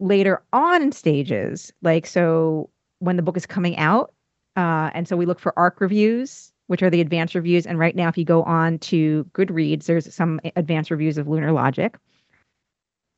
later 0.00 0.42
on 0.52 0.82
in 0.82 0.92
stages, 0.92 1.72
like 1.82 2.06
so 2.06 2.68
when 2.98 3.16
the 3.16 3.22
book 3.22 3.36
is 3.36 3.46
coming 3.46 3.76
out, 3.76 4.12
uh, 4.56 4.90
and 4.92 5.06
so 5.06 5.16
we 5.16 5.24
look 5.24 5.40
for 5.40 5.56
ARC 5.58 5.80
reviews, 5.80 6.52
which 6.66 6.82
are 6.82 6.90
the 6.90 7.00
advanced 7.00 7.34
reviews. 7.34 7.66
And 7.66 7.78
right 7.78 7.94
now, 7.94 8.08
if 8.08 8.18
you 8.18 8.24
go 8.24 8.42
on 8.42 8.78
to 8.80 9.24
Goodreads, 9.32 9.84
there's 9.84 10.12
some 10.12 10.40
advanced 10.56 10.90
reviews 10.90 11.16
of 11.16 11.28
Lunar 11.28 11.52
Logic. 11.52 11.96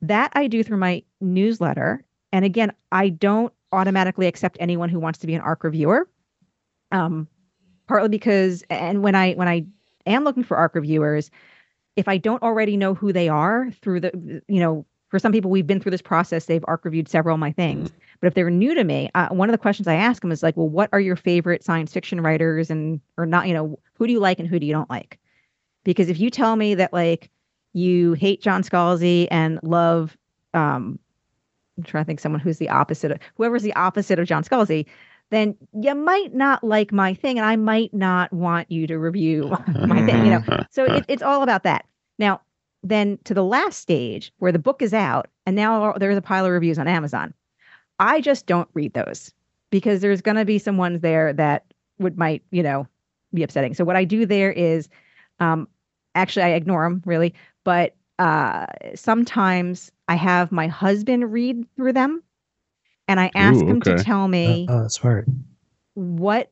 That 0.02 0.30
I 0.34 0.46
do 0.46 0.62
through 0.62 0.76
my 0.78 1.02
newsletter. 1.20 2.04
And 2.32 2.44
again, 2.44 2.72
I 2.92 3.08
don't 3.08 3.52
automatically 3.72 4.26
accept 4.26 4.56
anyone 4.60 4.88
who 4.88 5.00
wants 5.00 5.18
to 5.20 5.26
be 5.26 5.34
an 5.34 5.40
ARC 5.40 5.64
reviewer. 5.64 6.08
Um, 6.92 7.28
partly 7.86 8.08
because, 8.08 8.62
and 8.70 9.02
when 9.02 9.14
I 9.14 9.32
when 9.32 9.48
I 9.48 9.64
am 10.06 10.24
looking 10.24 10.44
for 10.44 10.56
ARC 10.56 10.74
reviewers, 10.74 11.30
if 12.00 12.08
I 12.08 12.16
don't 12.16 12.42
already 12.42 12.76
know 12.76 12.94
who 12.94 13.12
they 13.12 13.28
are 13.28 13.70
through 13.82 14.00
the, 14.00 14.42
you 14.48 14.58
know, 14.58 14.86
for 15.08 15.18
some 15.18 15.32
people 15.32 15.50
we've 15.50 15.66
been 15.66 15.80
through 15.80 15.90
this 15.90 16.02
process, 16.02 16.46
they've 16.46 16.64
ARC 16.66 16.84
reviewed 16.84 17.08
several 17.08 17.34
of 17.34 17.40
my 17.40 17.52
things. 17.52 17.90
But 18.20 18.28
if 18.28 18.34
they're 18.34 18.48
new 18.48 18.74
to 18.74 18.84
me, 18.84 19.10
uh, 19.14 19.28
one 19.28 19.50
of 19.50 19.52
the 19.52 19.58
questions 19.58 19.86
I 19.86 19.94
ask 19.94 20.22
them 20.22 20.32
is 20.32 20.42
like, 20.42 20.56
well, 20.56 20.68
what 20.68 20.88
are 20.92 21.00
your 21.00 21.16
favorite 21.16 21.62
science 21.62 21.92
fiction 21.92 22.20
writers 22.20 22.70
and 22.70 23.00
or 23.18 23.26
not? 23.26 23.48
You 23.48 23.54
know, 23.54 23.78
who 23.94 24.06
do 24.06 24.12
you 24.12 24.20
like 24.20 24.38
and 24.38 24.48
who 24.48 24.58
do 24.58 24.66
you 24.66 24.72
don't 24.72 24.88
like? 24.88 25.18
Because 25.84 26.08
if 26.08 26.18
you 26.18 26.30
tell 26.30 26.56
me 26.56 26.74
that 26.76 26.92
like 26.92 27.30
you 27.74 28.14
hate 28.14 28.40
John 28.40 28.62
Scalzi 28.62 29.28
and 29.30 29.60
love, 29.62 30.16
um, 30.54 30.98
I'm 31.76 31.84
trying 31.84 32.04
to 32.04 32.06
think 32.06 32.20
someone 32.20 32.40
who's 32.40 32.58
the 32.58 32.68
opposite 32.70 33.10
of 33.10 33.18
whoever's 33.34 33.62
the 33.62 33.74
opposite 33.74 34.18
of 34.18 34.26
John 34.26 34.44
Scalzi, 34.44 34.86
then 35.30 35.56
you 35.72 35.94
might 35.94 36.34
not 36.34 36.62
like 36.62 36.92
my 36.92 37.14
thing, 37.14 37.38
and 37.38 37.46
I 37.46 37.56
might 37.56 37.94
not 37.94 38.32
want 38.32 38.70
you 38.70 38.86
to 38.86 38.98
review 38.98 39.48
my 39.86 40.04
thing. 40.04 40.24
You 40.26 40.32
know, 40.32 40.44
so 40.70 40.84
it, 40.84 41.04
it's 41.08 41.22
all 41.22 41.42
about 41.42 41.62
that. 41.64 41.84
Now, 42.20 42.42
then 42.82 43.18
to 43.24 43.34
the 43.34 43.42
last 43.42 43.80
stage 43.80 44.32
where 44.38 44.52
the 44.52 44.58
book 44.58 44.82
is 44.82 44.94
out, 44.94 45.28
and 45.46 45.56
now 45.56 45.94
there's 45.94 46.18
a 46.18 46.22
pile 46.22 46.44
of 46.44 46.52
reviews 46.52 46.78
on 46.78 46.86
Amazon. 46.86 47.34
I 47.98 48.20
just 48.20 48.46
don't 48.46 48.68
read 48.74 48.92
those 48.92 49.32
because 49.70 50.00
there's 50.00 50.20
going 50.20 50.36
to 50.36 50.44
be 50.44 50.58
some 50.58 50.76
ones 50.76 51.00
there 51.00 51.32
that 51.32 51.64
would 51.98 52.16
might 52.18 52.42
you 52.50 52.62
know 52.62 52.86
be 53.34 53.42
upsetting. 53.42 53.74
So 53.74 53.84
what 53.84 53.96
I 53.96 54.04
do 54.04 54.26
there 54.26 54.52
is, 54.52 54.88
um, 55.40 55.66
actually 56.14 56.42
I 56.42 56.50
ignore 56.50 56.84
them 56.84 57.02
really, 57.06 57.34
but 57.64 57.96
uh, 58.18 58.66
sometimes 58.94 59.90
I 60.08 60.14
have 60.14 60.52
my 60.52 60.66
husband 60.66 61.32
read 61.32 61.64
through 61.74 61.94
them, 61.94 62.22
and 63.08 63.18
I 63.18 63.30
ask 63.34 63.64
Ooh, 63.64 63.68
him 63.68 63.80
to 63.82 64.02
tell 64.04 64.28
me 64.28 64.66
Oh, 64.68 64.88
smart. 64.88 65.26
what 65.94 66.50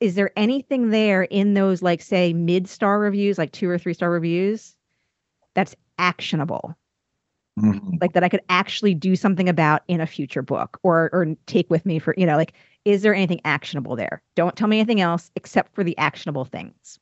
is 0.00 0.14
there 0.16 0.32
anything 0.36 0.90
there 0.90 1.22
in 1.22 1.54
those 1.54 1.80
like 1.80 2.02
say 2.02 2.32
mid 2.32 2.68
star 2.68 2.98
reviews, 2.98 3.38
like 3.38 3.52
two 3.52 3.68
or 3.70 3.78
three 3.78 3.94
star 3.94 4.10
reviews, 4.10 4.76
that's 5.56 5.76
actionable 5.98 6.76
Mhm. 7.56 8.00
like 8.00 8.12
that 8.12 8.24
I 8.24 8.28
could 8.28 8.42
actually 8.48 8.94
do 8.94 9.16
something 9.16 9.48
about 9.48 9.82
in 9.88 10.00
a 10.00 10.06
future 10.06 10.42
book 10.42 10.78
or 10.82 11.10
or 11.12 11.34
take 11.46 11.70
with 11.70 11.86
me 11.86 11.98
for 11.98 12.14
you 12.18 12.26
know 12.26 12.36
like 12.36 12.52
is 12.84 13.02
there 13.02 13.14
anything 13.14 13.40
actionable 13.44 13.96
there? 13.96 14.22
Don't 14.36 14.56
tell 14.56 14.68
me 14.68 14.78
anything 14.78 15.00
else 15.00 15.30
except 15.34 15.74
for 15.74 15.82
the 15.82 15.96
actionable 15.98 16.44
things. 16.44 17.00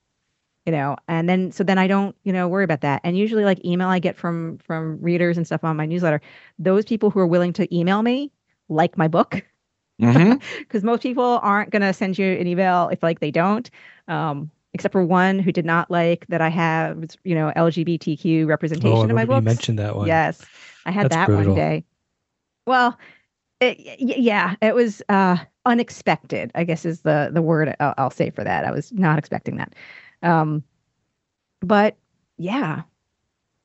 You 0.67 0.73
know, 0.73 0.97
and 1.09 1.29
then 1.29 1.53
so 1.53 1.65
then 1.65 1.79
I 1.79 1.89
don't, 1.89 2.17
you 2.25 2.33
know, 2.33 2.49
worry 2.49 2.65
about 2.65 2.83
that. 2.83 3.03
And 3.05 3.19
usually 3.19 3.45
like 3.45 3.65
email 3.65 3.89
I 3.89 3.99
get 4.01 4.17
from 4.17 4.59
from 4.59 5.01
readers 5.03 5.37
and 5.39 5.47
stuff 5.47 5.65
on 5.65 5.77
my 5.77 5.87
newsletter, 5.87 6.21
those 6.59 6.85
people 6.87 7.11
who 7.11 7.21
are 7.21 7.27
willing 7.29 7.53
to 7.55 7.77
email 7.77 8.03
me 8.03 8.33
like 8.71 8.99
my 8.99 9.09
book 9.09 9.45
because 10.01 10.85
most 10.85 11.03
people 11.03 11.41
aren't 11.43 11.71
going 11.71 11.83
to 11.83 11.93
send 11.93 12.19
you 12.19 12.27
an 12.27 12.47
email 12.47 12.89
if 12.91 13.03
like 13.03 13.21
they 13.21 13.31
don't 13.31 13.71
um 14.09 14.51
except 14.75 14.93
for 14.93 15.05
one 15.05 15.39
who 15.39 15.53
did 15.53 15.65
not 15.65 15.91
like 15.91 16.27
that 16.29 16.41
I 16.41 16.49
have, 16.51 17.17
you 17.25 17.35
know, 17.35 17.53
LGBTQ 17.57 18.47
representation 18.47 18.91
Oh, 18.93 19.03
in 19.03 19.09
my 19.09 19.23
remember 19.23 19.35
you 19.37 19.43
mentioned 19.43 19.79
that 19.79 19.97
one. 19.97 20.07
Yes, 20.09 20.45
I 20.85 20.91
had 20.91 21.05
That's 21.05 21.15
that 21.17 21.27
brutal. 21.29 21.55
one 21.55 21.55
day. 21.55 21.85
Well, 22.67 22.99
it, 23.61 23.79
yeah, 24.01 24.57
it 24.61 24.75
was 24.75 25.01
uh, 25.09 25.37
unexpected. 25.65 26.51
I 26.55 26.65
guess 26.65 26.85
is 26.85 27.03
the 27.03 27.31
the 27.33 27.41
word 27.43 27.75
I'll, 27.81 27.95
I'll 27.97 28.11
say 28.11 28.31
for 28.31 28.45
that. 28.45 28.65
I 28.65 28.71
was 28.73 28.93
not 28.93 29.19
expecting 29.19 29.57
that. 29.57 29.75
Um, 30.23 30.63
but 31.61 31.97
yeah, 32.37 32.83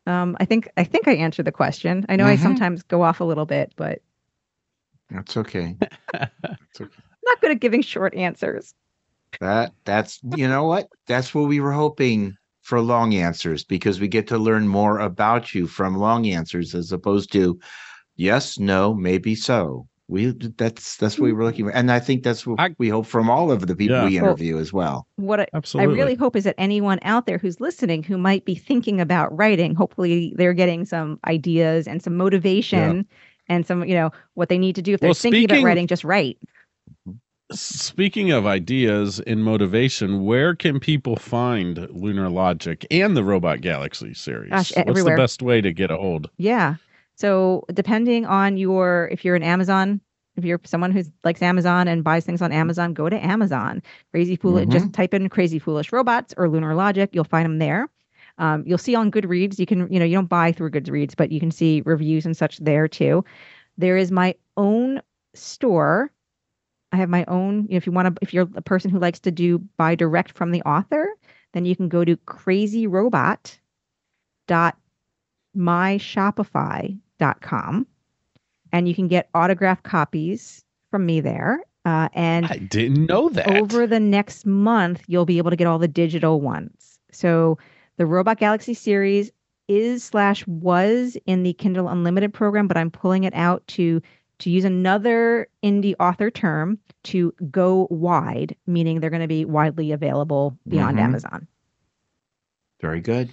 um, 0.06 0.38
I 0.40 0.46
think 0.46 0.70
I 0.78 0.84
think 0.84 1.08
I 1.08 1.14
answered 1.16 1.46
the 1.46 1.52
question. 1.52 2.06
I 2.08 2.16
know 2.16 2.28
I 2.28 2.36
Mhm. 2.36 2.40
sometimes 2.40 2.84
go 2.84 3.02
off 3.02 3.20
a 3.20 3.24
little 3.26 3.46
bit, 3.46 3.74
but 3.76 4.02
That's 5.10 5.36
okay. 5.38 5.76
I'm 6.14 6.30
not 7.26 7.42
good 7.42 7.52
at 7.52 7.60
giving 7.60 7.82
short 7.82 8.14
answers. 8.16 8.74
That 9.40 9.74
that's 9.86 10.20
you 10.36 10.48
know 10.48 10.66
what? 10.66 10.88
That's 11.08 11.34
what 11.36 11.48
we 11.48 11.60
were 11.60 11.72
hoping 11.72 12.36
for 12.62 12.82
long 12.82 13.16
answers 13.16 13.64
because 13.64 14.00
we 14.00 14.08
get 14.08 14.28
to 14.28 14.38
learn 14.38 14.68
more 14.68 15.00
about 15.00 15.54
you 15.56 15.68
from 15.68 15.98
long 15.98 16.28
answers 16.28 16.76
as 16.76 16.92
opposed 16.92 17.32
to 17.34 17.60
yes, 18.16 18.60
no, 18.60 18.94
maybe 18.94 19.36
so. 19.36 19.88
We 20.08 20.32
that's 20.58 20.98
that's 20.98 21.20
what 21.20 21.26
we 21.26 21.34
were 21.34 21.44
looking 21.44 21.66
for. 21.66 21.72
And 21.72 21.92
I 21.92 22.00
think 22.00 22.24
that's 22.24 22.46
what 22.48 22.60
I- 22.60 22.76
we 22.80 22.90
hope 22.90 23.06
from 23.06 23.30
all 23.30 23.52
of 23.52 23.68
the 23.68 23.76
people 23.76 23.96
Yeah. 23.98 24.06
we 24.06 24.20
Well, 24.20 24.32
interview 24.32 24.58
as 24.58 24.74
well. 24.74 25.06
What 25.18 25.40
I, 25.42 25.48
Absolutely. 25.54 25.94
I 25.94 25.98
really 25.98 26.16
hope 26.16 26.36
is 26.36 26.44
that 26.46 26.56
anyone 26.58 26.98
out 27.04 27.28
there 27.28 27.38
who's 27.38 27.62
listening 27.62 28.02
who 28.02 28.18
might 28.18 28.44
be 28.44 28.56
thinking 28.56 29.00
about 29.00 29.36
writing, 29.38 29.76
hopefully 29.76 30.34
they're 30.36 30.56
getting 30.56 30.84
some 30.86 31.20
ideas 31.28 31.88
and 31.88 32.02
some 32.02 32.18
motivation 32.18 33.06
and 33.48 33.66
some, 33.68 33.86
you 33.86 33.94
know, 33.94 34.10
what 34.34 34.50
they 34.50 34.58
need 34.58 34.76
to 34.76 34.82
do 34.82 34.94
if 34.96 35.00
they're 35.00 35.10
Well, 35.10 35.14
thinking 35.14 35.46
about 35.46 35.64
writing, 35.64 35.86
just 35.88 36.04
write. 36.04 36.40
Speaking 37.52 38.32
of 38.32 38.46
ideas 38.46 39.20
and 39.22 39.44
motivation, 39.44 40.24
where 40.24 40.56
can 40.56 40.80
people 40.80 41.16
find 41.16 41.90
Lunar 41.90 42.30
Logic 42.30 42.86
and 42.92 43.18
the 43.18 43.24
Robot 43.24 43.62
Galaxy 43.62 44.14
series? 44.14 44.52
Gosh, 44.52 44.72
What's 44.76 44.90
everywhere. 44.90 45.16
the 45.16 45.22
best 45.22 45.42
way 45.42 45.60
to 45.62 45.74
get 45.74 45.90
a 45.90 45.98
hold? 45.98 46.30
Yeah. 46.38 46.76
So 47.16 47.66
depending 47.74 48.26
on 48.26 48.58
your, 48.58 49.10
if 49.12 49.26
you're 49.26 49.36
an 49.36 49.44
Amazon, 49.44 50.00
if 50.36 50.46
you're 50.46 50.62
someone 50.64 50.92
who 50.92 51.04
likes 51.24 51.42
Amazon 51.42 51.88
and 51.88 52.04
buys 52.04 52.24
things 52.24 52.42
on 52.42 52.52
Amazon, 52.52 52.94
go 52.94 53.10
to 53.10 53.26
Amazon. 53.26 53.82
Crazy 54.12 54.36
Foolish, 54.36 54.70
just 54.70 54.94
type 54.94 55.14
in 55.14 55.28
Crazy 55.28 55.60
Foolish 55.60 55.92
Robots 55.92 56.34
or 56.38 56.48
Lunar 56.48 56.76
Logic. 56.76 57.10
You'll 57.14 57.24
find 57.24 57.46
them 57.46 57.58
there. 57.58 57.90
Um, 58.38 58.64
you'll 58.66 58.78
see 58.78 58.96
on 58.96 59.12
Goodreads. 59.12 59.60
You 59.60 59.66
can, 59.66 59.92
you 59.92 60.00
know, 60.00 60.06
you 60.06 60.16
don't 60.16 60.30
buy 60.30 60.52
through 60.52 60.70
Goodreads, 60.70 61.16
but 61.18 61.32
you 61.32 61.40
can 61.40 61.52
see 61.52 61.82
reviews 61.86 62.26
and 62.26 62.38
such 62.38 62.58
there 62.60 62.88
too. 62.88 63.26
There 63.78 63.98
is 63.98 64.12
my 64.12 64.36
own 64.56 65.02
store. 65.34 66.10
I 66.92 66.98
have 66.98 67.10
my 67.10 67.26
own. 67.28 67.64
You 67.64 67.72
know, 67.72 67.78
if 67.78 67.86
you 67.86 67.92
want 67.92 68.16
to, 68.16 68.22
if 68.22 68.34
you're 68.34 68.50
a 68.56 68.62
person 68.62 68.92
who 68.92 69.00
likes 69.00 69.20
to 69.22 69.32
do 69.32 69.60
buy 69.78 69.96
direct 69.96 70.32
from 70.32 70.52
the 70.52 70.62
author, 70.64 71.08
then 71.54 71.66
you 71.66 71.76
can 71.76 71.90
go 71.90 72.04
to 72.04 72.18
crazyrobot 72.18 73.58
dot 74.48 74.78
myshopify.com 75.58 77.88
and 78.72 78.88
you 78.88 78.96
can 78.96 79.08
get 79.08 79.30
autographed 79.34 79.84
copies 79.84 80.64
from 80.92 81.06
me 81.06 81.22
there. 81.22 81.64
Uh, 81.86 82.10
and 82.14 82.46
I 82.48 82.58
didn't 82.58 83.08
know 83.08 83.30
that. 83.30 83.48
over 83.48 83.88
the 83.88 84.00
next 84.00 84.46
month, 84.46 85.04
you'll 85.08 85.26
be 85.26 85.38
able 85.38 85.50
to 85.50 85.56
get 85.56 85.68
all 85.68 85.80
the 85.80 85.88
digital 85.88 86.42
ones. 86.42 87.00
So 87.12 87.58
the 87.98 88.06
Robot 88.06 88.38
Galaxy 88.38 88.74
series 88.74 89.32
is 89.68 90.04
slash 90.04 90.46
was 90.48 91.18
in 91.26 91.44
the 91.44 91.54
Kindle 91.54 91.88
Unlimited 91.88 92.34
program, 92.34 92.68
but 92.68 92.78
I'm 92.78 92.92
pulling 92.92 93.24
it 93.24 93.34
out 93.34 93.66
to 93.68 94.02
to 94.40 94.50
use 94.50 94.64
another 94.66 95.48
indie 95.64 95.96
author 96.00 96.30
term 96.32 96.80
to 97.06 97.34
go 97.52 97.88
wide, 97.90 98.56
meaning 98.68 99.00
they're 99.00 99.10
going 99.10 99.22
to 99.22 99.28
be 99.28 99.46
widely 99.46 99.92
available 99.92 100.58
beyond 100.68 100.98
Mhm. 100.98 101.02
Amazon. 101.02 101.48
Very 102.82 103.02
good. 103.02 103.30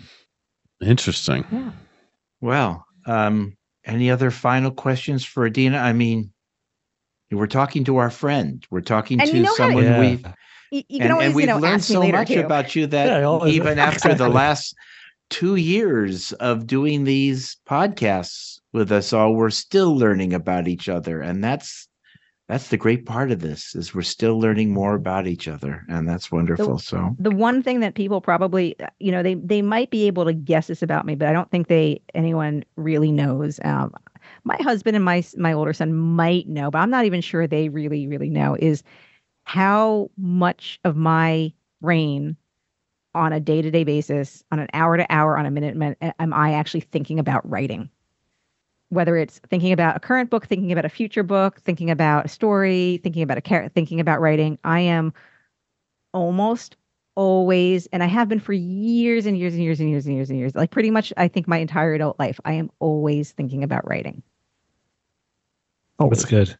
Interesting. 0.80 1.44
Yeah. 1.50 1.70
Well, 2.40 2.84
um, 3.06 3.56
any 3.84 4.10
other 4.10 4.30
final 4.30 4.70
questions 4.70 5.24
for 5.24 5.48
Adeena? 5.48 5.80
I 5.80 5.92
mean, 5.92 6.32
we're 7.30 7.46
talking 7.46 7.84
to 7.84 7.96
our 7.98 8.10
friend. 8.10 8.64
We're 8.70 8.80
talking 8.80 9.20
And 9.20 9.30
to 9.30 9.36
you 9.36 9.42
know 9.42 9.50
how 9.50 9.54
someone 9.56 9.84
Yeah. 9.84 10.00
we've 10.00 10.26
You, 10.72 10.82
you 10.88 10.98
can 10.98 11.02
and, 11.02 11.12
always, 11.12 11.26
and 11.26 11.34
we've 11.36 11.42
you 11.44 11.46
know, 11.46 11.58
learned 11.58 11.74
ask 11.76 11.90
me 11.90 11.94
so 11.94 12.08
much 12.08 12.28
too. 12.28 12.40
about 12.40 12.74
you 12.74 12.86
that 12.88 13.06
Yeah, 13.06 13.22
always- 13.26 13.54
even 13.54 13.78
after 13.78 14.14
the 14.14 14.28
last 14.42 14.74
two 15.30 15.54
years 15.56 16.32
of 16.34 16.66
doing 16.66 17.04
these 17.04 17.56
podcasts 17.68 18.55
with 18.76 18.92
us 18.92 19.12
all, 19.12 19.34
we're 19.34 19.50
still 19.50 19.96
learning 19.96 20.32
about 20.32 20.68
each 20.68 20.88
other, 20.88 21.20
and 21.20 21.42
that's 21.42 21.88
that's 22.48 22.68
the 22.68 22.76
great 22.76 23.06
part 23.06 23.32
of 23.32 23.40
this 23.40 23.74
is 23.74 23.92
we're 23.92 24.02
still 24.02 24.38
learning 24.38 24.72
more 24.72 24.94
about 24.94 25.26
each 25.26 25.48
other, 25.48 25.84
and 25.88 26.08
that's 26.08 26.30
wonderful. 26.30 26.78
So 26.78 27.16
the 27.18 27.32
one 27.32 27.60
thing 27.62 27.80
that 27.80 27.96
people 27.96 28.20
probably 28.20 28.76
you 29.00 29.10
know 29.10 29.22
they 29.22 29.34
they 29.34 29.62
might 29.62 29.90
be 29.90 30.06
able 30.06 30.24
to 30.24 30.32
guess 30.32 30.68
this 30.68 30.82
about 30.82 31.06
me 31.06 31.14
but 31.14 31.28
i 31.28 31.32
don't 31.32 31.50
think 31.50 31.66
they 31.66 32.00
anyone 32.14 32.64
really 32.76 33.10
knows. 33.10 33.58
Um 33.64 33.92
my 34.44 34.56
husband 34.60 34.96
and 34.96 35.04
my 35.04 35.24
my 35.36 35.52
older 35.52 35.72
son 35.72 35.94
might 35.94 36.48
know 36.48 36.70
but 36.70 36.78
i'm 36.78 36.90
not 36.90 37.04
even 37.04 37.20
sure 37.20 37.46
they 37.46 37.68
really 37.68 38.06
really 38.06 38.30
know 38.30 38.56
is 38.58 38.82
how 39.44 40.10
much 40.16 40.80
of 40.84 40.96
my 40.96 41.52
brain 41.80 42.36
on 43.14 43.32
a 43.32 43.40
day-to-day 43.40 43.84
basis 43.84 44.44
on 44.50 44.58
an 44.58 44.68
hour 44.72 44.96
to 44.96 45.06
hour 45.10 45.38
on 45.38 45.46
a 45.46 45.50
minute 45.50 45.76
minute 45.76 45.98
am 46.18 46.34
i 46.34 46.52
actually 46.52 46.80
thinking 46.80 47.18
about 47.18 47.48
writing 47.48 47.88
whether 48.90 49.16
it's 49.16 49.40
thinking 49.48 49.72
about 49.72 49.96
a 49.96 50.00
current 50.00 50.30
book 50.30 50.46
thinking 50.46 50.70
about 50.72 50.84
a 50.84 50.88
future 50.88 51.22
book 51.22 51.60
thinking 51.60 51.90
about 51.90 52.24
a 52.26 52.28
story 52.28 53.00
thinking 53.02 53.22
about 53.22 53.36
a 53.38 53.40
character 53.40 53.70
thinking 53.74 53.98
about 54.00 54.20
writing 54.20 54.58
i 54.64 54.80
am 54.80 55.12
almost 56.14 56.76
always, 57.14 57.86
and 57.92 58.02
I 58.02 58.06
have 58.08 58.28
been 58.28 58.40
for 58.40 58.52
years 58.52 59.24
and 59.24 59.38
years 59.38 59.54
and 59.54 59.62
years 59.62 59.80
and 59.80 59.88
years 59.88 60.04
and 60.04 60.14
years 60.14 60.28
and 60.28 60.38
years, 60.38 60.54
like 60.54 60.70
pretty 60.70 60.90
much, 60.90 61.14
I 61.16 61.28
think 61.28 61.48
my 61.48 61.56
entire 61.56 61.94
adult 61.94 62.18
life, 62.18 62.38
I 62.44 62.52
am 62.52 62.70
always 62.78 63.32
thinking 63.32 63.64
about 63.64 63.88
writing. 63.88 64.22
Oh, 65.98 66.10
that's 66.10 66.26
good. 66.26 66.48
That 66.48 66.58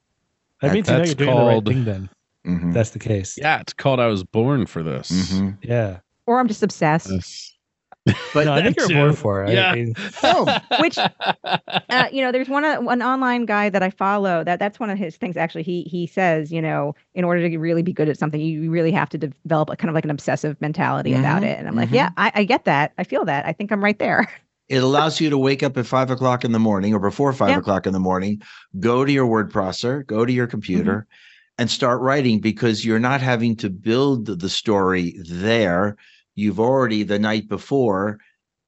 That- 0.69 0.73
means 0.73 0.89
you 0.89 0.93
know 0.94 0.98
that's 1.01 1.11
you're 1.11 1.27
doing 1.27 1.36
the 1.36 1.43
right 1.43 1.53
called- 1.53 1.69
thing 1.69 1.85
then. 1.85 2.09
Mhm. 2.47 2.73
That's 2.73 2.90
the 2.90 2.98
case. 2.98 3.36
Yeah, 3.36 3.61
it's 3.61 3.74
called 3.74 4.01
I 4.01 4.07
Was 4.07 4.24
Born 4.24 4.65
for 4.65 4.82
This. 4.82 5.11
Mhm. 5.11 5.59
Yeah. 5.62 5.98
Or 6.27 6.40
I'm 6.40 6.48
just 6.48 6.62
obsessed. 6.62 7.11
Yes. 7.11 7.56
But 8.33 8.45
no, 8.45 8.53
I 8.53 8.62
think 8.62 8.77
you're 8.77 8.89
too. 8.89 8.95
born 8.95 9.15
for 9.15 9.45
it. 9.45 9.51
I 9.51 9.53
Yeah. 9.53 9.74
mean, 9.74 9.95
Oh. 10.23 10.55
Which, 10.77 11.09
uh, 11.89 12.09
you 12.12 12.23
know, 12.23 12.33
there's 12.33 12.49
one 12.49 12.65
uh, 12.65 12.81
one 12.81 13.03
online 13.03 13.47
guy 13.47 13.69
that 13.70 13.83
I 13.83 13.91
follow 13.91 14.45
that 14.45 14.59
that's 14.59 14.81
one 14.81 14.91
of 14.91 14.99
his 14.99 15.16
things. 15.16 15.37
Actually, 15.37 15.62
he 15.65 15.83
he 15.85 16.07
says, 16.07 16.53
you 16.53 16.61
know, 16.62 16.95
in 17.15 17.24
order 17.24 17.49
to 17.49 17.59
really 17.59 17.83
be 17.83 17.93
good 17.93 18.09
at 18.09 18.19
something, 18.19 18.41
you 18.41 18.70
really 18.70 18.93
have 18.93 19.09
to 19.11 19.19
develop 19.19 19.70
a 19.70 19.77
kind 19.77 19.89
of 19.89 19.95
like 19.95 20.05
an 20.05 20.11
obsessive 20.11 20.61
mentality 20.61 21.15
about 21.15 21.43
Mhm, 21.43 21.45
it. 21.45 21.59
And 21.59 21.69
I'm 21.69 21.77
like, 21.77 21.91
mhm. 21.91 21.93
yeah, 21.93 22.11
I, 22.16 22.33
I 22.35 22.45
get 22.45 22.65
that. 22.65 22.93
I 22.99 23.05
feel 23.05 23.24
that. 23.27 23.47
I 23.47 23.53
think 23.53 23.70
I'm 23.73 23.83
right 23.85 23.99
there. 23.99 24.28
It 24.69 24.83
allows 24.83 25.20
you 25.20 25.31
to 25.31 25.39
wake 25.39 25.62
up 25.62 25.77
at 25.77 25.87
five 25.87 26.11
o'clock 26.11 26.45
in 26.45 26.51
the 26.53 26.59
morning 26.59 26.93
or 26.93 26.99
before 26.99 27.33
five 27.33 27.49
Yeah. 27.49 27.59
o'clock 27.59 27.87
in 27.87 27.93
the 27.93 28.01
morning, 28.01 28.43
go 28.81 29.05
to 29.05 29.12
your 29.12 29.27
word 29.27 29.53
processor, 29.53 30.05
go 30.07 30.24
to 30.24 30.33
your 30.33 30.47
computer, 30.49 31.07
Mm-hmm. 31.07 31.62
and 31.62 31.70
start 31.70 32.01
writing 32.01 32.41
because 32.41 32.85
you're 32.85 32.99
not 32.99 33.20
having 33.20 33.57
to 33.57 33.70
build 33.70 34.27
the 34.27 34.49
story 34.49 35.16
there. 35.28 35.97
You've 36.36 36.60
already 36.60 37.02
the 37.02 37.18
night 37.18 37.48
before, 37.48 38.18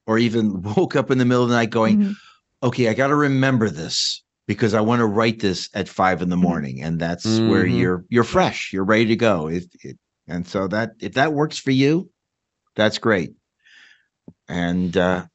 or 0.07 0.19
even 0.19 0.63
woke 0.77 0.97
up 0.97 1.11
in 1.11 1.19
the 1.19 1.25
middle 1.25 1.45
of 1.45 1.51
the 1.51 1.57
night 1.57 1.71
going, 1.71 1.99
Mhm. 1.99 2.17
okay, 2.63 2.89
I 2.89 2.95
got 2.95 3.09
to 3.09 3.17
remember 3.17 3.71
this 3.71 4.23
because 4.49 4.75
I 4.75 4.81
want 4.81 5.01
to 5.01 5.07
write 5.07 5.41
this 5.41 5.69
at 5.75 5.89
five 5.89 6.23
in 6.23 6.31
the 6.31 6.37
Mhm. 6.37 6.41
morning, 6.43 6.83
and 6.83 6.99
that's 7.01 7.41
where 7.45 7.67
Mhm. 7.67 7.79
you're 7.79 8.05
you're 8.09 8.25
fresh, 8.25 8.73
you're 8.73 8.85
ready 8.85 9.07
to 9.07 9.17
go. 9.17 9.49
If 9.49 9.65
it, 9.85 9.99
and 10.27 10.47
so 10.47 10.69
that 10.69 10.93
if 11.01 11.15
that 11.15 11.33
works 11.35 11.59
for 11.59 11.71
you, 11.71 12.11
that's 12.75 12.99
great. 12.99 13.35
And 14.49 14.97
uh, 14.97 15.27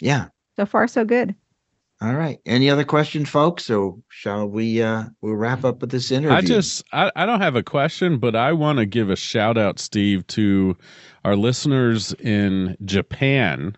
yeah, 0.00 0.28
So 0.56 0.66
far, 0.66 0.86
so 0.86 1.04
good. 1.04 1.34
All 2.04 2.14
right. 2.14 2.38
Any 2.44 2.68
other 2.68 2.84
questions, 2.84 3.28
folks? 3.30 3.70
Or 3.70 3.96
shall 4.08 4.46
we? 4.46 4.82
uh 4.82 5.04
We'll 5.22 5.34
wrap 5.36 5.64
up 5.64 5.80
with 5.80 5.90
this 5.90 6.10
interview. 6.10 6.36
I 6.36 6.40
just 6.42 6.84
I, 6.92 7.10
I 7.16 7.24
don't 7.26 7.40
have 7.40 7.56
a 7.56 7.62
question, 7.62 8.18
but 8.18 8.36
I 8.36 8.52
want 8.52 8.78
to 8.78 8.86
give 8.86 9.08
a 9.10 9.16
shout 9.16 9.56
out, 9.56 9.78
Steve, 9.78 10.26
to 10.28 10.76
our 11.24 11.36
listeners 11.36 12.12
in 12.14 12.76
Japan 12.84 13.76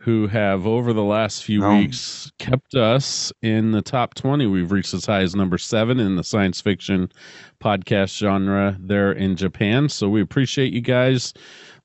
who 0.00 0.28
have 0.28 0.64
over 0.64 0.92
the 0.92 1.02
last 1.02 1.42
few 1.42 1.64
Oh. 1.64 1.76
weeks 1.78 2.30
kept 2.38 2.74
us 2.76 3.32
in 3.42 3.72
the 3.72 3.82
top 3.82 4.14
20. 4.14 4.46
We've 4.46 4.70
reached 4.70 4.94
as 4.94 5.04
high 5.06 5.22
as 5.22 5.34
number 5.34 5.58
seven 5.58 5.98
in 5.98 6.14
the 6.14 6.22
science 6.22 6.60
fiction 6.60 7.10
podcast 7.60 8.16
genre 8.16 8.76
there 8.78 9.10
in 9.10 9.34
Japan. 9.34 9.88
So 9.88 10.08
we 10.08 10.20
appreciate 10.22 10.72
you 10.72 10.80
guys. 10.80 11.34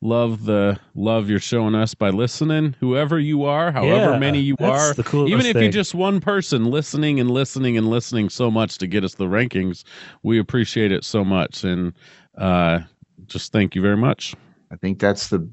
Love 0.04 0.44
the 0.44 0.78
love 0.96 1.30
you're 1.30 1.40
showing 1.40 1.74
us 1.76 1.94
by 1.94 2.10
listening. 2.10 2.76
Whoever 2.82 3.20
you 3.20 3.46
are, 3.46 3.72
however 3.72 4.12
yeah, 4.12 4.20
many 4.20 4.42
you 4.42 4.58
that's 4.60 4.92
are, 4.92 4.94
the 4.96 5.04
coolest 5.04 5.32
even 5.32 5.46
if 5.46 5.56
you're 5.56 5.72
just 5.72 5.96
one 5.96 6.20
person 6.20 6.66
listening 6.66 7.22
and 7.22 7.32
listening 7.32 7.78
and 7.78 7.88
listening 7.88 8.28
so 8.28 8.52
much 8.52 8.78
to 8.80 8.88
get 8.88 9.06
us 9.06 9.16
the 9.16 9.28
rankings, 9.28 9.86
we 10.22 10.40
appreciate 10.40 10.92
it 10.92 11.06
so 11.06 11.24
much. 11.24 11.64
And 11.64 11.94
uh, 12.38 12.80
just 13.28 13.54
thank 13.54 13.76
you 13.76 13.82
very 13.82 13.96
much. 13.96 14.36
I 14.74 14.76
think 14.76 15.00
that's 15.00 15.30
the 15.30 15.50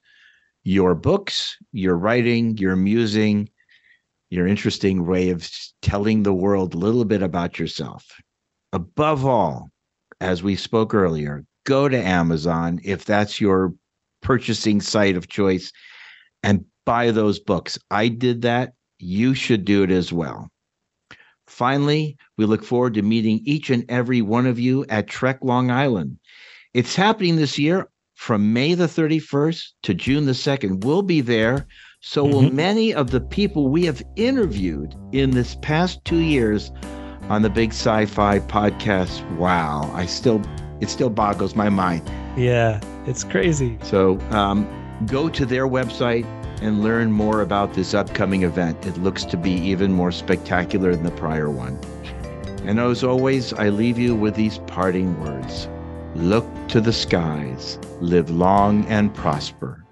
your 0.65 0.95
books, 0.95 1.57
your 1.73 1.97
writing, 1.97 2.57
your 2.59 2.77
musing, 2.77 3.49
your 4.31 4.47
interesting 4.47 5.07
way 5.07 5.31
of 5.31 5.49
telling 5.83 6.23
the 6.23 6.35
world 6.35 6.75
a 6.75 6.79
little 6.79 7.05
bit 7.05 7.23
about 7.23 7.59
yourself. 7.59 8.05
Above 8.73 9.25
all, 9.25 9.71
as 10.21 10.43
we 10.43 10.57
spoke 10.57 10.95
earlier, 10.95 11.45
go 11.65 11.89
to 11.89 11.97
Amazon 11.97 12.81
if 12.83 13.05
that's 13.05 13.41
your 13.41 13.73
purchasing 14.23 14.81
site 14.81 15.17
of 15.17 15.29
choice 15.29 15.71
and 16.43 16.65
buy 16.85 17.13
those 17.13 17.39
books. 17.39 17.79
I 17.91 18.09
did 18.09 18.43
that. 18.43 18.73
You 18.99 19.35
should 19.35 19.65
do 19.65 19.83
it 19.85 19.91
as 19.91 20.13
well. 20.13 20.49
Finally, 21.47 22.17
we 22.37 22.45
look 22.45 22.65
forward 22.65 22.95
to 22.95 23.03
meeting 23.03 23.41
each 23.45 23.71
and 23.71 23.85
every 23.89 24.21
one 24.23 24.47
of 24.47 24.59
you 24.59 24.85
at 24.89 25.07
Trek 25.09 25.39
Long 25.43 25.71
Island. 25.71 26.19
It's 26.75 26.95
happening 26.97 27.37
this 27.37 27.59
year 27.59 27.89
from 28.15 28.53
May 28.53 28.75
the 28.75 28.87
31st 28.89 29.63
to 29.85 29.95
June 29.95 30.27
the 30.27 30.33
2nd. 30.33 30.85
We'll 30.85 31.03
be 31.03 31.21
there. 31.21 31.67
So 32.01 32.25
will 32.25 32.43
Mhm. 32.43 32.53
many 32.53 32.95
of 32.95 33.11
the 33.11 33.21
people 33.21 33.69
we 33.69 33.85
have 33.87 34.03
interviewed 34.17 34.95
in 35.13 35.31
this 35.31 35.57
past 35.63 36.05
two 36.05 36.19
years 36.21 36.71
on 37.29 37.43
the 37.43 37.51
Big 37.51 37.71
Sci-Fi 37.71 38.39
podcast. 38.41 39.23
Wow, 39.37 39.91
I 39.95 40.07
still 40.07 40.41
it 40.81 40.91
still 40.91 41.09
boggles 41.09 41.57
my 41.57 41.71
mind. 41.71 42.03
Yeah, 42.37 42.81
it's 43.07 43.25
crazy. 43.25 43.79
So 43.83 44.19
um, 44.31 44.67
go 45.07 45.29
to 45.31 45.47
their 45.47 45.67
website 45.67 46.27
and 46.63 46.83
learn 46.83 47.13
more 47.13 47.43
about 47.43 47.75
this 47.75 47.95
upcoming 47.95 48.43
event. 48.43 48.87
It 48.87 48.97
looks 48.99 49.25
to 49.25 49.37
be 49.37 49.53
even 49.53 49.93
more 49.93 50.13
spectacular 50.13 50.95
than 50.95 51.05
the 51.05 51.11
prior 51.13 51.51
one. 51.51 51.79
And 52.65 52.81
as 52.81 53.05
always, 53.05 53.53
I 53.53 53.69
leave 53.69 53.99
you 53.99 54.15
with 54.15 54.35
these 54.35 54.59
parting 54.67 55.19
words 55.21 55.69
Look 56.17 56.47
to 56.69 56.81
the 56.81 56.95
skies, 56.95 57.79
live 58.01 58.31
long 58.31 58.87
and 58.87 59.15
prosper. 59.15 59.85